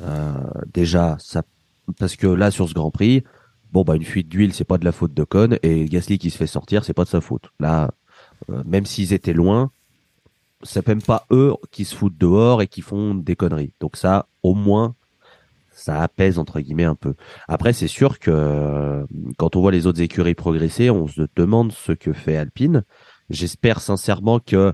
Euh, 0.00 0.32
déjà, 0.72 1.16
ça, 1.18 1.42
parce 1.98 2.14
que 2.16 2.26
là 2.26 2.50
sur 2.50 2.68
ce 2.68 2.74
Grand 2.74 2.90
Prix, 2.90 3.24
bon 3.72 3.82
bah 3.82 3.96
une 3.96 4.04
fuite 4.04 4.28
d'huile, 4.28 4.54
c'est 4.54 4.64
pas 4.64 4.78
de 4.78 4.84
la 4.84 4.92
faute 4.92 5.14
de 5.14 5.24
Con 5.24 5.56
et 5.62 5.86
Gasly 5.86 6.18
qui 6.18 6.30
se 6.30 6.36
fait 6.36 6.46
sortir, 6.46 6.84
c'est 6.84 6.94
pas 6.94 7.04
de 7.04 7.08
sa 7.08 7.20
faute. 7.20 7.50
Là, 7.58 7.90
même 8.66 8.86
s'ils 8.86 9.12
étaient 9.12 9.32
loin, 9.32 9.72
c'est 10.62 10.86
même 10.86 11.02
pas 11.02 11.26
eux 11.32 11.54
qui 11.70 11.84
se 11.84 11.96
foutent 11.96 12.18
dehors 12.18 12.62
et 12.62 12.68
qui 12.68 12.82
font 12.82 13.14
des 13.14 13.34
conneries. 13.34 13.72
Donc 13.80 13.96
ça, 13.96 14.26
au 14.42 14.54
moins, 14.54 14.94
ça 15.78 16.02
apaise 16.02 16.38
entre 16.38 16.60
guillemets 16.60 16.84
un 16.84 16.94
peu. 16.94 17.14
Après, 17.46 17.72
c'est 17.72 17.88
sûr 17.88 18.18
que 18.18 18.30
euh, 18.30 19.04
quand 19.38 19.56
on 19.56 19.60
voit 19.60 19.72
les 19.72 19.86
autres 19.86 20.02
écuries 20.02 20.34
progresser, 20.34 20.90
on 20.90 21.06
se 21.06 21.22
demande 21.36 21.72
ce 21.72 21.92
que 21.92 22.12
fait 22.12 22.36
Alpine. 22.36 22.84
J'espère 23.30 23.80
sincèrement 23.80 24.40
que 24.40 24.72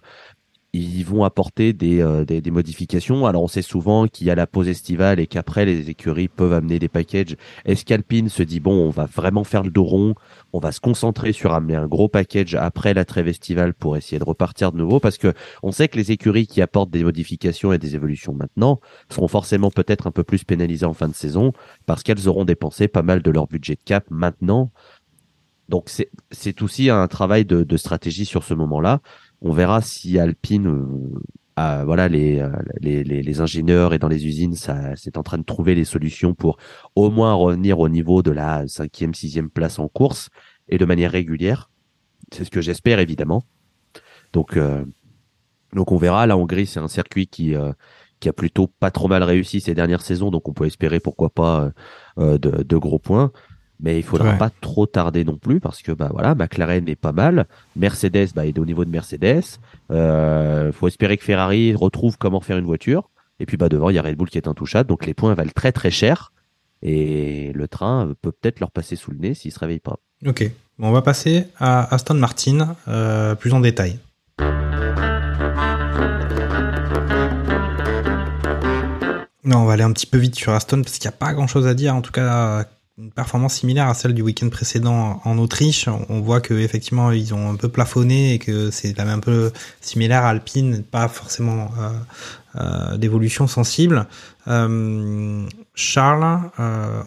ils 0.74 1.04
vont 1.04 1.22
apporter 1.22 1.72
des, 1.72 2.00
euh, 2.00 2.24
des, 2.24 2.40
des 2.40 2.50
modifications. 2.50 3.26
Alors 3.26 3.44
on 3.44 3.48
sait 3.48 3.62
souvent 3.62 4.08
qu'il 4.08 4.26
y 4.26 4.30
a 4.30 4.34
la 4.34 4.48
pause 4.48 4.66
estivale 4.66 5.20
et 5.20 5.28
qu'après 5.28 5.64
les 5.64 5.88
écuries 5.88 6.26
peuvent 6.26 6.52
amener 6.52 6.80
des 6.80 6.88
packages. 6.88 7.36
Est-ce 7.64 7.84
qu'Alpine 7.84 8.28
se 8.28 8.42
dit 8.42 8.58
bon, 8.58 8.72
on 8.72 8.90
va 8.90 9.06
vraiment 9.06 9.44
faire 9.44 9.62
le 9.62 9.70
dos 9.70 9.84
rond, 9.84 10.14
on 10.52 10.58
va 10.58 10.72
se 10.72 10.80
concentrer 10.80 11.32
sur 11.32 11.54
amener 11.54 11.76
un 11.76 11.86
gros 11.86 12.08
package 12.08 12.56
après 12.56 12.92
la 12.92 13.04
trêve 13.04 13.28
estivale 13.28 13.72
pour 13.72 13.96
essayer 13.96 14.18
de 14.18 14.24
repartir 14.24 14.72
de 14.72 14.78
nouveau? 14.78 14.98
Parce 14.98 15.16
que 15.16 15.32
on 15.62 15.70
sait 15.70 15.86
que 15.86 15.96
les 15.96 16.10
écuries 16.10 16.48
qui 16.48 16.60
apportent 16.60 16.90
des 16.90 17.04
modifications 17.04 17.72
et 17.72 17.78
des 17.78 17.94
évolutions 17.94 18.34
maintenant 18.34 18.80
seront 19.10 19.28
forcément 19.28 19.70
peut-être 19.70 20.08
un 20.08 20.10
peu 20.12 20.24
plus 20.24 20.42
pénalisées 20.42 20.86
en 20.86 20.94
fin 20.94 21.08
de 21.08 21.14
saison 21.14 21.52
parce 21.86 22.02
qu'elles 22.02 22.28
auront 22.28 22.44
dépensé 22.44 22.88
pas 22.88 23.02
mal 23.02 23.22
de 23.22 23.30
leur 23.30 23.46
budget 23.46 23.76
de 23.76 23.84
cap 23.84 24.06
maintenant. 24.10 24.72
Donc 25.68 25.84
c'est 25.88 26.10
c'est 26.30 26.60
aussi 26.62 26.90
un 26.90 27.06
travail 27.08 27.44
de, 27.44 27.62
de 27.62 27.76
stratégie 27.76 28.26
sur 28.26 28.44
ce 28.44 28.54
moment-là. 28.54 29.00
On 29.44 29.52
verra 29.52 29.82
si 29.82 30.18
Alpine, 30.18 30.66
euh, 31.58 31.84
voilà, 31.84 32.08
les, 32.08 32.40
euh, 32.40 32.50
les, 32.80 33.04
les, 33.04 33.22
les 33.22 33.40
ingénieurs 33.42 33.92
et 33.92 33.98
dans 33.98 34.08
les 34.08 34.26
usines, 34.26 34.54
ça, 34.54 34.96
c'est 34.96 35.18
en 35.18 35.22
train 35.22 35.36
de 35.36 35.44
trouver 35.44 35.74
les 35.74 35.84
solutions 35.84 36.32
pour 36.32 36.56
au 36.94 37.10
moins 37.10 37.34
revenir 37.34 37.78
au 37.78 37.90
niveau 37.90 38.22
de 38.22 38.30
la 38.30 38.66
cinquième, 38.68 39.12
sixième 39.12 39.50
place 39.50 39.78
en 39.78 39.86
course 39.86 40.30
et 40.68 40.78
de 40.78 40.84
manière 40.86 41.12
régulière. 41.12 41.70
C'est 42.32 42.44
ce 42.44 42.50
que 42.50 42.62
j'espère 42.62 43.00
évidemment. 43.00 43.44
Donc, 44.32 44.56
euh, 44.56 44.82
donc 45.74 45.92
on 45.92 45.98
verra. 45.98 46.26
La 46.26 46.38
Hongrie, 46.38 46.64
c'est 46.66 46.80
un 46.80 46.88
circuit 46.88 47.26
qui 47.26 47.54
euh, 47.54 47.70
qui 48.20 48.30
a 48.30 48.32
plutôt 48.32 48.66
pas 48.66 48.90
trop 48.90 49.08
mal 49.08 49.22
réussi 49.22 49.60
ces 49.60 49.74
dernières 49.74 50.00
saisons, 50.00 50.30
donc 50.30 50.48
on 50.48 50.54
peut 50.54 50.64
espérer 50.64 51.00
pourquoi 51.00 51.28
pas 51.28 51.70
de 52.16 52.76
gros 52.78 52.98
points. 52.98 53.30
Mais 53.80 53.98
il 53.98 54.02
faudra 54.02 54.30
Ouais. 54.32 54.38
pas 54.38 54.50
trop 54.60 54.86
tarder 54.86 55.24
non 55.24 55.36
plus 55.36 55.60
parce 55.60 55.82
que 55.82 55.92
bah 55.92 56.08
voilà, 56.12 56.34
McLaren 56.34 56.88
est 56.88 56.94
pas 56.96 57.12
mal, 57.12 57.46
Mercedes 57.76 58.28
bah 58.34 58.46
est 58.46 58.58
au 58.58 58.64
niveau 58.64 58.84
de 58.84 58.90
Mercedes. 58.90 59.42
Euh, 59.90 60.72
faut 60.72 60.86
espérer 60.88 61.16
que 61.16 61.24
Ferrari 61.24 61.74
retrouve 61.74 62.16
comment 62.16 62.40
faire 62.40 62.56
une 62.58 62.64
voiture. 62.66 63.10
Et 63.40 63.46
puis 63.46 63.56
bah 63.56 63.68
devant 63.68 63.90
il 63.90 63.96
y 63.96 63.98
a 63.98 64.02
Red 64.02 64.16
Bull 64.16 64.30
qui 64.30 64.38
est 64.38 64.46
intouchable, 64.48 64.88
donc 64.88 65.06
les 65.06 65.14
points 65.14 65.34
valent 65.34 65.50
très 65.54 65.72
très 65.72 65.90
cher. 65.90 66.32
Et 66.82 67.50
le 67.54 67.66
train 67.66 68.12
peut 68.22 68.30
peut-être 68.32 68.60
leur 68.60 68.70
passer 68.70 68.94
sous 68.94 69.10
le 69.10 69.18
nez 69.18 69.34
s'ils 69.34 69.52
se 69.52 69.58
réveillent 69.58 69.80
pas. 69.80 69.96
Ok. 70.26 70.50
Bon, 70.78 70.88
on 70.88 70.92
va 70.92 71.02
passer 71.02 71.46
à 71.58 71.92
Aston 71.94 72.14
Martin 72.14 72.76
euh, 72.88 73.34
plus 73.34 73.52
en 73.54 73.60
détail. 73.60 73.98
Non, 79.44 79.58
on 79.58 79.64
va 79.66 79.74
aller 79.74 79.82
un 79.82 79.92
petit 79.92 80.06
peu 80.06 80.16
vite 80.16 80.34
sur 80.36 80.52
Aston 80.52 80.82
parce 80.82 80.98
qu'il 80.98 81.08
n'y 81.08 81.14
a 81.14 81.18
pas 81.18 81.34
grand 81.34 81.46
chose 81.46 81.66
à 81.66 81.74
dire. 81.74 81.94
En 81.94 82.00
tout 82.00 82.12
cas, 82.12 82.64
une 82.96 83.10
performance 83.10 83.54
similaire 83.54 83.88
à 83.88 83.94
celle 83.94 84.14
du 84.14 84.22
week-end 84.22 84.48
précédent 84.50 85.20
en 85.24 85.38
Autriche. 85.38 85.88
On 86.08 86.20
voit 86.20 86.40
que 86.40 86.54
effectivement 86.54 87.10
ils 87.10 87.34
ont 87.34 87.50
un 87.50 87.56
peu 87.56 87.68
plafonné 87.68 88.34
et 88.34 88.38
que 88.38 88.70
c'est 88.70 89.00
un 89.00 89.18
peu 89.18 89.50
similaire 89.80 90.24
à 90.24 90.28
Alpine, 90.28 90.84
pas 90.84 91.08
forcément 91.08 91.70
euh, 91.80 91.90
euh, 92.60 92.96
d'évolution 92.96 93.48
sensible. 93.48 94.06
Euh, 94.46 95.44
Charles, 95.74 96.38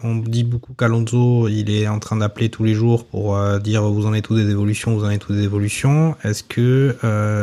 on 0.02 0.16
dit 0.16 0.44
beaucoup 0.44 0.74
qu'Alonso 0.74 1.48
il 1.48 1.70
est 1.70 1.88
en 1.88 2.00
train 2.00 2.16
d'appeler 2.16 2.50
tous 2.50 2.64
les 2.64 2.74
jours 2.74 3.06
pour 3.06 3.38
dire 3.60 3.82
vous 3.88 4.04
en 4.04 4.12
êtes 4.12 4.24
tous 4.24 4.36
des 4.36 4.50
évolutions, 4.50 4.94
vous 4.94 5.04
en 5.04 5.10
êtes 5.10 5.22
tous 5.22 5.32
des 5.32 5.44
évolutions. 5.44 6.16
Est-ce 6.22 6.42
que 6.42 6.96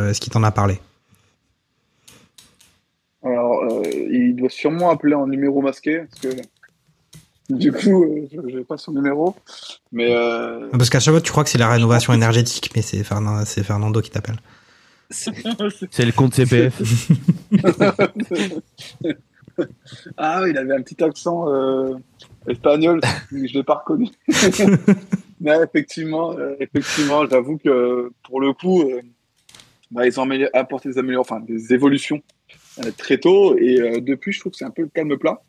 est-ce 0.10 0.22
qu'il 0.22 0.32
t'en 0.32 0.44
a 0.44 0.52
parlé? 0.52 0.80
Alors, 3.24 3.64
il 3.92 4.36
doit 4.36 4.50
sûrement 4.50 4.92
appeler 4.92 5.16
en 5.16 5.26
numéro 5.26 5.64
masqué, 5.64 6.04
du 7.50 7.72
coup, 7.72 8.04
euh, 8.04 8.28
je 8.32 8.58
n'ai 8.58 8.64
pas 8.64 8.78
son 8.78 8.92
numéro. 8.92 9.36
Mais 9.92 10.10
euh, 10.12 10.70
Parce 10.72 10.90
qu'à 10.90 11.00
chaque 11.00 11.14
fois 11.14 11.22
tu 11.22 11.32
crois 11.32 11.44
que 11.44 11.50
c'est 11.50 11.58
la 11.58 11.70
rénovation 11.70 12.14
énergétique, 12.14 12.72
mais 12.76 12.82
c'est 12.82 13.04
Fernando, 13.04 13.44
c'est 13.46 13.64
Fernando 13.64 14.02
qui 14.02 14.12
t'appelle. 14.12 14.38
C'est 15.10 16.06
le 16.06 16.12
compte 16.12 16.34
CPF. 16.34 16.82
ah 20.18 20.42
oui, 20.42 20.50
il 20.50 20.58
avait 20.58 20.74
un 20.74 20.82
petit 20.82 21.02
accent 21.04 21.48
euh, 21.48 21.94
espagnol, 22.48 23.02
je 23.32 23.54
l'ai 23.54 23.64
pas 23.64 23.76
reconnu. 23.76 24.10
Mais 25.42 25.58
effectivement, 25.62 26.36
effectivement, 26.60 27.28
j'avoue 27.28 27.58
que 27.58 28.12
pour 28.24 28.42
le 28.42 28.54
coup, 28.54 28.82
euh, 28.82 29.02
bah, 29.92 30.08
ils 30.08 30.20
ont 30.20 30.28
apporté 30.54 30.90
des 30.90 30.98
améliorations, 30.98 31.36
enfin 31.36 31.46
des 31.46 31.74
évolutions 31.74 32.22
euh, 32.80 32.92
très 32.98 33.18
tôt, 33.18 33.58
et 33.58 33.80
euh, 33.80 34.02
depuis, 34.02 34.32
je 34.32 34.40
trouve 34.40 34.52
que 34.52 34.58
c'est 34.58 34.66
un 34.66 34.72
peu 34.72 34.84
le 34.84 34.90
calme 34.90 35.18
plat. 35.18 35.42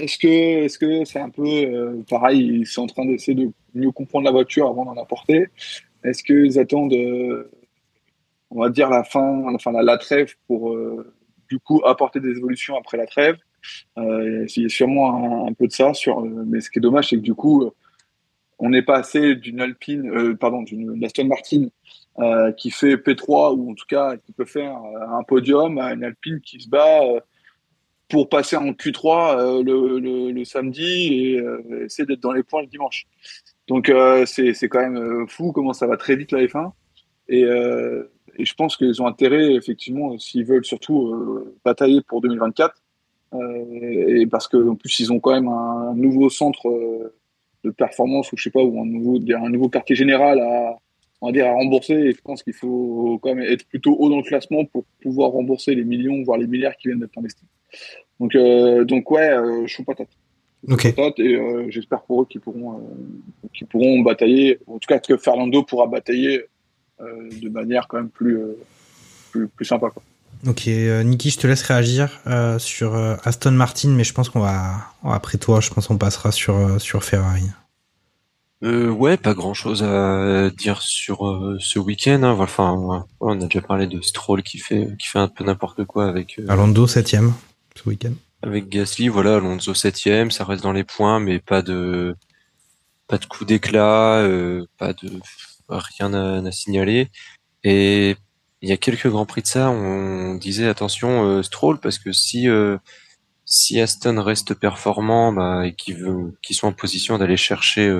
Est-ce 0.00 0.78
que, 0.78 1.04
c'est 1.04 1.18
un 1.18 1.28
peu 1.28 1.46
euh, 1.46 2.02
pareil, 2.08 2.60
ils 2.60 2.66
sont 2.66 2.82
en 2.82 2.86
train 2.86 3.04
d'essayer 3.04 3.34
de 3.34 3.50
mieux 3.74 3.90
comprendre 3.90 4.24
la 4.24 4.30
voiture 4.30 4.68
avant 4.68 4.84
d'en 4.84 5.00
apporter 5.00 5.48
Est-ce 6.04 6.22
qu'ils 6.22 6.58
attendent, 6.58 6.94
euh, 6.94 7.50
on 8.50 8.60
va 8.60 8.70
dire 8.70 8.88
la 8.88 9.04
fin, 9.04 9.42
enfin 9.54 9.72
la, 9.72 9.82
la 9.82 9.98
trêve 9.98 10.34
pour 10.46 10.72
euh, 10.72 11.12
du 11.48 11.58
coup 11.58 11.82
apporter 11.84 12.20
des 12.20 12.30
évolutions 12.30 12.76
après 12.76 12.96
la 12.96 13.06
trêve? 13.06 13.36
Il 13.98 14.48
y 14.56 14.64
a 14.64 14.68
sûrement 14.70 15.46
un, 15.46 15.52
peu 15.52 15.66
de 15.66 15.72
ça. 15.72 15.92
Mais 16.46 16.60
ce 16.60 16.70
qui 16.70 16.78
est 16.78 16.82
dommage, 16.82 17.10
c'est 17.10 17.16
que 17.16 17.20
du 17.20 17.34
coup, 17.34 17.70
on 18.58 18.70
n'est 18.70 18.80
pas 18.80 18.96
assez 18.96 19.34
d'une 19.34 19.60
Alpine, 19.60 20.34
pardon, 20.38 20.62
d'une 20.62 21.04
Aston 21.04 21.26
Martin 21.26 21.66
qui 22.56 22.70
fait 22.70 22.94
P3 22.94 23.54
ou 23.54 23.72
en 23.72 23.74
tout 23.74 23.84
cas 23.86 24.16
qui 24.16 24.32
peut 24.32 24.46
faire 24.46 24.78
un 25.10 25.22
podium 25.24 25.76
à 25.76 25.92
une 25.92 26.04
Alpine 26.04 26.40
qui 26.40 26.58
se 26.58 26.70
bat 26.70 27.02
pour 28.10 28.28
passer 28.28 28.56
en 28.56 28.72
Q3 28.72 29.38
euh, 29.38 29.62
le, 29.62 29.98
le, 29.98 30.30
le 30.30 30.44
samedi 30.44 31.14
et 31.14 31.40
euh, 31.40 31.84
essayer 31.86 32.06
d'être 32.06 32.20
dans 32.20 32.32
les 32.32 32.42
points 32.42 32.62
le 32.62 32.68
dimanche. 32.68 33.06
Donc 33.68 33.88
euh, 33.88 34.26
c'est 34.26 34.68
quand 34.68 34.80
même 34.80 35.28
fou 35.28 35.52
comment 35.52 35.72
ça 35.72 35.86
va 35.86 35.96
très 35.96 36.16
vite 36.16 36.32
la 36.32 36.40
F1 36.40 36.72
et, 37.28 37.42
et 37.42 38.44
je 38.44 38.54
pense 38.54 38.76
qu'ils 38.76 39.00
ont 39.00 39.06
intérêt 39.06 39.54
effectivement 39.54 40.18
s'ils 40.18 40.44
veulent 40.44 40.64
surtout 40.64 41.54
batailler 41.64 42.00
pour 42.02 42.20
2024 42.20 42.74
euh, 43.32 44.18
et 44.20 44.26
parce 44.26 44.48
que 44.48 44.56
en 44.70 44.74
plus 44.74 44.98
ils 44.98 45.12
ont 45.12 45.20
quand 45.20 45.32
même 45.32 45.48
un 45.48 45.94
nouveau 45.94 46.30
centre 46.30 46.68
euh, 46.68 47.14
de 47.62 47.70
performance 47.70 48.32
ou 48.32 48.36
je 48.36 48.42
sais 48.42 48.50
pas 48.50 48.62
ou 48.62 48.80
un 48.80 48.86
nouveau 48.86 49.20
un 49.36 49.50
nouveau 49.50 49.68
quartier 49.68 49.94
général 49.94 50.40
à 50.40 50.78
on 51.20 51.26
va 51.26 51.32
dire 51.32 51.46
à 51.46 51.52
rembourser 51.52 51.94
et 51.94 52.12
je 52.12 52.20
pense 52.22 52.42
qu'il 52.42 52.54
faut 52.54 53.18
quand 53.22 53.34
même 53.34 53.44
être 53.44 53.66
plutôt 53.66 53.96
haut 53.98 54.08
dans 54.08 54.16
le 54.16 54.22
classement 54.22 54.64
pour 54.64 54.84
pouvoir 55.02 55.30
rembourser 55.30 55.74
les 55.74 55.84
millions 55.84 56.22
voire 56.22 56.38
les 56.38 56.46
milliards 56.46 56.76
qui 56.76 56.88
viennent 56.88 57.00
d'être 57.00 57.16
investis. 57.18 57.46
Donc 58.18 58.34
euh, 58.34 58.84
donc 58.84 59.10
ouais, 59.10 59.30
euh, 59.30 59.66
je 59.66 59.74
suis 59.74 59.84
patate. 59.84 60.08
Ok. 60.68 60.94
Patate 60.94 61.18
et 61.20 61.36
euh, 61.36 61.66
j'espère 61.70 62.02
pour 62.02 62.22
eux 62.22 62.26
qu'ils 62.28 62.40
pourront 62.40 62.78
euh, 62.78 63.48
qu'ils 63.52 63.66
pourront 63.66 64.00
batailler 64.00 64.58
en 64.66 64.78
tout 64.78 64.86
cas 64.86 64.98
que 64.98 65.16
Fernando 65.16 65.62
pourra 65.62 65.86
batailler 65.86 66.44
de 67.00 67.48
manière 67.48 67.88
quand 67.88 67.96
même 67.96 68.10
plus 68.10 68.38
plus, 69.32 69.48
plus 69.48 69.64
sympa 69.64 69.88
quoi. 69.88 70.02
Ok, 70.46 70.66
Niki, 70.66 71.30
je 71.30 71.38
te 71.38 71.46
laisse 71.46 71.62
réagir 71.62 72.20
sur 72.58 72.94
Aston 73.24 73.52
Martin, 73.52 73.88
mais 73.90 74.04
je 74.04 74.12
pense 74.12 74.28
qu'on 74.28 74.40
va 74.40 74.74
après 75.02 75.38
toi, 75.38 75.60
je 75.60 75.70
pense 75.70 75.86
qu'on 75.86 75.96
passera 75.96 76.30
sur 76.30 76.78
sur 76.78 77.02
Ferrari. 77.04 77.44
Euh, 78.62 78.90
ouais, 78.90 79.16
pas 79.16 79.32
grand 79.32 79.54
chose 79.54 79.82
à 79.82 80.50
dire 80.50 80.82
sur 80.82 81.26
euh, 81.26 81.56
ce 81.60 81.78
week-end. 81.78 82.22
Hein. 82.22 82.36
Enfin, 82.38 82.74
ouais, 82.74 82.98
on 83.20 83.40
a 83.40 83.44
déjà 83.44 83.62
parlé 83.62 83.86
de 83.86 84.00
Stroll 84.02 84.42
qui 84.42 84.58
fait 84.58 84.88
qui 84.98 85.08
fait 85.08 85.18
un 85.18 85.28
peu 85.28 85.44
n'importe 85.44 85.84
quoi 85.84 86.06
avec 86.06 86.38
euh, 86.38 86.46
Alonso 86.48 86.86
septième 86.86 87.32
ce 87.74 87.88
week-end. 87.88 88.12
avec 88.42 88.68
Gasly. 88.68 89.08
Voilà, 89.08 89.36
Alonso 89.36 89.72
septième, 89.72 90.30
ça 90.30 90.44
reste 90.44 90.62
dans 90.62 90.72
les 90.72 90.84
points, 90.84 91.20
mais 91.20 91.38
pas 91.38 91.62
de 91.62 92.14
pas 93.06 93.16
de 93.16 93.24
coup 93.24 93.46
d'éclat, 93.46 94.18
euh, 94.20 94.66
pas 94.76 94.92
de 94.92 95.10
rien 95.70 96.12
à, 96.12 96.46
à 96.46 96.52
signaler. 96.52 97.08
Et 97.64 98.14
il 98.60 98.68
y 98.68 98.72
a 98.72 98.76
quelques 98.76 99.08
grands 99.08 99.24
prix 99.26 99.40
de 99.40 99.46
ça, 99.46 99.70
on 99.70 100.34
disait 100.34 100.68
attention 100.68 101.42
Stroll 101.42 101.80
parce 101.80 101.98
que 101.98 102.12
si 102.12 102.46
euh, 102.46 102.76
si 103.46 103.80
Aston 103.80 104.22
reste 104.22 104.52
performant 104.52 105.32
bah, 105.32 105.66
et 105.66 105.72
qu'ils 105.74 105.96
veut 105.96 106.34
qu'ils 106.42 106.56
sont 106.56 106.66
en 106.66 106.72
position 106.72 107.16
d'aller 107.16 107.38
chercher 107.38 107.90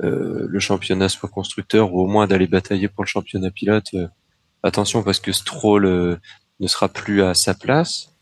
le 0.00 0.58
championnat 0.60 1.08
soit 1.08 1.28
constructeur 1.28 1.92
ou 1.94 2.00
au 2.02 2.06
moins 2.06 2.26
d'aller 2.26 2.46
batailler 2.46 2.88
pour 2.88 3.02
le 3.04 3.08
championnat 3.08 3.50
pilote, 3.50 3.86
euh, 3.94 4.06
attention 4.62 5.02
parce 5.02 5.20
que 5.20 5.32
Stroll 5.32 5.86
euh, 5.86 6.16
ne 6.60 6.66
sera 6.66 6.88
plus 6.88 7.22
à 7.22 7.34
sa 7.34 7.54
place. 7.54 8.12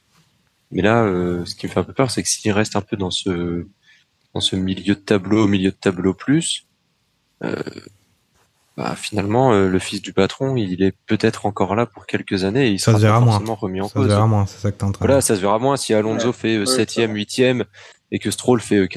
Mais 0.70 0.82
là, 0.82 1.04
euh, 1.04 1.44
ce 1.44 1.54
qui 1.54 1.66
me 1.66 1.70
fait 1.72 1.80
un 1.80 1.84
peu 1.84 1.92
peur, 1.92 2.10
c'est 2.10 2.22
que 2.22 2.28
s'il 2.28 2.50
reste 2.52 2.76
un 2.76 2.80
peu 2.80 2.96
dans 2.96 3.10
ce 3.10 3.66
dans 4.34 4.40
ce 4.40 4.56
milieu 4.56 4.94
de 4.96 5.00
tableau, 5.00 5.44
au 5.44 5.46
milieu 5.46 5.70
de 5.70 5.76
tableau 5.76 6.12
plus, 6.14 6.66
euh, 7.44 7.62
bah, 8.76 8.96
finalement, 8.96 9.52
euh, 9.52 9.68
le 9.68 9.78
fils 9.78 10.02
du 10.02 10.12
patron, 10.12 10.56
il 10.56 10.82
est 10.82 10.96
peut-être 11.06 11.46
encore 11.46 11.76
là 11.76 11.86
pour 11.86 12.06
quelques 12.06 12.42
années 12.42 12.66
et 12.66 12.70
il 12.72 12.80
Ça 12.80 12.86
sera 12.86 12.96
se 12.98 13.02
verra 13.02 13.18
pas 13.20 13.24
moins. 13.24 13.34
forcément 13.34 13.54
remis 13.54 13.80
en 13.80 13.84
Ça 13.84 13.90
se 13.90 13.94
cause. 13.98 14.06
verra 14.08 14.26
moins, 14.26 14.46
c'est 14.46 14.58
ça 14.58 14.72
que 14.72 14.76
t'es 14.78 14.82
en 14.84 14.90
train 14.90 15.04
de 15.04 15.06
Voilà, 15.06 15.20
ça 15.20 15.36
se 15.36 15.40
verra 15.40 15.60
moins 15.60 15.76
si 15.76 15.94
Alonso 15.94 16.26
Ouais. 16.28 16.32
fait 16.32 16.58
Ouais, 16.58 16.66
septième, 16.66 17.10
ça. 17.10 17.14
huitième 17.14 17.64
et 18.10 18.18
que 18.18 18.32
Stroll 18.32 18.60
fait 18.60 18.88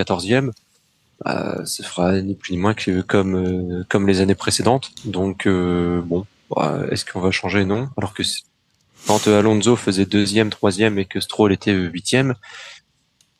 euh. 1.25 1.55
Bah, 1.57 1.65
ce 1.65 1.81
fera 1.83 2.19
ni 2.21 2.35
plus 2.35 2.51
ni 2.53 2.57
moins 2.59 2.73
que 2.73 3.01
comme 3.01 3.35
euh, 3.35 3.83
comme 3.89 4.07
les 4.07 4.21
années 4.21 4.35
précédentes. 4.35 4.91
Donc 5.05 5.47
euh, 5.47 6.01
bon, 6.01 6.25
bah, 6.55 6.81
est-ce 6.91 7.05
qu'on 7.05 7.19
va 7.21 7.31
changer? 7.31 7.65
Non. 7.65 7.89
Alors 7.97 8.13
que 8.13 8.23
quand 9.07 9.27
euh, 9.27 9.39
Alonso 9.39 9.75
faisait 9.75 10.05
deuxième, 10.05 10.49
troisième 10.49 10.99
et 10.99 11.05
que 11.05 11.19
Stroll 11.19 11.53
était 11.53 11.73
huitième, 11.73 12.35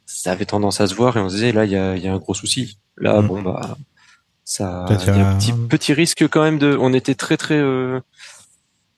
ça 0.05 0.32
avait 0.32 0.45
tendance 0.45 0.82
à 0.82 0.88
se 0.88 0.95
voir 0.95 1.17
et 1.17 1.19
on 1.19 1.30
se 1.30 1.36
disait 1.36 1.51
là 1.51 1.65
il 1.65 1.71
y 1.71 1.75
a, 1.75 1.95
il 1.95 2.03
y 2.03 2.07
a 2.07 2.13
un 2.13 2.17
gros 2.17 2.34
souci. 2.34 2.78
Là 2.97 3.21
Mm. 3.21 3.28
bon 3.28 3.41
bah 3.43 3.78
ça 4.43 4.86
il 4.89 5.05
y 5.05 5.09
a 5.09 5.30
un 5.30 5.36
petit 5.38 5.53
petit 5.53 5.93
risque 5.93 6.28
quand 6.28 6.41
même 6.41 6.57
de. 6.57 6.75
On 6.80 6.93
était 6.93 7.15
très 7.15 7.38
très 7.38 7.57
euh, 7.59 7.99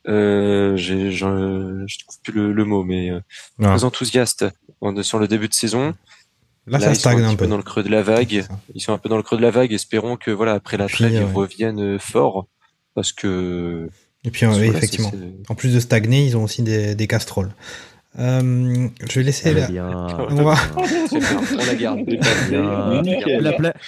euh, 0.07 0.75
j'ai, 0.77 1.11
j'en- 1.11 1.85
je 1.85 1.99
trouve 1.99 2.19
plus 2.23 2.33
le, 2.33 2.53
le 2.53 2.65
mot, 2.65 2.83
mais 2.83 3.11
euh, 3.11 3.19
très 3.61 3.83
enthousiaste 3.83 4.45
sur 5.01 5.19
le 5.19 5.27
début 5.27 5.49
de 5.49 5.53
saison. 5.53 5.93
Là, 6.67 6.79
ça 6.79 6.89
ils 6.91 6.95
sont 6.95 6.99
stagne 7.01 7.23
un 7.23 7.29
petit 7.29 7.37
peu. 7.37 7.47
dans 7.47 7.57
le 7.57 7.63
creux 7.63 7.83
de 7.83 7.89
la 7.89 8.01
vague. 8.03 8.45
Ils 8.75 8.81
sont 8.81 8.93
un 8.93 8.97
peu 8.97 9.09
dans 9.09 9.17
le 9.17 9.23
creux 9.23 9.37
de 9.37 9.41
la 9.41 9.51
vague. 9.51 9.73
Espérons 9.73 10.17
que 10.17 10.31
voilà 10.31 10.53
après 10.53 10.77
la 10.77 10.85
Puis, 10.85 10.95
trêve 10.97 11.13
ils 11.13 11.19
ouais. 11.23 11.33
reviennent 11.33 11.79
euh, 11.81 11.99
forts 11.99 12.47
parce 12.95 13.11
que 13.11 13.89
Et 14.25 14.29
puis, 14.31 14.45
euh, 14.45 14.49
oui, 14.53 14.67
effectivement. 14.67 15.11
c'est- 15.11 15.49
En 15.51 15.55
plus 15.55 15.73
de 15.73 15.79
stagner, 15.79 16.23
ils 16.25 16.37
ont 16.37 16.43
aussi 16.43 16.61
des, 16.61 16.93
des 16.95 17.07
casseroles. 17.07 17.51
Euh, 18.17 18.87
je 19.07 19.19
vais 19.19 19.23
laisser 19.23 19.53
la... 19.53 19.67
On 20.31 20.43
va... 20.43 20.55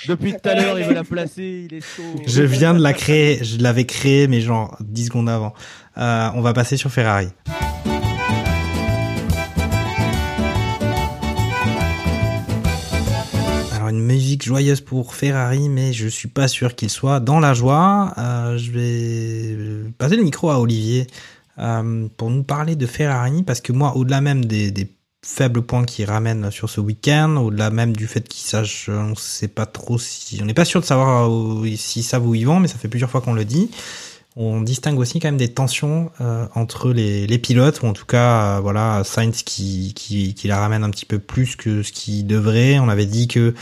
Depuis 0.07 0.33
tout 0.33 0.49
à 0.49 0.55
l'heure, 0.55 0.79
il 0.79 0.85
veut 0.85 0.93
la 0.93 1.03
placer, 1.03 1.67
il 1.69 1.75
est 1.77 1.81
chaud. 1.81 2.03
Je 2.25 2.43
viens 2.43 2.73
de 2.73 2.81
la 2.81 2.93
créer, 2.93 3.43
je 3.43 3.57
l'avais 3.59 3.85
créée, 3.85 4.27
mais 4.27 4.41
genre 4.41 4.77
10 4.81 5.05
secondes 5.05 5.29
avant. 5.29 5.53
Euh, 5.97 6.29
on 6.35 6.41
va 6.41 6.53
passer 6.53 6.77
sur 6.77 6.91
Ferrari. 6.91 7.27
Une 13.91 14.01
musique 14.03 14.43
joyeuse 14.43 14.81
pour 14.81 15.13
Ferrari, 15.13 15.69
mais 15.69 15.93
je 15.93 16.07
suis 16.07 16.27
pas 16.27 16.47
sûr 16.47 16.75
qu'il 16.75 16.89
soit 16.89 17.19
dans 17.19 17.39
la 17.39 17.53
joie. 17.53 18.13
Euh, 18.17 18.57
je 18.57 18.71
vais 18.71 19.91
passer 19.97 20.15
le 20.15 20.23
micro 20.23 20.49
à 20.49 20.59
Olivier 20.59 21.07
euh, 21.59 22.07
pour 22.17 22.29
nous 22.29 22.43
parler 22.43 22.75
de 22.75 22.85
Ferrari, 22.87 23.43
parce 23.43 23.61
que 23.61 23.71
moi, 23.71 23.95
au-delà 23.95 24.21
même 24.21 24.45
des, 24.45 24.73
faibles 25.23 25.61
points 25.61 25.85
qu'ils 25.85 26.05
ramènent 26.05 26.49
sur 26.49 26.67
ce 26.67 26.81
week-end, 26.81 27.35
au-delà 27.35 27.69
même 27.69 27.95
du 27.95 28.07
fait 28.07 28.27
qu'ils 28.27 28.43
sachent, 28.43 28.89
on 28.89 29.13
sait 29.13 29.47
pas 29.47 29.67
trop 29.67 29.99
si, 29.99 30.39
on 30.41 30.45
n'est 30.45 30.55
pas 30.55 30.65
sûr 30.65 30.81
de 30.81 30.85
savoir 30.85 31.31
où- 31.31 31.63
si 31.75 32.01
ça 32.01 32.19
où 32.19 32.33
ils 32.33 32.47
vont, 32.47 32.59
mais 32.59 32.67
ça 32.67 32.79
fait 32.79 32.87
plusieurs 32.87 33.11
fois 33.11 33.21
qu'on 33.21 33.33
le 33.33 33.45
dit. 33.45 33.69
On 34.37 34.61
distingue 34.61 34.97
aussi 34.97 35.19
quand 35.19 35.27
même 35.27 35.37
des 35.37 35.49
tensions 35.49 36.09
euh, 36.21 36.47
entre 36.55 36.93
les, 36.93 37.37
pilotes, 37.37 37.81
ou 37.81 37.87
en 37.87 37.93
tout 37.93 38.05
cas, 38.05 38.57
euh, 38.57 38.59
voilà, 38.61 39.03
Sainz 39.03 39.43
qui, 39.43 39.93
qui, 39.93 40.47
la 40.47 40.57
ramène 40.57 40.83
un 40.85 40.89
petit 40.89 41.05
peu 41.05 41.19
plus 41.19 41.57
que 41.57 41.83
ce 41.83 41.91
qu'il 41.91 42.25
devrait. 42.25 42.79
On 42.79 42.87
avait 42.87 43.05
dit 43.05 43.27
que 43.27 43.53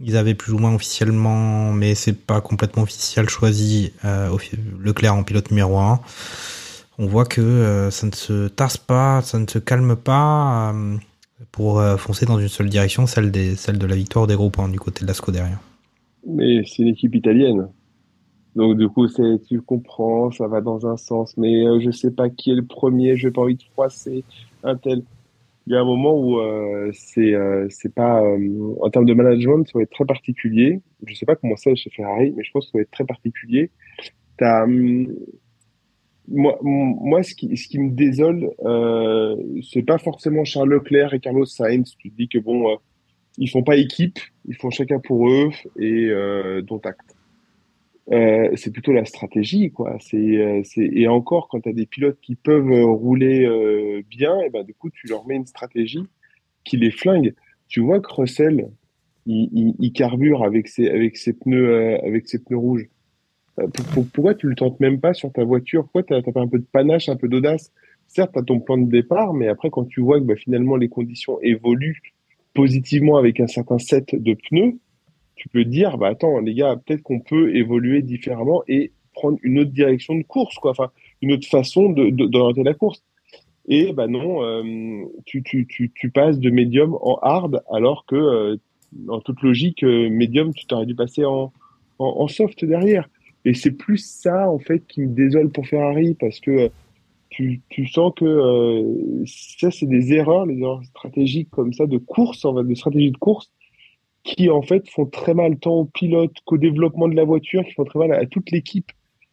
ils 0.00 0.16
avaient 0.16 0.34
plus 0.34 0.52
ou 0.52 0.58
moins 0.58 0.74
officiellement, 0.74 1.72
mais 1.72 1.94
c'est 1.94 2.14
pas 2.14 2.40
complètement 2.40 2.82
officiel, 2.82 3.28
choisi 3.28 3.92
euh, 4.04 4.34
Leclerc 4.80 5.14
en 5.14 5.22
pilote 5.22 5.50
numéro 5.50 5.78
1. 5.78 6.00
On 6.98 7.06
voit 7.06 7.26
que 7.26 7.88
ça 7.90 8.06
ne 8.06 8.12
se 8.12 8.48
tasse 8.48 8.78
pas, 8.78 9.20
ça 9.20 9.38
ne 9.38 9.46
se 9.46 9.58
calme 9.58 9.96
pas 9.96 10.74
pour 11.52 11.82
foncer 11.98 12.24
dans 12.24 12.38
une 12.38 12.48
seule 12.48 12.70
direction, 12.70 13.06
celle, 13.06 13.30
des, 13.30 13.54
celle 13.54 13.76
de 13.76 13.86
la 13.86 13.96
victoire 13.96 14.26
des 14.26 14.34
gros 14.34 14.48
points 14.48 14.70
du 14.70 14.80
côté 14.80 15.02
de 15.02 15.06
la 15.06 15.12
Scuderia. 15.12 15.60
Mais 16.26 16.62
c'est 16.64 16.82
une 16.82 16.88
équipe 16.88 17.14
italienne. 17.14 17.68
Donc 18.56 18.76
du 18.78 18.88
coup, 18.88 19.06
c'est, 19.08 19.40
tu 19.46 19.60
comprends, 19.60 20.30
ça 20.32 20.48
va 20.48 20.60
dans 20.60 20.86
un 20.86 20.96
sens, 20.96 21.36
mais 21.36 21.66
euh, 21.66 21.78
je 21.80 21.90
sais 21.90 22.10
pas 22.10 22.30
qui 22.30 22.50
est 22.50 22.54
le 22.54 22.64
premier, 22.64 23.16
j'ai 23.16 23.30
pas 23.30 23.42
envie 23.42 23.56
de 23.56 23.62
froisser 23.62 24.24
un 24.64 24.76
tel. 24.76 25.02
Il 25.66 25.74
y 25.74 25.76
a 25.76 25.80
un 25.80 25.84
moment 25.84 26.18
où 26.18 26.38
euh, 26.40 26.90
c'est 26.94 27.34
euh, 27.34 27.66
c'est 27.70 27.94
pas 27.94 28.22
euh, 28.22 28.74
en 28.80 28.90
termes 28.90 29.06
de 29.06 29.14
management, 29.14 29.66
ça 29.66 29.78
va 29.78 29.82
être 29.82 29.90
très 29.90 30.06
particulier. 30.06 30.80
Je 31.06 31.14
sais 31.14 31.26
pas 31.26 31.36
comment 31.36 31.56
c'est 31.56 31.76
chez 31.76 31.90
Ferrari, 31.90 32.32
mais 32.36 32.44
je 32.44 32.50
pense 32.52 32.66
que 32.66 32.72
ça 32.72 32.78
va 32.78 32.82
être 32.82 32.90
très 32.90 33.04
particulier. 33.04 33.70
T'as 34.38 34.64
hum, 34.64 35.08
moi, 36.28 36.58
moi, 36.62 37.22
ce 37.22 37.34
qui, 37.34 37.56
ce 37.56 37.68
qui 37.68 37.78
me 37.78 37.90
désole, 37.90 38.50
euh, 38.64 39.36
c'est 39.70 39.82
pas 39.82 39.98
forcément 39.98 40.44
Charles 40.44 40.70
Leclerc 40.70 41.14
et 41.14 41.20
Carlos 41.20 41.44
Sainz. 41.44 41.94
Tu 41.98 42.10
te 42.10 42.16
dis 42.16 42.28
que 42.28 42.38
bon, 42.38 42.70
euh, 42.70 42.76
ils 43.38 43.48
font 43.48 43.62
pas 43.62 43.76
équipe, 43.76 44.18
ils 44.46 44.56
font 44.56 44.70
chacun 44.70 44.98
pour 44.98 45.28
eux 45.28 45.50
et 45.78 46.06
euh, 46.10 46.62
dont 46.62 46.80
acte. 46.84 47.15
Euh, 48.12 48.50
c'est 48.54 48.72
plutôt 48.72 48.92
la 48.92 49.04
stratégie, 49.04 49.72
quoi. 49.72 49.96
C'est, 49.98 50.16
euh, 50.16 50.62
et 50.76 51.08
encore 51.08 51.48
quand 51.48 51.60
tu 51.60 51.68
as 51.68 51.72
des 51.72 51.86
pilotes 51.86 52.20
qui 52.20 52.36
peuvent 52.36 52.70
euh, 52.70 52.84
rouler 52.84 53.44
euh, 53.44 54.02
bien, 54.08 54.40
et 54.42 54.50
ben 54.50 54.62
du 54.62 54.74
coup 54.74 54.90
tu 54.90 55.08
leur 55.08 55.26
mets 55.26 55.34
une 55.34 55.46
stratégie 55.46 56.04
qui 56.64 56.76
les 56.76 56.92
flingue. 56.92 57.34
Tu 57.66 57.80
vois 57.80 57.98
que 57.98 58.12
Russell, 58.12 58.70
il, 59.26 59.48
il, 59.52 59.74
il 59.80 59.92
carbure 59.92 60.44
avec 60.44 60.68
ses 60.68 60.88
avec 60.88 61.16
ses 61.16 61.32
pneus 61.32 61.68
euh, 61.68 61.98
avec 62.04 62.28
ses 62.28 62.38
pneus 62.38 62.58
rouges. 62.58 62.88
Pour- 63.56 63.86
pour- 63.92 64.06
pourquoi 64.12 64.34
tu 64.34 64.46
le 64.48 64.54
tentes 64.54 64.78
même 64.78 65.00
pas 65.00 65.12
sur 65.12 65.32
ta 65.32 65.42
voiture? 65.42 65.82
Pourquoi 65.82 66.04
t'as 66.04 66.22
pas 66.22 66.40
un 66.40 66.46
peu 66.48 66.60
de 66.60 66.66
panache, 66.70 67.08
un 67.08 67.16
peu 67.16 67.26
d'audace? 67.26 67.72
Certes, 68.06 68.30
t'as 68.34 68.42
ton 68.42 68.60
plan 68.60 68.78
de 68.78 68.88
départ, 68.88 69.34
mais 69.34 69.48
après 69.48 69.70
quand 69.70 69.84
tu 69.84 70.00
vois 70.00 70.20
que 70.20 70.24
bah, 70.26 70.36
finalement 70.36 70.76
les 70.76 70.88
conditions 70.88 71.40
évoluent 71.40 72.00
positivement 72.54 73.16
avec 73.16 73.40
un 73.40 73.48
certain 73.48 73.78
set 73.78 74.14
de 74.14 74.34
pneus, 74.34 74.78
tu 75.36 75.48
peux 75.48 75.64
dire, 75.64 75.98
bah 75.98 76.08
attends, 76.08 76.40
les 76.40 76.54
gars, 76.54 76.76
peut-être 76.76 77.02
qu'on 77.02 77.20
peut 77.20 77.54
évoluer 77.54 78.02
différemment 78.02 78.62
et 78.66 78.92
prendre 79.12 79.38
une 79.42 79.58
autre 79.60 79.70
direction 79.70 80.14
de 80.14 80.22
course, 80.22 80.56
quoi. 80.56 80.72
Enfin, 80.72 80.90
une 81.22 81.32
autre 81.32 81.46
façon 81.46 81.90
de, 81.90 82.10
d'orienter 82.10 82.62
la 82.62 82.74
course. 82.74 83.02
Et 83.68 83.92
bah 83.92 84.06
non, 84.06 84.42
euh, 84.42 84.62
tu, 85.24 85.42
tu, 85.42 85.66
tu, 85.66 85.90
tu 85.94 86.10
passes 86.10 86.38
de 86.38 86.50
médium 86.50 86.96
en 87.00 87.18
hard, 87.22 87.62
alors 87.70 88.06
que 88.06 88.16
euh, 88.16 88.56
en 89.08 89.20
toute 89.20 89.42
logique, 89.42 89.82
euh, 89.82 90.08
médium, 90.08 90.54
tu 90.54 90.66
t'aurais 90.66 90.86
dû 90.86 90.94
passer 90.94 91.24
en, 91.24 91.52
en, 91.98 92.06
en 92.06 92.28
soft 92.28 92.64
derrière. 92.64 93.08
Et 93.44 93.54
c'est 93.54 93.72
plus 93.72 93.98
ça 93.98 94.50
en 94.50 94.58
fait 94.58 94.86
qui 94.86 95.02
me 95.02 95.14
désole 95.14 95.50
pour 95.50 95.66
Ferrari 95.66 96.14
parce 96.14 96.40
que 96.40 96.50
euh, 96.50 96.68
tu, 97.28 97.60
tu 97.68 97.86
sens 97.86 98.12
que 98.14 98.24
euh, 98.24 99.24
ça 99.26 99.70
c'est 99.70 99.86
des 99.86 100.12
erreurs, 100.12 100.46
les 100.46 100.58
erreurs 100.60 100.84
stratégiques 100.84 101.50
comme 101.50 101.72
ça 101.72 101.86
de 101.86 101.98
course, 101.98 102.44
en 102.44 102.56
fait, 102.56 102.64
de 102.64 102.74
stratégie 102.74 103.10
de 103.10 103.16
course 103.16 103.50
qui 104.26 104.50
en 104.50 104.60
fait 104.60 104.90
font 104.90 105.06
très 105.06 105.34
mal 105.34 105.56
tant 105.58 105.76
au 105.76 105.84
pilote 105.84 106.34
qu'au 106.44 106.58
développement 106.58 107.08
de 107.08 107.14
la 107.14 107.24
voiture, 107.24 107.64
qui 107.64 107.72
font 107.72 107.84
très 107.84 108.00
mal 108.00 108.12
à 108.12 108.26
toute 108.26 108.50
l'équipe. 108.50 108.90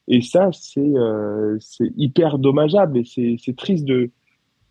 Et 0.07 0.21
ça, 0.21 0.51
c'est 0.53 0.79
euh, 0.79 1.57
hyper 1.97 2.37
dommageable 2.37 2.99
et 2.99 3.37
c'est 3.43 3.55
triste 3.55 3.85
de 3.85 4.11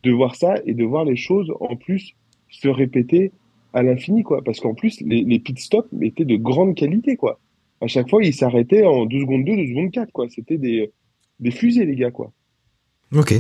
de 0.04 0.10
voir 0.10 0.34
ça 0.34 0.54
et 0.66 0.74
de 0.74 0.84
voir 0.84 1.04
les 1.04 1.14
choses 1.14 1.52
en 1.60 1.76
plus 1.76 2.14
se 2.48 2.68
répéter 2.68 3.32
à 3.72 3.82
l'infini 3.82 4.22
quoi. 4.22 4.42
Parce 4.42 4.60
qu'en 4.60 4.74
plus 4.74 5.00
les, 5.00 5.22
les 5.24 5.38
pit 5.38 5.58
stops 5.58 5.88
étaient 6.00 6.24
de 6.24 6.36
grande 6.36 6.74
qualité 6.74 7.16
quoi. 7.16 7.40
À 7.80 7.88
chaque 7.88 8.08
fois, 8.08 8.22
ils 8.22 8.34
s'arrêtaient 8.34 8.84
en 8.84 9.06
2 9.06 9.20
secondes 9.20 9.44
2, 9.44 9.56
2 9.56 9.66
secondes 9.66 9.90
4 9.90 10.12
quoi. 10.12 10.26
C'était 10.28 10.58
des 10.58 10.92
des 11.40 11.50
fusées 11.50 11.84
les 11.84 11.96
gars 11.96 12.10
quoi. 12.10 12.32
Ok. 13.14 13.34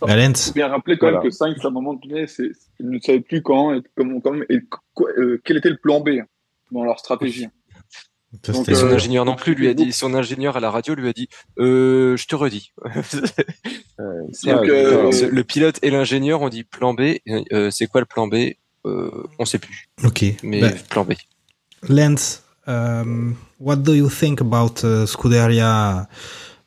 Faut 0.00 0.52
bien 0.54 0.68
rappeler 0.68 0.96
quand 0.96 1.06
Voilà. 1.06 1.18
même 1.20 1.28
que 1.28 1.34
Sainz, 1.34 1.56
à 1.64 1.68
un 1.68 1.70
moment 1.70 1.94
donné, 1.94 2.26
c'est, 2.26 2.50
ils 2.78 2.88
ne 2.88 2.98
savaient 3.00 3.20
plus 3.20 3.42
quand 3.42 3.74
et 3.74 3.82
comment, 3.96 4.20
quand 4.20 4.34
et 4.48 4.60
quoi- 4.94 5.10
euh, 5.18 5.40
quel 5.44 5.58
était 5.58 5.70
le 5.70 5.76
plan 5.76 6.00
B 6.00 6.10
dans 6.72 6.84
leur 6.84 6.98
stratégie. 6.98 7.48
Donc, 8.46 8.68
Et 8.68 8.74
son 8.76 8.86
euh, 8.86 8.94
ingénieur 8.94 9.24
non 9.24 9.34
plus 9.34 9.54
lui 9.54 9.66
a 9.68 9.74
dit, 9.74 9.92
son 9.92 10.14
ingénieur 10.14 10.56
à 10.56 10.60
la 10.60 10.70
radio 10.70 10.94
lui 10.94 11.08
a 11.08 11.12
dit, 11.12 11.28
euh, 11.58 12.16
je 12.16 12.26
te 12.26 12.36
redis. 12.36 12.72
Donc, 13.98 14.66
le 14.66 15.42
pilote 15.42 15.78
et 15.82 15.90
l'ingénieur 15.90 16.40
ont 16.42 16.48
dit 16.48 16.64
plan 16.64 16.94
B. 16.94 17.16
euh, 17.52 17.70
c'est 17.70 17.86
quoi 17.86 18.00
le 18.00 18.06
plan 18.06 18.28
B 18.28 18.52
euh, 18.86 19.10
On 19.38 19.44
sait 19.44 19.58
plus. 19.58 19.88
Ok. 20.04 20.24
Mais 20.42 20.60
Bah, 20.60 20.70
plan 20.88 21.04
B. 21.04 21.12
Lens, 21.88 22.42
um, 22.66 23.34
what 23.58 23.76
do 23.76 23.94
you 23.94 24.08
think 24.08 24.40
about 24.40 24.84
uh, 24.84 25.06
Scuderia? 25.06 26.08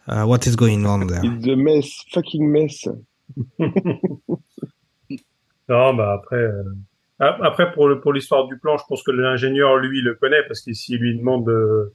Uh, 0.08 0.26
what 0.26 0.40
is 0.46 0.56
going 0.58 0.86
on 0.86 1.08
there? 1.08 1.22
it's 1.24 1.48
a 1.48 1.56
mess, 1.56 1.88
fucking 2.12 2.46
mess. 2.52 2.88
Non, 5.70 5.94
bah 5.94 6.14
après, 6.14 6.36
euh, 6.42 6.64
ap- 7.20 7.40
après 7.42 7.72
pour 7.72 7.88
le 7.88 8.00
pour 8.02 8.12
l'histoire 8.14 8.48
du 8.48 8.58
plan, 8.58 8.78
je 8.78 8.84
pense 8.88 9.02
que 9.04 9.12
l'ingénieur 9.12 9.78
lui 9.78 10.02
le 10.02 10.14
connaît 10.16 10.44
parce 10.48 10.62
que 10.62 10.74
s'il 10.74 11.00
lui 11.00 11.18
demande 11.18 11.46
de, 11.48 11.94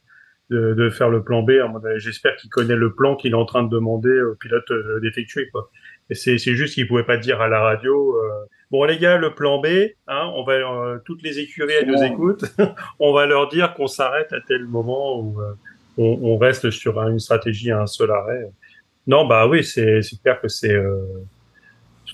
de 0.50 0.72
de 0.74 0.90
faire 0.90 1.10
le 1.10 1.22
plan 1.22 1.42
B, 1.42 1.52
j'espère 1.96 2.34
qu'il 2.36 2.48
connaît 2.50 2.76
le 2.76 2.94
plan 2.94 3.14
qu'il 3.14 3.32
est 3.32 3.36
en 3.36 3.44
train 3.44 3.62
de 3.62 3.68
demander 3.68 4.20
au 4.22 4.34
pilote 4.36 4.70
euh, 4.70 5.00
d'effectuer 5.00 5.48
quoi. 5.50 5.70
Et 6.10 6.14
c'est 6.14 6.38
c'est 6.38 6.54
juste 6.54 6.74
qu'il 6.74 6.88
pouvait 6.88 7.04
pas 7.04 7.18
dire 7.18 7.42
à 7.42 7.48
la 7.48 7.60
radio. 7.60 8.16
euh, 8.16 8.30
bon 8.70 8.84
les 8.84 8.96
gars, 8.98 9.18
le 9.18 9.34
plan 9.34 9.60
B, 9.60 9.66
hein, 10.06 10.30
on 10.34 10.44
va 10.44 10.54
euh, 10.54 10.98
toutes 11.04 11.22
les 11.22 11.38
écuries 11.38 11.74
elles 11.78 11.88
nous 11.88 12.02
écoutent, 12.02 12.46
on 13.00 13.12
va 13.12 13.26
leur 13.26 13.48
dire 13.48 13.74
qu'on 13.74 13.86
s'arrête 13.86 14.32
à 14.32 14.40
tel 14.40 14.64
moment 14.64 15.20
où 15.20 15.42
euh, 15.42 15.52
on, 15.98 16.18
on 16.22 16.38
reste 16.38 16.70
sur 16.70 16.98
un- 16.98 17.10
une 17.10 17.18
stratégie 17.18 17.70
à 17.70 17.82
un 17.82 17.86
seul 17.86 18.10
arrêt. 18.10 18.48
Non, 19.08 19.26
bah 19.26 19.48
oui, 19.48 19.64
c'est 19.64 20.00
clair 20.22 20.40
que 20.40 20.46
c'est 20.48 20.72
euh, 20.74 21.00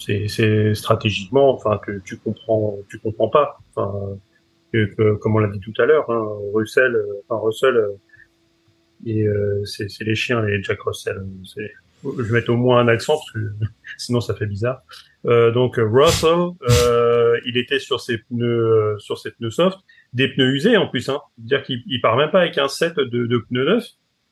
c'est 0.07 0.75
stratégiquement 0.75 1.55
enfin 1.55 1.79
que 1.85 1.99
tu 2.05 2.17
comprends 2.19 2.79
tu 2.89 2.99
comprends 2.99 3.29
pas. 3.29 3.59
Enfin 3.75 4.17
que, 4.73 4.87
que- 4.97 5.15
comme 5.17 5.37
on 5.37 5.39
l'a 5.39 5.49
dit 5.49 5.61
tout 5.61 5.73
à 5.81 5.87
l'heure 5.87 6.11
hein, 6.11 6.27
Russell 6.53 6.95
euh, 6.97 7.23
enfin 7.29 7.41
Russell 7.45 7.77
euh, 7.77 7.89
et 9.07 9.23
euh, 9.27 9.65
c'est 9.65 9.87
les 10.01 10.15
chiens 10.15 10.41
les 10.43 10.63
Jack 10.63 10.81
Russell. 10.83 11.23
Je 11.55 12.23
vais 12.23 12.33
mettre 12.33 12.51
au 12.51 12.57
moins 12.57 12.81
un 12.81 12.89
accent 12.89 13.15
parce 13.15 13.31
que 13.33 13.39
sinon 13.99 14.21
ça 14.21 14.35
fait 14.35 14.47
bizarre. 14.47 14.83
Euh, 15.27 15.51
donc 15.53 15.77
Russell 15.79 16.51
euh, 16.69 17.39
il 17.47 17.57
était 17.57 17.79
sur 17.79 18.01
ses 18.01 18.19
pneus 18.19 18.97
sur 18.99 19.19
ses 19.19 19.31
pneus 19.33 19.51
soft. 19.51 19.79
Des 20.13 20.29
pneus 20.29 20.55
usés 20.55 20.77
en 20.77 20.87
plus 20.89 21.09
hein. 21.09 21.21
Dire 21.39 21.63
qu'il 21.63 21.83
il 21.87 22.01
part 22.01 22.17
même 22.17 22.31
pas 22.31 22.41
avec 22.41 22.59
un 22.59 22.69
set 22.69 22.95
de, 22.97 23.27
de 23.27 23.39
pneus 23.39 23.65
neufs 23.65 23.89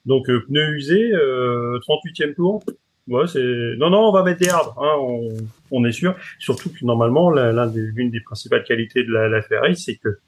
donc 0.07 0.29
euh, 0.31 0.41
pneus 0.47 0.75
usés 0.77 1.13
euh, 1.15 1.79
38e 1.81 2.35
tour 2.35 2.63
Ouais, 3.09 3.27
c'est 3.27 3.75
non 3.79 3.91
non, 3.91 4.09
on 4.09 4.13
va 4.13 4.23
mettre 4.23 4.39
des 4.41 4.49
hard, 4.49 4.75
hein, 4.79 4.95
on, 5.01 5.29
on 5.73 5.85
est 5.85 5.91
sûr. 5.93 6.15
Surtout 6.39 6.71
que 6.71 6.85
normalement, 6.85 7.31
la- 7.31 7.51
l'un 7.53 7.67
des- 7.67 7.81
l'une 7.81 8.11
des 8.13 8.21
principales 8.21 8.63
qualités 8.63 9.03
de 9.03 9.13
la, 9.13 9.29
la 9.29 9.43
Ferrari, 9.43 9.75
c'est 9.77 9.97
que 9.97 10.19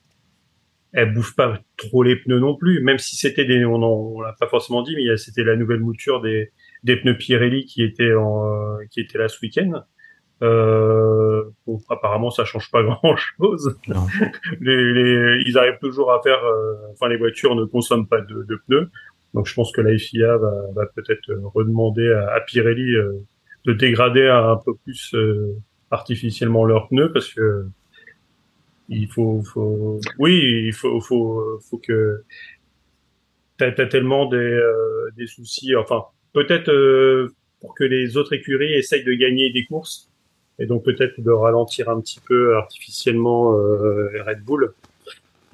elle 0.93 1.14
bouffe 1.14 1.37
pas 1.37 1.61
trop 1.77 2.03
les 2.03 2.16
pneus 2.16 2.41
non 2.41 2.57
plus. 2.57 2.81
Même 2.83 2.99
si 2.99 3.14
c'était 3.14 3.45
des, 3.45 3.64
on, 3.64 3.77
on 3.83 4.20
l'a 4.20 4.33
pas 4.39 4.49
forcément 4.49 4.83
dit, 4.83 4.97
mais 4.97 5.16
c'était 5.16 5.45
la 5.45 5.55
nouvelle 5.55 5.81
mouture 5.81 6.20
des, 6.20 6.51
des 6.83 6.97
pneus 6.97 7.16
Pirelli 7.16 7.64
qui 7.64 7.83
était 7.85 8.12
en, 8.14 8.45
euh, 8.49 8.79
qui 8.91 9.01
était 9.01 9.18
là 9.18 9.29
ce 9.29 9.39
week-end. 9.41 9.85
Euh, 10.43 11.43
bon, 11.66 11.79
apparemment, 11.89 12.31
ça 12.31 12.45
change 12.45 12.70
pas 12.70 12.83
grand 12.85 13.16
chose. 13.16 13.79
Non. 13.89 14.07
les, 14.61 14.93
les- 14.93 15.43
ils 15.47 15.57
arrivent 15.59 15.79
toujours 15.81 16.12
à 16.12 16.20
faire, 16.22 16.45
euh, 16.45 16.75
enfin, 16.93 17.09
les 17.09 17.16
voitures 17.16 17.55
ne 17.55 17.64
consomment 17.64 18.07
pas 18.09 18.20
de, 18.20 18.43
de 18.43 18.61
pneus. 18.66 18.91
Donc 19.35 19.47
je 19.47 19.55
pense 19.55 19.72
que 19.72 19.80
la 19.80 19.97
FIA 19.99 20.37
va, 20.37 20.53
va 20.74 20.87
peut-être 20.87 21.30
euh, 21.30 21.41
redemander 21.53 22.09
à, 22.12 22.41
Pirelli 22.41 22.95
euh, 22.95 23.12
de 23.66 23.72
dégrader 23.72 24.28
un 24.28 24.57
peu 24.64 24.74
plus 24.85 25.12
euh, 25.14 25.57
artificiellement 25.91 26.64
leurs 26.64 26.89
pneus 26.89 27.12
parce 27.12 27.32
que 27.32 27.66
il 28.89 29.09
faut, 29.09 29.43
faut 29.43 29.99
oui, 30.18 30.66
il 30.66 30.72
faut, 30.72 31.01
faut, 31.01 31.61
faut 31.68 31.78
que 31.78 32.22
t'as 33.57 33.68
as 33.68 33.87
tellement 33.87 34.26
des, 34.26 34.61
des 35.16 35.26
soucis. 35.26 35.74
Enfin, 35.74 36.05
peut-être 36.35 36.70
pour 37.61 37.74
que 37.74 37.85
les 37.85 38.18
autres 38.18 38.35
écuries 38.35 38.74
essayent 38.74 39.05
de 39.05 39.14
gagner 39.14 39.51
des 39.55 39.64
courses 39.64 40.11
et 40.59 40.66
donc 40.66 40.85
peut-être 40.85 41.18
de 41.18 41.30
ralentir 41.30 41.89
un 41.89 41.99
petit 42.03 42.20
peu 42.28 42.57
artificiellement 42.57 43.53
Red 43.53 44.45
Bull. 44.45 44.74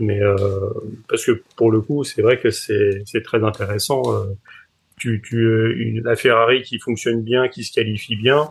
Mais 0.00 0.20
euh, 0.22 0.36
parce 1.08 1.24
que 1.26 1.42
pour 1.56 1.70
le 1.70 1.80
coup, 1.80 2.02
c'est 2.04 2.22
vrai 2.22 2.38
que 2.40 2.50
c'est 2.50 3.04
très 3.22 3.44
intéressant. 3.44 4.02
euh, 4.14 4.24
tu 4.98 5.22
tu 5.22 5.36
euh, 5.44 5.74
une, 5.78 6.02
la 6.02 6.16
Ferrari 6.16 6.62
qui 6.62 6.78
fonctionne 6.78 7.22
bien, 7.22 7.48
qui 7.48 7.62
se 7.64 7.72
qualifie 7.72 8.16
bien, 8.16 8.48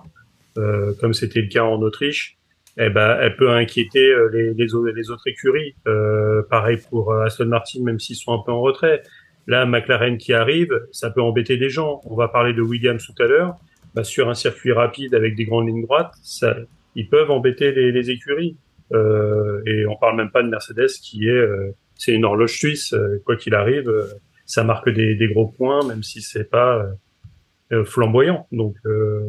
comme 1.00 1.14
c'était 1.14 1.42
le 1.42 1.48
cas 1.48 1.64
en 1.64 1.82
Autriche, 1.82 2.38
eh 2.78 2.90
ben 2.90 3.18
elle 3.22 3.36
peut 3.36 3.50
inquiéter 3.52 4.14
les 4.34 4.54
les, 4.54 4.76
au- 4.76 4.86
les 4.86 5.10
autres 5.12 5.28
écuries. 5.28 5.76
Pareil 6.50 6.78
pour 6.90 7.14
Aston 7.14 7.46
Martin, 7.48 7.82
même 7.84 8.00
s'ils 8.00 8.16
sont 8.16 8.34
un 8.34 8.44
peu 8.46 8.52
en 8.52 8.62
retrait. 8.62 9.02
Là, 9.48 9.66
McLaren 9.66 10.18
qui 10.18 10.34
arrive, 10.34 10.72
ça 10.92 11.10
peut 11.10 11.22
embêter 11.22 11.58
des 11.58 11.70
gens. 11.70 12.02
On 12.06 12.16
va 12.16 12.28
parler 12.28 12.54
de 12.54 12.62
Williams 12.62 13.04
tout 13.06 13.24
à 13.24 13.28
l'heure. 13.28 13.56
Bah, 13.96 14.04
sur 14.04 14.30
un 14.30 14.36
circuit 14.36 14.72
rapide 14.72 15.16
avec 15.16 15.36
des 15.36 15.46
grandes 15.46 15.68
lignes 15.68 15.82
droites, 15.84 16.14
ils 16.96 17.10
peuvent 17.10 17.32
embêter 17.32 17.72
les 17.72 18.10
écuries. 18.12 18.58
Euh, 18.92 19.62
et 19.66 19.86
on 19.86 19.96
parle 19.98 20.18
même 20.18 20.32
pas 20.32 20.42
de 20.44 20.50
Mercedes 20.50 20.88
qui 21.02 21.28
est, 21.28 21.32
euh, 21.32 21.72
c'est 21.96 22.14
une 22.14 22.26
horloge 22.26 22.58
suisse. 22.58 22.94
euh, 22.94 23.22
quoi 23.26 23.36
qu'il 23.36 23.54
arrive, 23.56 23.92
ça 24.46 24.64
marque 24.64 24.90
des, 24.90 25.16
des 25.16 25.28
gros 25.28 25.48
points, 25.48 25.86
même 25.88 26.04
si 26.04 26.22
c'est 26.22 26.50
pas 26.50 26.86
flamboyant. 27.86 28.48
Donc, 28.52 28.76
euh, 28.86 29.22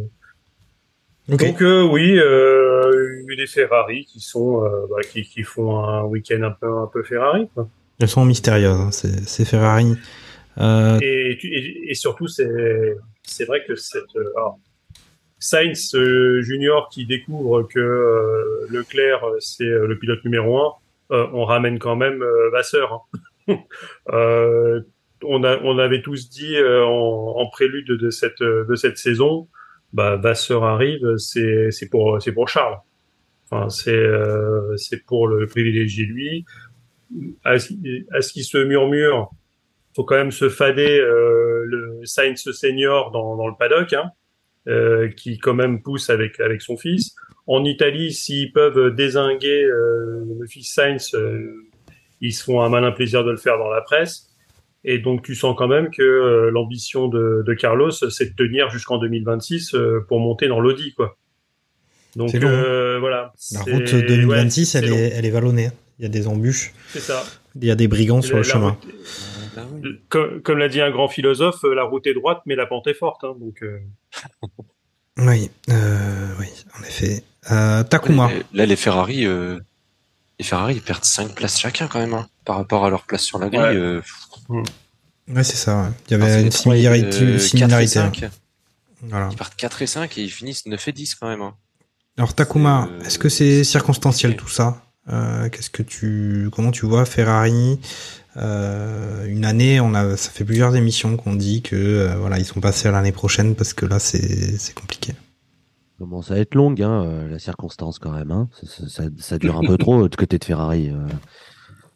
Ok. 1.31 1.41
donc 1.41 1.63
euh, 1.63 1.83
oui, 1.83 2.19
euh, 2.19 3.23
des 3.37 3.47
Ferrari 3.47 4.05
qui 4.07 4.21
sont, 4.21 4.65
euh, 4.65 4.87
bah, 4.91 5.03
qui, 5.03 5.23
qui 5.23 5.43
font 5.43 5.79
un 5.85 6.03
week-end 6.05 6.43
un 6.43 6.51
peu, 6.51 6.67
un 6.67 6.89
peu 6.93 7.03
Ferrari. 7.03 7.49
Quoi. 7.55 7.69
Elles 8.01 8.09
sont 8.09 8.25
mystérieuses, 8.25 8.81
hein, 8.81 8.91
c'est 8.91 9.21
c'est 9.29 9.45
Ferrari. 9.45 9.95
Euh, 10.59 10.99
Et, 11.03 11.39
et, 11.43 11.91
et 11.91 11.95
surtout, 11.95 12.27
c'est 12.27 12.97
c'est 13.23 13.45
vrai 13.45 13.63
que 13.67 13.77
cette 13.77 14.03
alors, 14.37 14.59
Sainz 15.41 15.95
euh, 15.95 16.43
Junior 16.43 16.89
qui 16.91 17.07
découvre 17.07 17.63
que 17.63 17.81
euh, 17.81 18.67
Leclerc 18.71 19.25
euh, 19.25 19.37
c'est 19.41 19.65
le 19.65 19.99
pilote 19.99 20.23
numéro 20.25 20.59
un, 20.59 20.75
on 21.11 21.45
ramène 21.45 21.79
quand 21.81 21.97
même 21.97 22.23
Vasseur. 22.53 23.05
hein. 23.49 23.59
On 25.23 25.79
avait 25.79 26.01
tous 26.03 26.31
dit 26.31 26.57
en, 26.63 27.47
prélude 27.53 27.89
de 27.89 28.09
cette 28.11 28.97
saison, 28.97 29.49
bah 29.93 30.17
Vasseur 30.17 30.65
arrive, 30.65 31.17
c'est 31.19 31.91
pour 31.91 32.49
Charles. 32.49 32.79
C'est 33.69 35.05
pour 35.07 35.27
le 35.29 35.47
privilégier 35.47 36.05
lui. 36.07 36.45
À, 37.45 37.59
ce- 37.59 38.33
qui 38.33 38.45
se 38.45 38.57
murmure, 38.59 39.31
faut 39.97 40.05
quand 40.05 40.15
même 40.15 40.31
se 40.31 40.49
fader 40.49 40.99
le 41.01 42.01
Sainz 42.05 42.51
senior 42.53 43.11
dans, 43.11 43.37
dans 43.37 43.49
le 43.49 43.55
paddock, 43.59 43.93
hein, 43.93 44.13
euh, 44.69 45.09
qui 45.09 45.39
quand 45.39 45.55
même 45.55 45.83
pousse 45.83 46.11
avec 46.11 46.41
avec 46.41 46.63
son 46.63 46.77
fils. 46.77 47.15
En 47.47 47.65
Italie, 47.65 48.13
s'ils 48.13 48.53
peuvent 48.53 48.95
désinguer 48.95 49.65
euh, 49.65 50.25
le 50.39 50.47
fils 50.47 50.73
Sainz, 50.73 51.15
euh, 51.15 51.67
ils 52.21 52.33
se 52.33 52.45
font 52.45 52.61
un 52.63 52.69
malin 52.69 52.93
plaisir 52.93 53.25
de 53.25 53.31
le 53.31 53.37
faire 53.37 53.59
dans 53.59 53.71
la 53.71 53.81
presse. 53.81 54.27
Et 54.85 54.99
donc 54.99 55.23
tu 55.23 55.35
sens 55.35 55.55
quand 55.59 55.69
même 55.69 55.91
que 55.91 56.03
euh, 56.03 56.51
l'ambition 56.51 57.09
de, 57.09 57.43
de 57.47 57.55
Carlos, 57.55 57.91
c'est 57.91 58.31
de 58.31 58.35
tenir 58.37 58.71
jusqu'en 58.71 58.99
2026 58.99 59.75
euh, 59.75 60.01
pour 60.09 60.21
monter 60.21 60.49
dans 60.49 60.61
l'Audi, 60.61 60.95
quoi. 60.95 61.17
Donc 62.17 62.33
long, 62.35 62.49
hein. 62.49 62.99
voilà. 62.99 63.33
la 63.53 63.61
route 63.63 63.95
2026, 63.95 64.75
ouais, 64.75 64.81
elle, 64.83 64.93
est, 64.93 65.09
elle 65.17 65.27
est 65.27 65.31
vallonnée. 65.31 65.67
hein. 65.67 65.73
Il 65.99 66.03
y 66.05 66.07
a 66.07 66.09
des 66.09 66.27
embûches, 66.29 66.73
C'est 66.89 66.99
ça. 67.01 67.23
il 67.57 67.65
y 67.67 67.71
a 67.71 67.75
des 67.75 67.87
brigands 67.89 68.23
sur 68.23 68.37
le 68.37 68.43
la 68.43 68.49
chemin. 68.49 68.71
route- 68.71 68.95
Comme, 70.09 70.41
comme 70.43 70.59
l'a 70.59 70.69
dit 70.69 70.81
un 70.81 70.91
grand 70.91 71.09
philosophe, 71.09 71.65
euh, 71.65 71.75
la 71.75 71.85
route 71.85 72.07
est 72.07 72.15
droite, 72.15 72.41
mais 72.47 72.55
la 72.57 72.67
pente 72.67 72.87
est 72.87 72.95
forte. 72.95 73.25
Hein, 73.25 73.35
donc, 73.39 73.63
euh, 73.63 73.79
Oui, 75.19 75.51
euh, 75.71 76.35
oui, 76.39 76.47
en 76.79 76.83
effet. 76.85 77.23
Euh, 77.51 77.83
Takuma. 77.83 78.29
Là, 78.29 78.35
les- 78.35 78.59
Là, 78.59 78.67
les 78.67 78.77
Ferrari, 78.77 79.27
euh, 79.27 79.59
les 80.39 80.45
Ferrari, 80.45 80.75
ils 80.77 80.83
perdent 80.83 81.05
5 81.05 81.35
places 81.35 81.59
chacun 81.59 81.89
quand 81.89 81.99
même, 81.99 82.15
hein, 82.15 82.27
par 82.45 82.57
rapport 82.57 82.85
à 82.87 82.91
leur 82.91 83.05
place 83.05 83.23
sur 83.23 83.39
la 83.39 83.49
grille. 83.49 83.61
Ouais. 83.61 83.77
euh, 83.77 84.03
Ouais, 85.29 85.45
c'est 85.45 85.57
ça. 85.57 85.83
ouais. 85.83 85.89
Il 86.09 86.13
y 86.13 86.15
avait 86.15 86.43
une 86.43 86.51
similarité. 86.51 87.07
euh, 87.23 87.27
4 87.27 87.35
et 87.35 87.39
similarité 87.39 87.99
hein. 87.99 88.13
5. 88.15 88.31
Voilà. 89.03 89.29
Ils 89.31 89.37
partent 89.37 89.57
4 89.57 89.83
et 89.83 89.87
5 89.87 90.19
et 90.19 90.23
ils 90.23 90.31
finissent 90.31 90.67
9 90.67 90.89
et 90.89 90.93
10 90.93 91.15
quand 91.15 91.29
même. 91.29 91.43
hein. 91.43 91.55
Alors 92.19 92.35
Takuma, 92.35 92.89
euh, 92.91 93.03
est-ce 93.05 93.19
que 93.19 93.29
c'est 93.29 93.63
circonstanciel 93.65 94.37
tout 94.37 94.49
ça? 94.49 94.83
Qu'est-ce 95.53 95.71
que 95.71 95.83
tu, 95.83 96.49
comment 96.53 96.71
tu 96.71 96.87
vois 96.87 97.05
Ferrari? 97.05 97.79
Euh, 98.37 99.27
Une 99.27 99.45
année, 99.45 99.81
on 99.81 99.93
a, 99.95 100.17
ça 100.17 100.31
fait 100.31 100.45
plusieurs 100.45 100.77
émissions 100.77 101.17
qu'on 101.17 101.35
dit 101.35 101.63
que 101.63 101.75
euh, 101.77 102.15
voilà, 102.17 102.39
ils 102.39 102.45
sont 102.45 102.61
passés 102.61 102.89
à 102.89 102.93
l'année 102.93 103.13
prochaine 103.13 103.55
parce 103.57 103.75
que 103.75 103.87
là, 103.87 103.99
c'est 103.99 104.57
c'est 104.59 104.75
compliqué. 104.75 105.15
commence 105.99 106.31
à 106.31 106.39
être 106.39 106.55
longue, 106.55 106.81
hein, 106.83 107.05
euh, 107.05 107.29
la 107.29 107.39
circonstance 107.39 107.99
quand 107.99 108.13
même. 108.13 108.31
Hein. 108.31 108.49
Ça, 108.63 108.67
ça- 108.67 108.89
ça- 108.89 109.09
ça 109.19 109.39
dure 109.39 109.57
un 109.59 109.67
peu 109.67 109.77
trop 109.77 110.07
de 110.09 110.17
côté 110.17 110.39
de 110.39 110.45
Ferrari. 110.45 110.91
euh. 110.91 111.07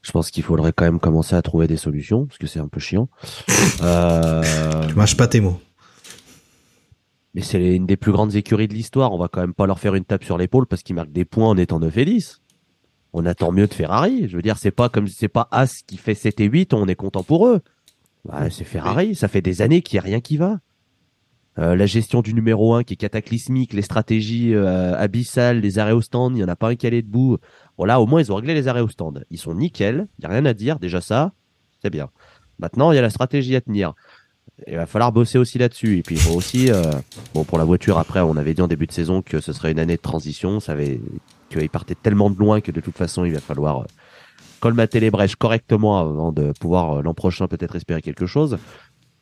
Je 0.03 0.11
pense 0.13 0.31
qu'il 0.31 0.43
faudrait 0.43 0.73
quand 0.75 0.85
même 0.85 1.01
commencer 1.01 1.35
à 1.35 1.41
trouver 1.41 1.67
des 1.67 1.79
solutions, 1.79 2.27
parce 2.27 2.37
que 2.39 2.47
c'est 2.47 2.61
un 2.61 2.69
peu 2.69 2.81
chiant. 2.81 3.09
Euh, 3.83 4.43
Tu 4.89 4.95
mâches 4.95 5.17
pas 5.17 5.27
tes 5.29 5.41
mots. 5.41 5.61
mais 7.35 7.43
c'est 7.43 7.75
une 7.75 7.87
des 7.87 7.97
plus 7.97 8.13
grandes 8.13 8.35
écuries 8.35 8.69
de 8.69 8.75
l'histoire. 8.75 9.13
On 9.13 9.19
va 9.19 9.29
quand 9.29 9.41
même 9.41 9.55
pas 9.55 9.67
leur 9.67 9.79
faire 9.79 9.95
une 9.95 10.05
tape 10.05 10.25
sur 10.25 10.37
l'épaule 10.39 10.67
parce 10.67 10.83
qu'ils 10.83 10.95
marquent 10.95 11.13
des 11.13 11.25
points 11.25 11.49
en 11.49 11.57
étant 11.57 11.81
9 11.81 11.97
et 11.99 12.05
10. 12.05 12.41
On 13.17 13.27
attend 13.27 13.53
mieux 13.53 13.69
de 13.69 13.73
Ferrari. 13.73 14.29
Je 14.29 14.37
veux 14.37 14.43
dire, 14.43 14.59
c'est 14.59 14.73
pas 14.73 14.89
comme 14.89 15.07
c'est 15.07 15.29
pas 15.29 15.47
As 15.53 15.83
qui 15.87 15.97
fait 15.97 16.15
7 16.15 16.41
et 16.41 16.47
8, 16.47 16.75
on 16.75 16.89
est 16.89 16.97
content 16.97 17.23
pour 17.23 17.47
eux. 17.47 17.61
Bah, 18.25 18.51
c'est 18.51 18.65
Ferrari, 18.65 19.15
ça 19.15 19.29
fait 19.29 19.41
des 19.41 19.63
années 19.63 19.83
qu'il 19.83 19.97
n'y 19.97 20.01
a 20.01 20.03
rien 20.03 20.21
qui 20.21 20.37
va. 20.37 20.59
Euh, 21.61 21.77
la 21.77 21.87
gestion 21.87 22.23
du 22.23 22.35
numéro 22.35 22.75
1 22.75 22.83
qui 22.83 22.95
est 22.95 22.97
cataclysmique, 22.97 23.73
les 23.73 23.83
stratégies 23.83 24.53
euh, 24.53 24.99
abyssales, 24.99 25.61
les 25.61 25.79
arrêts 25.79 25.93
au 25.93 26.01
stand, 26.01 26.33
il 26.33 26.39
n'y 26.39 26.45
en 26.45 26.49
a 26.49 26.57
pas 26.57 26.71
un 26.71 26.75
qui 26.75 26.89
allait 26.89 27.03
debout. 27.03 27.39
Voilà, 27.79 28.01
au 28.01 28.07
moins 28.07 28.21
ils 28.21 28.33
ont 28.33 28.35
réglé 28.35 28.53
les 28.53 28.67
arrêts 28.67 28.81
au 28.81 28.89
stand. 28.89 29.25
Ils 29.31 29.39
sont 29.39 29.55
nickel, 29.55 30.09
il 30.19 30.23
n'y 30.23 30.27
a 30.27 30.35
rien 30.35 30.45
à 30.47 30.53
dire, 30.53 30.81
déjà 30.81 31.01
ça, 31.01 31.33
c'est 31.81 31.91
bien. 31.91 32.11
Maintenant, 32.59 32.91
il 32.91 32.97
y 32.97 32.99
a 32.99 33.03
la 33.03 33.11
stratégie 33.11 33.55
à 33.55 33.61
tenir. 33.61 33.95
Il 34.67 34.77
va 34.77 34.87
falloir 34.87 35.13
bosser 35.13 35.39
aussi 35.39 35.59
là-dessus. 35.59 35.99
Et 35.99 36.03
puis 36.03 36.17
il 36.17 36.21
faut 36.21 36.35
aussi, 36.35 36.73
euh, 36.73 36.83
bon 37.33 37.45
pour 37.45 37.59
la 37.59 37.65
voiture, 37.65 37.99
après 37.99 38.21
on 38.21 38.37
avait 38.37 38.55
dit 38.55 38.63
en 38.63 38.69
début 38.69 38.89
de 38.89 38.93
saison 38.93 39.23
que 39.23 39.41
ce 39.41 39.53
serait 39.53 39.71
une 39.71 39.79
année 39.79 39.97
de 39.97 40.03
transition, 40.03 40.59
ça 40.59 40.73
avait, 40.73 41.01
qu'il 41.59 41.71
partait 41.71 41.95
tellement 41.95 42.31
de 42.31 42.39
loin 42.39 42.61
que 42.61 42.73
de 42.73 42.81
toute 42.81 42.97
façon 42.97 43.25
il 43.25 43.33
va 43.33 43.41
falloir 43.41 43.81
euh, 43.81 43.85
colmater 44.61 45.01
les 45.01 45.11
brèches 45.11 45.37
correctement 45.37 45.99
avant 45.99 46.33
de 46.33 46.53
pouvoir 46.61 46.99
euh, 46.99 47.03
l'an 47.03 47.15
prochain 47.15 47.49
peut-être 47.49 47.77
espérer 47.77 48.03
quelque 48.03 48.27
chose. 48.27 48.59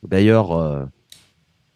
D'ailleurs, 0.03 0.53
euh, 0.53 0.85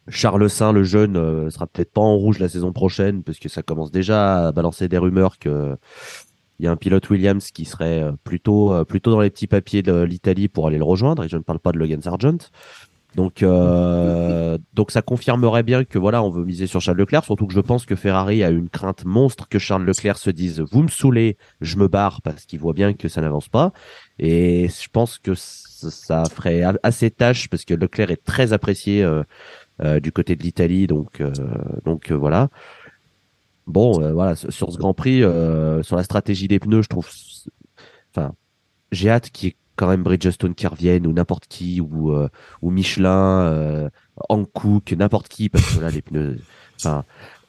Charles 0.09 0.49
Saint, 0.51 0.73
le 0.73 0.85
jeune, 0.85 1.51
sera 1.51 1.67
peut-être 1.67 1.93
pas 1.93 2.01
en 2.01 2.17
rouge 2.17 2.39
la 2.39 2.49
saison 2.49 2.73
prochaine, 2.73 3.23
parce 3.25 3.39
que 3.39 3.49
ça 3.49 3.63
commence 3.63 3.91
déjà 3.91 4.49
à 4.49 4.53
balancer 4.53 4.89
des 4.89 4.99
rumeurs 4.99 5.39
que 5.39 5.77
il 6.59 6.65
y 6.65 6.69
a 6.69 6.71
un 6.73 6.77
pilote 6.77 7.11
Williams 7.11 7.51
qui 7.51 7.65
serait 7.67 8.05
plutôt 8.25 8.85
plutôt 8.85 9.11
dans 9.11 9.21
les 9.21 9.31
petits 9.31 9.49
papiers 9.49 9.83
de 9.83 10.03
l'Italie 10.03 10.49
pour 10.49 10.69
aller 10.69 10.79
le 10.79 10.85
rejoindre. 10.85 11.25
Et 11.25 11.29
je 11.29 11.37
ne 11.37 11.43
parle 11.43 11.59
pas 11.59 11.73
de 11.73 11.79
Logan 11.79 12.01
Sargent. 12.01 12.39
Donc 13.17 13.43
euh, 13.43 14.59
donc 14.75 14.91
ça 14.93 15.03
confirmerait 15.03 15.63
bien 15.63 15.85
que 15.85 15.99
voilà, 15.99 16.23
on 16.23 16.31
veut 16.31 16.45
miser 16.45 16.67
sur 16.67 16.81
Charles 16.81 16.99
Leclerc. 16.99 17.25
Surtout 17.25 17.47
que 17.47 17.55
je 17.55 17.61
pense 17.61 17.87
que 17.87 17.97
Ferrari 17.97 18.45
a 18.45 18.51
une 18.51 18.69
crainte 18.69 19.05
monstre 19.05 19.49
que 19.49 19.59
Charles 19.59 19.85
Leclerc 19.85 20.19
se 20.19 20.31
dise 20.31 20.61
vous 20.61 20.83
me 20.83 20.89
saoulez, 20.89 21.37
je 21.61 21.77
me 21.79 21.89
barre 21.89 22.23
parce 22.23 22.45
qu'il 22.45 22.61
voit 22.61 22.75
bien 22.75 22.93
que 22.93 23.09
ça 23.09 23.23
n'avance 23.23 23.49
pas. 23.49 23.73
Et 24.19 24.69
je 24.69 24.89
pense 24.93 25.19
que 25.19 25.33
ça 25.35 26.25
ferait 26.27 26.63
assez 26.83 27.11
tâche 27.11 27.49
parce 27.49 27.65
que 27.65 27.75
Leclerc 27.75 28.11
est 28.11 28.23
très 28.23 28.53
apprécié. 28.53 29.03
euh, 29.03 29.25
euh, 29.83 30.01
du 30.01 30.11
côté 30.11 30.37
de 30.37 30.43
l'Italie. 30.43 30.87
Donc, 30.87 31.21
euh, 31.21 31.31
donc 31.85 32.11
euh, 32.11 32.15
voilà. 32.17 32.49
Bon, 33.67 34.13
voilà, 34.13 34.37
sur 34.37 34.73
ce 34.73 34.79
Grand 34.79 34.95
Prix, 34.95 35.23
sur 35.83 35.97
la 35.97 36.05
stratégie 36.05 36.47
des 36.47 36.61
pneus, 36.61 36.83
je 36.83 36.89
trouve, 36.89 37.09
enfin, 38.15 38.33
j'ai 38.93 39.11
hâte 39.11 39.31
qu'il 39.31 39.55
quand 39.77 39.89
même 39.89 40.03
Bridgestone 40.03 40.55
qui 40.55 40.67
revienne 40.67 41.07
ou 41.07 41.13
n'importe 41.13 41.47
qui 41.49 41.81
ou 41.81 42.13
euh, 42.13 42.29
ou 42.63 42.71
Michelin, 42.71 43.43
euh, 43.47 43.89
Hankook, 44.29 44.93
n'importe 44.93 45.29
qui 45.29 45.49
parce 45.49 45.77
que 45.77 45.81
là 45.81 45.91
les 45.91 46.03
pneus, 46.03 46.39
enfin. 46.81 47.05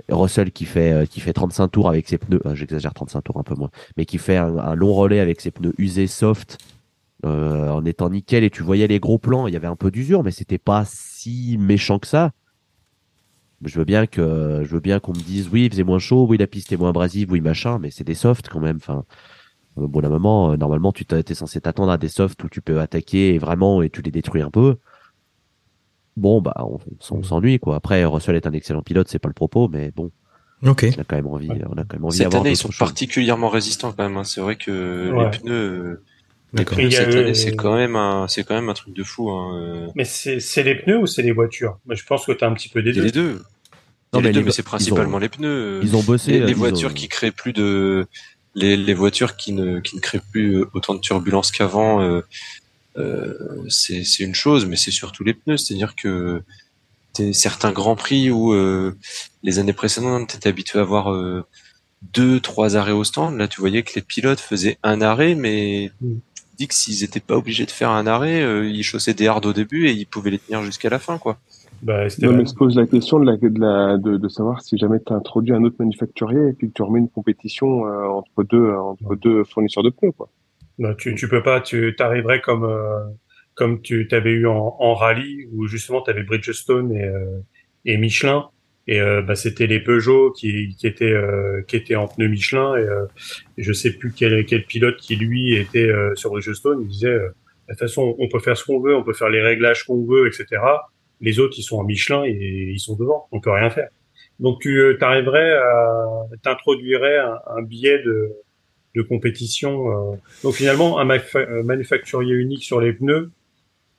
Russell 0.10 0.52
qui 0.52 0.66
fait 0.66 0.92
euh, 0.94 1.06
qui 1.06 1.20
fait 1.20 1.34
35 1.34 1.68
tours 1.68 1.90
avec 1.90 2.08
ses 2.08 2.18
pneus, 2.18 2.42
euh, 2.46 2.56
j'exagère 2.56 2.94
35 2.94 3.22
tours 3.22 3.38
un 3.38 3.44
peu 3.44 3.56
moins, 3.56 3.70
mais 3.98 4.06
qui 4.06 4.18
fait 4.18 4.38
un, 4.38 4.58
un 4.58 4.76
long 4.76 4.94
relais 4.94 5.20
avec 5.20 5.42
ses 5.42 5.52
pneus 5.52 5.74
usés 5.78 6.08
soft 6.08 6.58
euh, 7.26 7.70
en 7.70 7.84
étant 7.84 8.10
nickel 8.10 8.44
et 8.44 8.50
tu 8.50 8.64
voyais 8.64 8.88
les 8.88 9.00
gros 9.00 9.18
plans, 9.18 9.48
il 9.48 9.54
y 9.54 9.58
avait 9.58 9.68
un 9.68 9.76
peu 9.76 9.92
d'usure 9.92 10.24
mais 10.24 10.32
c'était 10.32 10.58
pas 10.58 10.84
si 10.86 11.58
méchant 11.60 12.00
que 12.00 12.08
ça. 12.08 12.32
Je 13.66 13.80
veux 13.80 13.86
bien 13.86 14.06
que 14.06 14.62
je 14.64 14.70
veux 14.70 14.80
bien 14.80 15.00
qu'on 15.00 15.14
me 15.14 15.20
dise 15.20 15.50
oui, 15.52 15.66
il 15.66 15.72
faisait 15.72 15.84
moins 15.84 16.00
chaud, 16.00 16.26
oui, 16.30 16.38
la 16.38 16.48
piste 16.48 16.72
est 16.72 16.78
moins 16.78 16.90
abrasive, 16.90 17.32
oui, 17.32 17.42
machin, 17.42 17.80
mais 17.80 17.90
c'est 17.90 18.04
des 18.04 18.14
softs 18.14 18.50
quand 18.50 18.60
même. 18.60 18.78
Enfin, 18.78 19.04
au 19.78 19.88
bout 19.88 20.02
d'un 20.02 20.10
moment, 20.10 20.52
euh, 20.52 20.58
normalement, 20.58 20.92
tu 20.92 21.06
t'es 21.06 21.34
censé 21.34 21.62
t'attendre 21.62 21.92
à 21.92 21.98
des 21.98 22.10
softs 22.10 22.44
où 22.44 22.50
tu 22.50 22.62
peux 22.62 22.80
attaquer 22.80 23.34
et 23.36 23.38
vraiment 23.38 23.82
et 23.82 23.90
tu 23.90 24.02
les 24.02 24.12
détruis 24.12 24.42
un 24.42 24.50
peu. 24.52 24.78
Bon, 26.16 26.42
bah, 26.42 26.54
on, 26.58 26.80
on 27.12 27.24
s'ennuie 27.24 27.60
quoi. 27.60 27.76
Après, 27.76 28.04
Russell 28.06 28.36
est 28.36 28.48
un 28.48 28.54
excellent 28.54 28.82
pilote, 28.82 29.08
c'est 29.08 29.20
pas 29.20 29.30
le 29.30 29.34
propos, 29.34 29.68
mais 29.68 29.92
bon. 29.96 30.12
Ok. 30.66 30.88
On 30.98 31.02
a 31.02 31.04
quand 31.04 31.16
même 31.16 31.28
envie, 31.28 31.50
on 31.52 31.74
a 31.78 31.84
quand 31.84 31.94
même 31.94 32.06
envie 32.06 32.18
Cette 32.18 32.26
d'avoir 32.26 32.42
année, 32.42 32.52
ils 32.54 32.58
sont 32.58 32.72
choses. 32.72 32.80
particulièrement 32.80 33.50
résistants 33.50 33.92
quand 33.92 34.04
même. 34.04 34.18
hein. 34.18 34.24
C'est 34.24 34.42
vrai 34.42 34.56
que 34.56 35.12
Ouais. 35.12 35.26
les 35.32 35.38
pneus, 35.38 35.54
euh, 35.54 36.04
les 36.54 36.66
pneus 36.66 37.30
eu- 37.30 37.36
c'est 37.36 37.56
quand 37.56 37.76
même 37.76 37.96
un, 37.96 38.28
c'est 38.28 38.44
quand 38.44 38.56
même 38.56 38.68
un 38.70 38.74
truc 38.74 38.96
de 38.96 39.04
fou. 39.04 39.30
Hein. 39.30 39.60
euh. 39.62 39.88
Mais 39.94 40.06
c'est 40.06 40.40
c'est 40.40 40.64
les 40.64 40.74
pneus 40.74 40.98
ou 40.98 41.06
c'est 41.06 41.22
les 41.22 41.32
voitures? 41.32 41.78
Je 41.88 42.04
pense 42.04 42.26
que 42.26 42.32
tu 42.32 42.44
as 42.44 42.48
un 42.48 42.54
petit 42.54 42.70
peu 42.70 42.82
des 42.82 42.94
deux. 42.94 43.04
les 43.04 43.12
deux. 43.12 43.44
Non, 44.14 44.22
mais 44.22 44.30
les 44.30 44.32
deux, 44.32 44.40
les- 44.40 44.46
mais 44.46 44.52
c'est 44.52 44.64
principalement 44.64 45.18
ont- 45.18 45.20
les 45.20 45.30
pneus. 45.30 45.82
Ils 45.84 45.96
ont 45.96 46.02
bossé. 46.02 46.32
les, 46.32 46.40
euh, 46.42 46.46
les 46.46 46.52
ils 46.54 46.56
ont- 46.56 46.60
voitures 46.60 46.94
qui 46.96 47.08
créent 47.08 47.30
plus 47.32 47.54
de 47.54 48.08
les, 48.58 48.76
les 48.76 48.94
voitures 48.94 49.38
qui 49.38 49.54
ne 49.54 49.80
qui 49.80 49.96
ne 49.96 50.02
créent 50.02 50.22
plus 50.32 50.58
euh, 50.62 50.70
autant 50.74 50.96
de 50.96 51.00
turbulences 51.00 51.52
qu'avant 51.52 52.02
euh, 52.02 52.22
euh, 52.98 53.34
c'est 53.70 54.20
une 54.20 54.36
chose 54.36 54.66
mais 54.66 54.76
c'est 54.76 54.92
surtout 54.92 55.24
les 55.24 55.36
pneus. 55.36 55.58
C'est-à-dire 55.58 55.96
que 55.96 56.42
certains 57.34 57.72
grands 57.72 57.96
prix 57.96 58.30
où 58.32 58.54
euh, 58.54 58.98
les 59.44 59.60
années 59.60 59.74
précédentes 59.74 60.30
t'étais 60.30 60.50
habitué 60.50 60.80
à 60.80 60.82
avoir 60.82 61.16
deux 62.14 62.40
trois 62.40 62.76
arrêts 62.76 62.92
au 62.92 63.04
stand. 63.04 63.38
Là 63.38 63.48
tu 63.48 63.62
voyais 63.62 63.84
que 63.84 63.94
les 63.96 64.02
pilotes 64.02 64.40
faisaient 64.40 64.78
un 64.84 65.02
arrêt 65.02 65.36
mais 65.36 65.92
Mm. 66.02 66.18
tu 66.36 66.44
te 66.44 66.58
dis 66.58 66.68
que 66.68 66.76
s'ils 66.76 67.04
étaient 67.04 67.20
pas 67.20 67.36
obligés 67.36 67.66
de 67.68 67.72
faire 67.72 67.92
un 67.92 68.08
arrêt 68.08 68.42
ils 68.68 68.84
chaussaient 68.84 69.14
des 69.14 69.28
hards 69.28 69.46
au 69.46 69.54
début 69.54 69.88
et 69.88 69.92
ils 69.92 70.08
pouvaient 70.08 70.32
les 70.32 70.40
tenir 70.40 70.64
jusqu'à 70.64 70.90
la 70.90 71.00
fin 71.00 71.20
quoi 71.20 71.40
Bah, 71.82 72.08
Non, 72.22 72.34
mais 72.34 72.46
se 72.46 72.56
pose 72.56 72.76
la 72.76 72.88
question 72.88 73.20
de, 73.20 73.26
la, 73.26 73.38
de, 73.38 73.60
la, 73.60 73.98
de, 73.98 74.18
de 74.18 74.28
savoir 74.30 74.62
si 74.62 74.78
jamais 74.78 75.00
tu 75.06 75.14
introduit 75.14 75.54
un 75.54 75.64
autre 75.64 75.76
manufacturier 75.80 76.50
et 76.50 76.54
puis 76.54 76.70
que 76.70 76.74
tu 76.74 76.82
remets 76.82 77.00
une 77.00 77.10
compétition 77.10 77.88
euh, 77.88 78.08
entre 78.08 78.44
deux 78.44 78.72
entre 78.72 79.16
deux 79.16 79.44
fournisseurs 79.44 79.84
de 79.84 79.90
pneus, 79.90 80.12
quoi. 80.12 80.30
Non, 80.80 80.94
tu, 80.94 81.16
tu 81.16 81.28
peux 81.28 81.42
pas, 81.42 81.62
tu 81.62 81.96
t'arriverais 81.98 82.42
comme 82.42 82.64
euh, 82.64 83.00
comme 83.56 83.82
tu 83.82 84.08
t'avais 84.08 84.32
eu 84.32 84.48
en, 84.48 84.76
en 84.80 84.94
rallye 84.94 85.48
où 85.52 85.68
justement 85.68 86.02
tu 86.02 86.12
avais 86.12 86.24
Bridgestone 86.24 86.94
et, 86.94 87.04
euh, 87.04 87.40
et 87.86 87.98
Michelin 87.98 88.50
et 88.88 89.02
euh, 89.02 89.22
bah, 89.22 89.36
c'était 89.36 89.68
les 89.68 89.80
Peugeot 89.80 90.32
qui, 90.32 90.76
qui 90.78 90.88
étaient 90.88 91.12
euh, 91.12 91.62
qui 91.68 91.76
étaient 91.76 91.96
en 91.96 92.08
pneus 92.08 92.30
Michelin 92.30 92.78
et, 92.78 92.82
euh, 92.82 93.06
je 93.58 93.74
sais 93.74 93.92
plus 93.92 94.14
quel 94.16 94.46
quel 94.46 94.64
pilote 94.66 94.98
qui 94.98 95.16
lui 95.16 95.56
était 95.56 95.90
euh, 95.90 96.16
sur 96.16 96.30
Bridgestone. 96.30 96.82
Il 96.84 96.88
disait 96.88 97.08
euh, 97.08 97.30
de 97.68 97.74
toute 97.74 97.80
façon 97.80 98.16
on 98.20 98.28
peut 98.30 98.40
faire 98.40 98.56
ce 98.56 98.64
qu'on 98.64 98.80
veut 98.80 98.96
on 98.96 99.04
peut 99.04 99.14
faire 99.14 99.30
les 99.30 99.42
réglages 99.42 99.84
qu'on 99.86 100.06
veut 100.06 100.28
etc 100.28 100.62
les 101.22 101.40
autres 101.40 101.56
ils 101.58 101.64
sont 101.64 101.78
en 101.78 101.84
Michelin 101.84 102.24
et 102.26 102.72
ils 102.74 102.80
sont 102.80 102.96
devant 102.96 103.28
on 103.32 103.40
peut 103.42 103.52
rien 103.52 103.70
faire 103.70 103.90
donc 104.40 104.62
tu 104.62 104.80
euh, 104.80 104.98
t'arriverais 104.98 105.54
à 105.54 106.24
t'introduirais 106.44 107.18
un, 107.18 107.40
un 107.58 107.62
biais 107.62 108.02
de 108.04 108.32
de 108.96 109.02
compétition 109.04 110.14
euh, 110.14 110.16
donc 110.44 110.54
finalement, 110.56 110.98
un 111.00 111.06
manufacturier 111.64 112.34
unique 112.34 112.64
sur 112.64 112.82
les 112.82 112.94
pneus, 112.94 113.30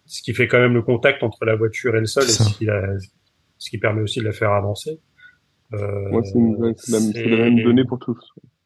ce 0.07 0.23
qui 0.23 0.35
fait 0.35 0.49
quand 0.49 0.59
même 0.59 0.75
le 0.75 0.83
contact 0.83 1.23
entre 1.23 1.45
la 1.45 1.55
voiture 1.55 1.95
et 1.95 2.01
le 2.01 2.07
sol, 2.07 2.25
et 2.25 2.27
ce 2.27 2.57
qui, 2.59 2.65
la- 2.65 2.97
ce 3.59 3.71
qui 3.71 3.79
permet 3.79 4.03
aussi 4.03 4.19
de 4.21 4.25
la 4.25 4.33
faire 4.33 4.51
avancer. 4.53 4.99
Euh, 5.75 6.09
Moi, 6.09 6.23
c'est 6.25 6.39
une- 6.39 6.57
ouais, 6.57 6.73
c'est 6.77 6.93
la, 6.93 6.99
c'est 6.99 7.25
la 7.29 7.37
même 7.45 7.63
donnée 7.63 7.85
pour 7.85 7.99
tous. 8.01 8.19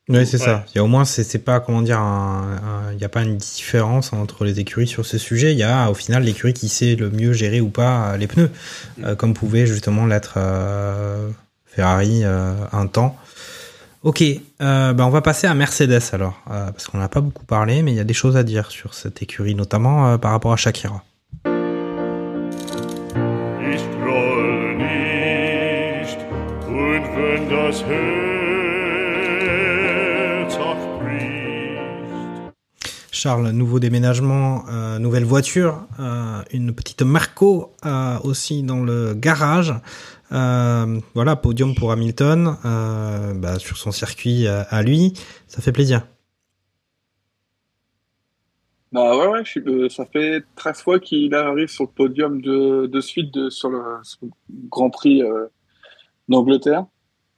Oui, 0.08 0.26
c'est 0.26 0.38
Ouais. 0.40 0.44
ça. 0.44 0.64
Il 0.74 0.76
y 0.76 0.78
a 0.80 0.84
au 0.84 0.88
moins, 0.88 1.04
c'est 1.04 1.22
c'est 1.22 1.38
pas 1.38 1.60
comment 1.60 1.80
dire, 1.80 1.98
un- 2.00 2.58
un- 2.88 2.92
il 2.92 2.98
n'y 2.98 3.04
a 3.04 3.08
pas 3.08 3.22
une 3.22 3.36
différence 3.36 4.12
entre 4.12 4.44
les 4.44 4.58
écuries 4.60 4.88
sur 4.88 5.06
ce 5.06 5.16
sujet. 5.16 5.52
Il 5.52 5.58
y 5.58 5.62
a 5.62 5.90
au 5.90 5.94
final 5.94 6.24
l'écurie 6.24 6.52
qui 6.54 6.68
sait 6.68 6.96
le 6.96 7.08
mieux 7.10 7.32
gérer 7.32 7.60
ou 7.60 7.68
pas 7.68 8.10
euh, 8.12 8.16
les 8.16 8.26
pneus, 8.26 8.50
euh, 9.04 9.14
comme 9.14 9.32
pouvait 9.32 9.64
justement 9.66 10.04
l'être 10.06 10.34
euh, 10.38 11.28
Ferrari 11.66 12.22
euh, 12.24 12.52
un 12.72 12.86
temps. 12.88 13.16
Ok, 14.02 14.22
euh, 14.22 14.92
ben 14.92 15.04
on 15.04 15.10
va 15.10 15.22
passer 15.22 15.46
à 15.46 15.54
Mercedes 15.54 16.02
alors, 16.12 16.42
euh, 16.50 16.72
parce 16.72 16.88
qu'on 16.88 16.98
n'a 16.98 17.08
pas 17.08 17.20
beaucoup 17.20 17.44
parlé, 17.44 17.82
mais 17.82 17.92
il 17.92 17.96
y 17.96 18.00
a 18.00 18.04
des 18.04 18.14
choses 18.14 18.36
à 18.36 18.42
dire 18.42 18.72
sur 18.72 18.94
cette 18.94 19.22
écurie, 19.22 19.54
notamment 19.54 20.08
euh, 20.08 20.18
par 20.18 20.32
rapport 20.32 20.52
à 20.52 20.56
Shakira. 20.56 21.04
Ich 27.70 27.82
Charles, 33.22 33.50
nouveau 33.50 33.78
déménagement, 33.78 34.64
euh, 34.68 34.98
nouvelle 34.98 35.22
voiture, 35.22 35.86
euh, 36.00 36.42
une 36.52 36.74
petite 36.74 37.02
Marco 37.02 37.70
euh, 37.86 38.18
aussi 38.24 38.64
dans 38.64 38.82
le 38.82 39.14
garage. 39.14 39.72
Voilà, 40.32 41.36
podium 41.36 41.76
pour 41.76 41.92
Hamilton 41.92 42.56
bah, 43.36 43.60
sur 43.60 43.76
son 43.76 43.92
circuit 43.92 44.48
à, 44.48 44.82
lui, 44.82 45.12
ça 45.46 45.62
fait 45.62 45.70
plaisir. 45.70 46.02
Bah 48.90 49.16
ouais, 49.16 49.28
ouais, 49.28 49.88
ça 49.88 50.04
fait 50.04 50.42
13 50.56 50.82
fois 50.82 50.98
qu'il 50.98 51.32
arrive 51.32 51.68
sur 51.68 51.84
le 51.84 51.90
podium 51.90 52.42
de, 52.42 52.86
de 52.86 53.00
suite 53.00 53.32
de, 53.32 53.50
sur, 53.50 53.70
le, 53.70 53.82
Grand 54.68 54.90
Prix 54.90 55.22
d'Angleterre. 56.28 56.86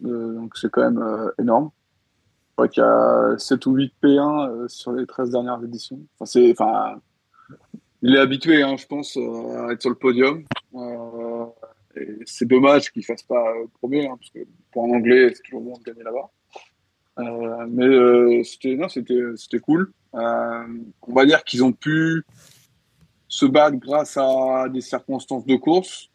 Donc 0.01 0.57
c'est 0.57 0.71
quand 0.71 0.91
même 0.91 1.31
énorme. 1.39 1.73
Je 2.55 2.57
crois 2.57 2.69
qu'il 2.69 2.85
y 2.85 2.87
a 2.87 3.37
7 3.37 3.67
ou 3.67 3.73
8 3.73 3.95
P1 4.01 4.49
euh, 4.49 4.69
sur 4.69 4.93
les 4.93 5.07
13 5.07 5.31
dernières 5.31 5.61
éditions. 5.65 5.99
Enfin, 6.21 7.01
il 8.01 8.15
est 8.15 8.21
habitué, 8.21 8.63
hein, 8.63 8.77
je 8.77 8.87
pense, 8.87 9.17
euh, 9.17 9.67
à 9.67 9.73
être 9.73 9.81
sur 9.81 9.91
le 9.91 9.97
podium. 9.97 10.45
Euh, 10.77 11.47
et 11.97 12.19
c'est 12.27 12.47
dommage 12.47 12.93
qu'il 12.93 13.05
fasse 13.05 13.25
pas 13.25 13.45
premier, 13.81 14.07
hein, 14.07 14.17
parce 14.17 14.31
que 14.31 14.49
pour 14.71 14.85
un 14.85 14.91
Anglais, 14.91 15.33
c'est 15.35 15.43
toujours 15.43 15.63
bon 15.63 15.77
de 15.79 15.83
gagner 15.83 16.05
là-bas. 16.05 16.31
Mais 17.71 18.45
c'était 18.45 18.77
non, 18.77 18.89
c'était 18.89 19.21
c'était 19.35 19.59
cool. 19.59 19.93
On 20.13 21.13
va 21.13 21.27
dire 21.27 21.43
qu'ils 21.43 21.65
ont 21.65 21.73
pu 21.73 22.23
se 23.27 23.47
battre 23.47 23.79
grâce 23.79 24.17
à 24.17 24.69
des 24.69 24.81
circonstances 24.81 25.45
de 25.45 25.57
course, 25.57 26.09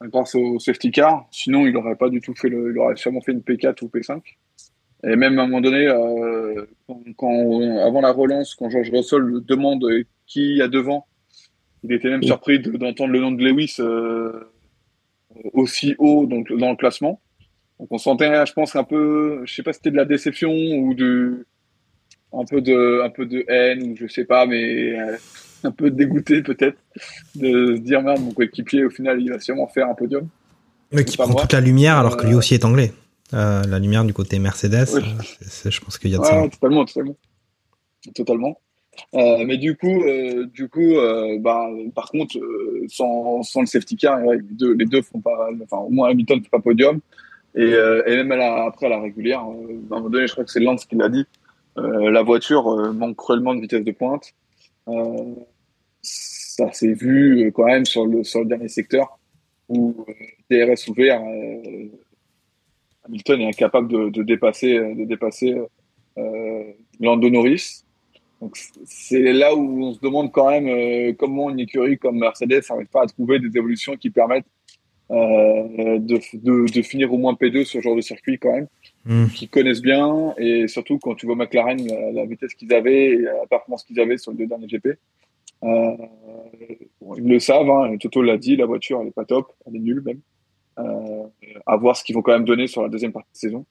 grâce 0.00 0.34
au 0.34 0.58
safety 0.58 0.90
car. 0.90 1.28
Sinon, 1.30 1.66
il 1.66 1.74
n'aurait 1.74 1.96
pas 1.96 2.08
du 2.08 2.22
tout 2.22 2.34
fait 2.34 2.48
le, 2.48 2.70
il 2.70 2.78
aurait 2.78 2.96
sûrement 2.96 3.20
fait 3.20 3.32
une 3.32 3.40
P4 3.40 3.84
ou 3.84 3.88
P5. 3.88 4.22
Et 5.08 5.14
même 5.16 5.38
à 5.38 5.42
un 5.42 5.46
moment 5.46 5.60
donné, 5.60 5.86
euh, 5.86 6.66
quand, 6.86 7.00
quand- 7.16 7.78
avant 7.86 8.00
la 8.00 8.10
relance, 8.12 8.54
quand 8.54 8.68
George 8.70 8.90
Russell 8.90 9.22
demande 9.46 9.84
qui 10.26 10.50
il 10.50 10.56
y 10.56 10.62
a 10.62 10.68
devant, 10.68 11.06
il 11.84 11.92
était 11.92 12.08
même 12.10 12.22
surpris 12.22 12.58
de- 12.58 12.72
d'entendre 12.76 13.12
le 13.12 13.20
nom 13.20 13.30
de 13.30 13.42
Lewis 13.44 13.76
euh, 13.78 14.32
aussi 15.52 15.94
haut 15.98 16.26
donc, 16.26 16.52
dans 16.52 16.70
le 16.70 16.76
classement. 16.76 17.20
Donc 17.78 17.88
on 17.90 17.98
sentait, 17.98 18.44
je 18.46 18.52
pense, 18.52 18.74
un 18.74 18.84
peu, 18.84 19.42
je 19.44 19.54
sais 19.54 19.62
pas 19.62 19.72
si 19.72 19.78
c'était 19.78 19.90
de 19.90 19.96
la 19.96 20.06
déception 20.06 20.50
ou 20.52 20.94
de, 20.94 21.46
un 22.32 22.44
peu 22.44 22.60
de, 22.60 23.02
un 23.04 23.10
peu 23.10 23.26
de 23.26 23.44
haine 23.48 23.82
ou 23.92 23.96
je 23.96 24.06
sais 24.08 24.24
pas, 24.24 24.46
mais 24.46 24.98
euh, 24.98 25.16
un 25.64 25.70
peu 25.70 25.90
dégoûté 25.90 26.42
peut-être 26.42 26.78
de 27.34 27.76
se 27.76 27.80
dire 27.80 28.02
merde, 28.02 28.20
mon 28.22 28.32
coéquipier 28.32 28.84
au 28.84 28.90
final 28.90 29.20
il 29.20 29.30
va 29.30 29.38
sûrement 29.38 29.68
faire 29.68 29.88
un 29.88 29.94
podium. 29.94 30.26
Mais 30.92 31.04
qui 31.04 31.16
prend 31.16 31.28
moi. 31.28 31.42
toute 31.42 31.52
la 31.52 31.60
lumière 31.60 31.96
alors 31.98 32.16
que 32.16 32.26
lui 32.26 32.34
Euh, 32.34 32.38
aussi 32.38 32.54
est 32.54 32.64
anglais. 32.64 32.92
Euh, 33.34 33.62
la 33.64 33.78
lumière 33.78 34.04
du 34.04 34.12
côté 34.12 34.38
Mercedes, 34.38 34.86
Oui. 34.94 35.02
je 35.64 35.80
pense 35.80 35.98
qu'il 35.98 36.10
y 36.10 36.14
a 36.14 36.18
de 36.18 36.22
Ouais, 36.22 36.28
ça. 36.28 36.48
totalement, 36.48 36.84
totalement, 36.84 37.16
totalement. 38.14 38.60
Euh, 39.14 39.44
mais 39.44 39.56
du 39.58 39.76
coup, 39.76 40.04
euh, 40.04 40.46
du 40.46 40.68
coup, 40.68 40.94
bah, 41.40 41.68
par 41.94 42.10
contre, 42.10 42.36
sans, 42.88 43.42
sans 43.42 43.60
le 43.60 43.66
safety 43.66 43.96
car, 43.96 44.22
ouais, 44.24 44.36
les 44.36 44.42
deux, 44.54 44.72
les 44.74 44.86
deux 44.86 45.02
font 45.02 45.20
pas, 45.20 45.48
enfin 45.64 45.78
au 45.78 45.90
moins 45.90 46.08
Hamilton 46.10 46.40
fait 46.42 46.48
pas 46.50 46.60
podium. 46.60 47.00
Et, 47.56 47.70
et 47.72 48.16
même 48.16 48.32
à 48.32 48.36
la- 48.36 48.64
après 48.66 48.86
à 48.86 48.90
la 48.90 49.00
régulière, 49.00 49.40
à 49.40 49.44
un 49.44 49.54
moment 49.90 50.08
donné, 50.08 50.26
je 50.26 50.32
crois 50.32 50.44
que 50.44 50.50
c'est 50.50 50.60
Lance 50.60 50.84
qui 50.86 50.94
l'a 50.94 51.08
dit, 51.08 51.24
la 51.76 52.22
voiture 52.22 52.64
manque 52.94 53.16
cruellement 53.16 53.54
de 53.54 53.60
vitesse 53.60 53.84
de 53.84 53.92
pointe. 53.92 54.32
Ça 56.02 56.72
s'est 56.72 56.92
vu 56.94 57.50
quand 57.54 57.64
même 57.66 57.84
sur 57.84 58.06
le 58.06 58.22
sur 58.24 58.40
le 58.40 58.46
dernier 58.46 58.68
secteur 58.68 59.18
où 59.68 60.06
DRS 60.50 60.88
ouvert, 60.88 61.20
Hamilton 63.06 63.40
est 63.40 63.48
incapable 63.48 63.88
de, 63.88 64.10
de 64.10 64.22
dépasser 64.22 64.78
de 64.78 65.04
dépasser 65.04 65.56
euh, 66.18 66.62
Lando 67.00 67.30
Norris. 67.30 67.82
Donc 68.40 68.56
c'est 68.84 69.32
là 69.32 69.54
où 69.54 69.82
on 69.84 69.92
se 69.94 70.00
demande 70.00 70.30
quand 70.30 70.50
même 70.50 70.68
euh, 70.68 71.12
comment 71.18 71.48
une 71.50 71.60
écurie 71.60 71.98
comme 71.98 72.18
Mercedes 72.18 72.62
n'arrive 72.68 72.88
pas 72.88 73.02
à 73.02 73.06
trouver 73.06 73.38
des 73.38 73.56
évolutions 73.56 73.96
qui 73.96 74.10
permettent 74.10 74.44
euh, 75.10 75.98
de, 75.98 76.20
de, 76.34 76.70
de 76.72 76.82
finir 76.82 77.12
au 77.14 77.16
moins 77.18 77.34
P2 77.34 77.64
sur 77.64 77.80
ce 77.80 77.84
genre 77.84 77.96
de 77.96 78.00
circuit 78.00 78.38
quand 78.38 78.52
même, 78.52 78.66
Mm. 79.06 79.26
qui 79.28 79.46
connaissent 79.46 79.82
bien 79.82 80.34
et 80.36 80.66
surtout 80.66 80.98
quand 80.98 81.14
tu 81.14 81.26
vois 81.26 81.36
McLaren 81.36 81.78
la, 81.86 82.10
la 82.10 82.26
vitesse 82.26 82.54
qu'ils 82.54 82.74
avaient 82.74 83.10
et 83.10 83.18
la 83.18 83.46
performance 83.48 83.84
qu'ils 83.84 84.00
avaient 84.00 84.18
sur 84.18 84.32
les 84.32 84.38
deux 84.38 84.46
derniers 84.48 84.66
GP. 84.66 84.88
Euh, 85.62 85.96
bon, 87.00 87.14
ils 87.14 87.22
le 87.28 87.38
savent, 87.38 87.70
hein, 87.70 87.96
Toto 87.98 88.20
l'a 88.20 88.36
dit, 88.36 88.56
la 88.56 88.66
voiture 88.66 89.00
elle 89.00 89.08
est 89.08 89.12
pas 89.12 89.24
top, 89.24 89.52
elle 89.64 89.76
est 89.76 89.78
nulle 89.78 90.02
même. 90.04 90.18
Euh, 90.78 91.22
à 91.64 91.76
voir 91.76 91.96
ce 91.96 92.04
qu'ils 92.04 92.14
vont 92.14 92.22
quand 92.22 92.32
même 92.32 92.44
donner 92.44 92.66
sur 92.66 92.82
la 92.82 92.88
deuxième 92.88 93.12
partie 93.12 93.32
de 93.32 93.38
saison. 93.38 93.66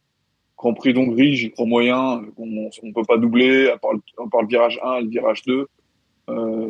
Grand 0.57 0.73
Prix 0.73 0.93
d'Hongrie, 0.93 1.35
j'y 1.35 1.51
crois 1.51 1.65
moyen. 1.65 2.21
On, 2.37 2.69
on 2.83 2.93
peut 2.93 3.03
pas 3.07 3.17
doubler, 3.17 3.69
à 3.69 3.77
part, 3.77 3.93
le, 3.93 4.01
à 4.23 4.27
part 4.29 4.41
le 4.41 4.47
virage 4.47 4.79
1 4.83 4.95
et 4.95 5.01
le 5.03 5.09
virage 5.09 5.43
2. 5.43 5.67
Euh, 6.29 6.69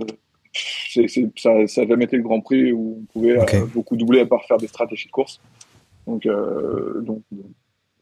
ça, 1.38 1.68
ça 1.68 1.82
a 1.82 1.88
jamais 1.88 2.06
été 2.06 2.18
le 2.18 2.24
Grand 2.24 2.42
Prix 2.42 2.72
où 2.72 3.00
on 3.02 3.06
pouvait 3.14 3.38
euh, 3.40 3.66
beaucoup 3.68 3.96
doubler 3.96 4.22
à 4.22 4.26
part 4.26 4.44
faire 4.46 4.58
des 4.58 4.68
stratégies 4.68 5.08
de 5.08 5.12
course. 5.12 5.40
Donc, 6.08 6.26
euh, 6.26 7.02
donc 7.02 7.22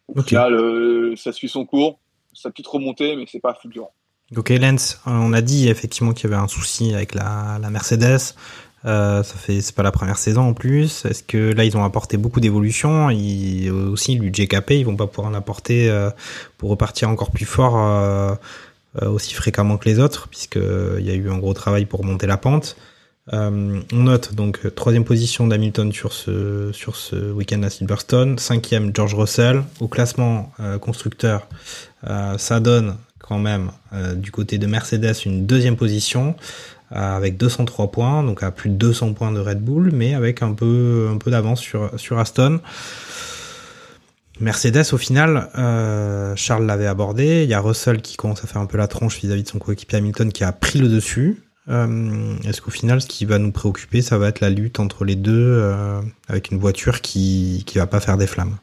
au 0.08 0.20
Ok. 0.20 0.28
final, 0.30 0.54
euh, 0.54 1.16
ça 1.16 1.32
suit 1.32 1.50
son 1.50 1.66
cours. 1.66 2.00
Ça 2.34 2.50
petite 2.50 2.68
remontée, 2.68 3.16
mais 3.16 3.26
c'est 3.28 3.40
pas 3.40 3.54
fulgurant. 3.54 3.92
Ok, 4.36 4.50
Lens, 4.50 5.00
on 5.06 5.34
a 5.34 5.42
dit 5.42 5.70
effectivement 5.70 6.14
qu'il 6.14 6.30
y 6.30 6.34
avait 6.34 6.42
un 6.42 6.48
souci 6.48 6.94
avec 6.96 7.14
la, 7.14 7.60
la 7.62 7.70
Mercedes. 7.70 8.34
Euh, 8.86 9.24
ça 9.24 9.36
fait, 9.36 9.62
c'est 9.62 9.76
pas 9.76 9.84
la 9.84 9.92
première 9.92 10.18
saison 10.18 10.42
en 10.42 10.54
plus. 10.54 11.06
Est-ce 11.06 11.24
que 11.24 11.54
là 11.54 11.64
ils 11.64 11.78
ont 11.78 11.84
apporté 11.84 12.18
beaucoup 12.18 12.40
d'évolutions 12.40 13.08
aussi 13.08 14.16
lui 14.16 14.34
JKP, 14.34 14.72
ils 14.72 14.86
vont 14.86 14.96
pas 14.96 15.08
pouvoir 15.08 15.32
en 15.32 15.34
apporter 15.34 15.90
euh, 15.90 16.10
pour 16.58 16.70
repartir 16.70 17.10
encore 17.10 17.32
plus 17.32 17.46
fort, 17.46 17.78
euh, 17.78 18.36
euh, 19.02 19.10
aussi 19.10 19.34
fréquemment 19.34 19.78
que 19.78 19.88
les 19.88 20.00
autres, 20.00 20.28
puisque 20.28 20.58
euh, 20.58 20.98
il 21.00 21.06
y 21.06 21.12
a 21.12 21.14
eu 21.14 21.30
un 21.30 21.38
gros 21.38 21.54
travail 21.54 21.86
pour 21.86 22.04
monter 22.04 22.28
la 22.28 22.38
pente. 22.38 22.76
On 23.32 23.84
note 23.94 24.36
donc 24.36 24.76
troisième 24.76 25.06
position 25.06 25.48
d'Hamilton 25.48 25.94
sur 25.94 26.12
ce 26.12 26.72
sur 26.74 26.98
ce 26.98 27.32
week-end 27.32 27.64
à 27.64 27.70
Silverstone, 27.70 28.38
cinquième 28.38 28.94
George 28.94 29.16
Russell 29.16 29.64
au 29.80 29.88
classement 29.88 30.52
constructeur. 30.82 31.48
ça 32.38 32.60
donne 32.60 32.98
quand 33.20 33.40
même 33.40 33.72
du 34.18 34.32
côté 34.32 34.58
de 34.58 34.68
Mercedes 34.68 35.16
une 35.26 35.46
deuxième 35.46 35.78
position 35.78 36.36
avec 36.92 37.38
203 37.38 37.92
points, 37.92 38.24
donc 38.24 38.44
à 38.44 38.52
plus 38.52 38.70
de 38.70 38.76
200 38.76 39.14
points 39.14 39.32
de 39.32 39.40
Red 39.40 39.62
Bull, 39.62 39.92
mais 39.94 40.14
avec 40.14 40.42
un 40.42 40.54
peu 40.54 41.18
d'avance 41.28 41.62
sur 41.62 42.20
Aston. 42.20 42.60
Mercedes 44.40 44.94
au 44.94 44.98
final, 44.98 45.50
euh, 45.58 46.34
Charles 46.36 46.66
l'avait 46.66 46.88
abordé. 46.88 47.44
Il 47.44 47.50
y 47.50 47.54
a 47.54 47.60
Russell 47.60 48.02
qui 48.02 48.18
commence 48.18 48.44
à 48.44 48.48
faire 48.48 48.62
un 48.62 48.66
peu 48.66 48.78
la 48.78 48.88
tronche 48.88 49.20
vis-à-vis 49.20 49.44
de 49.44 49.48
son 49.48 49.60
coéquipier 49.60 50.00
Hamilton 50.00 50.32
qui 50.32 50.44
a 50.44 50.52
pris 50.52 50.80
le 50.80 50.90
dessus. 50.90 51.44
Euh, 51.70 52.36
Est-ce 52.44 52.62
qu'au 52.62 52.72
final, 52.72 53.02
ce 53.02 53.08
qui 53.08 53.26
va 53.26 53.38
nous 53.38 53.52
préoccuper, 53.52 54.02
ça 54.02 54.18
va 54.18 54.28
être 54.28 54.42
la 54.42 54.50
lutte 54.50 54.80
entre 54.80 55.06
les 55.06 55.16
deux 55.16 55.32
euh, 55.34 56.02
avec 56.28 56.52
une 56.52 56.58
voiture 56.58 57.02
qui 57.02 57.64
qui 57.66 57.78
va 57.78 57.88
pas 57.88 58.00
faire 58.00 58.18
des 58.18 58.28
flammes? 58.28 58.58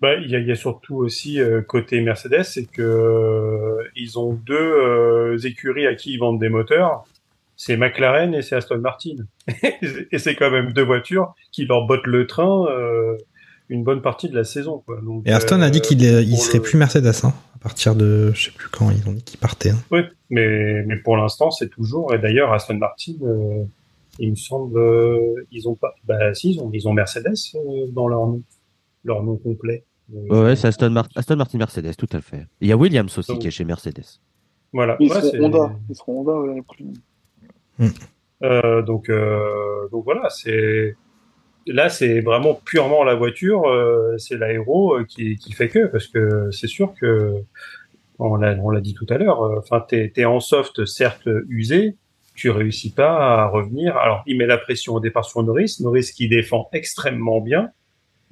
Bah, 0.00 0.14
il 0.16 0.28
y 0.30 0.32
y 0.46 0.50
a 0.52 0.54
surtout 0.54 0.96
aussi 0.96 1.40
euh, 1.40 1.60
côté 1.62 2.00
Mercedes, 2.00 2.42
c'est 2.44 2.64
que 2.64 2.80
euh, 2.82 3.82
ils 3.96 4.18
ont 4.18 4.32
deux 4.32 4.54
euh, 4.56 5.38
écuries 5.44 5.86
à 5.86 5.94
qui 5.94 6.12
ils 6.14 6.18
vendent 6.18 6.40
des 6.40 6.48
moteurs. 6.48 7.04
C'est 7.56 7.76
McLaren 7.76 8.32
et 8.34 8.40
c'est 8.40 8.56
Aston 8.56 8.78
Martin. 8.78 9.16
et 10.10 10.18
c'est 10.18 10.34
quand 10.34 10.50
même 10.50 10.72
deux 10.72 10.84
voitures 10.84 11.34
qui 11.52 11.66
leur 11.66 11.86
bottent 11.86 12.06
le 12.06 12.26
train 12.26 12.66
euh, 12.70 13.16
une 13.68 13.84
bonne 13.84 14.00
partie 14.00 14.28
de 14.30 14.34
la 14.34 14.44
saison. 14.44 14.82
Quoi. 14.86 15.00
Donc, 15.02 15.22
Et 15.26 15.32
Aston 15.32 15.60
a 15.60 15.68
dit 15.70 15.78
euh, 15.78 15.82
qu'il 15.82 16.02
est- 16.04 16.24
il 16.24 16.36
serait 16.38 16.58
le- 16.58 16.62
plus 16.64 16.78
Mercedes 16.78 17.12
hein, 17.24 17.34
à 17.54 17.58
partir 17.62 17.94
de 17.94 18.32
je 18.34 18.44
sais 18.46 18.50
plus 18.52 18.68
quand 18.70 18.90
ils 18.90 19.06
ont 19.08 19.12
dit 19.12 19.22
qu'il 19.22 19.38
partait. 19.38 19.70
hein. 19.70 19.78
Oui, 19.90 20.00
mais, 20.30 20.82
mais 20.86 20.96
pour 20.96 21.18
l'instant, 21.18 21.50
c'est 21.50 21.68
toujours. 21.68 22.14
Et 22.14 22.18
d'ailleurs, 22.18 22.52
Aston 22.54 22.78
Martin, 22.78 23.12
euh, 23.22 23.62
il 24.18 24.30
me 24.30 24.36
semble, 24.36 24.78
euh, 24.78 25.34
ils 25.52 25.68
ont 25.68 25.74
pas. 25.74 25.94
Bah, 26.04 26.32
si, 26.32 26.52
ils 26.54 26.60
ont, 26.60 26.70
ils 26.72 26.88
ont 26.88 26.94
Mercedes 26.94 27.34
euh, 27.56 27.86
dans 27.92 28.08
leur 28.08 28.26
nom, 28.26 28.42
leur 29.04 29.22
nom 29.22 29.36
complet. 29.36 29.84
Euh, 30.14 30.44
Ouais, 30.44 30.56
c'est 30.56 30.68
Aston, 30.68 30.90
Mar- 30.90 31.08
Aston 31.14 31.36
Martin 31.36 31.58
Mercedes, 31.58 31.94
tout 31.96 32.08
à 32.12 32.20
fait. 32.20 32.46
Il 32.60 32.68
y 32.68 32.72
a 32.72 32.76
Williams 32.76 33.16
aussi 33.18 33.30
Donc- 33.32 33.40
qui 33.40 33.48
est 33.48 33.50
chez 33.50 33.64
Mercedes. 33.64 34.04
Voilà. 34.72 34.96
Ils 35.00 35.08
Ouais, 35.10 35.16
seront 35.20 35.30
c'est- 35.30 35.40
Honda. 35.40 35.72
Ils 35.88 35.94
seront 35.96 36.20
Honda 36.20 36.32
ouais, 36.40 36.62
plus. 36.68 37.90
Euh, 38.42 38.82
donc, 38.82 39.08
euh, 39.10 39.88
donc 39.92 40.04
voilà, 40.04 40.28
c'est 40.30 40.96
là, 41.66 41.88
c'est 41.90 42.20
vraiment 42.20 42.54
purement 42.54 43.04
la 43.04 43.14
voiture, 43.14 43.66
euh, 43.68 44.16
c'est 44.18 44.36
l'aéro 44.38 44.94
euh, 44.98 45.04
qui, 45.04 45.36
qui 45.36 45.52
fait 45.52 45.68
que, 45.68 45.86
parce 45.86 46.06
que 46.06 46.50
c'est 46.50 46.66
sûr 46.66 46.94
que 46.98 47.34
on 48.18 48.36
l'a, 48.36 48.56
on 48.62 48.70
l'a 48.70 48.80
dit 48.80 48.94
tout 48.94 49.06
à 49.10 49.18
l'heure. 49.18 49.42
euh, 49.42 49.58
Enfin, 49.58 49.80
t'es, 49.86 50.10
t'es 50.14 50.24
en 50.24 50.40
soft, 50.40 50.84
certes 50.86 51.28
usé, 51.48 51.96
tu 52.34 52.50
réussis 52.50 52.92
pas 52.92 53.42
à 53.42 53.46
revenir. 53.48 53.96
Alors, 53.98 54.22
il 54.26 54.38
met 54.38 54.46
la 54.46 54.58
pression 54.58 54.94
au 54.94 55.00
départ 55.00 55.24
sur 55.24 55.42
Norris, 55.42 55.76
Norris 55.80 56.10
qui 56.14 56.28
défend 56.28 56.68
extrêmement 56.72 57.40
bien, 57.40 57.64
euh, 57.64 57.68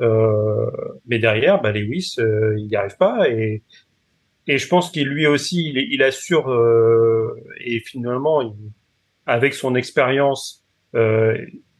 mais 0.01 1.19
derrière, 1.19 1.61
bah, 1.61 1.73
Lewis, 1.73 2.17
euh, 2.19 2.55
il 2.59 2.67
n'y 2.67 2.77
arrive 2.77 2.97
pas 2.97 3.29
et 3.29 3.63
et 4.51 4.57
je 4.57 4.67
pense 4.67 4.91
qu'il 4.91 5.09
lui 5.09 5.27
aussi, 5.27 5.69
il, 5.69 5.77
il 5.93 6.03
assure 6.03 6.51
euh, 6.51 7.35
et 7.61 7.81
finalement, 7.81 8.41
il, 8.41 8.55
avec 9.27 9.53
son 9.55 9.75
expérience, 9.75 10.65
euh, 10.95 11.37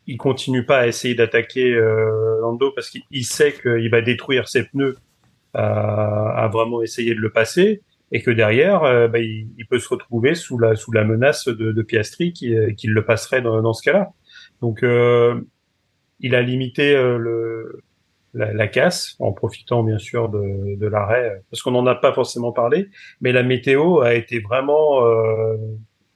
il 0.07 0.19
continue 0.19 0.65
pas 0.67 0.81
à 0.81 0.87
essayer 0.87 1.15
d'attaquer 1.15 1.73
euh, 1.73 2.41
Lando 2.43 2.71
parce 2.73 2.91
qu'il 2.91 3.03
il 3.11 3.25
sait 3.25 3.53
qu'il 3.53 3.89
va 3.91 4.03
détruire 4.03 4.49
ses 4.49 4.65
pneus 4.65 4.97
à, 5.55 6.45
à 6.45 6.49
vraiment 6.49 6.83
essayer 6.83 7.15
de 7.15 7.21
le 7.21 7.31
passer. 7.31 7.81
et 8.13 8.23
que 8.23 8.31
derrière, 8.31 8.85
euh, 8.85 9.09
bah, 9.09 9.19
il, 9.19 9.49
il 9.59 9.67
peut 9.67 9.79
se 9.79 9.89
retrouver 9.89 10.35
sous 10.35 10.59
la 10.59 10.77
sous 10.77 10.93
la 10.93 11.05
menace 11.05 11.47
de, 11.49 11.73
de 11.73 11.83
Piastri 11.83 12.33
qui, 12.33 12.57
euh, 12.57 12.73
qui 12.73 12.87
le 12.87 13.05
passerait 13.05 13.43
dans, 13.43 13.61
dans 13.63 13.73
ce 13.73 13.83
cas-là. 13.83 14.11
Donc, 14.61 14.83
euh, 14.83 15.41
il 16.21 16.35
a 16.35 16.43
limité 16.43 16.95
euh, 16.97 17.19
le 17.19 17.83
la, 18.35 18.53
la 18.53 18.69
casse 18.69 19.17
en 19.19 19.33
profitant 19.33 19.83
bien 19.83 19.99
sûr 19.99 20.29
de, 20.29 20.77
de 20.77 20.87
l'arrêt, 20.87 21.43
parce 21.51 21.63
qu'on 21.63 21.73
n'en 21.73 21.87
a 21.87 21.95
pas 21.95 22.13
forcément 22.13 22.53
parlé, 22.53 22.89
mais 23.21 23.33
la 23.33 23.43
météo 23.43 24.01
a 24.01 24.15
été 24.15 24.41
vraiment 24.41 25.05
euh, 25.05 25.57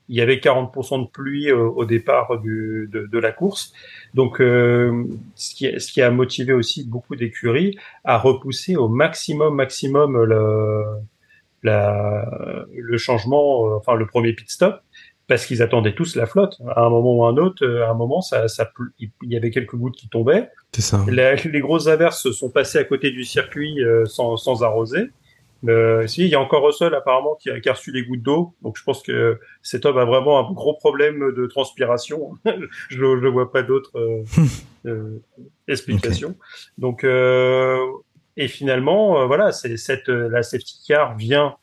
il 0.09 0.17
y 0.17 0.21
avait 0.21 0.37
40% 0.37 1.05
de 1.05 1.11
pluie 1.11 1.53
au, 1.53 1.73
au 1.73 1.85
départ 1.85 2.39
du, 2.41 2.89
de, 2.93 3.07
de, 3.07 3.19
la 3.19 3.33
course. 3.33 3.73
Donc, 4.15 4.41
euh, 4.41 5.05
ce, 5.35 5.55
qui, 5.55 5.81
ce 5.81 5.91
qui 5.91 6.03
a 6.03 6.11
motivé 6.11 6.53
aussi 6.53 6.87
beaucoup 6.87 7.17
d'écuries 7.17 7.79
à 8.05 8.19
repousser 8.19 8.77
au 8.77 8.89
maximum, 8.89 9.55
maximum 9.55 10.23
le, 10.25 10.85
la, 11.63 12.67
le 12.77 12.99
changement, 12.99 13.69
euh, 13.69 13.77
enfin 13.77 13.95
le 13.95 14.07
premier 14.07 14.33
pit 14.33 14.51
stop, 14.51 14.81
parce 15.29 15.47
qu'ils 15.47 15.63
attendaient 15.63 15.95
tous 15.95 16.17
la 16.17 16.27
flotte. 16.27 16.61
À 16.75 16.85
un 16.85 16.91
moment 16.91 17.17
ou 17.17 17.25
à 17.25 17.29
un 17.29 17.37
autre, 17.37 17.67
à 17.67 17.91
un 17.91 17.95
moment, 17.95 18.21
ça, 18.21 18.49
ça, 18.49 18.71
il 18.99 19.11
y 19.23 19.37
avait 19.37 19.51
quelques 19.51 19.77
gouttes 19.77 19.97
qui 19.97 20.09
tombaient. 20.09 20.51
C'est 20.73 20.83
ça. 20.83 21.05
La, 21.09 21.35
les 21.35 21.61
grosses 21.61 21.87
averses 21.87 22.31
sont 22.33 22.51
passées 22.51 22.79
à 22.79 22.85
côté 22.85 23.11
du 23.11 23.25
circuit 23.25 23.83
euh, 23.83 24.05
sans, 24.07 24.37
sans 24.37 24.63
arroser. 24.63 25.11
Euh, 25.69 26.07
si, 26.09 26.23
il 26.23 26.29
y 26.29 26.35
a 26.35 26.41
encore 26.41 26.65
Russell 26.65 26.95
apparemment 26.95 27.37
qui 27.37 27.49
a, 27.51 27.61
qui 27.61 27.69
a 27.69 27.73
reçu 27.73 27.93
des 27.93 28.03
gouttes 28.05 28.23
d'eau, 28.23 28.55
donc 28.63 28.77
je 28.77 28.83
pense 28.83 29.03
que 29.03 29.39
cet 29.63 29.87
homme 29.87 29.99
a 29.99 30.05
vraiment 30.05 30.39
un 30.39 30.53
gros 30.53 30.75
problème 30.75 31.33
de 31.33 31.47
transpiration. 31.47 32.33
je 32.89 33.05
ne 33.05 33.29
vois 33.29 33.53
pas 33.53 33.63
d'autres 33.63 33.97
euh, 33.97 34.25
euh, 34.87 35.23
explications. 35.69 36.31
Okay. 36.31 36.39
Donc, 36.79 37.05
euh, 37.05 37.79
et 38.37 38.49
finalement, 38.49 39.27
voilà, 39.27 39.53
c'est 39.53 39.77
cette 39.77 40.09
la 40.09 40.43
safety 40.43 40.81
car 40.89 41.17
vient 41.17 41.57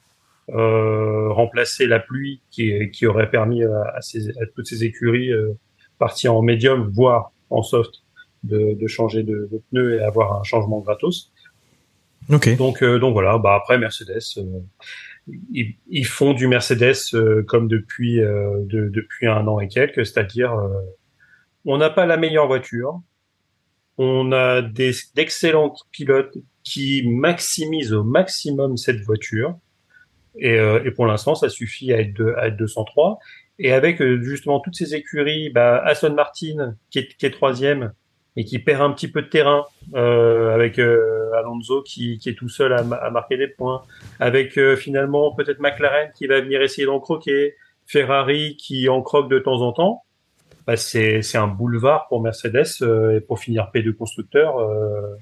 remplacer 0.52 1.86
la 1.88 2.00
pluie 2.00 2.42
qui, 2.52 2.90
qui 2.92 3.06
aurait 3.06 3.30
permis 3.30 3.64
à, 3.64 3.84
à, 3.96 4.02
ces, 4.02 4.30
à 4.30 4.46
toutes 4.56 4.68
ces 4.68 4.84
écuries 4.84 5.32
parties 5.98 6.28
en 6.28 6.42
médium, 6.42 6.90
voire 6.92 7.32
en 7.50 7.62
soft, 7.62 8.02
de, 8.44 8.74
de 8.74 8.88
changer 8.88 9.24
de, 9.24 9.50
de 9.52 9.62
pneus 9.70 10.00
et 10.00 10.04
avoir 10.04 10.40
un 10.40 10.44
changement 10.44 10.80
gratos. 10.80 11.32
Okay. 12.30 12.56
Donc, 12.56 12.84
euh, 12.84 13.00
donc 13.00 13.14
voilà. 13.14 13.38
Bah 13.38 13.56
après 13.56 13.78
Mercedes, 13.78 14.22
euh, 14.38 14.44
ils, 15.52 15.76
ils, 15.90 16.06
font 16.06 16.34
du 16.34 16.48
Mercedes 16.48 16.96
euh, 17.14 17.44
comme 17.44 17.68
depuis 17.68 18.18
de, 18.18 18.90
depuis 18.90 19.28
un 19.28 19.48
an 19.48 19.60
et 19.60 19.68
quelques, 19.68 20.06
c'est-à-dire 20.06 20.54
on 21.66 21.78
n'a 21.78 21.90
pas 21.90 22.06
la 22.06 22.18
meilleure 22.18 22.48
voiture, 22.48 23.02
on 23.98 24.32
a 24.32 24.62
des 24.62 24.92
d'excellents 25.16 25.74
pilotes 25.92 26.38
qui 26.64 27.08
maximisent 27.08 27.94
au 27.94 28.04
maximum 28.04 28.78
cette 28.78 29.02
voiture, 29.02 29.58
et, 30.38 30.56
et 30.56 30.92
pour 30.92 31.06
l'instant 31.06 31.36
ça 31.36 31.50
suffit 31.50 31.94
à 31.94 32.00
être, 32.00 32.14
de, 32.14 32.34
à 32.38 32.48
être 32.48 32.58
203. 32.58 33.20
Et 33.60 33.74
avec 33.74 34.02
justement 34.22 34.62
toutes 34.62 34.76
ces 34.76 34.96
écuries, 34.96 35.50
bah, 35.50 35.82
Aston 35.84 36.14
Martin 36.14 36.76
qui 36.90 37.00
est, 37.00 37.32
troisième, 37.32 37.92
et 38.40 38.46
qui 38.46 38.58
perd 38.58 38.82
un 38.82 38.92
petit 38.92 39.10
peu 39.10 39.22
de 39.22 39.28
terrain 39.28 39.66
euh, 39.96 40.56
avec 40.56 40.80
euh, 40.80 41.32
Alonso 41.38 41.82
qui, 41.82 42.20
est 42.26 42.38
tout 42.38 42.48
seul 42.48 42.72
à, 42.74 43.10
marquer 43.12 43.36
des 43.36 43.50
points, 43.50 43.84
avec 44.20 44.58
euh, 44.58 44.78
finalement 44.78 45.36
peut-être 45.36 45.60
McLaren 45.60 46.10
qui 46.16 46.26
va 46.26 46.40
venir 46.40 46.62
essayer 46.62 46.86
d'en 46.86 47.02
croquer, 47.02 47.56
Ferrari 47.86 48.56
qui 48.56 48.88
en 48.88 49.02
croque 49.02 49.30
de 49.30 49.40
temps 49.40 49.62
en 49.62 49.74
temps. 49.74 50.04
Bah, 50.66 50.78
c'est 50.78 51.36
un 51.36 51.48
boulevard 51.48 52.08
pour 52.08 52.22
Mercedes 52.22 52.82
euh, 52.82 53.18
et 53.18 53.20
pour 53.20 53.40
finir 53.40 53.72
P2 53.74 53.92
constructeur 53.92 54.56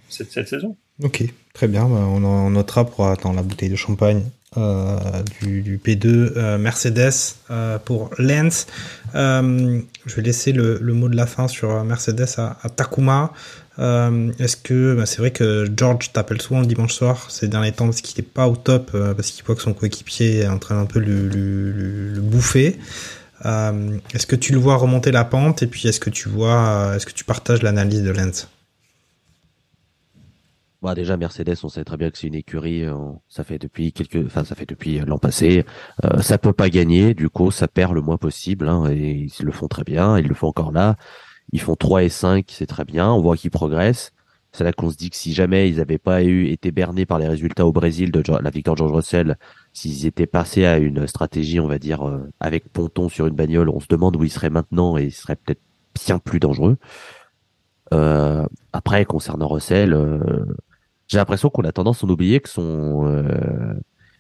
cette, 0.10 0.48
saison. 0.48 0.76
Ok, 1.02 1.24
très 1.54 1.68
bien. 1.68 1.88
Bah, 1.88 2.06
on 2.08 2.50
notera 2.52 2.86
pour 2.86 3.08
attendre 3.08 3.36
la 3.36 3.44
bouteille 3.44 3.70
de 3.70 3.76
champagne 3.76 4.24
euh, 4.56 4.98
du, 5.42 5.62
du, 5.62 5.78
P2 5.78 6.06
euh, 6.08 6.58
Mercedes 6.58 7.12
euh, 7.52 7.78
pour 7.80 8.12
Lens. 8.18 8.66
je 9.14 10.16
vais 10.16 10.22
laisser 10.22 10.54
le, 10.54 10.80
mot 10.94 11.10
de 11.10 11.18
la 11.18 11.26
fin 11.26 11.50
sur 11.50 11.84
Mercedes 11.84 12.28
à, 12.38 12.70
Takuma. 12.70 13.34
Est-ce 13.78 14.56
que 14.56 14.96
bah, 14.96 15.06
c'est 15.06 15.18
vrai 15.18 15.32
que 15.32 15.70
George 15.76 16.14
t'appelle 16.14 16.42
souvent 16.42 16.62
le 16.62 16.66
dimanche 16.66 16.94
soir 16.94 17.30
ces 17.30 17.50
derniers 17.50 17.74
temps 17.74 17.86
parce 17.86 18.00
qu'il 18.00 18.24
n'est 18.24 18.30
pas 18.30 18.48
au 18.48 18.56
top 18.56 18.92
parce 19.16 19.32
qu'il 19.32 19.44
voit 19.44 19.56
que 19.56 19.62
son 19.62 19.74
coéquipier 19.74 20.40
est 20.40 20.48
en 20.48 20.60
train 20.60 20.80
un 20.80 20.86
peu 20.86 21.00
le, 21.00 21.28
le, 21.28 22.14
le 22.14 22.22
bouffer. 22.22 22.80
est-ce 23.44 24.26
que 24.28 24.38
tu 24.38 24.54
le 24.54 24.60
vois 24.60 24.78
remonter 24.78 25.12
la 25.12 25.26
pente 25.26 25.62
et 25.62 25.68
puis 25.68 25.90
est-ce 25.90 26.00
que 26.00 26.10
tu 26.10 26.30
vois, 26.30 26.94
est-ce 26.96 27.06
que 27.06 27.12
tu 27.14 27.26
partages 27.26 27.64
l'analyse 27.64 28.02
de 28.02 28.12
Lens? 28.12 28.48
Bah 30.88 30.96
déjà 30.96 31.18
Mercedes, 31.18 31.58
on 31.64 31.68
sait 31.68 31.84
très 31.84 31.98
bien 31.98 32.10
que 32.10 32.18
c'est 32.18 32.28
une 32.28 32.36
écurie. 32.36 32.86
ça 33.28 33.44
fait 33.44 33.60
depuis 33.60 33.92
quelques, 33.92 34.26
enfin 34.26 34.46
ça 34.46 34.56
fait 34.56 34.66
depuis 34.66 35.00
l'an 35.00 35.18
passé. 35.18 35.66
Euh, 36.06 36.22
ça 36.22 36.38
peut 36.38 36.54
pas 36.54 36.70
gagner, 36.70 37.14
du 37.14 37.30
coup 37.30 37.52
ça 37.52 37.68
perd 37.68 37.94
le 37.94 38.00
moins 38.00 38.16
possible. 38.16 38.70
Hein, 38.70 38.90
et 38.90 39.28
ils 39.38 39.46
le 39.46 39.52
font 39.52 39.68
très 39.68 39.84
bien. 39.84 40.18
Ils 40.18 40.30
le 40.30 40.34
font 40.34 40.48
encore 40.48 40.72
là. 40.72 40.96
Ils 41.52 41.60
font 41.60 41.76
3 41.76 42.04
et 42.04 42.10
5, 42.10 42.46
c'est 42.48 42.68
très 42.68 42.86
bien. 42.86 43.12
On 43.12 43.22
voit 43.22 43.36
qu'ils 43.36 43.52
progressent. 43.52 44.14
C'est 44.54 44.64
là 44.64 44.72
qu'on 44.72 44.90
se 44.90 44.96
dit 44.96 45.10
que 45.10 45.18
si 45.18 45.34
jamais 45.34 45.68
ils 45.70 45.76
n'avaient 45.80 45.98
pas 45.98 46.24
eu 46.24 46.46
été 46.48 46.72
bernés 46.72 47.06
par 47.06 47.20
les 47.20 47.28
résultats 47.28 47.66
au 47.66 47.74
Brésil 47.74 48.10
de 48.14 48.24
la 48.42 48.50
victoire 48.50 48.76
de 48.76 48.80
George 48.80 48.94
Russell, 48.94 49.38
s'ils 49.74 50.06
étaient 50.06 50.26
passés 50.26 50.66
à 50.66 50.78
une 50.78 51.06
stratégie, 51.06 51.60
on 51.60 51.68
va 51.68 51.80
dire 51.80 52.08
euh, 52.08 52.32
avec 52.40 52.72
ponton 52.72 53.10
sur 53.10 53.28
une 53.28 53.36
bagnole, 53.36 53.68
on 53.68 53.82
se 53.82 53.88
demande 53.90 54.16
où 54.16 54.24
ils 54.24 54.32
seraient 54.32 54.50
maintenant 54.50 54.98
et 54.98 55.04
ils 55.04 55.12
seraient 55.12 55.36
peut-être 55.36 55.60
bien 56.06 56.18
plus 56.18 56.40
dangereux. 56.40 56.78
Euh, 57.94 58.46
après, 58.74 59.06
concernant 59.06 59.48
Russell, 59.48 59.94
euh, 59.94 60.46
j'ai 61.08 61.18
l'impression 61.18 61.50
qu'on 61.50 61.64
a 61.64 61.72
tendance 61.72 62.04
à 62.04 62.08
oublier 62.08 62.40
que 62.40 62.50
son 62.50 63.08
euh, 63.08 63.74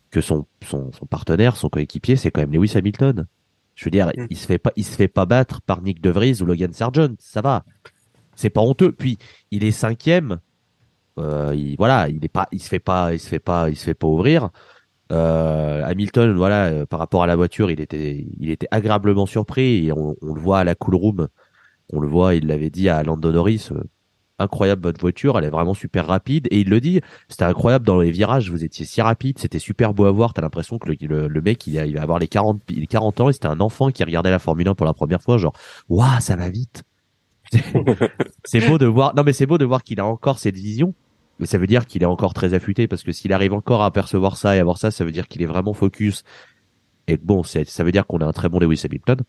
que 0.09 0.21
son, 0.21 0.45
son, 0.65 0.91
son 0.91 1.05
partenaire, 1.05 1.57
son 1.57 1.69
coéquipier, 1.69 2.15
c'est 2.15 2.31
quand 2.31 2.41
même 2.41 2.53
Lewis 2.53 2.73
Hamilton. 2.75 3.27
Je 3.75 3.85
veux 3.85 3.91
dire, 3.91 4.07
mm. 4.07 4.27
il 4.29 4.37
se 4.37 4.45
fait 4.45 4.57
pas 4.57 4.71
il 4.75 4.85
se 4.85 4.95
fait 4.95 5.07
pas 5.07 5.25
battre 5.25 5.61
par 5.61 5.81
Nick 5.81 6.01
De 6.01 6.09
Vries 6.09 6.41
ou 6.41 6.45
Logan 6.45 6.73
Sargent, 6.73 7.15
ça 7.19 7.41
va. 7.41 7.63
C'est 8.35 8.49
pas 8.49 8.61
honteux. 8.61 8.91
Puis 8.91 9.17
il 9.51 9.63
est 9.63 9.71
cinquième. 9.71 10.39
Euh, 11.19 11.53
il, 11.55 11.75
voilà, 11.77 12.09
il 12.09 12.23
est 12.23 12.29
pas, 12.29 12.47
il 12.51 12.61
se 12.61 12.69
fait 12.69 12.79
pas, 12.79 13.13
il 13.13 13.19
se 13.19 13.27
fait 13.27 13.39
pas, 13.39 13.69
il 13.69 13.75
se 13.75 13.83
fait 13.83 13.93
pas 13.95 14.07
ouvrir. 14.07 14.49
Euh, 15.11 15.83
Hamilton, 15.85 16.35
voilà, 16.35 16.65
euh, 16.65 16.85
par 16.85 16.99
rapport 16.99 17.23
à 17.23 17.27
la 17.27 17.35
voiture, 17.35 17.71
il 17.71 17.79
était, 17.79 18.27
il 18.39 18.49
était 18.49 18.67
agréablement 18.71 19.25
surpris 19.25 19.87
et 19.87 19.91
on, 19.93 20.15
on 20.21 20.33
le 20.33 20.41
voit 20.41 20.59
à 20.59 20.63
la 20.63 20.75
cool 20.75 20.95
room. 20.95 21.27
On 21.93 21.99
le 21.99 22.07
voit, 22.07 22.35
il 22.35 22.47
l'avait 22.47 22.69
dit 22.69 22.89
à 22.89 23.03
Lando 23.03 23.31
Norris, 23.31 23.69
euh, 23.71 23.81
incroyable 24.39 24.83
votre 24.83 24.99
voiture, 24.99 25.37
elle 25.37 25.45
est 25.45 25.49
vraiment 25.49 25.73
super 25.73 26.07
rapide. 26.07 26.47
Et 26.51 26.61
il 26.61 26.69
le 26.69 26.79
dit, 26.79 27.01
c'était 27.27 27.45
incroyable 27.45 27.85
dans 27.85 27.99
les 27.99 28.11
virages, 28.11 28.51
vous 28.51 28.63
étiez 28.63 28.85
si 28.85 29.01
rapide, 29.01 29.39
c'était 29.39 29.59
super 29.59 29.93
beau 29.93 30.05
à 30.05 30.11
voir. 30.11 30.33
T'as 30.33 30.41
l'impression 30.41 30.77
que 30.77 30.89
le, 30.89 30.95
le, 31.01 31.27
le, 31.27 31.41
mec, 31.41 31.65
il, 31.67 31.77
a, 31.79 31.85
il 31.85 31.95
va 31.95 32.01
avoir 32.01 32.19
les 32.19 32.27
40, 32.27 32.61
les 32.69 32.87
40 32.87 33.21
ans 33.21 33.29
et 33.29 33.33
c'était 33.33 33.47
un 33.47 33.59
enfant 33.59 33.91
qui 33.91 34.03
regardait 34.03 34.31
la 34.31 34.39
Formule 34.39 34.67
1 34.67 34.75
pour 34.75 34.85
la 34.85 34.93
première 34.93 35.21
fois, 35.21 35.37
genre, 35.37 35.53
waouh, 35.89 36.19
ça 36.19 36.35
va 36.35 36.49
vite. 36.49 36.83
c'est 38.43 38.67
beau 38.67 38.77
de 38.77 38.85
voir, 38.85 39.15
non 39.15 39.23
mais 39.23 39.31
c'est 39.31 39.45
beau 39.45 39.57
de 39.57 39.63
voir 39.63 39.81
qu'il 39.81 39.99
a 39.99 40.05
encore 40.05 40.39
cette 40.39 40.55
vision. 40.57 40.93
Mais 41.39 41.45
ça 41.45 41.57
veut 41.57 41.67
dire 41.67 41.85
qu'il 41.85 42.01
est 42.01 42.07
encore 42.07 42.33
très 42.33 42.53
affûté 42.53 42.87
parce 42.87 43.03
que 43.03 43.11
s'il 43.11 43.31
arrive 43.31 43.53
encore 43.53 43.83
à 43.83 43.91
percevoir 43.91 44.37
ça 44.37 44.55
et 44.55 44.59
à 44.59 44.63
voir 44.63 44.77
ça, 44.77 44.89
ça 44.89 45.05
veut 45.05 45.11
dire 45.11 45.27
qu'il 45.27 45.41
est 45.43 45.45
vraiment 45.45 45.73
focus. 45.73 46.23
Et 47.07 47.17
bon, 47.17 47.43
ça 47.43 47.83
veut 47.83 47.91
dire 47.91 48.05
qu'on 48.05 48.19
a 48.19 48.25
un 48.25 48.33
très 48.33 48.49
bon 48.49 48.59
Lewis 48.59 48.81
Hamilton. 48.83 49.19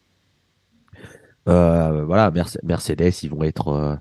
Euh, 1.49 2.05
voilà, 2.05 2.33
Mercedes, 2.63 3.23
ils 3.23 3.31
vont 3.31 3.43
être, 3.43 3.69
euh, 3.69 3.97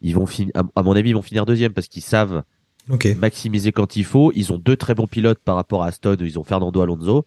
ils 0.00 0.14
vont 0.14 0.26
finir, 0.26 0.52
à 0.74 0.82
mon 0.82 0.96
avis, 0.96 1.10
ils 1.10 1.14
vont 1.14 1.22
finir 1.22 1.46
deuxième 1.46 1.72
parce 1.72 1.88
qu'ils 1.88 2.02
savent 2.02 2.42
okay. 2.88 3.14
maximiser 3.14 3.72
quand 3.72 3.96
il 3.96 4.04
faut. 4.04 4.32
Ils 4.34 4.52
ont 4.52 4.58
deux 4.58 4.76
très 4.76 4.94
bons 4.94 5.06
pilotes 5.06 5.40
par 5.44 5.56
rapport 5.56 5.82
à 5.82 5.88
Aston 5.88 6.16
ils 6.20 6.38
ont 6.38 6.44
Fernando 6.44 6.80
Alonso. 6.80 7.26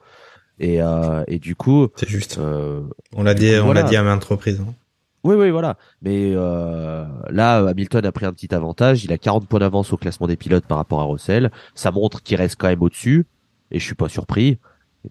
Et, 0.59 0.81
euh, 0.81 1.23
et 1.27 1.39
du 1.39 1.55
coup, 1.55 1.87
c'est 1.95 2.07
juste. 2.07 2.37
Euh, 2.37 2.81
on 3.15 3.23
l'a 3.23 3.33
dit, 3.33 3.51
on 3.59 3.65
voilà. 3.65 3.81
l'a 3.81 3.89
dit 3.89 3.95
à 3.95 4.03
maintes 4.03 4.23
reprises. 4.23 4.61
Hein. 4.61 4.73
Oui, 5.23 5.35
oui, 5.35 5.49
voilà. 5.51 5.77
Mais 6.01 6.33
euh, 6.35 7.05
là, 7.29 7.67
Hamilton 7.69 8.05
a 8.05 8.11
pris 8.11 8.25
un 8.25 8.33
petit 8.33 8.53
avantage. 8.53 9.05
Il 9.05 9.13
a 9.13 9.17
40 9.17 9.47
points 9.47 9.59
d'avance 9.59 9.93
au 9.93 9.97
classement 9.97 10.27
des 10.27 10.35
pilotes 10.35 10.65
par 10.65 10.77
rapport 10.77 10.99
à 10.99 11.05
Russell. 11.05 11.49
Ça 11.75 11.91
montre 11.91 12.21
qu'il 12.21 12.37
reste 12.37 12.57
quand 12.59 12.67
même 12.67 12.81
au-dessus. 12.81 13.25
Et 13.71 13.79
je 13.79 13.85
suis 13.85 13.95
pas 13.95 14.09
surpris. 14.09 14.57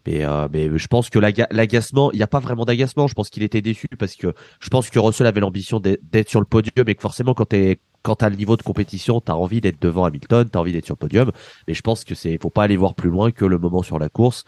Mais, 0.07 0.25
euh, 0.25 0.49
mais 0.53 0.71
je 0.77 0.87
pense 0.87 1.11
que 1.11 1.19
l'agacement, 1.19 2.11
il 2.13 2.17
n'y 2.17 2.23
a 2.23 2.27
pas 2.27 2.41
vraiment 2.41 2.65
d'agacement. 2.65 3.07
Je 3.07 3.15
pense 3.15 3.31
qu'il 3.31 3.43
était 3.43 3.61
déçu 3.61 3.89
parce 3.99 4.17
que 4.17 4.35
je 4.61 4.69
pense 4.69 4.91
que 4.91 4.99
Russell 4.99 5.27
avait 5.27 5.41
l'ambition 5.41 5.81
d'être 5.81 6.29
sur 6.29 6.41
le 6.41 6.47
podium 6.47 6.89
et 6.89 6.95
que 6.95 7.03
forcément, 7.03 7.35
quand 7.35 7.49
tu 7.49 7.79
quand 8.03 8.17
t'as 8.17 8.31
le 8.31 8.37
niveau 8.37 8.57
de 8.57 8.63
compétition, 8.63 9.21
t'as 9.21 9.35
envie 9.35 9.61
d'être 9.61 9.81
devant 9.81 10.05
Hamilton, 10.05 10.49
t'as 10.51 10.59
envie 10.59 10.73
d'être 10.73 10.87
sur 10.87 10.95
le 10.95 10.99
podium. 10.99 11.31
Mais 11.69 11.75
je 11.75 11.83
pense 11.83 12.05
que 12.05 12.17
c'est, 12.17 12.37
faut 12.41 12.51
pas 12.51 12.65
aller 12.65 12.77
voir 12.77 12.95
plus 12.95 13.11
loin 13.11 13.31
que 13.31 13.45
le 13.45 13.59
moment 13.59 13.83
sur 13.83 13.99
la 13.99 14.09
course. 14.09 14.45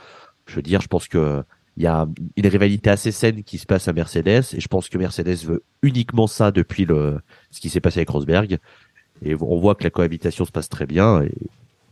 Je 0.46 0.56
veux 0.56 0.62
dire, 0.62 0.80
je 0.80 0.88
pense 0.88 1.06
que 1.08 1.44
il 1.76 1.82
y 1.82 1.86
a 1.86 2.06
une 2.36 2.46
rivalité 2.46 2.90
assez 2.90 3.10
saine 3.10 3.42
qui 3.42 3.58
se 3.58 3.66
passe 3.66 3.88
à 3.88 3.92
Mercedes 3.92 4.44
et 4.54 4.60
je 4.60 4.68
pense 4.68 4.88
que 4.88 4.96
Mercedes 4.96 5.44
veut 5.44 5.64
uniquement 5.82 6.28
ça 6.28 6.52
depuis 6.52 6.84
le 6.84 7.20
ce 7.50 7.60
qui 7.60 7.68
s'est 7.68 7.80
passé 7.80 7.98
avec 8.00 8.10
Rosberg. 8.10 8.58
Et 9.22 9.34
on 9.34 9.58
voit 9.58 9.74
que 9.74 9.84
la 9.84 9.90
cohabitation 9.90 10.44
se 10.44 10.52
passe 10.52 10.68
très 10.68 10.86
bien. 10.86 11.22
Et 11.22 11.32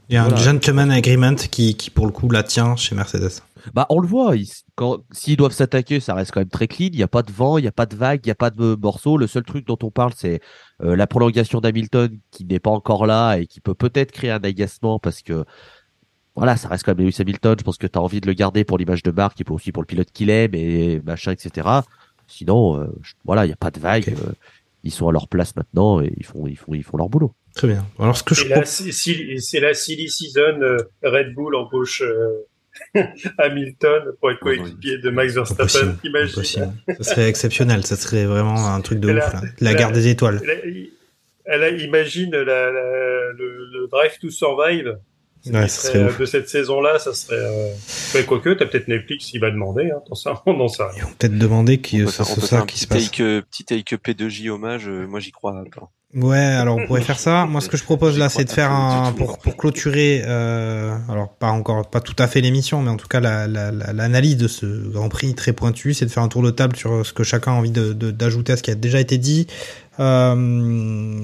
il 0.09 0.15
y 0.15 0.19
a 0.19 0.23
voilà. 0.25 0.37
un 0.39 0.41
gentleman 0.43 0.91
agreement 0.91 1.35
qui, 1.35 1.75
qui, 1.77 1.91
pour 1.91 2.07
le 2.07 2.13
coup, 2.13 2.29
la 2.29 2.43
tient 2.43 2.77
chez 2.77 2.95
Mercedes. 2.95 3.41
Bah, 3.75 3.87
on 3.91 4.01
le 4.01 4.07
voit. 4.09 4.37
Ils, 4.37 4.49
quand, 4.75 4.99
s'ils 5.13 5.37
doivent 5.37 5.53
s'attaquer, 5.53 6.01
ça 6.01 6.15
reste 6.15 6.33
quand 6.33 6.41
même 6.41 6.49
très 6.49 6.67
clean. 6.69 6.89
Il 6.93 6.97
n'y 6.97 7.03
a 7.03 7.09
pas 7.09 7.23
de 7.23 7.31
vent, 7.33 7.59
il 7.59 7.63
n'y 7.63 7.69
a 7.69 7.73
pas 7.73 7.87
de 7.87 7.95
vague, 7.97 8.21
il 8.25 8.29
n'y 8.29 8.33
a 8.33 8.37
pas 8.37 8.51
de 8.51 8.77
morceaux. 8.81 9.17
Le 9.17 9.27
seul 9.27 9.45
truc 9.45 9.67
dont 9.67 9.79
on 9.83 9.91
parle, 9.91 10.13
c'est 10.17 10.41
euh, 10.83 10.97
la 10.97 11.07
prolongation 11.07 11.61
d'Hamilton 11.61 12.19
qui 12.31 12.45
n'est 12.45 12.59
pas 12.61 12.71
encore 12.71 13.07
là 13.07 13.37
et 13.37 13.47
qui 13.47 13.61
peut 13.61 13.75
peut-être 13.75 14.11
créer 14.13 14.31
un 14.33 14.43
agacement 14.43 14.99
parce 14.99 15.23
que 15.23 15.45
voilà, 16.35 16.57
ça 16.57 16.69
reste 16.69 16.85
quand 16.85 16.97
même 16.97 17.07
Lewis 17.07 17.17
Hamilton. 17.21 17.57
Je 17.59 17.65
pense 17.65 17.77
que 17.79 17.87
tu 17.87 17.99
as 17.99 18.03
envie 18.03 18.21
de 18.21 18.27
le 18.27 18.33
garder 18.33 18.65
pour 18.65 18.79
l'image 18.79 19.03
de 19.03 19.11
marque 19.13 19.41
et 19.41 19.45
pour 19.45 19.57
aussi 19.57 19.71
pour 19.71 19.83
le 19.83 19.87
pilote 19.87 20.11
qu'il 20.13 20.31
est, 20.31 20.49
mais 20.49 21.01
machin, 21.05 21.31
etc. 21.33 21.69
Sinon, 22.27 22.81
euh, 22.81 22.87
je- 23.03 23.13
voilà, 23.25 23.45
il 23.45 23.49
n'y 23.49 23.55
a 23.55 23.57
pas 23.57 23.71
de 23.71 23.79
vague. 23.79 24.09
euh, 24.09 24.33
ils 24.83 24.91
sont 24.91 25.07
à 25.09 25.13
leur 25.13 25.29
place 25.29 25.55
maintenant 25.55 26.01
et 26.01 26.13
ils 26.17 26.25
font, 26.27 26.47
ils 26.49 26.57
font, 26.57 26.75
ils 26.75 26.83
font 26.83 26.97
leur 26.97 27.09
boulot. 27.09 27.33
Très 27.55 27.69
bien. 27.69 27.87
Alors, 27.99 28.17
ce 28.17 28.23
que 28.23 28.35
je 28.35 28.45
c'est 29.39 29.61
la 29.61 29.75
silly 29.75 30.09
season. 30.09 30.61
euh, 30.63 30.77
Red 31.03 31.35
Bull 31.35 31.55
embauche 31.55 32.03
euh, 32.03 32.47
Hamilton 33.39 34.03
pour 34.21 34.31
être 34.31 34.41
coéquipier 34.41 34.99
de 34.99 35.11
Max 35.11 35.35
Verstappen. 35.35 35.63
Impossible, 35.65 35.99
Imagine. 36.05 36.33
impossible. 36.33 36.73
Ça 37.01 37.03
serait 37.05 37.29
exceptionnel. 37.29 37.85
Ça 37.87 37.97
serait 37.97 38.25
vraiment 38.25 38.69
un 38.75 38.81
truc 38.81 39.01
de 39.01 39.09
ouf. 39.13 39.15
La 39.61 39.71
elle 39.71 39.77
a- 39.77 39.79
guerre 39.79 39.93
des 39.93 40.09
étoiles. 40.09 40.41
Elle, 41.45 41.83
imagine 41.83 42.31
la- 42.31 42.45
la- 42.45 43.33
le, 43.37 43.67
le 43.73 43.89
Drive 43.91 44.19
to 44.21 44.31
Survive. 44.31 44.97
Ouais, 45.47 45.65
qui 45.65 45.71
ça 45.71 45.89
serait 45.89 46.05
ouf. 46.05 46.19
de 46.21 46.25
cette 46.25 46.49
saison-là, 46.49 47.01
ça 47.01 47.13
serait. 47.13 47.35
Euh... 47.37 47.73
mais 48.15 48.25
quoique, 48.25 48.51
t'as 48.51 48.65
peut-être 48.67 48.87
Netflix 48.87 49.27
qui 49.27 49.39
va 49.41 49.51
demander. 49.51 49.91
Hein, 49.91 50.01
dans 50.09 50.15
ça, 50.15 50.41
on 50.47 50.57
n'en 50.57 50.69
sait 50.69 50.85
rien. 50.85 51.05
Peut-être 51.19 51.37
demander 51.37 51.79
peut 52.05 52.11
faire 52.41 52.47
ça 52.47 52.61
un 52.61 52.67
qui 52.67 52.79
se 52.79 52.87
passe. 52.87 53.11
euh, 53.21 53.43
petit 53.43 53.65
take 53.65 53.97
P2J 53.97 54.51
hommage, 54.51 54.87
euh, 54.89 55.05
moi 55.09 55.19
j'y 55.19 55.33
crois. 55.33 55.65
Ouais, 56.15 56.37
alors 56.37 56.77
on 56.77 56.87
pourrait 56.87 57.01
faire 57.11 57.19
ça. 57.19 57.47
Moi, 57.47 57.61
ce 57.63 57.69
que 57.71 57.77
je 57.79 57.85
propose 57.85 58.19
là, 58.19 58.29
c'est 58.29 58.45
de 58.45 58.51
faire 58.51 58.71
un 58.71 59.13
pour 59.13 59.39
pour 59.39 59.57
clôturer. 59.57 60.23
Euh, 60.27 60.95
alors 61.09 61.31
pas 61.31 61.49
encore, 61.49 61.89
pas 61.89 62.01
tout 62.01 62.15
à 62.19 62.27
fait 62.27 62.41
l'émission, 62.43 62.83
mais 62.83 62.91
en 62.91 62.97
tout 62.99 63.09
cas 63.09 63.21
la- 63.21 63.47
la- 63.47 63.73
la- 63.73 63.93
l'analyse 63.95 64.37
de 64.37 64.47
ce 64.49 64.67
Grand 64.67 65.09
Prix 65.09 65.35
très 65.35 65.53
pointu, 65.55 65.95
c'est 65.95 66.05
de 66.05 66.11
faire 66.11 66.23
un 66.23 66.29
tour 66.29 66.43
de 66.43 66.51
table 66.51 66.77
sur 66.77 67.05
ce 67.07 67.13
que 67.15 67.25
chacun 67.25 67.53
a 67.53 67.55
envie 67.55 67.71
de 67.71 67.93
de- 67.95 68.11
d'ajouter 68.11 68.53
à 68.53 68.57
ce 68.59 68.63
qui 68.63 68.71
a 68.71 68.75
déjà 68.75 69.01
été 69.01 69.17
dit. 69.17 69.47
Euh, 70.01 70.35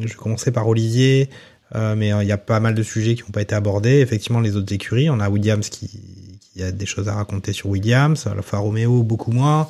je 0.03 0.07
vais 0.09 0.15
commencer 0.15 0.53
par 0.53 0.67
Olivier, 0.69 1.29
euh, 1.75 1.95
mais 1.95 2.13
euh, 2.13 2.23
il 2.23 2.29
y 2.29 2.33
a 2.33 2.39
pas 2.39 2.61
mal 2.61 2.75
de 2.75 2.83
sujets 2.83 3.15
qui 3.15 3.23
n'ont 3.25 3.31
pas 3.31 3.43
été 3.43 3.55
abordés. 3.55 4.01
Effectivement, 4.01 4.41
les 4.41 4.57
autres 4.57 4.73
écuries, 4.73 5.11
on 5.11 5.21
a 5.21 5.29
Williams 5.29 5.69
qui 5.69 5.91
qui 6.55 6.63
a 6.63 6.73
des 6.73 6.87
choses 6.87 7.09
à 7.09 7.15
raconter 7.15 7.53
sur 7.53 7.69
Williams, 7.69 8.27
Alfa 8.27 8.57
Romeo 8.57 9.03
beaucoup 9.03 9.31
moins, 9.33 9.69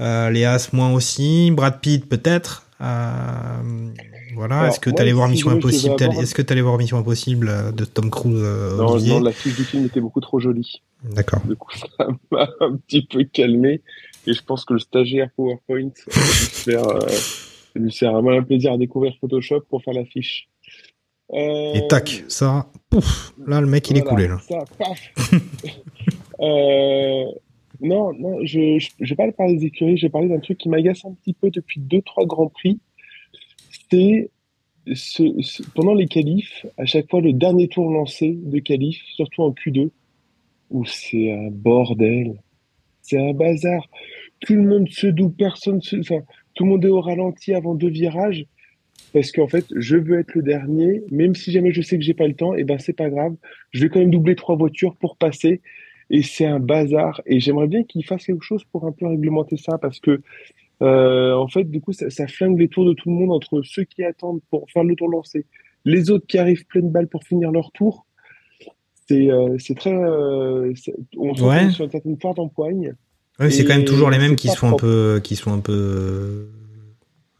euh, 0.00 0.28
les 0.30 0.44
As 0.44 0.72
moins 0.72 0.92
aussi, 0.92 1.50
Brad 1.52 1.78
Pitt 1.80 2.06
peut-être. 2.08 2.64
Euh, 2.82 3.90
voilà. 4.36 4.68
Est-ce 4.68 4.78
que 4.78 4.90
tu 4.90 5.00
allais 5.00 5.12
voir 5.12 5.28
si 5.28 5.32
Mission 5.32 5.50
Impossible? 5.50 5.96
Est-ce 6.20 6.34
que 6.34 6.42
tu 6.42 6.52
allais 6.52 6.62
voir 6.62 6.76
Mission 6.78 6.98
Impossible 6.98 7.48
euh, 7.48 7.72
de 7.72 7.84
Tom 7.84 8.10
Cruise, 8.10 8.38
euh, 8.40 8.76
Non, 8.76 9.20
la 9.20 9.32
fiche 9.32 9.56
du 9.56 9.64
film 9.64 9.86
était 9.86 10.00
beaucoup 10.00 10.20
trop 10.20 10.38
jolie. 10.38 10.82
D'accord. 11.02 11.40
Du 11.46 11.56
coup, 11.56 11.70
ça 11.98 12.06
m'a 12.30 12.48
un 12.60 12.76
petit 12.76 13.06
peu 13.06 13.24
calmé. 13.24 13.80
Et 14.26 14.34
je 14.34 14.42
pense 14.42 14.64
que 14.64 14.74
le 14.74 14.78
stagiaire 14.78 15.30
PowerPoint 15.36 15.88
a 15.88 16.10
dû 16.10 16.20
se 16.20 16.70
faire, 16.70 16.86
euh, 16.86 17.08
se 17.08 17.96
faire 17.96 18.14
un 18.14 18.22
malin 18.22 18.42
plaisir 18.42 18.72
à 18.72 18.78
découvrir 18.78 19.14
Photoshop 19.20 19.62
pour 19.68 19.82
faire 19.82 19.94
la 19.94 20.04
fiche. 20.04 20.48
Euh, 21.32 21.74
Et 21.74 21.88
tac, 21.88 22.24
ça, 22.28 22.66
pouf, 22.88 23.32
là 23.46 23.60
le 23.60 23.66
mec 23.66 23.90
il 23.90 23.96
est 23.96 24.02
coulé 24.02 24.28
là. 24.28 24.38
Ça, 24.48 24.64
paf. 24.78 25.32
Euh, 26.38 27.24
non, 27.80 28.12
non, 28.12 28.40
je, 28.44 28.78
je, 28.78 28.90
je 29.00 29.08
vais 29.08 29.16
pas 29.16 29.32
parler 29.32 29.56
des 29.56 29.64
écuries, 29.66 29.96
je 29.96 30.06
vais 30.06 30.10
parler 30.10 30.28
d'un 30.28 30.38
truc 30.38 30.58
qui 30.58 30.68
m'agace 30.68 31.02
un 31.06 31.12
petit 31.12 31.32
peu 31.32 31.50
depuis 31.50 31.80
deux, 31.80 32.02
trois 32.02 32.26
grands 32.26 32.48
prix. 32.48 32.78
C'est 33.90 34.30
ce, 34.94 35.24
ce- 35.42 35.62
pendant 35.74 35.94
les 35.94 36.06
qualifs, 36.06 36.66
à 36.78 36.86
chaque 36.86 37.10
fois 37.10 37.20
le 37.20 37.32
dernier 37.32 37.68
tour 37.68 37.90
lancé 37.90 38.38
de 38.42 38.58
qualif, 38.60 39.02
surtout 39.14 39.42
en 39.42 39.52
Q2, 39.52 39.90
où 40.70 40.84
c'est 40.84 41.32
un 41.32 41.50
bordel, 41.50 42.40
c'est 43.02 43.18
un 43.18 43.32
bazar. 43.34 43.88
Tout 44.40 44.54
le 44.54 44.62
monde 44.62 44.88
se 44.90 45.06
double, 45.08 45.34
personne 45.36 45.82
se, 45.82 45.96
enfin, 45.96 46.20
tout 46.54 46.64
le 46.64 46.70
monde 46.70 46.84
est 46.84 46.88
au 46.88 47.00
ralenti 47.00 47.54
avant 47.54 47.74
deux 47.74 47.90
virages. 47.90 48.46
Parce 49.12 49.32
qu'en 49.32 49.48
fait, 49.48 49.66
je 49.74 49.96
veux 49.96 50.18
être 50.20 50.34
le 50.34 50.42
dernier, 50.42 51.02
même 51.10 51.34
si 51.34 51.52
jamais 51.52 51.72
je 51.72 51.82
sais 51.82 51.98
que 51.98 52.04
j'ai 52.04 52.14
pas 52.14 52.28
le 52.28 52.34
temps, 52.34 52.54
et 52.54 52.64
ben 52.64 52.78
c'est 52.78 52.92
pas 52.92 53.10
grave. 53.10 53.34
Je 53.72 53.82
vais 53.82 53.88
quand 53.88 54.00
même 54.00 54.10
doubler 54.10 54.36
trois 54.36 54.56
voitures 54.56 54.96
pour 54.96 55.16
passer, 55.16 55.62
et 56.10 56.22
c'est 56.22 56.46
un 56.46 56.60
bazar. 56.60 57.22
Et 57.26 57.40
j'aimerais 57.40 57.68
bien 57.68 57.84
qu'ils 57.84 58.04
fassent 58.04 58.26
quelque 58.26 58.44
chose 58.44 58.64
pour 58.72 58.86
un 58.86 58.92
peu 58.92 59.06
réglementer 59.06 59.56
ça, 59.56 59.78
parce 59.78 60.00
que 60.00 60.22
euh, 60.82 61.34
en 61.34 61.48
fait, 61.48 61.64
du 61.64 61.80
coup, 61.80 61.92
ça, 61.92 62.10
ça 62.10 62.26
flingue 62.26 62.58
les 62.58 62.68
tours 62.68 62.84
de 62.84 62.92
tout 62.92 63.08
le 63.08 63.14
monde 63.16 63.32
entre 63.32 63.62
ceux 63.62 63.84
qui 63.84 64.04
attendent 64.04 64.40
pour 64.50 64.66
faire 64.70 64.84
le 64.84 64.94
tour 64.94 65.08
lancé, 65.08 65.46
les 65.84 66.10
autres 66.10 66.26
qui 66.26 66.38
arrivent 66.38 66.66
pleine 66.66 66.90
balle 66.90 67.08
pour 67.08 67.22
finir 67.24 67.50
leur 67.50 67.70
tour. 67.72 68.04
C'est 69.08 69.30
euh, 69.30 69.56
c'est 69.58 69.76
très, 69.76 69.94
euh, 69.94 70.72
on 71.16 71.34
se 71.34 71.42
Ouais. 71.42 71.56
retrouve 71.58 71.70
sur 71.72 71.84
une 71.84 71.90
certaine 71.90 72.18
porte 72.18 72.38
en 72.38 72.48
poigne. 72.48 72.94
Oui, 73.38 73.52
c'est 73.52 73.64
quand 73.64 73.74
même 73.76 73.84
toujours 73.84 74.10
les 74.10 74.18
mêmes 74.18 74.34
qui 74.36 74.48
font 74.48 74.70
un 74.70 74.76
peu, 74.76 75.20
qui 75.22 75.36
sont 75.36 75.52
un 75.52 75.60
peu, 75.60 76.48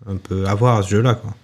un 0.06 0.16
peu 0.16 0.46
avoir 0.46 0.76
à 0.78 0.82
ce 0.82 0.90
jeu-là, 0.90 1.14
quoi. 1.14 1.34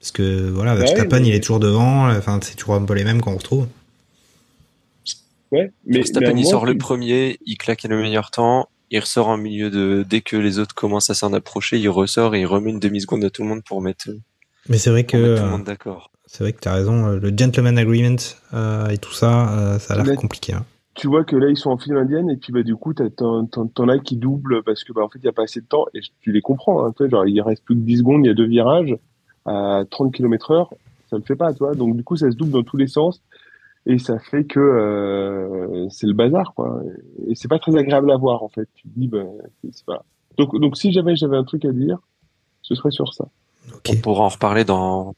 Parce 0.00 0.10
que 0.12 0.48
voilà, 0.50 0.72
Ouais, 0.74 0.80
Verstappen 0.80 1.20
mais- 1.20 1.28
il 1.28 1.34
est 1.34 1.40
toujours 1.40 1.60
devant, 1.60 2.08
enfin 2.10 2.38
c'est 2.42 2.56
toujours 2.56 2.74
un 2.74 2.84
peu 2.84 2.94
les 2.94 3.04
mêmes 3.04 3.20
qu'on 3.20 3.36
retrouve. 3.36 3.66
Ouais, 5.50 5.70
mais, 5.86 5.98
Verstappen, 5.98 6.34
mais 6.34 6.40
il 6.40 6.42
moi, 6.44 6.50
sort 6.50 6.66
le 6.66 6.76
premier, 6.76 7.38
il 7.46 7.56
claque 7.56 7.84
le 7.84 8.00
meilleur 8.00 8.30
temps, 8.30 8.68
il 8.90 9.00
ressort 9.00 9.28
en 9.28 9.36
milieu 9.36 9.70
de, 9.70 10.04
dès 10.08 10.20
que 10.20 10.36
les 10.36 10.58
autres 10.58 10.74
commencent 10.74 11.10
à 11.10 11.14
s'en 11.14 11.32
approcher, 11.32 11.78
il 11.78 11.88
ressort 11.88 12.34
et 12.34 12.40
il 12.40 12.46
remet 12.46 12.70
une 12.70 12.80
demi-seconde 12.80 13.24
à 13.24 13.30
tout 13.30 13.42
le 13.42 13.48
monde 13.48 13.62
pour 13.64 13.80
mettre, 13.82 14.08
Mais 14.68 14.78
c'est 14.78 14.90
vrai 14.90 15.04
que 15.04 15.16
tout 15.16 15.22
le 15.42 15.48
euh, 15.48 15.50
monde 15.50 15.64
d'accord. 15.64 16.10
c'est 16.26 16.44
vrai 16.44 16.52
que 16.52 16.60
t'as 16.60 16.72
raison, 16.74 17.06
euh, 17.06 17.18
le 17.18 17.28
gentleman 17.36 17.76
agreement 17.78 18.16
euh, 18.54 18.88
et 18.88 18.98
tout 18.98 19.12
ça, 19.12 19.50
euh, 19.58 19.78
ça 19.78 19.94
a 19.94 20.02
l'air 20.02 20.16
compliqué. 20.16 20.52
hein. 20.54 20.64
tu 20.94 21.06
vois 21.06 21.24
que 21.24 21.36
là 21.36 21.48
ils 21.48 21.56
sont 21.56 21.70
en 21.70 21.78
file 21.78 21.94
indienne 21.96 22.28
et 22.30 22.36
puis 22.36 22.52
bah 22.52 22.62
du 22.62 22.74
coup 22.76 22.92
t'as- 22.94 23.08
t'en 23.10 23.88
as 23.88 23.98
qui 23.98 24.16
doublent 24.16 24.62
parce 24.64 24.82
que 24.84 24.92
bah 24.92 25.02
en 25.02 25.08
fait 25.08 25.18
il 25.20 25.24
y 25.26 25.28
a 25.28 25.32
pas 25.32 25.44
assez 25.44 25.60
de 25.60 25.66
temps 25.66 25.84
et 25.94 26.00
tu 26.20 26.32
les 26.32 26.40
comprends 26.40 26.84
hein, 26.84 26.92
tu 26.96 27.02
vois, 27.04 27.08
genre 27.10 27.26
il 27.26 27.40
reste 27.40 27.64
plus 27.64 27.74
que 27.76 27.80
10 27.80 27.98
secondes 27.98 28.24
il 28.24 28.28
y 28.28 28.30
a 28.30 28.34
deux 28.34 28.46
virages 28.48 28.96
à 29.46 29.84
30 29.90 30.12
km 30.14 30.50
heure 30.50 30.70
ça 31.10 31.16
le 31.16 31.22
fait 31.22 31.36
pas 31.36 31.52
tu 31.52 31.58
vois 31.60 31.74
donc 31.74 31.96
du 31.96 32.02
coup 32.04 32.16
ça 32.16 32.30
se 32.30 32.36
double 32.36 32.50
dans 32.50 32.62
tous 32.64 32.76
les 32.76 32.88
sens 32.88 33.22
et 33.86 33.98
ça 33.98 34.18
fait 34.18 34.44
que 34.44 34.60
euh, 34.60 35.88
c'est 35.90 36.06
le 36.06 36.12
bazar 36.12 36.52
quoi. 36.54 36.80
Et 37.26 37.34
c'est 37.34 37.48
pas 37.48 37.58
très 37.58 37.76
agréable 37.76 38.10
à 38.10 38.16
voir 38.16 38.42
en 38.42 38.48
fait. 38.48 38.68
Tu 38.74 38.88
te 38.88 38.98
dis 38.98 39.08
bah 39.08 39.24
c'est 39.72 39.84
pas 39.84 40.04
donc 40.36 40.58
donc 40.60 40.76
si 40.76 40.92
jamais 40.92 41.16
j'avais 41.16 41.36
un 41.36 41.44
truc 41.44 41.64
à 41.64 41.72
dire 41.72 41.98
ce 42.62 42.74
serait 42.74 42.90
sur 42.90 43.14
ça. 43.14 43.26
On 43.88 43.96
pourra 43.96 44.24
en 44.24 44.28
reparler 44.28 44.64
dans 44.64 45.14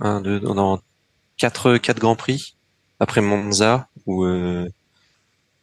un, 0.00 0.20
deux, 0.20 0.40
dans 0.40 0.80
quatre, 1.36 1.76
quatre 1.78 1.98
grands 1.98 2.16
prix 2.16 2.56
après 3.00 3.20
Monza 3.20 3.88
où 4.06 4.24
euh, 4.24 4.68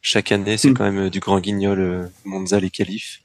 chaque 0.00 0.32
année 0.32 0.56
c'est 0.56 0.72
quand 0.72 0.84
même 0.84 1.06
euh, 1.06 1.10
du 1.10 1.20
grand 1.20 1.40
guignol 1.40 1.80
euh, 1.80 2.06
Monza 2.24 2.60
les 2.60 2.70
qualifs. 2.70 3.22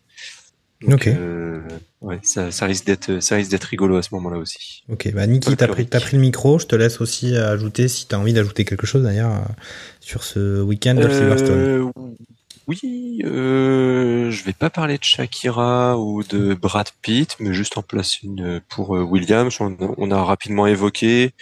Donc, 0.82 0.94
Ok. 0.94 1.08
euh, 1.08 1.62
ouais, 2.02 2.20
ça, 2.24 2.52
ça 2.52 2.66
risque 2.66 2.86
d'être, 2.86 3.22
ça 3.22 3.36
risque 3.36 3.52
d'être 3.52 3.66
rigolo 3.66 3.98
à 3.98 4.02
ce 4.02 4.10
moment-là 4.16 4.38
aussi. 4.38 4.84
Ok, 4.90 5.12
bah 5.14 5.28
Niki, 5.28 5.56
t'as 5.56 5.68
pris, 5.68 5.86
t'as 5.86 6.00
pris 6.00 6.16
le 6.16 6.22
micro, 6.22 6.58
je 6.60 6.66
te 6.66 6.76
laisse 6.76 7.02
aussi 7.02 7.36
ajouter 7.36 7.88
si 7.88 8.08
t'as 8.08 8.18
envie 8.18 8.34
d'ajouter 8.34 8.66
quelque 8.66 8.88
chose 8.88 9.04
d'ailleurs 9.04 9.32
euh, 9.32 9.40
sur 10.00 10.24
ce 10.24 10.62
week-end 10.62 10.96
de 10.96 11.10
Silverstone. 11.10 11.60
Euh, 11.60 11.92
oui, 12.68 13.22
euh, 13.26 14.32
je 14.32 14.44
vais 14.44 14.54
pas 14.54 14.70
parler 14.70 14.98
de 14.98 15.04
Shakira 15.04 15.98
ou 16.00 16.24
de 16.24 16.54
Brad 16.54 16.90
Pitt, 17.02 17.36
mais 17.40 17.54
juste 17.54 17.78
en 17.78 17.82
place 17.82 18.22
une 18.24 18.62
pour 18.70 18.96
euh, 18.96 19.02
Williams. 19.02 19.56
On, 19.60 19.76
on 19.98 20.12
a 20.12 20.24
rapidement 20.24 20.68
évoqué. 20.68 21.34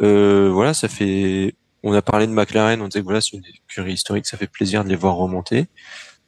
Euh, 0.00 0.50
voilà, 0.52 0.72
ça 0.74 0.88
fait. 0.88 1.54
On 1.82 1.92
a 1.94 2.02
parlé 2.02 2.26
de 2.26 2.32
McLaren. 2.32 2.80
On 2.82 2.88
disait 2.88 3.00
que 3.00 3.04
voilà, 3.04 3.20
c'est 3.20 3.36
une 3.36 3.42
écurie 3.68 3.94
historique. 3.94 4.26
Ça 4.26 4.36
fait 4.36 4.46
plaisir 4.46 4.84
de 4.84 4.90
les 4.90 4.96
voir 4.96 5.16
remonter. 5.16 5.66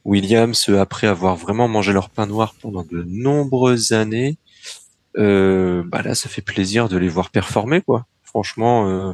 Williams, 0.05 0.69
euh, 0.69 0.81
après 0.81 1.07
avoir 1.07 1.37
vraiment 1.37 1.69
mangé 1.69 1.93
leur 1.93 2.11
pain 2.11 2.27
noir 2.27 2.55
pendant 2.61 2.83
de 2.83 3.03
nombreuses 3.09 3.93
années, 3.93 4.37
euh, 5.19 5.83
bah 5.87 6.03
là, 6.03 6.15
ça 6.15 6.29
fait 6.29 6.43
plaisir 6.43 6.89
de 6.89 6.97
les 6.97 7.09
voir 7.09 7.31
performer, 7.31 7.81
quoi. 7.81 8.07
Franchement. 8.23 8.89
Euh, 8.89 9.13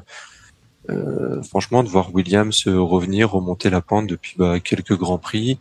euh, 0.91 1.43
franchement, 1.43 1.83
de 1.83 1.89
voir 1.89 2.15
Williams 2.15 2.67
euh, 2.67 2.81
revenir, 2.81 3.31
remonter 3.31 3.69
la 3.69 3.83
pente 3.83 4.07
depuis 4.07 4.35
bah, 4.39 4.59
quelques 4.59 4.97
grands 4.97 5.19
prix. 5.19 5.59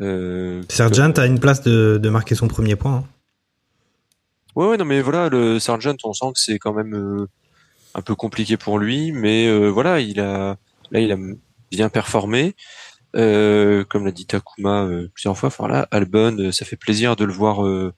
Euh, 0.00 0.62
Sergent 0.68 1.12
a 1.12 1.26
une 1.26 1.40
place 1.40 1.62
de, 1.62 1.98
de 2.02 2.08
marquer 2.10 2.34
son 2.34 2.48
premier 2.48 2.76
point. 2.76 2.96
hein. 2.96 3.04
Ouais, 4.54 4.66
ouais, 4.66 4.76
non, 4.76 4.84
mais 4.84 5.00
voilà, 5.00 5.30
le 5.30 5.58
Sargent, 5.58 5.96
on 6.04 6.12
sent 6.12 6.26
que 6.34 6.40
c'est 6.40 6.58
quand 6.58 6.74
même 6.74 6.94
euh, 6.94 7.26
un 7.94 8.02
peu 8.02 8.14
compliqué 8.14 8.58
pour 8.58 8.78
lui, 8.78 9.12
mais 9.12 9.46
euh, 9.46 9.68
voilà, 9.68 10.00
il 10.00 10.20
a, 10.20 10.56
là, 10.90 11.00
il 11.00 11.10
a 11.12 11.16
bien 11.70 11.88
performé. 11.88 12.54
Euh, 13.14 13.84
comme 13.84 14.06
l'a 14.06 14.12
dit 14.12 14.26
Takuma 14.26 14.84
euh, 14.84 15.08
plusieurs 15.12 15.36
fois, 15.36 15.48
enfin 15.48 15.68
là, 15.68 15.86
Albon, 15.90 16.38
euh, 16.38 16.52
ça 16.52 16.64
fait 16.64 16.76
plaisir 16.76 17.14
de 17.14 17.24
le 17.24 17.32
voir 17.32 17.64
euh, 17.66 17.92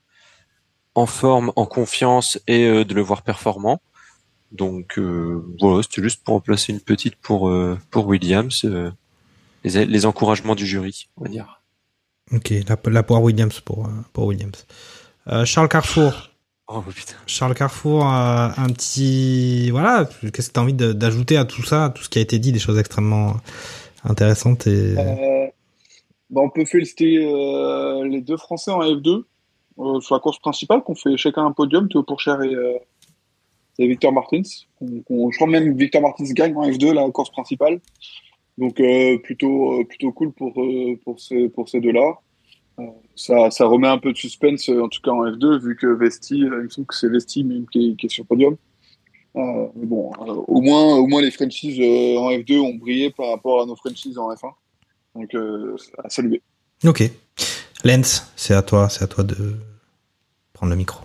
en 0.95 1.07
forme, 1.07 1.53
en 1.55 1.67
confiance 1.67 2.41
et 2.49 2.67
euh, 2.67 2.85
de 2.85 2.95
le 2.95 3.01
voir 3.01 3.23
performant. 3.23 3.81
Donc 4.51 4.99
euh, 4.99 5.45
voilà, 5.61 5.83
c'était 5.83 6.03
juste 6.03 6.25
pour 6.25 6.35
en 6.35 6.41
placer 6.41 6.73
une 6.73 6.81
petite 6.81 7.17
pour 7.17 7.49
euh, 7.49 7.79
pour 7.91 8.07
Williams, 8.07 8.65
euh, 8.65 8.91
les, 9.63 9.87
les 9.87 10.07
encouragements 10.07 10.55
du 10.55 10.67
jury, 10.67 11.09
on 11.17 11.25
va 11.25 11.31
dire. 11.31 11.61
Ok, 12.33 12.53
la, 12.69 12.77
la 12.91 13.03
poire 13.03 13.23
Williams 13.23 13.61
pour, 13.61 13.89
pour 14.13 14.27
Williams. 14.27 14.67
Euh, 15.29 15.45
Charles 15.45 15.69
Carrefour. 15.69 16.31
Oh 16.67 16.81
putain. 16.81 17.15
Charles 17.27 17.55
Carrefour, 17.55 18.07
euh, 18.07 18.49
un 18.57 18.69
petit. 18.71 19.71
Voilà, 19.71 20.09
qu'est-ce 20.33 20.49
que 20.49 20.55
tu 20.55 20.61
as 20.61 20.63
envie 20.63 20.73
d'ajouter 20.73 21.37
à 21.37 21.45
tout 21.45 21.63
ça, 21.63 21.87
à 21.87 21.91
tout 21.91 22.03
ce 22.03 22.09
qui 22.09 22.19
a 22.19 22.23
été 22.23 22.39
dit, 22.39 22.53
des 22.53 22.59
choses 22.59 22.79
extrêmement 22.79 23.37
intéressantes 24.05 24.67
et. 24.67 24.95
Euh, 24.99 25.47
bah, 26.31 26.41
on 26.43 26.51
peut 26.51 26.65
féliciter 26.65 27.19
euh, 27.19 28.05
les 28.07 28.21
deux 28.21 28.37
Français 28.37 28.71
en 28.71 28.81
F2 28.83 29.25
euh, 29.79 30.01
sur 30.01 30.15
la 30.15 30.21
course 30.21 30.39
principale, 30.39 30.83
qu'on 30.83 30.95
fait 30.95 31.17
chacun 31.17 31.45
un 31.47 31.53
podium, 31.53 31.89
Théo 31.89 32.03
Pourchère 32.03 32.43
et, 32.43 32.55
et 33.79 33.87
Victor 33.89 34.13
Martins. 34.13 34.43
On- 34.81 35.03
on- 35.11 35.31
je 35.31 35.37
crois 35.37 35.49
même 35.49 35.77
Victor 35.77 36.01
Martins 36.03 36.25
gagne 36.33 36.57
en 36.57 36.69
F2 36.69 36.93
la 36.93 37.09
course 37.11 37.31
principale. 37.31 37.81
Donc 38.57 38.81
plutôt 39.25 39.85
plutôt 39.85 40.13
cool 40.13 40.33
pour 40.33 40.55
pour 41.05 41.19
ces 41.21 41.49
pour 41.49 41.69
ces 41.69 41.81
deux-là. 41.81 42.15
Ça 43.17 43.51
ça 43.51 43.67
remet 43.67 43.89
un 43.89 43.99
peu 43.99 44.13
de 44.13 44.17
suspense 44.17 44.69
en 44.69 44.89
tout 44.89 45.01
cas 45.03 45.11
en 45.11 45.25
F2 45.27 45.59
vu 45.61 45.75
que 45.77 45.87
Vesti, 45.89 46.39
il 46.39 46.51
me 46.51 46.69
semble 46.69 46.87
que 46.87 46.95
c'est 46.95 47.09
Vesti 47.09 47.43
même 47.43 47.67
qui 47.67 47.91
est, 47.91 47.97
qui 47.97 48.07
est 48.07 48.09
sur 48.09 48.25
podium. 48.25 48.57
Euh, 49.37 49.67
bon, 49.75 50.13
euh, 50.21 50.33
au 50.47 50.61
moins 50.61 50.95
au 50.97 51.07
moins 51.09 51.21
les 51.21 51.31
franchises 51.33 51.81
euh, 51.81 52.19
en 52.19 52.31
F2 52.31 52.59
ont 52.61 52.75
brillé 52.77 53.11
par 53.11 53.31
rapport 53.31 53.63
à 53.63 53.67
nos 53.67 53.75
franchises 53.77 54.17
en 54.17 54.33
F1. 54.33 54.53
Donc 55.17 55.35
euh, 55.35 55.77
à 56.03 56.09
saluer. 56.09 56.41
Ok. 56.87 57.03
Lens, 57.85 58.33
c'est 58.37 58.55
à 58.55 58.63
toi, 58.63 58.89
c'est 58.89 59.03
à 59.05 59.07
toi 59.09 59.25
de 59.25 59.37
prendre 60.53 60.71
le 60.71 60.77
micro. 60.77 61.01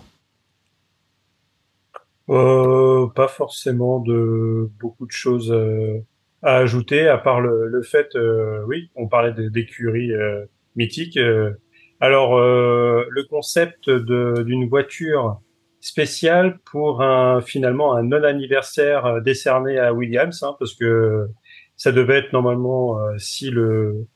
Euh, 2.28 3.08
pas 3.08 3.26
forcément 3.28 3.98
de 3.98 4.70
beaucoup 4.78 5.06
de 5.06 5.10
choses 5.10 5.50
euh, 5.50 5.98
à 6.42 6.56
ajouter, 6.58 7.08
à 7.08 7.18
part 7.18 7.40
le, 7.40 7.66
le 7.66 7.82
fait, 7.82 8.14
euh, 8.14 8.62
oui, 8.66 8.90
on 8.94 9.08
parlait 9.08 9.32
des- 9.34 9.50
d'écuries 9.50 10.12
euh, 10.12 10.44
mythiques. 10.76 11.16
euh. 11.16 11.52
alors, 11.98 12.38
euh, 12.38 13.04
le 13.10 13.24
concept 13.24 13.90
d'une 13.90 14.68
voiture 14.68 15.40
spéciale 15.80 16.58
pour 16.70 17.02
un 17.02 17.40
finalement 17.40 17.94
un 17.94 18.02
non-anniversaire 18.02 19.06
euh, 19.06 19.20
décerné 19.20 19.78
à 19.78 19.92
Williams, 19.92 20.42
hein, 20.42 20.56
parce 20.58 20.74
que 20.74 21.26
ça 21.76 21.92
devait 21.92 22.18
être 22.18 22.32
normalement 22.32 23.00
euh, 23.00 23.16
si 23.18 23.50
le 23.50 24.06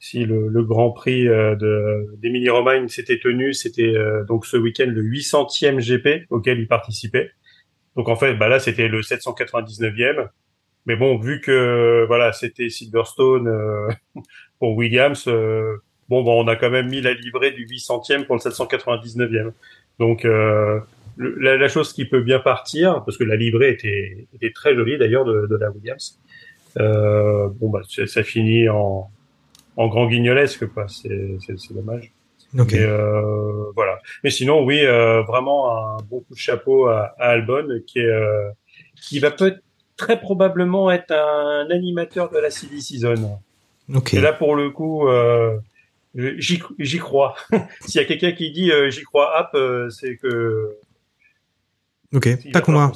si 0.00 0.24
le, 0.24 0.48
le 0.48 0.62
Grand 0.62 0.92
Prix 0.92 1.26
euh, 1.26 1.56
de 1.56 2.06
d'Émilie-Romagne 2.18 2.88
s'était 2.88 3.18
tenu, 3.18 3.52
c'était 3.52 3.94
donc 4.28 4.46
ce 4.46 4.56
week-end 4.56 4.86
le 4.86 5.02
800e 5.02 5.80
GP 5.80 6.26
auquel 6.30 6.58
il 6.60 6.68
participait. 6.68 7.30
Donc 7.96 8.08
en 8.08 8.16
fait, 8.16 8.34
bah 8.34 8.48
là 8.48 8.60
c'était 8.60 8.88
le 8.88 9.00
799e. 9.00 10.28
Mais 10.88 10.96
bon, 10.96 11.18
vu 11.18 11.42
que 11.42 12.06
voilà, 12.06 12.32
c'était 12.32 12.70
Silverstone 12.70 13.46
euh, 13.46 13.88
pour 14.58 14.74
Williams, 14.74 15.24
euh, 15.28 15.76
bon, 16.08 16.24
bah, 16.24 16.30
on 16.30 16.48
a 16.48 16.56
quand 16.56 16.70
même 16.70 16.88
mis 16.88 17.02
la 17.02 17.12
livrée 17.12 17.50
du 17.50 17.66
800e 17.66 18.24
pour 18.24 18.36
le 18.36 18.40
799e. 18.40 19.52
Donc 19.98 20.24
euh, 20.24 20.80
le- 21.18 21.34
la, 21.38 21.56
la 21.58 21.68
chose 21.68 21.92
qui 21.92 22.06
peut 22.06 22.22
bien 22.22 22.38
partir, 22.38 23.02
parce 23.04 23.18
que 23.18 23.24
la 23.24 23.36
livrée 23.36 23.70
était, 23.70 24.26
était 24.34 24.52
très 24.52 24.74
jolie 24.74 24.96
d'ailleurs 24.96 25.24
de, 25.26 25.46
de 25.46 25.56
la 25.56 25.70
Williams. 25.70 26.18
Euh, 26.78 27.48
bon 27.60 27.68
bah 27.70 27.80
c'est- 27.88 28.06
ça 28.06 28.22
finit 28.22 28.68
en, 28.68 29.10
en 29.76 29.88
grand 29.88 30.06
guignolesque 30.06 30.66
quoi. 30.68 30.86
C'est 30.88 31.36
c'est- 31.44 31.58
c'est 31.58 31.74
dommage. 31.74 32.12
Ok. 32.58 32.72
Mais, 32.72 32.80
euh, 32.82 33.64
voilà. 33.74 33.98
Mais 34.24 34.30
sinon, 34.30 34.64
oui, 34.64 34.80
euh, 34.82 35.20
vraiment 35.22 35.76
un 35.76 35.96
bon 36.08 36.20
coup 36.20 36.32
de 36.34 36.38
chapeau 36.38 36.86
à, 36.86 37.14
à 37.18 37.28
Albon, 37.32 37.68
qui 37.86 37.98
est, 37.98 38.06
euh, 38.06 38.48
qui 39.02 39.18
va 39.18 39.30
peut 39.30 39.56
très 39.98 40.18
probablement 40.18 40.90
être 40.90 41.10
un 41.12 41.68
animateur 41.70 42.30
de 42.30 42.38
la 42.38 42.48
silly 42.50 42.80
season. 42.80 43.38
Ok. 43.94 44.14
Et 44.14 44.20
là, 44.22 44.32
pour 44.32 44.54
le 44.56 44.70
coup, 44.70 45.08
euh, 45.08 45.58
j'y 46.14 46.62
j'y 46.78 46.98
crois. 46.98 47.34
S'il 47.86 48.00
y 48.00 48.04
a 48.04 48.06
quelqu'un 48.06 48.32
qui 48.32 48.50
dit 48.50 48.70
euh, 48.72 48.88
j'y 48.90 49.02
crois, 49.02 49.38
hop, 49.40 49.50
euh, 49.54 49.90
c'est 49.90 50.16
que 50.16 50.74
Ok. 52.14 52.50
Takuma. 52.52 52.92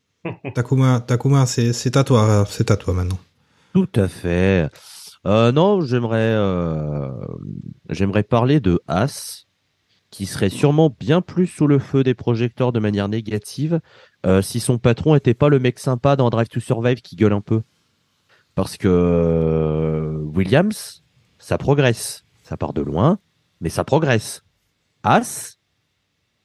Takuma, 0.54 1.00
Takuma, 1.00 1.46
c'est 1.46 1.96
à 1.96 2.04
toi, 2.04 2.44
c'est 2.48 2.70
à 2.70 2.76
toi 2.76 2.94
maintenant. 2.94 3.18
Tout 3.72 3.88
à 3.94 4.08
fait. 4.08 4.68
Euh, 5.26 5.52
non, 5.52 5.80
j'aimerais 5.80 6.32
euh, 6.34 7.10
j'aimerais 7.90 8.22
parler 8.22 8.60
de 8.60 8.80
As, 8.86 9.46
qui 10.10 10.26
serait 10.26 10.48
sûrement 10.48 10.94
bien 10.98 11.20
plus 11.20 11.46
sous 11.46 11.66
le 11.66 11.78
feu 11.78 12.02
des 12.02 12.14
projecteurs 12.14 12.72
de 12.72 12.80
manière 12.80 13.08
négative 13.08 13.80
euh, 14.26 14.42
si 14.42 14.58
son 14.58 14.78
patron 14.78 15.14
était 15.14 15.34
pas 15.34 15.48
le 15.48 15.58
mec 15.58 15.78
sympa 15.78 16.16
dans 16.16 16.30
Drive 16.30 16.48
to 16.48 16.60
Survive 16.60 17.02
qui 17.02 17.16
gueule 17.16 17.32
un 17.32 17.40
peu. 17.40 17.62
Parce 18.54 18.76
que 18.76 18.88
euh, 18.88 20.18
Williams, 20.34 21.04
ça 21.38 21.58
progresse. 21.58 22.24
Ça 22.42 22.56
part 22.56 22.72
de 22.72 22.80
loin, 22.80 23.18
mais 23.60 23.68
ça 23.68 23.84
progresse. 23.84 24.42
As, 25.02 25.57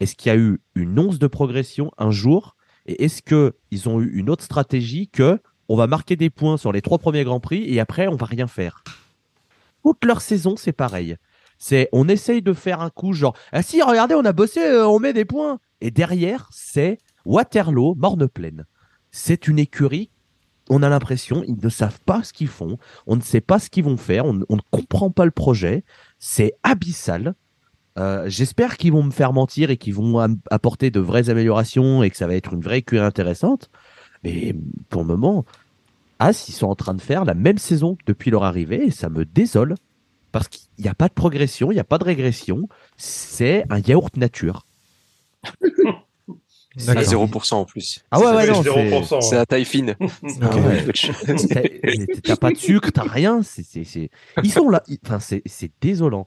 est-ce 0.03 0.15
qu'il 0.15 0.31
y 0.31 0.35
a 0.35 0.37
eu 0.37 0.59
une 0.75 0.99
once 0.99 1.17
de 1.17 1.27
progression 1.27 1.91
un 1.97 2.11
jour 2.11 2.55
Et 2.85 3.05
est-ce 3.05 3.21
que 3.21 3.55
ils 3.71 3.87
ont 3.87 4.01
eu 4.01 4.11
une 4.13 4.29
autre 4.29 4.43
stratégie 4.43 5.07
que 5.07 5.39
on 5.69 5.77
va 5.77 5.87
marquer 5.87 6.17
des 6.17 6.29
points 6.29 6.57
sur 6.57 6.73
les 6.73 6.81
trois 6.81 6.97
premiers 6.97 7.23
grands 7.23 7.39
prix 7.39 7.63
et 7.73 7.79
après 7.79 8.07
on 8.07 8.15
va 8.15 8.25
rien 8.25 8.47
faire? 8.47 8.83
Toute 9.81 10.03
leur 10.03 10.21
saison, 10.21 10.55
c'est 10.57 10.73
pareil. 10.73 11.15
C'est 11.57 11.87
on 11.93 12.09
essaye 12.09 12.41
de 12.41 12.53
faire 12.53 12.81
un 12.81 12.89
coup 12.89 13.13
genre 13.13 13.35
ah 13.53 13.63
si 13.63 13.81
regardez 13.81 14.15
on 14.15 14.25
a 14.25 14.33
bossé 14.33 14.59
euh, 14.59 14.85
on 14.87 14.99
met 14.99 15.13
des 15.13 15.25
points 15.25 15.59
et 15.79 15.89
derrière 15.89 16.49
c'est 16.51 16.97
Waterloo 17.25 17.95
morne 17.95 18.27
pleine. 18.27 18.65
C'est 19.11 19.47
une 19.47 19.59
écurie 19.59 20.09
on 20.69 20.83
a 20.83 20.89
l'impression 20.89 21.43
ils 21.47 21.57
ne 21.61 21.69
savent 21.69 22.01
pas 22.05 22.23
ce 22.23 22.33
qu'ils 22.33 22.47
font, 22.47 22.77
on 23.07 23.15
ne 23.15 23.21
sait 23.21 23.41
pas 23.41 23.59
ce 23.59 23.69
qu'ils 23.69 23.83
vont 23.83 23.97
faire, 23.97 24.25
on 24.25 24.33
ne 24.33 24.61
comprend 24.71 25.11
pas 25.11 25.25
le 25.25 25.31
projet, 25.31 25.83
c'est 26.19 26.53
abyssal. 26.63 27.35
Euh, 27.99 28.23
J'espère 28.27 28.77
qu'ils 28.77 28.91
vont 28.91 29.03
me 29.03 29.11
faire 29.11 29.33
mentir 29.33 29.69
et 29.69 29.77
qu'ils 29.77 29.93
vont 29.93 30.17
apporter 30.49 30.89
de 30.91 30.99
vraies 30.99 31.29
améliorations 31.29 32.01
et 32.03 32.09
que 32.09 32.17
ça 32.17 32.27
va 32.27 32.35
être 32.35 32.53
une 32.53 32.61
vraie 32.61 32.79
écurie 32.79 33.03
intéressante. 33.03 33.69
Mais 34.23 34.55
pour 34.89 35.01
le 35.01 35.07
moment, 35.07 35.45
As, 36.19 36.47
ils 36.47 36.53
sont 36.53 36.67
en 36.67 36.75
train 36.75 36.93
de 36.93 37.01
faire 37.01 37.25
la 37.25 37.33
même 37.33 37.57
saison 37.57 37.97
depuis 38.07 38.31
leur 38.31 38.43
arrivée 38.43 38.85
et 38.85 38.91
ça 38.91 39.09
me 39.09 39.25
désole 39.25 39.75
parce 40.31 40.47
qu'il 40.47 40.61
n'y 40.79 40.87
a 40.89 40.95
pas 40.95 41.07
de 41.09 41.13
progression, 41.13 41.71
il 41.71 41.75
n'y 41.75 41.79
a 41.79 41.83
pas 41.83 41.97
de 41.99 42.03
régression. 42.05 42.67
C'est 42.97 43.65
un 43.69 43.79
yaourt 43.79 44.15
nature. 44.17 44.65
C'est 46.75 46.89
à 46.89 46.95
D'accord. 46.95 47.27
0% 47.27 47.53
en 47.53 47.65
plus. 47.65 48.03
Ah 48.09 48.19
ouais, 48.19 48.25
ouais, 48.33 48.45
C'est 48.47 48.51
non, 48.51 48.63
0%. 48.63 49.21
c'est- 49.21 49.29
C'est 49.29 49.37
à 49.37 49.45
taille 49.45 49.65
fine. 49.65 49.95
Ah 50.41 50.57
ouais. 50.57 50.83
T'as- 52.23 52.35
pas 52.35 52.49
de 52.49 52.57
sucre, 52.57 52.91
t'as 52.91 53.03
rien. 53.03 53.41
Ils 54.43 54.51
sont 54.51 54.69
là. 54.69 54.81
Enfin, 55.05 55.19
c'est 55.19 55.71
désolant. 55.81 56.25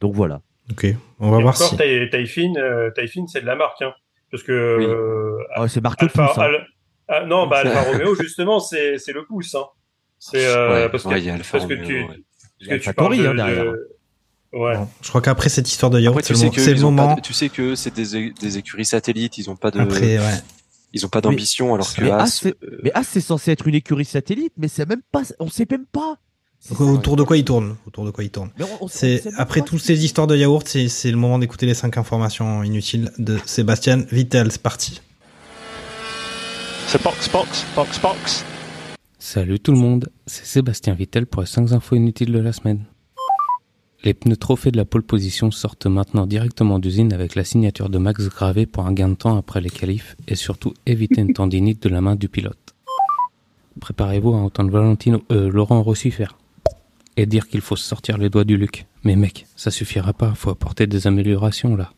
Donc 0.00 0.14
voilà. 0.14 0.40
Ok. 0.72 0.86
On 1.20 1.30
va 1.30 1.38
Et 1.38 1.42
voir 1.42 1.54
encore, 1.54 1.68
si. 1.68 1.76
taille, 1.76 2.08
taille 2.10 2.26
fine, 2.26 2.56
euh, 2.58 2.90
taille 2.90 3.08
fine, 3.08 3.26
c'est 3.28 3.40
de 3.40 3.46
la 3.46 3.54
marque, 3.56 3.80
hein. 3.82 3.92
Parce 4.30 4.42
que 4.42 4.52
euh, 4.52 5.36
Ah, 5.54 5.68
c'est 5.68 5.80
marqué 5.82 6.04
Alpha, 6.06 6.26
pouce, 6.28 6.38
hein. 6.38 6.42
Al- 6.42 6.66
ah, 7.08 7.24
non, 7.26 7.46
bah 7.46 7.58
Alfa 7.64 7.82
Romeo 7.82 8.14
justement, 8.14 8.58
c'est 8.60 8.98
c'est 8.98 9.12
le 9.12 9.24
pouce, 9.26 9.54
hein. 9.54 9.64
C'est 10.18 10.46
euh, 10.46 10.72
Ouais, 10.72 10.88
parce 10.88 11.04
que 11.04 11.08
ouais, 11.10 11.20
tu 11.20 11.30
ouais. 11.30 11.38
parce 11.50 11.66
que 11.66 11.74
tu 12.78 12.94
parles 12.94 13.16
de, 13.18 13.26
hein, 13.26 13.34
derrière. 13.34 13.64
de- 13.64 13.88
ouais. 14.54 14.76
Bon, 14.76 14.88
je 15.02 15.08
crois 15.08 15.20
qu'après 15.20 15.48
cette 15.48 15.68
histoire 15.68 15.90
de 15.90 16.00
yaourt, 16.00 16.22
tu 16.22 16.34
sais 16.34 16.48
que 16.50 16.60
c'est 16.60 16.70
le 16.70 16.76
ils 16.78 16.86
ont 16.86 16.94
pas 16.96 17.02
moment. 17.02 17.14
de- 17.16 17.20
tu 17.20 17.32
sais 17.32 17.48
que 17.48 17.74
c'est 17.74 17.92
des, 17.94 18.30
des 18.30 18.58
écuries 18.58 18.84
satellites, 18.84 19.36
ils 19.38 19.50
ont 19.50 19.56
pas 19.56 19.70
de, 19.70 19.80
Après, 19.80 20.18
ouais. 20.18 20.38
ils 20.92 21.04
ont 21.04 21.08
pas 21.10 21.20
d'ambition, 21.20 21.74
alors 21.74 21.92
que 21.94 22.02
Mais 22.02 22.10
As, 22.10 22.22
As, 22.22 22.26
c'est- 22.40 22.56
mais 22.82 22.92
As, 22.94 23.04
c'est 23.04 23.20
censé 23.20 23.50
être 23.52 23.66
une 23.68 23.74
écurie 23.74 24.04
satellite, 24.04 24.52
mais 24.56 24.68
c'est 24.68 24.88
même 24.88 25.02
pas. 25.12 25.22
On 25.40 25.48
sait 25.48 25.66
même 25.70 25.86
pas. 25.86 26.16
C'est 26.64 26.76
ça. 26.76 26.84
Autour 26.84 27.16
de 27.16 27.24
quoi 27.24 27.36
il 27.36 27.44
tourne 27.44 27.74
Autour 27.88 28.04
de 28.04 28.12
quoi 28.12 28.22
il 28.22 28.30
tourne 28.30 28.50
C'est 28.86 29.26
après 29.36 29.62
toutes 29.62 29.80
ces 29.80 30.04
histoires 30.04 30.28
de 30.28 30.36
yaourt, 30.36 30.66
c'est 30.68 30.86
c'est 30.86 31.10
le 31.10 31.16
moment 31.16 31.40
d'écouter 31.40 31.66
les 31.66 31.74
cinq 31.74 31.96
informations 31.98 32.62
inutiles 32.62 33.10
de 33.18 33.36
Sébastien 33.46 34.04
Vittel. 34.12 34.52
C'est 34.52 34.62
parti. 34.62 35.00
So 36.86 37.00
box, 37.02 37.28
box, 37.32 37.66
box, 37.74 38.00
box. 38.00 38.44
Salut 39.18 39.58
tout 39.58 39.72
le 39.72 39.78
monde, 39.78 40.08
c'est 40.26 40.44
Sébastien 40.44 40.94
Vittel 40.94 41.26
pour 41.26 41.42
les 41.42 41.48
5 41.48 41.72
infos 41.72 41.96
inutiles 41.96 42.32
de 42.32 42.38
la 42.38 42.52
semaine. 42.52 42.84
Les 44.04 44.14
pneus 44.14 44.36
trophées 44.36 44.70
de 44.70 44.76
la 44.76 44.84
pole 44.84 45.02
position 45.02 45.50
sortent 45.50 45.86
maintenant 45.86 46.26
directement 46.26 46.78
d'usine 46.78 47.12
avec 47.12 47.34
la 47.34 47.42
signature 47.42 47.88
de 47.88 47.98
Max 47.98 48.28
Gravé 48.28 48.66
pour 48.66 48.86
un 48.86 48.92
gain 48.92 49.08
de 49.08 49.14
temps 49.14 49.36
après 49.36 49.60
les 49.60 49.70
qualifs 49.70 50.16
et 50.28 50.36
surtout 50.36 50.74
éviter 50.86 51.22
une 51.22 51.32
tendinite 51.32 51.82
de 51.82 51.88
la 51.88 52.00
main 52.00 52.14
du 52.14 52.28
pilote. 52.28 52.74
Préparez-vous 53.80 54.34
à 54.34 54.38
entendre 54.38 54.70
Valentino, 54.70 55.22
euh, 55.32 55.50
Laurent 55.50 55.82
Rossi 55.82 56.10
faire 56.12 56.36
et 57.16 57.26
dire 57.26 57.48
qu'il 57.48 57.60
faut 57.60 57.76
sortir 57.76 58.18
les 58.18 58.30
doigts 58.30 58.44
du 58.44 58.56
Luc. 58.56 58.86
Mais 59.04 59.16
mec, 59.16 59.46
ça 59.56 59.70
suffira 59.70 60.12
pas, 60.12 60.34
faut 60.34 60.50
apporter 60.50 60.86
des 60.86 61.06
améliorations 61.06 61.76
là. 61.76 61.92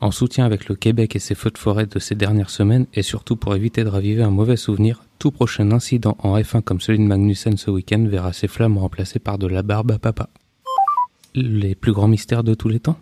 En 0.00 0.10
soutien 0.10 0.44
avec 0.44 0.68
le 0.68 0.74
Québec 0.74 1.16
et 1.16 1.18
ses 1.18 1.34
feux 1.34 1.50
de 1.50 1.58
forêt 1.58 1.86
de 1.86 1.98
ces 1.98 2.14
dernières 2.14 2.50
semaines, 2.50 2.86
et 2.92 3.02
surtout 3.02 3.36
pour 3.36 3.54
éviter 3.54 3.82
de 3.82 3.88
raviver 3.88 4.22
un 4.22 4.30
mauvais 4.30 4.56
souvenir, 4.56 5.02
tout 5.18 5.30
prochain 5.30 5.72
incident 5.72 6.16
en 6.20 6.38
F1 6.38 6.60
comme 6.60 6.80
celui 6.80 6.98
de 6.98 7.04
Magnussen 7.04 7.56
ce 7.56 7.70
week-end 7.70 8.04
verra 8.06 8.34
ses 8.34 8.48
flammes 8.48 8.76
remplacées 8.76 9.18
par 9.18 9.38
de 9.38 9.46
la 9.46 9.62
barbe 9.62 9.92
à 9.92 9.98
papa. 9.98 10.28
Les 11.34 11.74
plus 11.74 11.92
grands 11.92 12.08
mystères 12.08 12.44
de 12.44 12.54
tous 12.54 12.68
les 12.68 12.80
temps? 12.80 12.98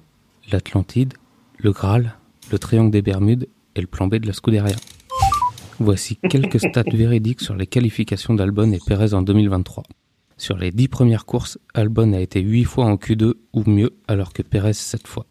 L'Atlantide, 0.53 1.15
le 1.59 1.73
Graal, 1.73 2.15
le 2.53 2.59
Triangle 2.59 2.93
des 2.93 3.03
Bermudes 3.03 3.49
et 3.75 3.81
le 3.81 3.87
plan 3.87 4.07
B 4.07 4.17
de 4.17 4.27
la 4.27 4.33
Scuderia. 4.33 4.77
Voici 5.81 6.17
quelques 6.31 6.61
stats 6.61 6.85
véridiques 6.93 7.41
sur 7.41 7.57
les 7.57 7.67
qualifications 7.67 8.35
d'Albon 8.35 8.71
et 8.73 8.79
Perez 8.87 9.15
en 9.15 9.23
2023. 9.23 9.83
Sur 10.45 10.59
les 10.59 10.73
dix 10.73 10.89
premières 10.89 11.25
courses, 11.25 11.59
Albon 11.73 12.13
a 12.13 12.21
été 12.21 12.43
8 12.43 12.65
fois 12.65 12.85
en 12.85 12.97
Q2 12.97 13.33
ou 13.55 13.65
mieux, 13.65 13.97
alors 14.07 14.35
que 14.35 14.43
Perez 14.43 14.75
7 14.75 15.09
fois. 15.09 15.25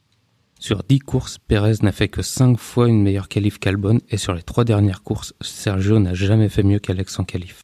Sur 0.57 0.81
10 0.81 1.01
courses, 1.01 1.37
Perez 1.37 1.75
n'a 1.83 1.91
fait 1.91 2.07
que 2.07 2.23
5 2.23 2.57
fois 2.57 2.89
une 2.89 3.03
meilleure 3.03 3.27
qualif 3.27 3.59
qu'Albon, 3.59 3.99
et 4.09 4.17
sur 4.17 4.33
les 4.33 4.41
3 4.41 4.63
dernières 4.63 5.03
courses, 5.03 5.35
Sergio 5.39 5.99
n'a 5.99 6.15
jamais 6.15 6.49
fait 6.49 6.63
mieux 6.63 6.79
qu'Alex 6.79 7.19
en 7.19 7.25
qualif. 7.25 7.61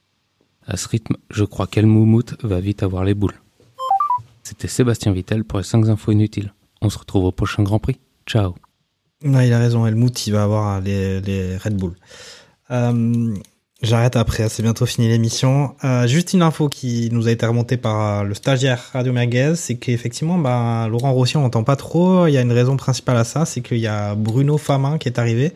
À 0.67 0.77
ce 0.77 0.87
rythme, 0.89 1.15
je 1.31 1.43
crois 1.43 1.65
qu'Elmoumout 1.65 2.35
va 2.43 2.59
vite 2.59 2.83
avoir 2.83 3.03
les 3.03 3.15
boules. 3.15 3.41
C'était 4.43 4.67
Sébastien 4.67 5.11
Vittel 5.11 5.43
pour 5.43 5.57
les 5.57 5.65
5 5.65 5.89
infos 5.89 6.11
inutiles. 6.11 6.53
On 6.83 6.91
se 6.91 6.99
retrouve 6.99 7.23
au 7.23 7.31
prochain 7.31 7.63
Grand 7.63 7.79
Prix. 7.79 7.99
Ciao 8.27 8.53
Non, 9.23 9.41
il 9.41 9.51
a 9.51 9.57
raison. 9.57 9.87
Helmut, 9.87 10.27
il 10.27 10.33
va 10.33 10.43
avoir 10.43 10.81
les, 10.81 11.19
les 11.21 11.57
Red 11.57 11.77
Bull. 11.77 11.95
Euh, 12.69 13.33
J'arrête 13.81 14.17
après, 14.17 14.49
c'est 14.49 14.61
bientôt 14.61 14.85
fini 14.85 15.07
l'émission. 15.07 15.73
Euh, 15.85 16.05
juste 16.05 16.33
une 16.33 16.41
info 16.41 16.67
qui 16.67 17.07
nous 17.13 17.29
a 17.29 17.31
été 17.31 17.45
remontée 17.45 17.77
par 17.77 18.01
euh, 18.01 18.23
le 18.23 18.33
stagiaire 18.33 18.89
Radio 18.91 19.13
Merguez, 19.13 19.53
c'est 19.55 19.75
qu'effectivement, 19.75 20.37
bah, 20.37 20.87
Laurent 20.89 21.13
Rossi, 21.13 21.37
on 21.37 21.41
n'entend 21.41 21.63
pas 21.63 21.77
trop. 21.77 22.27
Il 22.27 22.33
y 22.33 22.37
a 22.37 22.41
une 22.41 22.51
raison 22.51 22.75
principale 22.75 23.15
à 23.15 23.23
ça, 23.23 23.45
c'est 23.45 23.61
qu'il 23.61 23.77
y 23.77 23.87
a 23.87 24.15
Bruno 24.15 24.57
Famin 24.57 24.97
qui 24.97 25.07
est 25.07 25.17
arrivé 25.17 25.53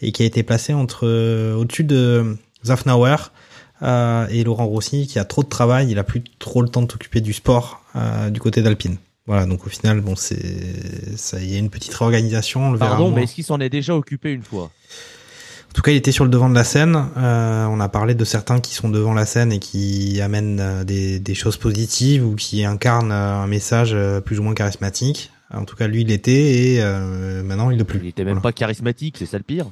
et 0.00 0.12
qui 0.12 0.22
a 0.22 0.26
été 0.26 0.44
placé 0.44 0.74
entre 0.74 1.08
euh, 1.08 1.56
au-dessus 1.56 1.82
de 1.82 2.36
Zafnauer 2.64 3.16
euh, 3.82 4.28
et 4.28 4.44
Laurent 4.44 4.66
Rossi, 4.66 5.08
qui 5.08 5.18
a 5.18 5.24
trop 5.24 5.42
de 5.42 5.48
travail. 5.48 5.90
Il 5.90 5.98
a 5.98 6.04
plus 6.04 6.22
trop 6.38 6.62
le 6.62 6.68
temps 6.68 6.82
de 6.82 6.90
s'occuper 6.92 7.20
du 7.20 7.32
sport 7.32 7.82
euh, 7.96 8.30
du 8.30 8.38
côté 8.38 8.62
d'Alpine. 8.62 8.96
Voilà, 9.26 9.44
donc 9.44 9.66
au 9.66 9.68
final, 9.68 10.00
bon, 10.02 10.14
c'est 10.14 11.16
ça, 11.16 11.40
il 11.40 11.52
y 11.52 11.56
a 11.56 11.58
une 11.58 11.70
petite 11.70 11.92
réorganisation. 11.94 12.68
On 12.68 12.70
le 12.70 12.78
verra 12.78 12.90
Pardon, 12.90 13.08
moins. 13.08 13.16
mais 13.16 13.24
est-ce 13.24 13.34
qu'il 13.34 13.42
s'en 13.42 13.58
est 13.58 13.70
déjà 13.70 13.96
occupé 13.96 14.30
une 14.30 14.44
fois? 14.44 14.70
Tout 15.76 15.82
cas, 15.82 15.92
il 15.92 15.96
était 15.96 16.10
sur 16.10 16.24
le 16.24 16.30
devant 16.30 16.48
de 16.48 16.54
la 16.54 16.64
scène. 16.64 16.96
Euh, 17.18 17.66
on 17.66 17.80
a 17.80 17.88
parlé 17.90 18.14
de 18.14 18.24
certains 18.24 18.60
qui 18.60 18.72
sont 18.72 18.88
devant 18.88 19.12
la 19.12 19.26
scène 19.26 19.52
et 19.52 19.58
qui 19.58 20.22
amènent 20.22 20.58
euh, 20.58 20.84
des, 20.84 21.20
des 21.20 21.34
choses 21.34 21.58
positives 21.58 22.26
ou 22.26 22.34
qui 22.34 22.64
incarnent 22.64 23.12
euh, 23.12 23.42
un 23.42 23.46
message 23.46 23.90
euh, 23.92 24.22
plus 24.22 24.40
ou 24.40 24.42
moins 24.42 24.54
charismatique. 24.54 25.30
En 25.52 25.66
tout 25.66 25.76
cas, 25.76 25.86
lui, 25.86 26.00
il 26.00 26.08
l'était 26.08 26.76
et 26.76 26.80
euh, 26.80 27.42
maintenant, 27.42 27.68
il 27.68 27.76
ne 27.76 27.82
plus. 27.82 28.00
Il 28.00 28.06
était 28.06 28.24
même 28.24 28.40
pas 28.40 28.52
charismatique, 28.52 29.18
c'est 29.18 29.26
ça 29.26 29.36
le 29.36 29.44
pire. 29.44 29.66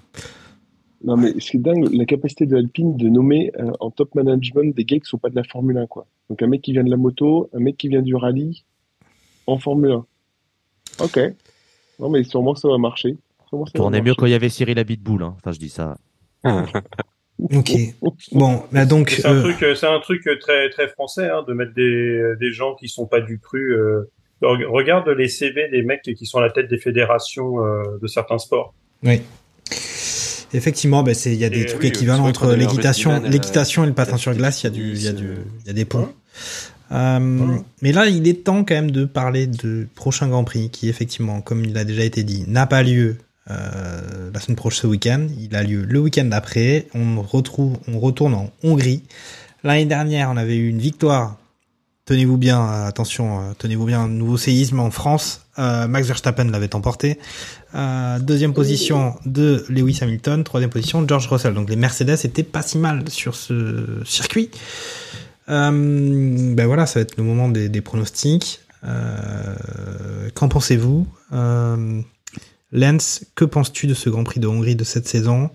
Non, 1.03 1.17
mais 1.17 1.33
c'est 1.39 1.57
dingue, 1.57 1.89
la 1.91 2.05
capacité 2.05 2.45
de 2.45 2.55
Alpine 2.55 2.99
de 2.99 3.09
nommer 3.09 3.51
euh, 3.59 3.73
en 3.81 3.91
top 3.91 4.15
management 4.15 4.77
des 4.77 4.85
gars 4.85 4.99
qui 4.99 5.07
sont 5.07 5.19
pas 5.19 5.31
de 5.31 5.37
la 5.37 5.45
Formule 5.45 5.79
1, 5.79 5.87
quoi. 5.87 6.07
Donc 6.29 6.43
un 6.43 6.47
mec 6.47 6.61
qui 6.61 6.73
vient 6.73 6.85
de 6.85 6.91
la 6.91 6.99
moto, 6.99 7.49
un 7.55 7.61
mec 7.61 7.79
qui 7.79 7.89
vient 7.89 8.03
du 8.03 8.15
rallye 8.15 8.65
en 9.47 9.59
Formule 9.59 9.93
1. 9.93 10.07
Ok. 11.01 11.19
Non, 11.99 12.11
mais 12.11 12.25
sûrement 12.25 12.55
ça 12.55 12.69
va 12.69 12.77
marcher. 12.77 13.17
Va 13.59 13.71
Tournait 13.73 14.03
mieux 14.03 14.15
quand 14.15 14.27
il 14.27 14.33
y 14.33 14.35
avait 14.35 14.49
Cyril 14.49 14.79
Abitboul. 14.79 15.23
Hein. 15.23 15.35
Enfin, 15.39 15.53
je 15.53 15.59
dis 15.59 15.69
ça. 15.71 15.97
Ok. 17.53 17.73
Bon, 18.31 18.63
bah 18.71 18.85
donc. 18.87 19.11
C'est 19.11 19.27
un 19.27 19.35
euh, 19.35 19.43
truc, 19.43 19.63
euh, 19.65 19.75
c'est 19.75 19.89
un 19.89 19.99
truc 19.99 20.25
euh, 20.29 20.39
très 20.39 20.71
très 20.71 20.87
français 20.87 21.29
hein, 21.29 21.45
de 21.47 21.53
mettre 21.53 21.75
des 21.75 22.23
des 22.39 22.53
gens 22.53 22.77
qui 22.77 22.89
sont 22.89 23.07
pas 23.07 23.21
du 23.21 23.41
cru. 23.41 23.75
euh. 23.77 24.09
Re- 24.41 24.65
Regarde 24.67 25.09
les 25.09 25.27
CV 25.29 25.69
des 25.69 25.83
mecs 25.83 26.03
qui 26.03 26.27
sont 26.27 26.39
à 26.39 26.43
la 26.43 26.51
tête 26.51 26.69
des 26.69 26.79
fédérations 26.79 27.59
euh, 27.65 27.83
de 28.01 28.07
certains 28.07 28.39
sports. 28.39 28.73
Oui. 29.03 29.21
Effectivement, 30.53 31.03
bah, 31.03 31.15
c'est 31.15 31.33
il 31.33 31.39
y 31.39 31.45
a 31.45 31.51
des 31.51 31.63
Et 31.63 31.67
trucs 31.67 31.83
oui, 31.83 31.89
équivalents 31.89 32.27
entre 32.27 32.55
l'équitation, 32.55 33.21
l'équitation 33.25 33.83
et 33.83 33.89
le 33.89 33.95
patin 33.95 34.17
sur 34.17 34.33
glace. 34.35 34.63
Il 34.63 34.67
y 34.67 34.69
a 34.69 34.71
du, 34.71 34.93
il 34.93 35.03
y 35.03 35.09
a 35.09 35.13
du, 35.13 35.31
il 35.63 35.67
y 35.67 35.71
a 35.71 35.73
des 35.73 35.85
ponts. 35.85 36.09
Euh, 36.93 37.59
mais 37.83 37.91
là, 37.91 38.07
il 38.07 38.29
est 38.29 38.45
temps 38.45 38.63
quand 38.65 38.75
même 38.75 38.93
de 38.93 39.05
parler 39.07 39.49
de 39.49 39.89
prochain 39.97 40.29
Grand 40.29 40.45
Prix 40.45 40.71
qui, 40.71 40.89
effectivement, 40.89 41.41
comme 41.41 41.65
il 41.65 41.77
a 41.77 41.85
déjà 41.85 42.05
été 42.05 42.23
dit, 42.23 42.45
n'a 42.47 42.67
pas 42.69 42.85
lieu 42.85 43.17
euh, 43.51 44.31
la 44.33 44.41
semaine 44.41 44.57
prochaine 44.57 44.83
ce 44.83 44.87
week-end. 44.87 45.27
Il 45.39 45.55
a 45.55 45.63
lieu 45.63 45.85
le 45.85 46.01
week-end 46.01 46.25
d'après. 46.25 46.87
On 46.95 47.21
retrouve, 47.21 47.79
on 47.89 47.99
retourne 47.99 48.35
en 48.35 48.51
Hongrie. 48.63 49.03
L'année 49.63 49.85
dernière, 49.85 50.31
on 50.31 50.37
avait 50.37 50.57
eu 50.57 50.69
une 50.69 50.79
victoire. 50.79 51.37
Tenez-vous 52.07 52.37
bien, 52.37 52.61
euh, 52.61 52.87
attention, 52.87 53.41
euh, 53.41 53.53
tenez-vous 53.57 53.87
bien, 53.87 54.09
nouveau 54.09 54.37
séisme 54.37 54.81
en 54.81 54.91
France. 54.91 55.41
Max 55.57 56.09
Verstappen 56.09 56.47
l'avait 56.47 56.75
emporté. 56.75 57.17
Deuxième 58.21 58.55
position 58.55 59.15
de 59.25 59.65
Lewis 59.69 60.01
Hamilton. 60.03 60.43
Troisième 60.43 60.71
position 60.71 61.01
de 61.01 61.09
George 61.09 61.29
Russell. 61.29 61.55
Donc 61.55 61.71
les 61.71 61.77
Mercedes 61.77 62.17
étaient 62.25 62.43
pas 62.43 62.63
si 62.63 62.77
mal 62.77 63.09
sur 63.09 63.37
ce 63.37 64.01
circuit. 64.05 64.51
Ben 65.47 66.67
voilà, 66.67 66.87
ça 66.87 66.99
va 66.99 67.03
être 67.03 67.17
le 67.17 67.23
moment 67.23 67.49
des, 67.49 67.81
pronostics. 67.83 68.63
Qu'en 68.83 70.49
pensez-vous? 70.49 71.07
Lens, 72.75 73.25
que 73.37 73.45
penses-tu 73.45 73.87
de 73.87 73.95
ce 73.95 74.11
Grand 74.11 74.25
Prix 74.25 74.41
de 74.41 74.49
Hongrie 74.49 74.75
de 74.75 74.83
cette 74.83 75.07
saison? 75.07 75.51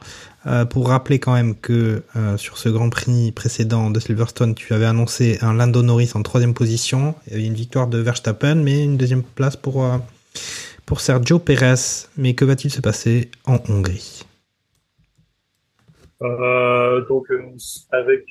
Euh, 0.47 0.63
Pour 0.63 0.87
rappeler 0.87 1.19
quand 1.19 1.33
même 1.33 1.53
que 1.53 2.01
euh, 2.15 2.37
sur 2.37 2.57
ce 2.57 2.69
Grand 2.69 2.89
Prix 2.89 3.33
précédent 3.33 3.91
de 3.91 3.99
Silverstone, 3.99 4.55
tu 4.55 4.73
avais 4.73 4.85
annoncé 4.85 5.37
un 5.41 5.53
Lando 5.53 5.83
Norris 5.83 6.11
en 6.15 6.23
troisième 6.23 6.53
position. 6.53 7.15
Avait 7.29 7.45
une 7.45 7.55
victoire 7.55 7.87
de 7.87 7.97
Verstappen, 7.97 8.55
mais 8.55 8.85
une 8.85 8.95
deuxième 8.95 9.23
place 9.23 9.57
pour, 9.57 9.83
euh, 9.83 9.97
pour 10.85 11.01
Sergio 11.01 11.39
Perez. 11.39 12.07
Mais 12.15 12.35
que 12.35 12.45
va-t-il 12.45 12.71
se 12.71 12.79
passer 12.79 13.29
en 13.45 13.59
Hongrie? 13.67 14.23
Donc 16.21 17.27
avec 17.91 18.25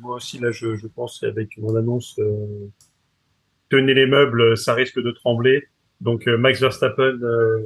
moi 0.00 0.16
aussi 0.16 0.38
là 0.38 0.50
je, 0.52 0.76
je 0.76 0.86
pense 0.86 1.22
avec 1.22 1.56
mon 1.56 1.74
annonce 1.76 2.20
tenez 3.70 3.94
les 3.94 4.04
meubles 4.04 4.54
ça 4.58 4.74
risque 4.74 5.00
de 5.00 5.10
trembler 5.10 5.64
donc 6.04 6.28
euh, 6.28 6.36
Max 6.38 6.60
Verstappen 6.60 7.18
euh, 7.22 7.58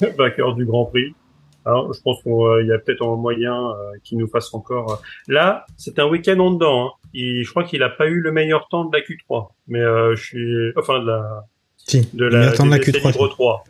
vainqueur 0.18 0.54
du 0.54 0.66
Grand 0.66 0.84
Prix 0.86 1.14
Alors, 1.64 1.92
je 1.94 2.00
pense 2.02 2.22
qu'il 2.22 2.66
y 2.68 2.72
a 2.72 2.78
peut-être 2.78 3.02
un 3.06 3.16
moyen 3.16 3.54
euh, 3.70 3.74
qu'il 4.02 4.18
nous 4.18 4.28
fasse 4.28 4.52
encore 4.52 4.92
euh, 4.92 4.96
là 5.32 5.64
c'est 5.78 5.98
un 5.98 6.06
week-end 6.06 6.38
en 6.40 6.50
dedans 6.52 6.86
hein. 6.86 6.90
Il- 7.14 7.44
je 7.44 7.50
crois 7.50 7.64
qu'il 7.64 7.82
a 7.82 7.88
pas 7.90 8.08
eu 8.08 8.20
le 8.20 8.32
meilleur 8.32 8.68
temps 8.68 8.84
de 8.84 8.94
la 8.96 9.02
Q3 9.02 9.48
mais 9.68 9.80
euh, 9.80 10.14
je 10.16 10.22
suis 10.22 10.72
enfin 10.76 11.00
de 11.00 11.06
la 11.06 11.44
Si, 11.76 12.08
de 12.12 12.24
la, 12.26 12.52
temps 12.52 12.66
de 12.66 12.70
la 12.72 12.78
des 12.78 12.88
essais 12.90 12.98
Q3. 12.98 13.12
libres 13.12 13.28
3 13.28 13.64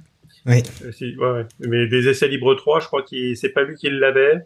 Oui. 0.47 0.63
euh, 0.85 0.93
si, 0.93 1.17
ouais, 1.17 1.31
ouais. 1.31 1.47
Mais 1.61 1.87
des 1.87 2.09
essais 2.09 2.29
libres 2.29 2.55
3, 2.55 2.81
je 2.81 2.87
crois 2.87 3.03
qu'il 3.03 3.37
c'est 3.37 3.51
pas 3.51 3.63
lui 3.65 3.77
qui 3.77 3.91
l'avait. 3.91 4.39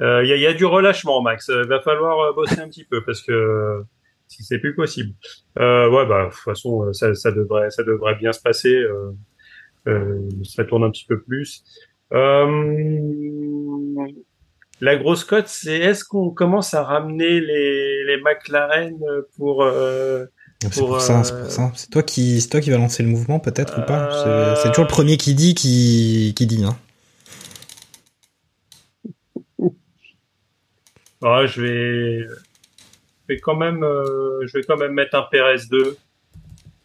Euh, 0.00 0.22
Il 0.24 0.28
y, 0.28 0.32
a, 0.32 0.36
y 0.36 0.46
a 0.46 0.52
du 0.52 0.66
relâchement, 0.66 1.22
Max. 1.22 1.50
Il 1.52 1.68
va 1.68 1.80
falloir 1.80 2.18
euh, 2.20 2.32
bosser 2.34 2.60
un 2.60 2.68
petit 2.68 2.84
peu 2.84 3.02
parce 3.02 3.22
que 3.22 3.32
euh, 3.32 3.82
si 4.28 4.42
c'est 4.44 4.58
plus 4.58 4.74
possible. 4.74 5.14
Euh, 5.58 5.88
ouais, 5.90 6.06
bah 6.06 6.26
de 6.26 6.30
toute 6.30 6.40
façon, 6.42 6.84
euh, 6.84 6.92
ça, 6.92 7.14
ça 7.14 7.30
devrait, 7.32 7.70
ça 7.70 7.82
devrait 7.84 8.16
bien 8.16 8.32
se 8.32 8.40
passer. 8.40 8.74
Euh, 8.74 9.12
euh, 9.88 10.28
ça 10.44 10.64
tourne 10.64 10.84
un 10.84 10.90
petit 10.90 11.06
peu 11.06 11.20
plus. 11.20 11.62
La 14.80 14.96
grosse 14.96 15.24
cote, 15.24 15.48
c'est 15.48 15.78
est-ce 15.78 16.04
qu'on 16.04 16.30
commence 16.30 16.74
à 16.74 16.82
ramener 16.82 17.40
les, 17.40 18.04
les 18.04 18.20
McLaren 18.22 18.98
pour 19.36 19.64
C'est 20.60 20.74
pour, 20.74 21.00
ça, 21.00 21.24
c'est 21.24 21.40
pour 21.40 21.50
ça. 21.50 21.72
C'est 21.74 21.90
toi 21.90 22.02
qui, 22.02 22.40
c'est 22.40 22.48
toi 22.50 22.60
qui 22.60 22.70
va 22.70 22.76
lancer 22.76 23.02
le 23.02 23.08
mouvement 23.08 23.38
peut-être 23.40 23.78
ou 23.80 23.86
pas? 23.86 24.10
C'est- 24.56 24.62
C'est 24.62 24.68
toujours 24.70 24.84
le 24.84 24.90
premier 24.90 25.16
qui 25.16 25.34
dit 25.34 25.54
qui, 25.54 26.34
qui 26.36 26.46
dit. 26.46 26.64
Hein. 26.64 26.76
Ah, 31.22 31.46
je 31.46 31.62
vais, 31.62 32.26
vais 33.28 33.38
quand 33.38 33.56
même, 33.56 33.82
euh, 33.82 34.46
je 34.46 34.58
vais 34.58 34.64
quand 34.64 34.76
même 34.76 34.92
mettre 34.92 35.16
un 35.16 35.22
Perez 35.30 35.66
2. 35.70 35.96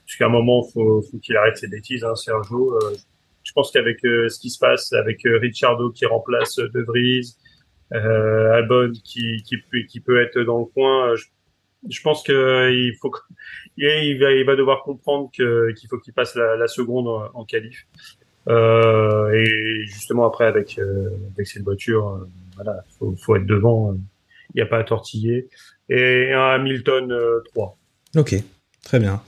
Parce 0.05 0.17
qu'à 0.17 0.25
un 0.25 0.29
moment, 0.29 0.63
faut, 0.63 1.01
faut 1.03 1.17
qu'il 1.19 1.37
arrête 1.37 1.57
ses 1.57 1.67
bêtises, 1.67 2.03
hein, 2.03 2.15
Sergio. 2.15 2.75
Euh, 2.75 2.95
je 3.43 3.51
pense 3.53 3.71
qu'avec 3.71 4.03
euh, 4.05 4.29
ce 4.29 4.39
qui 4.39 4.49
se 4.49 4.59
passe, 4.59 4.93
avec 4.93 5.25
euh, 5.25 5.37
Ricciardo 5.37 5.91
qui 5.91 6.05
remplace 6.05 6.59
euh, 6.59 6.69
De 6.69 6.81
Vries, 6.81 7.35
Albon 7.91 8.93
qui, 9.03 9.43
qui, 9.43 9.57
qui 9.87 9.99
peut 9.99 10.21
être 10.21 10.39
dans 10.39 10.59
le 10.59 10.65
coin, 10.65 11.13
je, 11.15 11.25
je 11.89 12.01
pense 12.01 12.23
que 12.23 12.71
il 12.71 12.95
faut, 13.01 13.11
il, 13.75 14.17
va, 14.19 14.31
il 14.31 14.45
va 14.45 14.55
devoir 14.55 14.83
comprendre 14.83 15.29
que 15.35 15.71
qu'il 15.73 15.89
faut 15.89 15.97
qu'il 15.97 16.13
passe 16.13 16.35
la, 16.35 16.55
la 16.55 16.67
seconde 16.67 17.07
en, 17.07 17.29
en 17.33 17.43
qualif. 17.43 17.85
Euh, 18.47 19.31
et 19.33 19.85
justement 19.85 20.25
après 20.25 20.45
avec 20.45 20.79
euh, 20.79 21.09
avec 21.35 21.47
cette 21.47 21.63
voiture, 21.63 22.09
euh, 22.09 22.27
voilà, 22.55 22.83
faut, 22.97 23.15
faut 23.15 23.35
être 23.35 23.45
devant. 23.45 23.93
Il 24.53 24.57
n'y 24.57 24.61
a 24.61 24.65
pas 24.65 24.79
à 24.79 24.83
tortiller. 24.83 25.47
Et 25.93 26.31
un 26.33 26.51
Hamilton 26.55 27.11
euh, 27.11 27.41
3. 27.53 27.77
Ok, 28.15 28.35
très 28.83 28.99
bien. 28.99 29.21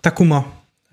Takuma. 0.00 0.46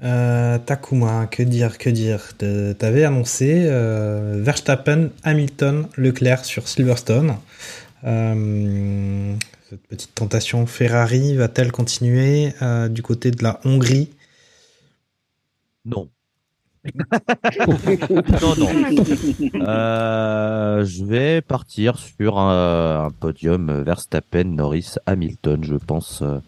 Euh, 0.04 0.58
Takuma, 0.58 1.28
que 1.28 1.44
dire, 1.44 1.78
que 1.78 1.90
dire 1.90 2.32
De- 2.40 2.74
T'avais 2.74 3.04
annoncé 3.04 3.66
euh, 3.68 4.40
Verstappen, 4.42 5.10
Hamilton, 5.24 5.88
Leclerc 5.96 6.44
sur 6.44 6.68
Silverstone. 6.68 7.36
Euh, 8.06 9.36
cette 9.70 9.86
petite 9.88 10.16
tentation 10.16 10.66
Ferrari 10.66 11.36
va-t-elle 11.36 11.72
continuer 11.72 12.54
euh, 12.64 12.88
du 12.88 13.04
côté 13.04 13.30
de 13.30 13.44
la 13.44 13.60
Hongrie? 13.66 14.10
Non. 15.86 16.10
Non, 18.42 18.56
non. 18.58 18.68
Euh, 19.62 20.86
je 20.86 21.04
vais 21.06 21.42
partir 21.42 21.98
sur 21.98 22.38
un, 22.40 23.06
un 23.06 23.10
podium 23.12 23.82
Verstappen, 23.84 24.44
Norris, 24.46 24.96
Hamilton, 25.06 25.64
je 25.64 25.76
pense. 25.76 26.22
euh, 26.22 26.40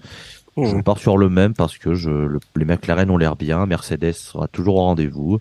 Je 0.57 0.81
pars 0.81 0.97
sur 0.97 1.17
le 1.17 1.29
même 1.29 1.53
parce 1.53 1.77
que 1.77 1.93
je, 1.93 2.09
le- 2.09 2.39
les 2.55 2.65
McLaren 2.65 3.09
ont 3.09 3.17
l'air 3.17 3.35
bien, 3.35 3.65
Mercedes 3.65 4.13
sera 4.13 4.47
toujours 4.47 4.75
au 4.75 4.81
rendez-vous. 4.83 5.39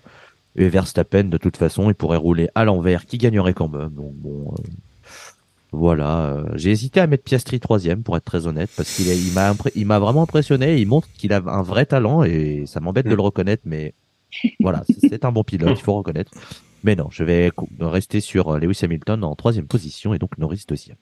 Et 0.56 0.68
Verstappen, 0.68 1.24
de 1.24 1.36
toute 1.36 1.56
façon, 1.56 1.88
il 1.90 1.94
pourrait 1.94 2.16
rouler 2.16 2.48
à 2.54 2.64
l'envers, 2.64 3.06
qui 3.06 3.18
gagnerait 3.18 3.54
quand 3.54 3.68
même. 3.68 3.90
Donc 3.90 4.12
bon, 4.14 4.52
euh, 4.58 4.62
voilà. 5.72 6.20
euh, 6.30 6.44
J'ai 6.54 6.70
hésité 6.72 7.00
à 7.00 7.06
mettre 7.06 7.22
Piastri 7.24 7.60
troisième, 7.60 8.02
pour 8.02 8.16
être 8.16 8.24
très 8.24 8.46
honnête, 8.48 8.70
parce 8.76 8.94
qu'il 8.96 9.06
il 9.06 9.32
m'a 9.32 9.52
impré- 9.52 9.70
il 9.76 9.86
m'a 9.86 9.98
vraiment 10.00 10.22
impressionné. 10.24 10.78
Il 10.78 10.88
montre 10.88 11.08
qu'il 11.16 11.32
a 11.32 11.40
un 11.46 11.62
vrai 11.62 11.86
talent 11.86 12.24
et 12.24 12.64
ça 12.66 12.80
m'embête 12.80 13.06
de 13.06 13.14
le 13.14 13.22
reconnaître, 13.22 13.62
mais 13.64 13.94
voilà, 14.60 14.82
c'est- 15.00 15.24
un 15.24 15.32
bon 15.32 15.44
pilote, 15.44 15.76
il 15.78 15.82
faut 15.82 15.94
reconnaître. 15.94 16.32
Mais 16.84 16.96
non, 16.96 17.08
je 17.10 17.24
vais 17.24 17.50
rester 17.80 18.20
sur 18.20 18.48
euh, 18.54 18.58
Lewis 18.58 18.78
Hamilton 18.82 19.22
en 19.24 19.34
troisième 19.34 19.66
position 19.66 20.14
et 20.14 20.18
donc 20.18 20.38
Norris 20.38 20.64
deuxième. 20.68 20.96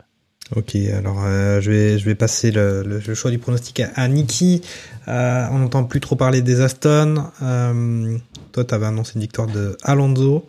Ok, 0.57 0.75
alors 0.77 1.23
euh, 1.25 1.61
je 1.61 1.71
vais 1.71 1.99
je 1.99 2.05
vais 2.07 2.15
passer 2.15 2.51
le, 2.51 2.83
le- 2.83 3.03
le 3.07 3.15
choix 3.15 3.31
du 3.31 3.39
pronostic 3.39 3.81
à, 3.81 3.91
à 3.95 4.09
Niki. 4.09 4.63
Euh, 5.07 5.47
on 5.53 5.59
n'entend 5.59 5.85
plus 5.85 6.01
trop 6.01 6.17
parler 6.17 6.41
des 6.43 6.61
Aston. 6.63 7.27
Euh, 7.43 8.17
toi, 8.53 8.65
tu 8.65 8.75
avais 8.75 8.87
annoncé 8.87 9.13
une 9.17 9.21
victoire 9.21 9.47
de 9.47 9.77
Alonso. 9.83 10.47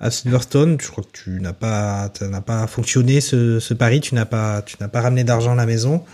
à 0.00 0.10
Silverstone. 0.10 0.76
Je 0.80 0.88
crois 0.90 1.04
que 1.04 1.16
tu 1.24 1.40
n'as 1.40 1.52
pas, 1.52 2.10
pas 2.46 2.66
fonctionné 2.66 3.20
ce, 3.20 3.58
ce 3.60 3.74
pari. 3.74 4.00
Tu 4.00 4.14
n'as 4.14 4.26
pas, 4.26 4.62
tu 4.62 4.76
n'as 4.80 4.88
pas 4.88 5.00
ramené 5.00 5.24
d'argent 5.24 5.52
à 5.52 5.56
la 5.56 5.66
maison. 5.66 6.04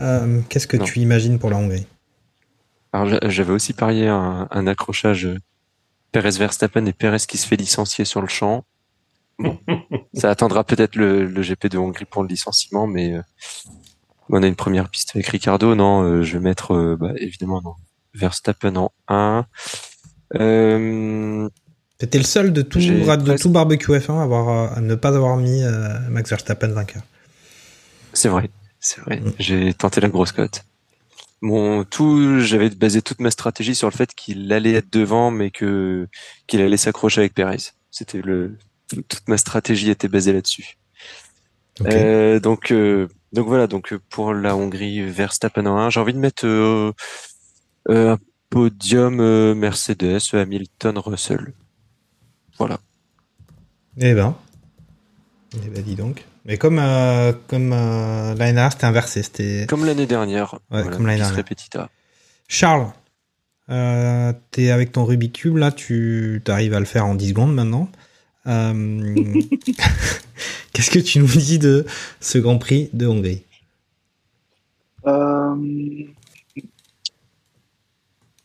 Euh, 0.00 0.40
Qu'est-ce 0.48 0.66
que 0.66 0.76
Non. 0.76 0.84
tu 0.84 1.00
imagines 1.00 1.38
pour 1.38 1.50
la 1.50 1.56
Hongrie? 1.56 1.86
Alors 2.92 3.06
j'a- 3.08 3.20
j'avais 3.28 3.52
aussi 3.52 3.72
parié 3.72 4.08
un, 4.08 4.48
un 4.50 4.66
accrochage 4.66 5.26
euh, 5.26 5.38
Perez 6.12 6.30
Verstappen 6.38 6.86
et 6.86 6.92
Perez 6.92 7.18
qui 7.28 7.36
se 7.38 7.46
fait 7.46 7.56
licencier 7.56 8.04
sur 8.04 8.20
le 8.22 8.28
champ. 8.28 8.64
Bon, 9.38 9.58
ça 10.14 10.30
attendra 10.30 10.64
peut-être 10.64 10.96
le, 10.96 11.26
le 11.26 11.42
GP 11.42 11.66
de 11.68 11.78
Hongrie 11.78 12.06
pour 12.06 12.22
le 12.22 12.28
licenciement, 12.28 12.86
mais 12.86 13.14
euh, 13.14 13.22
on 14.30 14.42
a 14.42 14.46
une 14.46 14.56
première 14.56 14.88
piste 14.88 15.12
avec 15.14 15.26
Ricardo. 15.28 15.74
Non, 15.74 16.02
euh, 16.02 16.22
je 16.22 16.34
vais 16.38 16.42
mettre 16.42 16.74
euh, 16.74 16.96
bah, 16.96 17.12
évidemment 17.16 17.60
non, 17.62 17.74
Verstappen 18.14 18.74
en 18.76 18.90
1. 19.08 19.46
Euh, 20.34 21.48
T'étais 21.98 22.18
le 22.18 22.24
seul 22.24 22.52
de 22.52 22.62
tout, 22.62 22.78
de 22.78 23.36
tout 23.36 23.50
barbecue 23.50 23.90
F1 23.92 24.18
à, 24.18 24.22
avoir, 24.22 24.72
à 24.76 24.80
ne 24.80 24.94
pas 24.94 25.08
avoir 25.08 25.36
mis 25.36 25.62
euh, 25.64 25.98
Max 26.10 26.30
Verstappen 26.30 26.68
vainqueur. 26.68 27.02
C'est 28.12 28.28
vrai, 28.28 28.50
c'est 28.78 29.00
vrai. 29.00 29.20
J'ai 29.38 29.74
tenté 29.74 30.00
la 30.00 30.08
grosse 30.08 30.32
cote. 30.32 30.64
Mon 31.40 31.84
tout, 31.84 32.40
j'avais 32.40 32.70
basé 32.70 33.00
toute 33.00 33.20
ma 33.20 33.30
stratégie 33.30 33.74
sur 33.74 33.88
le 33.88 33.94
fait 33.94 34.12
qu'il 34.14 34.52
allait 34.52 34.72
être 34.72 34.92
devant, 34.92 35.30
mais 35.30 35.50
que 35.50 36.08
qu'il 36.46 36.60
allait 36.60 36.76
s'accrocher 36.76 37.20
avec 37.20 37.34
Perez. 37.34 37.72
C'était 37.90 38.22
le 38.22 38.56
toute 38.88 39.28
ma 39.28 39.36
stratégie 39.36 39.90
était 39.90 40.08
basée 40.08 40.32
là-dessus. 40.32 40.76
Euh, 41.86 42.40
donc 42.40 42.72
euh, 42.72 43.06
donc 43.32 43.46
voilà. 43.46 43.66
Donc 43.66 43.92
euh, 43.92 44.00
pour 44.10 44.34
la 44.34 44.56
Hongrie, 44.56 45.02
Verstappen 45.02 45.66
en 45.66 45.76
1. 45.76 45.90
J'ai 45.90 46.00
envie 46.00 46.14
de 46.14 46.18
mettre 46.18 46.46
euh, 46.46 46.92
un 47.88 48.18
podium 48.50 49.20
euh, 49.20 49.54
Mercedes, 49.54 50.20
Hamilton, 50.32 50.98
Russell. 50.98 51.52
Voilà. 52.58 52.78
Eh 53.98 54.14
ben. 54.14 54.36
Eh 55.54 55.68
ben, 55.68 55.82
dis 55.82 55.94
donc. 55.94 56.24
Mais 56.48 56.56
comme, 56.56 56.78
euh, 56.78 57.34
comme 57.46 57.74
euh, 57.74 58.34
l'année 58.34 58.54
dernière, 58.54 58.72
c'était 58.72 58.86
inversé. 58.86 59.22
C'était... 59.22 59.66
Comme 59.68 59.84
l'année 59.84 60.06
dernière. 60.06 60.54
Ouais, 60.70 60.82
Voilà, 60.82 60.96
comme 60.96 61.06
l'année 61.06 61.18
bis 61.18 61.26
dernière. 61.26 61.44
repetita. 61.44 61.90
Charles, 62.48 62.86
euh, 63.68 64.32
t'es 64.50 64.70
avec 64.70 64.92
ton 64.92 65.04
Rubik's 65.04 65.42
Cube, 65.42 65.58
là, 65.58 65.70
tu 65.72 66.40
arrives 66.48 66.72
à 66.72 66.80
le 66.80 66.86
faire 66.86 67.04
en 67.04 67.14
10 67.14 67.28
secondes 67.28 67.54
maintenant. 67.54 67.90
Euh, 68.46 68.72
Qu'est-ce 70.72 70.90
que 70.90 70.98
tu 70.98 71.18
nous 71.18 71.26
dis 71.26 71.58
de 71.58 71.84
ce 72.20 72.38
Grand 72.38 72.56
Prix 72.56 72.88
de 72.94 73.06
Hongrie? 73.06 73.44
Euh, 75.06 75.54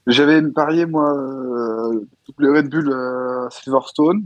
J'avais 0.07 0.41
parié, 0.51 0.85
moi, 0.85 1.09
euh, 1.15 2.05
double 2.27 2.57
Red 2.57 2.69
Bull 2.69 2.91
à 2.91 3.47
Silverstone. 3.49 4.25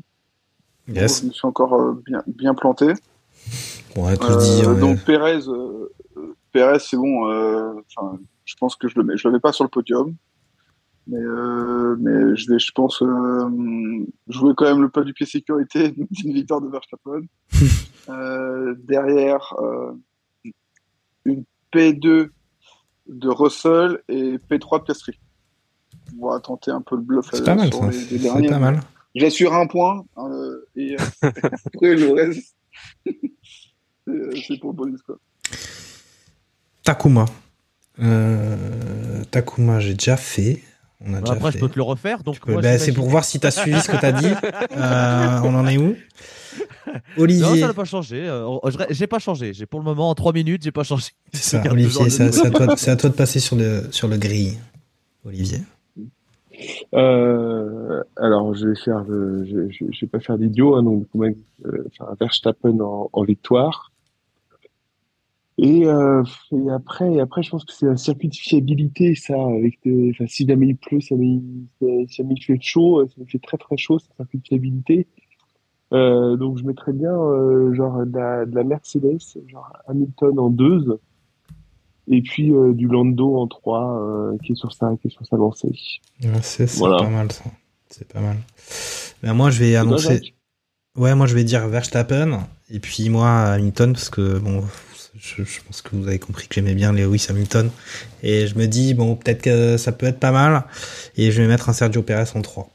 Yes. 0.87 1.21
Je 1.21 1.27
me 1.27 1.31
suis 1.31 1.45
encore 1.45 1.75
euh, 1.75 2.01
bien, 2.07 2.23
bien 2.25 2.55
planté. 2.55 2.93
On 3.95 4.03
va 4.03 4.17
tous 4.17 4.61
Euh, 4.63 4.79
donc 4.79 5.03
Pérez, 5.05 5.47
euh, 5.47 5.89
Pérez, 6.51 6.79
c'est 6.79 6.97
bon. 6.97 7.29
euh, 7.31 7.73
je 8.45 8.55
pense 8.59 8.75
que 8.75 8.87
je 8.87 8.95
le 8.97 9.03
mets. 9.03 9.17
Je 9.17 9.27
le 9.27 9.33
mets 9.33 9.39
pas 9.39 9.51
sur 9.51 9.63
le 9.63 9.69
podium, 9.69 10.15
mais 11.07 11.17
euh, 11.19 11.95
mais 11.99 12.35
je 12.35 12.51
vais, 12.51 12.59
je 12.59 12.71
pense, 12.71 13.01
euh, 13.01 14.05
jouer 14.27 14.53
quand 14.55 14.65
même 14.65 14.81
le 14.81 14.89
pas 14.89 15.03
du 15.03 15.13
pied 15.13 15.25
sécurité 15.25 15.89
d'une 16.11 16.33
victoire 16.33 16.61
de 16.61 16.69
Verstappen. 16.69 17.21
Euh, 18.09 18.73
derrière, 18.85 19.53
une 21.25 21.43
P2 21.73 22.29
de 23.09 23.27
Russell 23.27 23.99
et 24.07 24.37
P3 24.37 24.79
de 24.79 24.83
Piastri. 24.85 25.19
On 26.17 26.29
va 26.29 26.39
tenter 26.39 26.71
un 26.71 26.79
peu 26.79 26.95
le 26.95 27.01
bluff 27.01 27.27
C'est 27.33 27.43
pas 27.43 27.55
mal, 27.55 27.67
sur 27.67 27.83
ça. 27.83 27.91
C'est 27.91 28.47
pas 28.47 28.59
mal. 28.59 28.79
J'assure 29.13 29.53
un 29.53 29.67
point 29.67 30.05
et 30.77 30.95
après 31.21 31.95
le 31.95 32.13
reste, 32.13 32.55
c'est 33.05 33.13
euh, 34.09 34.31
c'est 34.47 34.57
pour 34.59 34.71
le 34.71 34.75
bonus 34.75 35.01
quoi. 35.01 35.17
Takuma. 36.83 37.25
Euh, 37.99 39.23
Takuma, 39.31 39.79
j'ai 39.79 39.93
déjà 39.93 40.17
fait. 40.17 40.61
On 41.01 41.13
a 41.13 41.21
déjà 41.21 41.33
Après, 41.33 41.51
fait. 41.51 41.57
je 41.59 41.63
peux 41.63 41.69
te 41.69 41.75
le 41.75 41.83
refaire. 41.83 42.23
Donc, 42.23 42.35
Tu 42.35 42.41
peux- 42.41 42.53
moi, 42.53 42.61
bah, 42.61 42.77
c'est 42.79 42.91
pour 42.93 43.07
voir 43.09 43.23
si 43.23 43.39
t'as 43.39 43.51
suivi 43.51 43.79
ce 43.81 43.87
que 43.89 43.97
t'as 43.97 44.11
dit. 44.13 44.25
Euh, 44.71 45.39
on 45.43 45.53
en 45.55 45.67
est 45.67 45.77
où? 45.77 45.95
Non, 46.87 46.93
Olivier. 47.23 47.59
ça 47.59 47.67
n'a 47.67 47.73
pas 47.73 47.83
changé. 47.85 48.27
Euh, 48.27 48.47
J'ai 48.89 49.05
pas 49.07 49.19
changé. 49.19 49.53
J'ai 49.53 49.65
pour 49.67 49.79
le 49.79 49.83
moment 49.83 50.09
en 50.09 50.15
3 50.15 50.31
minutes, 50.33 50.63
j'ai 50.63 50.71
pas 50.71 50.83
changé. 50.83 51.09
C'est 51.33 51.43
ça, 51.61 51.63
Olivier, 51.71 52.01
à, 52.01 52.29
toi- 52.51 52.75
c'est 52.77 52.89
à 52.89 52.95
toi 52.95 53.09
de 53.09 53.15
passer 53.15 53.39
sur 53.39 53.55
le, 53.57 53.87
sur 53.91 54.07
le 54.07 54.17
grill. 54.17 54.53
Olivier. 55.25 55.59
Euh, 56.93 58.03
alors, 58.15 58.53
je 58.55 58.69
vais 58.69 58.75
faire 58.75 59.03
le, 59.03 59.45
je, 59.45 60.01
vais 60.01 60.07
pas 60.07 60.19
faire 60.19 60.37
d'idiot, 60.37 60.75
hein, 60.75 60.83
donc, 60.83 61.07
coup, 61.09 61.19
même, 61.19 61.35
euh, 61.65 61.85
un 61.99 62.15
Verstappen 62.19 62.79
en, 62.79 63.23
victoire. 63.23 63.91
Et, 65.59 65.87
euh, 65.87 66.23
après, 66.71 67.19
après, 67.19 67.41
je 67.41 67.49
pense 67.49 67.65
que 67.65 67.73
c'est 67.73 67.87
un 67.87 67.97
circuit 67.97 68.27
de 68.27 68.35
fiabilité, 68.35 69.15
ça, 69.15 69.37
enfin, 69.37 70.27
si 70.27 70.47
jamais 70.47 70.67
il 70.67 70.77
pleut, 70.77 71.01
si 71.01 71.09
jamais 71.09 72.05
si 72.07 72.21
il 72.21 72.43
fait 72.43 72.61
chaud, 72.61 72.99
euh, 72.99 73.07
si 73.07 73.21
il 73.21 73.27
fait 73.27 73.39
très 73.39 73.57
très 73.57 73.77
chaud, 73.77 73.97
c'est 73.99 74.11
un 74.11 74.23
circuit 74.23 74.39
de 74.39 74.47
fiabilité. 74.47 75.07
Euh, 75.93 76.35
donc, 76.35 76.57
je 76.57 76.63
mettrais 76.63 76.93
bien, 76.93 77.13
euh, 77.13 77.73
genre, 77.73 78.05
de 78.05 78.17
la, 78.17 78.45
de 78.45 78.55
la 78.55 78.63
Mercedes, 78.63 79.19
genre 79.47 79.71
Hamilton 79.87 80.39
en 80.39 80.49
deux, 80.49 80.99
et 82.09 82.21
puis 82.21 82.51
euh, 82.51 82.73
du 82.73 82.87
Lando 82.87 83.37
en 83.37 83.47
trois, 83.47 83.99
euh, 84.01 84.37
qui 84.43 84.53
est 84.53 84.55
sur 84.55 84.71
sa, 84.73 84.95
qui 85.01 85.07
est 85.07 85.11
sur 85.11 85.25
sa 85.25 85.35
lancée. 85.37 85.71
Ouais, 86.23 86.29
c'est 86.41 86.69
Voilà. 86.77 86.97
pas 86.97 87.09
mal 87.09 87.31
ça. 87.31 87.43
C'est 87.89 88.07
pas 88.11 88.19
mal. 88.19 88.37
Ben, 89.23 89.33
moi, 89.33 89.49
je 89.49 89.59
vais 89.59 89.75
annoncer. 89.75 90.15
Jacques 90.15 90.33
Ouais, 90.97 91.13
moi, 91.13 91.27
je 91.27 91.35
vais 91.35 91.43
dire 91.43 91.67
Verstappen. 91.67 92.39
Et 92.71 92.79
puis, 92.79 93.07
moi, 93.09 93.29
Hamilton, 93.29 93.93
parce 93.93 94.09
que, 94.09 94.39
bon, 94.39 94.63
je, 95.15 95.43
je 95.43 95.61
pense 95.61 95.81
que 95.83 95.95
vous 95.95 96.07
avez 96.07 96.17
compris 96.19 96.47
que 96.47 96.55
j'aimais 96.55 96.73
bien 96.73 96.91
Lewis 96.91 97.27
Hamilton. 97.29 97.69
Et 98.23 98.47
je 98.47 98.55
me 98.57 98.65
dis, 98.65 98.93
bon, 98.95 99.15
peut-être 99.15 99.41
que 99.43 99.77
ça 99.77 99.91
peut 99.91 100.07
être 100.07 100.19
pas 100.19 100.31
mal. 100.31 100.63
Et 101.15 101.31
je 101.31 101.41
vais 101.41 101.47
mettre 101.47 101.69
un 101.69 101.73
Sergio 101.73 102.01
Perez 102.01 102.31
en 102.35 102.41
3. 102.41 102.67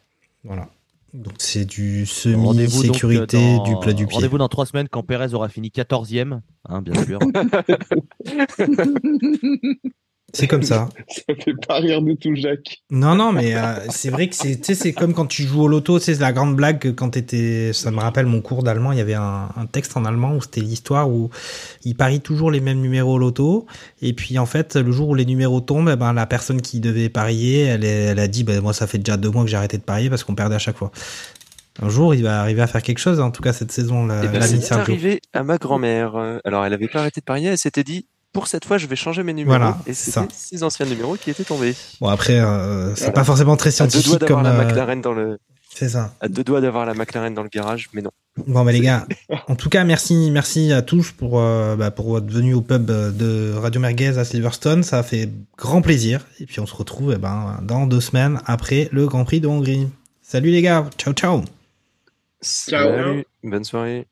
Voilà. 0.45 0.69
Donc, 1.15 1.35
c'est 1.39 1.65
du 1.67 2.07
semi-sécurité 2.07 3.37
euh, 3.37 3.57
dans- 3.59 3.63
du 3.65 3.77
plat 3.81 3.93
du 3.93 4.07
pied. 4.07 4.15
Rendez-vous 4.15 4.39
dans 4.39 4.49
3 4.49 4.65
semaines 4.67 4.89
quand 4.89 5.03
Perez 5.03 5.35
aura 5.35 5.49
fini 5.51 5.69
14ème, 5.71 6.41
hein, 6.69 6.81
bien 6.83 6.95
sûr. 7.05 7.19
C'est 10.35 10.47
comme 10.47 10.63
ça. 10.63 10.89
Ça 11.09 11.35
fait 11.39 11.55
pas 11.67 11.77
rire 11.77 12.01
du 12.01 12.17
tout, 12.17 12.35
Jacques. 12.35 12.83
Non, 12.91 13.15
non, 13.15 13.33
mais 13.33 13.55
euh, 13.55 13.75
c'est 13.91 14.09
vrai 14.09 14.29
que 14.29 14.35
c'est, 14.35 14.57
tu 14.57 14.65
sais, 14.65 14.75
c'est 14.75 14.93
comme 14.93 15.13
quand 15.13 15.27
tu 15.27 15.43
joues 15.43 15.63
au 15.63 15.69
loto, 15.69 15.99
c'est 15.99 16.19
la 16.21 16.33
grande 16.33 16.57
blague 16.57 16.79
que 16.79 16.89
quand 16.89 17.11
t'étais, 17.11 17.73
ça 17.73 17.91
me 17.91 17.99
rappelle 17.99 18.27
mon 18.27 18.41
cours 18.41 18.63
d'allemand, 18.63 18.93
il 18.93 18.99
y 18.99 19.03
avait 19.03 19.15
un, 19.15 19.49
un 19.55 19.67
texte 19.67 19.97
en 19.97 20.05
allemand 20.05 20.35
où 20.35 20.41
c'était 20.41 20.63
l'histoire 20.63 21.11
où 21.11 21.31
il 21.85 21.95
parie 21.95 22.21
toujours 22.21 22.51
les 22.51 22.61
mêmes 22.61 22.81
numéros 22.81 23.15
au 23.15 23.19
loto, 23.19 23.67
et 24.01 24.15
puis 24.15 24.39
en 24.39 24.47
fait, 24.47 24.77
le 24.77 24.91
jour 24.91 25.11
où 25.11 25.15
les 25.15 25.27
numéros 25.27 25.61
tombent, 25.61 25.91
eh 25.93 25.97
ben, 25.97 26.13
la 26.13 26.27
personne 26.27 26.63
qui 26.63 26.81
devait 26.81 27.11
parier, 27.11 27.63
elle, 27.63 27.85
elle 27.85 28.19
a 28.19 28.29
dit, 28.29 28.45
ben, 28.45 28.61
moi, 28.61 28.73
ça 28.73 28.87
fait 28.87 28.99
déjà 28.99 29.17
deux 29.17 29.31
mois 29.31 29.45
que 29.45 29.51
j'ai 29.51 29.57
arrêté 29.57 29.77
de 29.77 29.83
parier 29.83 30.09
parce 30.09 30.25
qu'on 30.25 30.35
perdait 30.35 30.57
à 30.57 30.61
chaque 30.61 30.77
fois. 30.77 30.91
Un 31.81 31.89
jour, 31.89 32.15
il 32.15 32.23
va 32.23 32.41
arriver 32.41 32.61
à 32.61 32.67
faire 32.67 32.83
quelque 32.83 32.99
chose, 32.99 33.21
en 33.21 33.31
tout 33.31 33.43
cas, 33.43 33.53
cette 33.53 33.73
saison, 33.73 34.07
la, 34.07 34.25
Eh 34.25 34.29
ben, 34.29 34.43
c'est 34.43 34.73
arrivé 34.73 35.21
à 35.33 35.43
ma 35.43 35.57
grand-mère. 35.57 36.17
Euh, 36.17 36.39
Alors, 36.45 36.65
elle 36.65 36.73
avait 36.75 36.89
pas 36.89 37.01
arrêté 37.01 37.21
de 37.21 37.25
parier, 37.25 37.49
elle 37.49 37.59
s'était 37.59 37.85
dit, 37.85 38.07
pour 38.33 38.47
cette 38.49 38.65
fois, 38.65 38.79
je 38.79 38.87
vais 38.87 38.97
changer 38.97 39.23
mes 39.23 39.33
numéros. 39.35 39.59
Voilà, 39.59 39.79
et 39.87 39.95
c'est 39.95 40.19
six 40.33 40.63
anciens 40.63 40.87
numéros 40.87 41.17
qui 41.17 41.31
étaient 41.31 41.45
tombés. 41.45 41.75
Bon, 42.01 42.09
après, 42.09 42.39
euh, 42.41 42.95
c'est 42.95 43.01
Voilà. 43.03 43.13
pas 43.13 43.25
forcément 43.25 43.57
très 43.57 43.69
À 43.81 43.87
deux 43.87 43.91
doigts 43.93 44.01
scientifique 44.01 44.21
d'avoir 44.21 44.43
comme, 44.43 44.53
la 44.53 44.59
euh, 44.61 44.65
McLaren 44.65 45.01
dans 45.03 45.13
le. 45.13 45.39
c'est 45.75 45.91
ça. 45.91 46.15
À 46.21 46.29
deux 46.29 46.43
doigts 46.45 46.61
d'avoir 46.61 46.87
la 46.87 46.95
McLaren 46.95 47.35
dans 47.35 47.43
le 47.43 47.49
garage, 47.51 47.89
mais 47.93 48.01
non. 48.03 48.11
Bon 48.47 48.65
bah 48.65 48.73
les 48.73 48.81
gars, 48.81 49.07
en 49.47 49.57
tout 49.57 49.69
cas 49.69 49.85
merci 49.85 50.31
merci 50.31 50.73
à 50.73 50.81
tous 50.81 51.13
pour 51.13 51.39
euh, 51.39 51.77
bah, 51.77 51.91
pour 51.91 52.09
votre 52.09 52.33
venue 52.33 52.55
au 52.55 52.63
pub 52.63 52.89
euh, 52.91 53.11
de 53.11 53.53
Radio 53.59 53.79
Merguez 53.79 54.17
à 54.17 54.25
Silverstone, 54.25 54.83
ça 54.83 55.01
a 55.01 55.03
fait 55.03 55.29
grand 55.59 55.83
plaisir 55.83 56.27
et 56.41 56.47
puis 56.47 56.59
on 56.61 56.65
se 56.67 56.75
retrouve 56.75 57.13
eh 57.15 57.19
ben 57.19 57.59
dans 57.63 57.87
deux 57.87 58.01
semaines 58.01 58.41
après 58.47 58.89
le 58.91 59.07
Grand 59.07 59.27
Prix 59.27 59.41
de 59.41 59.49
Hongrie. 59.49 59.87
Salut 60.23 60.51
les 60.51 60.63
gars, 60.63 60.89
ciao 60.97 61.13
ciao. 61.13 61.43
Salut, 62.41 63.27
bonne 63.45 63.65
soirée. 63.65 64.07